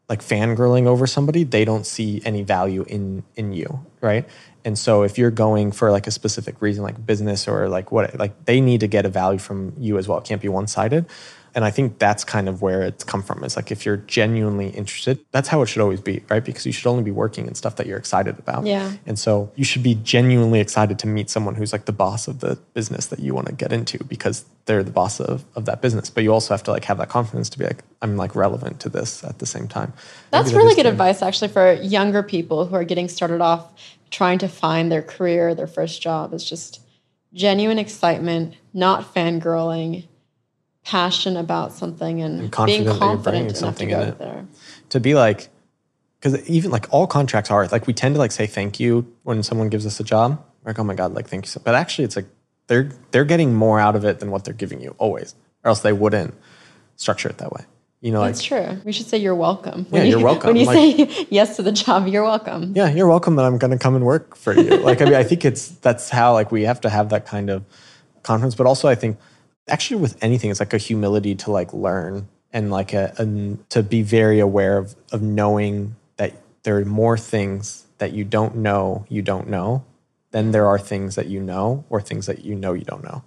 like 0.09 0.21
fangirling 0.21 0.87
over 0.87 1.07
somebody, 1.07 1.45
they 1.45 1.65
don't 1.65 1.87
see 1.87 2.23
any 2.25 2.43
value 2.43 2.85
in 2.89 3.25
in 3.35 3.53
you, 3.53 3.85
right? 4.01 4.29
And 4.65 4.77
so 4.77 5.05
if 5.05 5.17
you're 5.17 5.31
going 5.31 5.71
for 5.71 5.93
like 5.93 6.07
a 6.09 6.11
specific 6.11 6.61
reason, 6.61 6.83
like 6.83 7.05
business 7.07 7.47
or 7.47 7.69
like 7.69 7.93
what, 7.93 8.19
like 8.19 8.47
they 8.47 8.61
need 8.61 8.81
to 8.81 8.89
get 8.89 9.07
a 9.07 9.09
value 9.09 9.39
from 9.39 9.73
you 9.79 9.97
as 9.97 10.09
well. 10.09 10.19
It 10.19 10.25
can't 10.25 10.43
be 10.43 10.49
one 10.49 10.67
sided. 10.67 11.07
And 11.57 11.65
I 11.65 11.71
think 11.71 11.99
that's 11.99 12.23
kind 12.23 12.51
of 12.51 12.61
where 12.61 12.83
it's 12.83 13.03
come 13.03 13.23
from. 13.23 13.43
It's 13.43 13.57
like 13.57 13.73
if 13.73 13.87
you're 13.87 13.97
genuinely 13.97 14.69
interested, 14.69 15.19
that's 15.33 15.49
how 15.49 15.63
it 15.63 15.67
should 15.67 15.81
always 15.81 16.03
be, 16.03 16.23
right? 16.29 16.45
Because 16.45 16.67
you 16.67 16.73
should 16.73 16.87
only 16.87 17.03
be 17.03 17.11
working 17.11 17.47
in 17.47 17.55
stuff 17.55 17.77
that 17.77 17.87
you're 17.87 17.97
excited 17.97 18.39
about. 18.39 18.67
Yeah. 18.67 18.93
And 19.07 19.19
so 19.19 19.51
you 19.57 19.65
should 19.65 19.83
be 19.83 19.95
genuinely 19.95 20.61
excited 20.61 20.99
to 20.99 21.07
meet 21.07 21.31
someone 21.31 21.55
who's 21.55 21.73
like 21.73 21.87
the 21.87 21.93
boss 21.93 22.29
of 22.29 22.41
the 22.41 22.57
business 22.75 23.07
that 23.07 23.21
you 23.21 23.35
want 23.35 23.47
to 23.47 23.55
get 23.55 23.73
into 23.73 24.05
because 24.05 24.45
they're 24.67 24.83
the 24.83 24.91
boss 24.91 25.19
of, 25.19 25.47
of 25.55 25.65
that 25.65 25.81
business. 25.81 26.11
But 26.11 26.25
you 26.25 26.33
also 26.35 26.53
have 26.53 26.63
to 26.65 26.73
like 26.73 26.85
have 26.85 26.99
that 26.99 27.09
confidence 27.09 27.49
to 27.49 27.59
be 27.59 27.65
like, 27.65 27.83
I'm 28.03 28.19
like 28.19 28.37
relevant 28.37 28.79
to 28.81 28.91
this 28.91 29.25
at 29.25 29.39
the 29.39 29.47
same 29.47 29.67
time. 29.67 29.95
That's 30.31 30.49
Maybe 30.49 30.59
really 30.59 30.71
is 30.73 30.77
good 30.77 30.85
advice, 30.85 31.23
actually, 31.23 31.49
for 31.49 31.73
younger 31.73 32.23
people 32.23 32.67
who 32.67 32.75
are 32.75 32.85
getting 32.85 33.09
started 33.09 33.41
off 33.41 33.73
trying 34.11 34.39
to 34.41 34.49
find 34.49 34.93
their 34.93 35.03
career, 35.03 35.55
their 35.55 35.67
first 35.67 36.03
job. 36.03 36.35
Is 36.35 36.45
just 36.45 36.83
genuine 37.33 37.79
excitement, 37.79 38.57
not 38.75 39.15
fangirling, 39.15 40.07
passion 40.87 41.37
about 41.37 41.73
something, 41.73 42.23
and, 42.23 42.41
And 42.41 42.53
confident 42.53 42.85
being 42.87 42.99
that 42.99 43.05
you're 43.07 43.17
bringing 43.17 43.49
confident 43.49 43.59
enough 43.59 43.79
to 43.79 43.87
go 43.87 44.01
in 44.03 44.09
it. 44.09 44.19
there. 44.19 44.47
to 44.91 45.01
be 45.01 45.15
like 45.15 45.49
because 46.21 46.49
even 46.49 46.71
like 46.71 46.87
all 46.91 47.07
contracts 47.07 47.51
are 47.51 47.67
like 47.69 47.87
we 47.87 47.93
tend 47.93 48.15
to 48.15 48.19
like 48.19 48.33
say 48.33 48.47
thank 48.47 48.79
you 48.81 49.07
when 49.25 49.43
someone 49.43 49.69
gives 49.69 49.85
us 49.85 49.99
a 50.01 50.05
job 50.05 50.43
We're 50.63 50.71
like 50.71 50.79
oh 50.79 50.85
my 50.85 50.95
god 50.95 51.13
like 51.13 51.29
thank 51.29 51.45
you 51.45 51.51
so 51.51 51.61
but 51.63 51.75
actually 51.75 52.05
it's 52.05 52.17
like 52.17 52.27
they're 52.69 52.91
they're 53.11 53.25
getting 53.25 53.53
more 53.55 53.79
out 53.81 53.97
of 53.97 54.05
it 54.05 54.21
than 54.21 54.31
what 54.31 54.45
they're 54.45 54.55
giving 54.55 54.81
you 54.81 54.95
always 54.99 55.35
or 55.65 55.69
else 55.71 55.81
they 55.81 55.93
wouldn't 55.93 56.35
structure 56.97 57.29
it 57.29 57.39
that 57.39 57.53
way 57.53 57.65
you 58.01 58.13
know 58.13 58.21
like 58.21 58.35
That's 58.35 58.45
true. 58.45 58.81
We 58.85 58.93
should 58.93 59.07
say 59.07 59.19
you're 59.19 59.35
welcome. 59.35 59.87
Yeah, 59.91 59.99
When 60.01 60.07
you're 60.11 60.21
welcome. 60.25 60.49
When 60.49 60.57
you 60.57 60.67
Like- 60.67 61.09
say 61.11 61.27
yes 61.31 61.57
to 61.57 61.63
the 61.63 61.73
job, 61.73 62.07
you're 62.07 62.23
welcome. 62.25 62.73
yeah 62.77 62.89
you're 62.91 63.09
welcome 63.09 63.35
that 63.37 63.45
i'm 63.45 63.59
going 63.59 63.73
to 63.73 63.79
come 63.79 63.97
and 63.97 64.05
work 64.07 64.37
for 64.37 64.53
you 64.55 64.77
like 64.89 65.03
i 65.03 65.05
mean 65.05 65.15
i 65.15 65.25
think 65.25 65.45
it's 65.45 65.69
that's 65.87 66.11
how 66.11 66.33
like 66.33 66.53
we 66.53 66.63
have 66.63 66.81
to 66.83 66.89
have 66.91 67.09
that 67.11 67.27
kind 67.27 67.51
of 67.51 67.65
confidence 68.23 68.55
but 68.55 68.67
also 68.67 68.87
i 68.89 68.95
think 68.95 69.19
actually 69.69 70.01
with 70.01 70.17
anything 70.23 70.51
it's 70.51 70.61
like 70.61 70.73
a 70.75 70.79
humility 70.79 71.35
to 71.35 71.51
like 71.51 71.73
learn 71.73 72.29
and 72.53 72.71
like 72.71 72.93
a, 72.93 73.13
and 73.19 73.69
to 73.71 73.83
be 73.83 74.03
very 74.03 74.39
aware 74.41 74.79
of 74.79 74.95
of 75.13 75.23
knowing 75.23 75.97
that 76.17 76.33
there 76.63 76.77
are 76.79 76.85
more 76.85 77.19
things 77.19 77.87
that 77.99 78.13
you 78.13 78.25
don't 78.25 78.57
know 78.57 79.05
you 79.09 79.23
don't 79.23 79.49
know 79.49 79.85
than 80.31 80.51
there 80.51 80.67
are 80.67 80.79
things 80.79 81.15
that 81.15 81.27
you 81.27 81.41
know 81.41 81.85
or 81.91 82.01
things 82.01 82.27
that 82.27 82.45
you 82.45 82.55
know 82.55 82.73
you 82.73 82.85
don't 82.85 83.05
know 83.05 83.23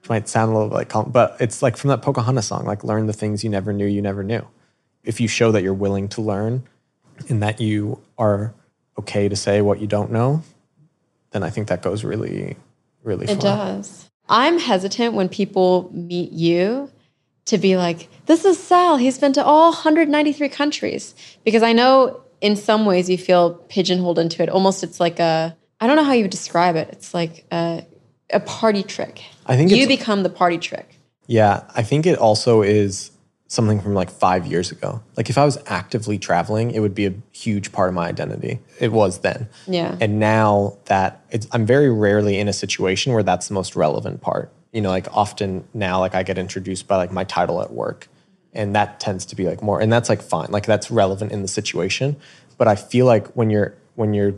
which 0.00 0.08
might 0.08 0.28
sound 0.28 0.50
a 0.50 0.54
little 0.54 0.68
like 0.72 0.88
com- 0.88 1.10
but 1.10 1.36
it's 1.40 1.62
like 1.62 1.76
from 1.76 1.88
that 1.88 2.02
pocahontas 2.02 2.46
song 2.46 2.64
like 2.64 2.84
learn 2.84 3.06
the 3.06 3.12
things 3.12 3.44
you 3.44 3.50
never 3.50 3.72
knew 3.72 3.86
you 3.86 4.02
never 4.02 4.22
knew 4.22 4.46
if 5.04 5.20
you 5.20 5.28
show 5.28 5.52
that 5.52 5.62
you're 5.62 5.74
willing 5.74 6.08
to 6.08 6.20
learn 6.22 6.62
and 7.28 7.42
that 7.42 7.60
you 7.60 8.00
are 8.18 8.52
okay 8.98 9.28
to 9.28 9.36
say 9.36 9.60
what 9.60 9.80
you 9.80 9.86
don't 9.86 10.10
know, 10.10 10.42
then 11.30 11.42
I 11.42 11.50
think 11.50 11.68
that 11.68 11.82
goes 11.82 12.04
really, 12.04 12.56
really 13.02 13.24
It 13.26 13.40
far. 13.40 13.56
does. 13.56 14.10
I'm 14.28 14.58
hesitant 14.58 15.14
when 15.14 15.28
people 15.28 15.90
meet 15.92 16.32
you 16.32 16.90
to 17.46 17.58
be 17.58 17.76
like, 17.76 18.08
this 18.26 18.44
is 18.44 18.58
Sal. 18.58 18.96
He's 18.96 19.18
been 19.18 19.32
to 19.34 19.44
all 19.44 19.70
193 19.70 20.48
countries. 20.48 21.14
Because 21.44 21.62
I 21.62 21.72
know 21.72 22.22
in 22.40 22.56
some 22.56 22.86
ways 22.86 23.08
you 23.10 23.18
feel 23.18 23.54
pigeonholed 23.68 24.18
into 24.18 24.42
it. 24.42 24.48
Almost 24.48 24.82
it's 24.82 25.00
like 25.00 25.18
a, 25.20 25.56
I 25.80 25.86
don't 25.86 25.96
know 25.96 26.04
how 26.04 26.12
you 26.12 26.22
would 26.22 26.30
describe 26.30 26.76
it. 26.76 26.88
It's 26.92 27.12
like 27.12 27.44
a, 27.52 27.86
a 28.30 28.40
party 28.40 28.82
trick. 28.82 29.22
I 29.46 29.56
think 29.56 29.70
you 29.70 29.86
become 29.86 30.22
the 30.22 30.30
party 30.30 30.58
trick. 30.58 30.98
Yeah, 31.26 31.64
I 31.74 31.82
think 31.82 32.06
it 32.06 32.18
also 32.18 32.62
is 32.62 33.10
something 33.46 33.80
from 33.80 33.94
like 33.94 34.10
five 34.10 34.46
years 34.46 34.72
ago. 34.72 35.02
Like 35.16 35.30
if 35.30 35.38
I 35.38 35.44
was 35.44 35.58
actively 35.66 36.18
traveling, 36.18 36.70
it 36.70 36.80
would 36.80 36.94
be 36.94 37.06
a 37.06 37.14
huge 37.32 37.72
part 37.72 37.88
of 37.88 37.94
my 37.94 38.08
identity. 38.08 38.60
It 38.80 38.92
was 38.92 39.20
then. 39.20 39.48
Yeah. 39.66 39.96
And 40.00 40.18
now 40.18 40.78
that 40.86 41.24
it's, 41.30 41.46
I'm 41.52 41.66
very 41.66 41.90
rarely 41.90 42.38
in 42.38 42.48
a 42.48 42.52
situation 42.52 43.12
where 43.12 43.22
that's 43.22 43.48
the 43.48 43.54
most 43.54 43.76
relevant 43.76 44.20
part. 44.20 44.52
You 44.72 44.80
know, 44.80 44.88
like 44.88 45.06
often 45.12 45.68
now, 45.72 46.00
like 46.00 46.14
I 46.14 46.24
get 46.24 46.36
introduced 46.36 46.88
by 46.88 46.96
like 46.96 47.12
my 47.12 47.22
title 47.24 47.62
at 47.62 47.72
work, 47.72 48.08
and 48.52 48.74
that 48.74 48.98
tends 48.98 49.24
to 49.26 49.36
be 49.36 49.46
like 49.46 49.62
more, 49.62 49.80
and 49.80 49.92
that's 49.92 50.08
like 50.08 50.20
fine, 50.20 50.50
like 50.50 50.66
that's 50.66 50.90
relevant 50.90 51.30
in 51.30 51.42
the 51.42 51.48
situation. 51.48 52.16
But 52.58 52.66
I 52.66 52.74
feel 52.74 53.06
like 53.06 53.28
when 53.34 53.50
you're 53.50 53.76
when 53.94 54.14
you're 54.14 54.34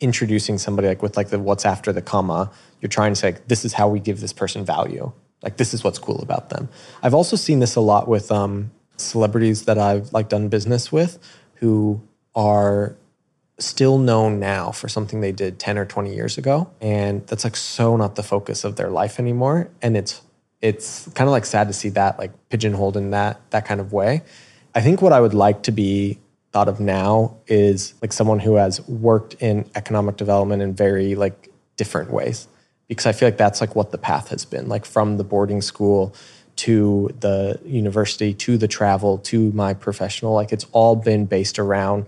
introducing 0.00 0.58
somebody 0.58 0.88
like 0.88 1.00
with 1.00 1.16
like 1.16 1.28
the 1.28 1.38
what's 1.38 1.64
after 1.64 1.92
the 1.92 2.02
comma, 2.02 2.50
you're 2.80 2.90
trying 2.90 3.12
to 3.12 3.16
say 3.16 3.28
like, 3.28 3.48
this 3.48 3.64
is 3.64 3.72
how 3.72 3.88
we 3.88 4.00
give 4.00 4.20
this 4.20 4.34
person 4.34 4.66
value. 4.66 5.12
Like 5.44 5.58
this 5.58 5.74
is 5.74 5.84
what's 5.84 5.98
cool 5.98 6.20
about 6.22 6.50
them. 6.50 6.68
I've 7.02 7.14
also 7.14 7.36
seen 7.36 7.60
this 7.60 7.76
a 7.76 7.80
lot 7.80 8.08
with 8.08 8.32
um, 8.32 8.72
celebrities 8.96 9.66
that 9.66 9.78
I've 9.78 10.12
like 10.12 10.28
done 10.28 10.48
business 10.48 10.90
with 10.90 11.18
who 11.56 12.02
are 12.34 12.96
still 13.58 13.98
known 13.98 14.40
now 14.40 14.72
for 14.72 14.88
something 14.88 15.20
they 15.20 15.32
did 15.32 15.58
10 15.58 15.78
or 15.78 15.84
20 15.84 16.12
years 16.14 16.36
ago 16.36 16.68
and 16.80 17.24
that's 17.28 17.44
like 17.44 17.54
so 17.54 17.96
not 17.96 18.16
the 18.16 18.22
focus 18.22 18.64
of 18.64 18.74
their 18.74 18.90
life 18.90 19.20
anymore 19.20 19.70
and 19.80 19.96
it's 19.96 20.22
it's 20.60 21.08
kind 21.14 21.28
of 21.28 21.32
like 21.32 21.44
sad 21.44 21.68
to 21.68 21.72
see 21.72 21.88
that 21.88 22.18
like 22.18 22.32
pigeonholed 22.48 22.96
in 22.96 23.10
that 23.10 23.40
that 23.50 23.64
kind 23.64 23.80
of 23.80 23.92
way 23.92 24.22
i 24.74 24.80
think 24.80 25.00
what 25.00 25.12
i 25.12 25.20
would 25.20 25.34
like 25.34 25.62
to 25.62 25.70
be 25.70 26.18
thought 26.50 26.66
of 26.68 26.80
now 26.80 27.36
is 27.46 27.94
like 28.02 28.12
someone 28.12 28.40
who 28.40 28.56
has 28.56 28.80
worked 28.88 29.34
in 29.34 29.64
economic 29.76 30.16
development 30.16 30.60
in 30.60 30.74
very 30.74 31.14
like 31.14 31.48
different 31.76 32.10
ways 32.10 32.48
because 32.88 33.06
i 33.06 33.12
feel 33.12 33.26
like 33.28 33.38
that's 33.38 33.60
like 33.60 33.74
what 33.74 33.90
the 33.90 33.98
path 33.98 34.28
has 34.28 34.44
been 34.44 34.68
like 34.68 34.84
from 34.84 35.16
the 35.16 35.24
boarding 35.24 35.60
school 35.60 36.14
to 36.56 37.10
the 37.20 37.60
university 37.64 38.32
to 38.32 38.56
the 38.56 38.68
travel 38.68 39.18
to 39.18 39.50
my 39.52 39.74
professional. 39.74 40.34
Like 40.34 40.52
it's 40.52 40.66
all 40.72 40.96
been 40.96 41.26
based 41.26 41.58
around 41.58 42.06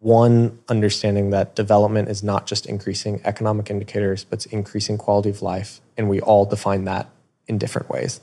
one 0.00 0.58
understanding 0.68 1.30
that 1.30 1.54
development 1.54 2.08
is 2.08 2.22
not 2.22 2.46
just 2.46 2.66
increasing 2.66 3.20
economic 3.24 3.70
indicators 3.70 4.24
but 4.24 4.38
it's 4.38 4.46
increasing 4.46 4.96
quality 4.96 5.28
of 5.28 5.42
life 5.42 5.80
and 5.96 6.08
we 6.08 6.20
all 6.20 6.46
define 6.46 6.84
that 6.84 7.08
in 7.46 7.58
different 7.58 7.88
ways. 7.90 8.20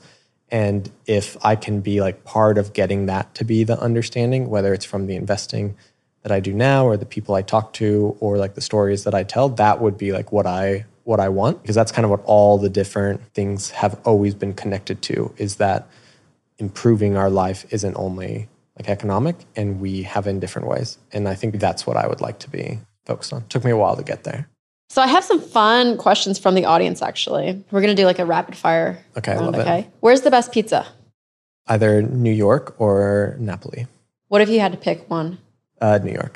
And 0.50 0.90
if 1.06 1.36
i 1.44 1.54
can 1.54 1.80
be 1.80 2.00
like 2.00 2.24
part 2.24 2.58
of 2.58 2.72
getting 2.72 3.06
that 3.06 3.34
to 3.34 3.44
be 3.44 3.64
the 3.64 3.78
understanding 3.78 4.48
whether 4.48 4.72
it's 4.72 4.84
from 4.84 5.06
the 5.06 5.14
investing 5.14 5.76
that 6.22 6.32
i 6.32 6.40
do 6.40 6.52
now 6.52 6.86
or 6.86 6.96
the 6.96 7.06
people 7.06 7.34
i 7.34 7.42
talk 7.42 7.72
to 7.74 8.16
or 8.18 8.38
like 8.38 8.54
the 8.54 8.60
stories 8.60 9.04
that 9.04 9.14
i 9.14 9.22
tell 9.22 9.48
that 9.50 9.80
would 9.80 9.98
be 9.98 10.10
like 10.10 10.32
what 10.32 10.46
i 10.46 10.84
what 11.08 11.20
i 11.20 11.28
want 11.40 11.54
because 11.62 11.74
that's 11.74 11.90
kind 11.96 12.04
of 12.04 12.10
what 12.10 12.22
all 12.24 12.58
the 12.58 12.68
different 12.68 13.18
things 13.32 13.70
have 13.70 13.98
always 14.04 14.34
been 14.34 14.52
connected 14.62 15.00
to 15.00 15.32
is 15.38 15.56
that 15.56 15.88
improving 16.58 17.16
our 17.16 17.30
life 17.30 17.64
isn't 17.70 17.94
only 17.96 18.48
like 18.78 18.88
economic 18.90 19.36
and 19.56 19.80
we 19.80 20.02
have 20.02 20.26
in 20.26 20.38
different 20.38 20.68
ways 20.68 20.98
and 21.12 21.26
i 21.26 21.34
think 21.34 21.58
that's 21.58 21.86
what 21.86 21.96
i 21.96 22.06
would 22.06 22.20
like 22.20 22.38
to 22.38 22.50
be 22.50 22.78
focused 23.06 23.32
on 23.32 23.42
took 23.48 23.64
me 23.64 23.70
a 23.70 23.76
while 23.76 23.96
to 23.96 24.02
get 24.02 24.24
there 24.24 24.42
So 24.90 25.02
I 25.02 25.06
have 25.16 25.24
some 25.24 25.40
fun 25.40 25.98
questions 25.98 26.38
from 26.38 26.54
the 26.58 26.64
audience. 26.64 27.02
Actually, 27.02 27.48
we're 27.70 27.82
gonna 27.84 27.94
do 28.02 28.06
like 28.10 28.18
a 28.24 28.24
rapid 28.24 28.54
fire. 28.56 28.90
Okay, 29.18 29.32
I 29.32 29.36
round, 29.36 29.46
love 29.46 29.54
it. 29.60 29.60
okay. 29.68 29.80
Where's 30.00 30.22
the 30.22 30.30
best 30.36 30.48
pizza? 30.56 30.80
either 31.74 32.00
new 32.26 32.32
york 32.46 32.64
or 32.84 33.36
napoli 33.38 33.86
What 34.32 34.40
if 34.44 34.48
you 34.48 34.60
had 34.64 34.72
to 34.72 34.80
pick 34.88 34.98
one? 35.10 35.28
uh, 35.84 35.98
new 36.02 36.12
york 36.20 36.34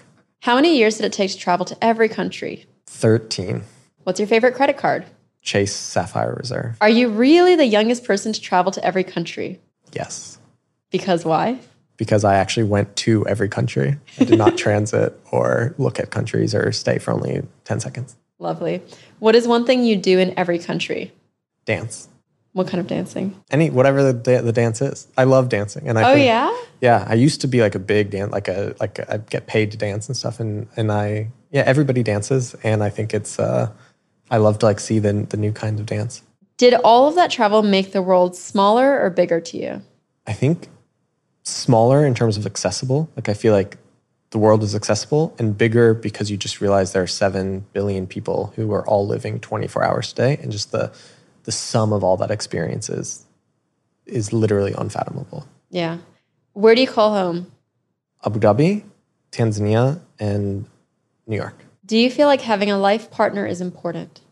How 0.48 0.54
many 0.60 0.76
years 0.80 0.96
did 0.98 1.06
it 1.10 1.14
take 1.20 1.30
to 1.34 1.38
travel 1.46 1.64
to 1.72 1.76
every 1.90 2.08
country? 2.20 2.54
13 2.86 3.62
What's 4.04 4.18
your 4.20 4.26
favorite 4.28 4.54
credit 4.54 4.76
card? 4.78 5.04
chase 5.44 5.74
sapphire 5.74 6.34
reserve 6.38 6.76
Are 6.80 6.88
you 6.88 7.08
really 7.08 7.56
the 7.56 7.66
youngest 7.66 8.04
person 8.04 8.32
to 8.32 8.40
travel 8.40 8.70
to 8.72 8.84
every 8.84 9.02
country? 9.02 9.60
yes 9.92 10.38
Because 10.90 11.24
why? 11.24 11.58
because 11.96 12.22
i 12.24 12.36
actually 12.36 12.62
went 12.64 12.94
to 12.96 13.26
every 13.26 13.48
country 13.48 13.96
i 14.20 14.24
did 14.24 14.38
not 14.38 14.56
transit 14.64 15.18
or 15.32 15.74
look 15.78 15.98
at 15.98 16.10
countries 16.10 16.54
or 16.54 16.70
stay 16.72 16.98
for 16.98 17.12
only 17.12 17.42
10 17.64 17.80
seconds 17.80 18.16
Lovely. 18.38 18.82
What 19.20 19.36
is 19.36 19.46
one 19.46 19.64
thing 19.66 19.84
you 19.84 19.94
do 19.96 20.18
in 20.18 20.36
every 20.36 20.58
country? 20.58 21.12
dance 21.64 22.08
What 22.52 22.66
kind 22.68 22.80
of 22.80 22.86
dancing? 22.86 23.34
any 23.50 23.68
whatever 23.70 24.02
the, 24.04 24.12
da- 24.12 24.42
the 24.42 24.52
dance 24.52 24.80
is 24.80 25.08
i 25.18 25.24
love 25.24 25.48
dancing 25.48 25.88
and 25.88 25.98
i 25.98 26.10
Oh 26.10 26.14
think- 26.14 26.26
yeah. 26.26 26.56
Yeah, 26.80 27.06
I 27.08 27.14
used 27.14 27.40
to 27.42 27.46
be 27.46 27.60
like 27.60 27.76
a 27.76 27.78
big 27.78 28.10
dance, 28.10 28.32
like 28.32 28.48
a 28.48 28.74
like 28.80 28.98
I 29.08 29.18
get 29.18 29.46
paid 29.46 29.70
to 29.70 29.76
dance 29.76 30.08
and 30.08 30.16
stuff, 30.16 30.40
and 30.40 30.66
and 30.76 30.90
I 30.90 31.28
yeah 31.52 31.62
everybody 31.64 32.02
dances, 32.02 32.56
and 32.64 32.82
I 32.82 32.90
think 32.90 33.14
it's 33.14 33.38
uh 33.38 33.70
I 34.32 34.38
love 34.38 34.58
to 34.60 34.66
like 34.66 34.80
see 34.80 34.98
the 34.98 35.12
the 35.12 35.36
new 35.36 35.52
kinds 35.52 35.78
of 35.78 35.86
dance. 35.86 36.22
Did 36.56 36.74
all 36.74 37.06
of 37.08 37.14
that 37.16 37.30
travel 37.30 37.62
make 37.62 37.92
the 37.92 38.02
world 38.02 38.34
smaller 38.34 38.98
or 39.00 39.10
bigger 39.10 39.40
to 39.40 39.56
you? 39.58 39.82
I 40.26 40.32
think 40.32 40.68
smaller 41.42 42.06
in 42.06 42.14
terms 42.14 42.36
of 42.38 42.46
accessible. 42.46 43.10
Like 43.14 43.28
I 43.28 43.34
feel 43.34 43.52
like 43.52 43.76
the 44.30 44.38
world 44.38 44.62
is 44.62 44.74
accessible 44.74 45.34
and 45.38 45.56
bigger 45.56 45.92
because 45.92 46.30
you 46.30 46.38
just 46.38 46.62
realize 46.62 46.92
there 46.92 47.02
are 47.02 47.06
seven 47.06 47.66
billion 47.74 48.06
people 48.06 48.52
who 48.56 48.72
are 48.72 48.86
all 48.88 49.06
living 49.06 49.38
twenty 49.38 49.68
four 49.68 49.84
hours 49.84 50.12
a 50.12 50.14
day, 50.14 50.38
and 50.40 50.50
just 50.50 50.72
the 50.72 50.90
the 51.44 51.52
sum 51.52 51.92
of 51.92 52.02
all 52.02 52.16
that 52.16 52.30
experience 52.30 52.88
is 52.88 53.26
is 54.06 54.32
literally 54.32 54.72
unfathomable. 54.76 55.46
Yeah. 55.70 55.98
Where 56.54 56.74
do 56.74 56.80
you 56.80 56.88
call 56.88 57.12
home? 57.12 57.52
Abu 58.24 58.40
Dhabi, 58.40 58.84
Tanzania, 59.30 60.00
and 60.18 60.66
New 61.26 61.36
York. 61.36 61.56
Do 61.92 61.98
you 61.98 62.10
feel 62.10 62.26
like 62.26 62.40
having 62.40 62.70
a 62.70 62.78
life 62.78 63.10
partner 63.10 63.44
is 63.44 63.60
important? 63.60 64.22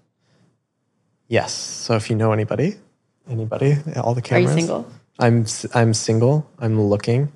Yes. 1.28 1.52
So 1.52 1.94
if 1.94 2.08
you 2.08 2.16
know 2.16 2.32
anybody, 2.32 2.76
anybody, 3.28 3.76
all 3.96 4.14
the 4.14 4.22
cameras. 4.22 4.46
Are 4.46 4.54
you 4.54 4.60
single? 4.60 4.90
I'm 5.18 5.44
I'm 5.74 5.92
single. 5.92 6.50
I'm 6.58 6.80
looking 6.80 7.30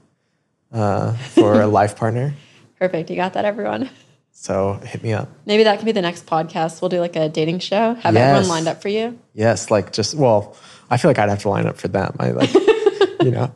uh, 0.73 1.13
for 1.13 1.61
a 1.61 1.67
life 1.79 1.97
partner. 1.97 2.33
Perfect. 2.79 3.11
You 3.11 3.17
got 3.17 3.35
that, 3.35 3.45
everyone. 3.45 3.91
So 4.31 4.81
hit 4.83 5.03
me 5.03 5.13
up. 5.13 5.29
Maybe 5.45 5.65
that 5.65 5.77
can 5.77 5.85
be 5.85 5.93
the 5.93 6.01
next 6.01 6.25
podcast. 6.25 6.81
We'll 6.81 6.89
do 6.89 7.01
like 7.01 7.17
a 7.17 7.29
dating 7.29 7.59
show. 7.59 7.93
Have 7.93 8.15
Yes. 8.15 8.31
everyone 8.31 8.49
lined 8.49 8.69
up 8.69 8.81
for 8.81 8.89
you. 8.89 9.19
Yes, 9.35 9.71
like 9.71 9.93
just 9.93 10.15
well, 10.15 10.57
I 10.89 10.97
feel 10.97 11.11
like 11.11 11.19
I'd 11.19 11.29
have 11.29 11.43
to 11.43 11.51
line 11.51 11.67
up 11.67 11.77
for 11.77 11.89
them. 11.89 12.17
I 12.19 12.31
like, 12.31 12.55
you 13.21 13.31
know, 13.31 13.55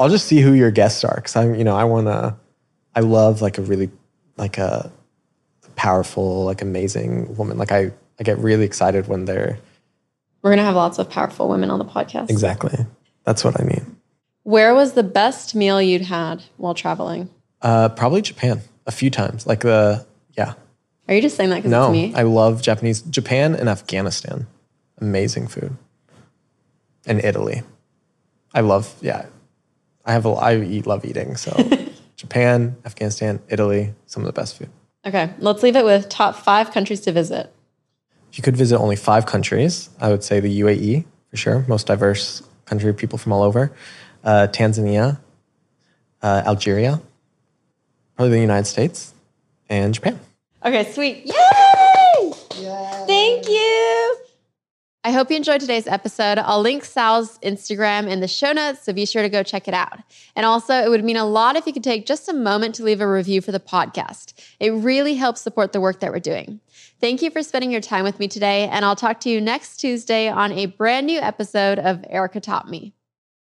I'll 0.00 0.08
just 0.08 0.26
see 0.26 0.40
who 0.40 0.52
your 0.52 0.72
guests 0.72 1.04
are 1.04 1.14
because 1.14 1.36
I'm, 1.36 1.54
you 1.54 1.62
know, 1.62 1.76
I 1.76 1.84
want 1.84 2.08
to. 2.08 2.34
I 2.96 3.02
love 3.02 3.40
like 3.40 3.58
a 3.58 3.62
really 3.62 3.92
like 4.36 4.58
a 4.58 4.90
powerful, 5.78 6.44
like 6.44 6.60
amazing 6.60 7.36
woman. 7.36 7.56
Like 7.56 7.70
I, 7.72 7.92
I 8.18 8.24
get 8.24 8.36
really 8.38 8.64
excited 8.64 9.06
when 9.06 9.24
they're 9.24 9.58
We're 10.42 10.50
gonna 10.50 10.64
have 10.64 10.74
lots 10.74 10.98
of 10.98 11.08
powerful 11.08 11.48
women 11.48 11.70
on 11.70 11.78
the 11.78 11.84
podcast. 11.84 12.28
exactly. 12.30 12.84
That's 13.24 13.44
what 13.44 13.58
I 13.60 13.64
mean. 13.64 13.96
Where 14.42 14.74
was 14.74 14.92
the 14.94 15.02
best 15.04 15.54
meal 15.54 15.80
you'd 15.80 16.02
had 16.02 16.42
while 16.56 16.74
traveling? 16.74 17.30
Uh, 17.62 17.88
probably 17.90 18.22
Japan 18.22 18.60
a 18.86 18.90
few 18.90 19.08
times. 19.10 19.46
Like 19.46 19.60
the 19.60 20.04
yeah. 20.36 20.54
Are 21.06 21.14
you 21.14 21.22
just 21.22 21.36
saying 21.36 21.50
that 21.50 21.56
because 21.56 21.70
No, 21.70 21.84
it's 21.84 21.92
me? 21.92 22.14
I 22.14 22.22
love 22.22 22.60
Japanese, 22.60 23.00
Japan 23.02 23.54
and 23.54 23.68
Afghanistan. 23.68 24.46
Amazing 25.00 25.46
food. 25.48 25.76
And 27.06 27.24
Italy. 27.24 27.62
I 28.52 28.60
love, 28.60 28.94
yeah. 29.00 29.26
I 30.04 30.12
have 30.12 30.26
a, 30.26 30.30
I 30.30 30.56
eat, 30.60 30.86
love 30.86 31.04
eating. 31.04 31.36
So 31.36 31.50
Japan, 32.16 32.76
Afghanistan, 32.84 33.40
Italy, 33.48 33.94
some 34.06 34.22
of 34.22 34.26
the 34.26 34.32
best 34.32 34.56
food. 34.58 34.68
Okay, 35.06 35.32
let's 35.38 35.62
leave 35.62 35.76
it 35.76 35.84
with 35.84 36.08
top 36.08 36.36
five 36.36 36.70
countries 36.70 37.00
to 37.02 37.12
visit. 37.12 37.52
If 38.30 38.38
you 38.38 38.42
could 38.42 38.56
visit 38.56 38.78
only 38.78 38.96
five 38.96 39.26
countries, 39.26 39.90
I 40.00 40.10
would 40.10 40.22
say 40.22 40.40
the 40.40 40.60
UAE 40.60 41.04
for 41.30 41.36
sure, 41.36 41.64
most 41.68 41.86
diverse 41.86 42.42
country, 42.64 42.92
people 42.94 43.18
from 43.18 43.32
all 43.32 43.42
over. 43.42 43.72
Uh, 44.24 44.48
Tanzania, 44.50 45.18
uh, 46.22 46.42
Algeria, 46.46 47.00
probably 48.16 48.34
the 48.36 48.40
United 48.40 48.66
States, 48.66 49.14
and 49.68 49.94
Japan. 49.94 50.18
Okay, 50.64 50.90
sweet. 50.92 51.26
Yay! 51.26 52.32
Thank 53.06 53.48
you. 53.48 54.16
I 55.08 55.10
hope 55.10 55.30
you 55.30 55.38
enjoyed 55.38 55.62
today's 55.62 55.86
episode. 55.86 56.36
I'll 56.36 56.60
link 56.60 56.84
Sal's 56.84 57.38
Instagram 57.38 58.10
in 58.10 58.20
the 58.20 58.28
show 58.28 58.52
notes, 58.52 58.82
so 58.82 58.92
be 58.92 59.06
sure 59.06 59.22
to 59.22 59.30
go 59.30 59.42
check 59.42 59.66
it 59.66 59.72
out. 59.72 60.00
And 60.36 60.44
also, 60.44 60.74
it 60.74 60.90
would 60.90 61.02
mean 61.02 61.16
a 61.16 61.24
lot 61.24 61.56
if 61.56 61.66
you 61.66 61.72
could 61.72 61.82
take 61.82 62.04
just 62.04 62.28
a 62.28 62.34
moment 62.34 62.74
to 62.74 62.84
leave 62.84 63.00
a 63.00 63.08
review 63.08 63.40
for 63.40 63.50
the 63.50 63.58
podcast. 63.58 64.34
It 64.60 64.68
really 64.68 65.14
helps 65.14 65.40
support 65.40 65.72
the 65.72 65.80
work 65.80 66.00
that 66.00 66.12
we're 66.12 66.18
doing. 66.18 66.60
Thank 67.00 67.22
you 67.22 67.30
for 67.30 67.42
spending 67.42 67.70
your 67.70 67.80
time 67.80 68.04
with 68.04 68.18
me 68.18 68.28
today, 68.28 68.68
and 68.68 68.84
I'll 68.84 68.96
talk 68.96 69.18
to 69.20 69.30
you 69.30 69.40
next 69.40 69.78
Tuesday 69.78 70.28
on 70.28 70.52
a 70.52 70.66
brand 70.66 71.06
new 71.06 71.20
episode 71.20 71.78
of 71.78 72.04
Erika 72.10 72.40
Taught 72.40 72.68
Me. 72.68 72.92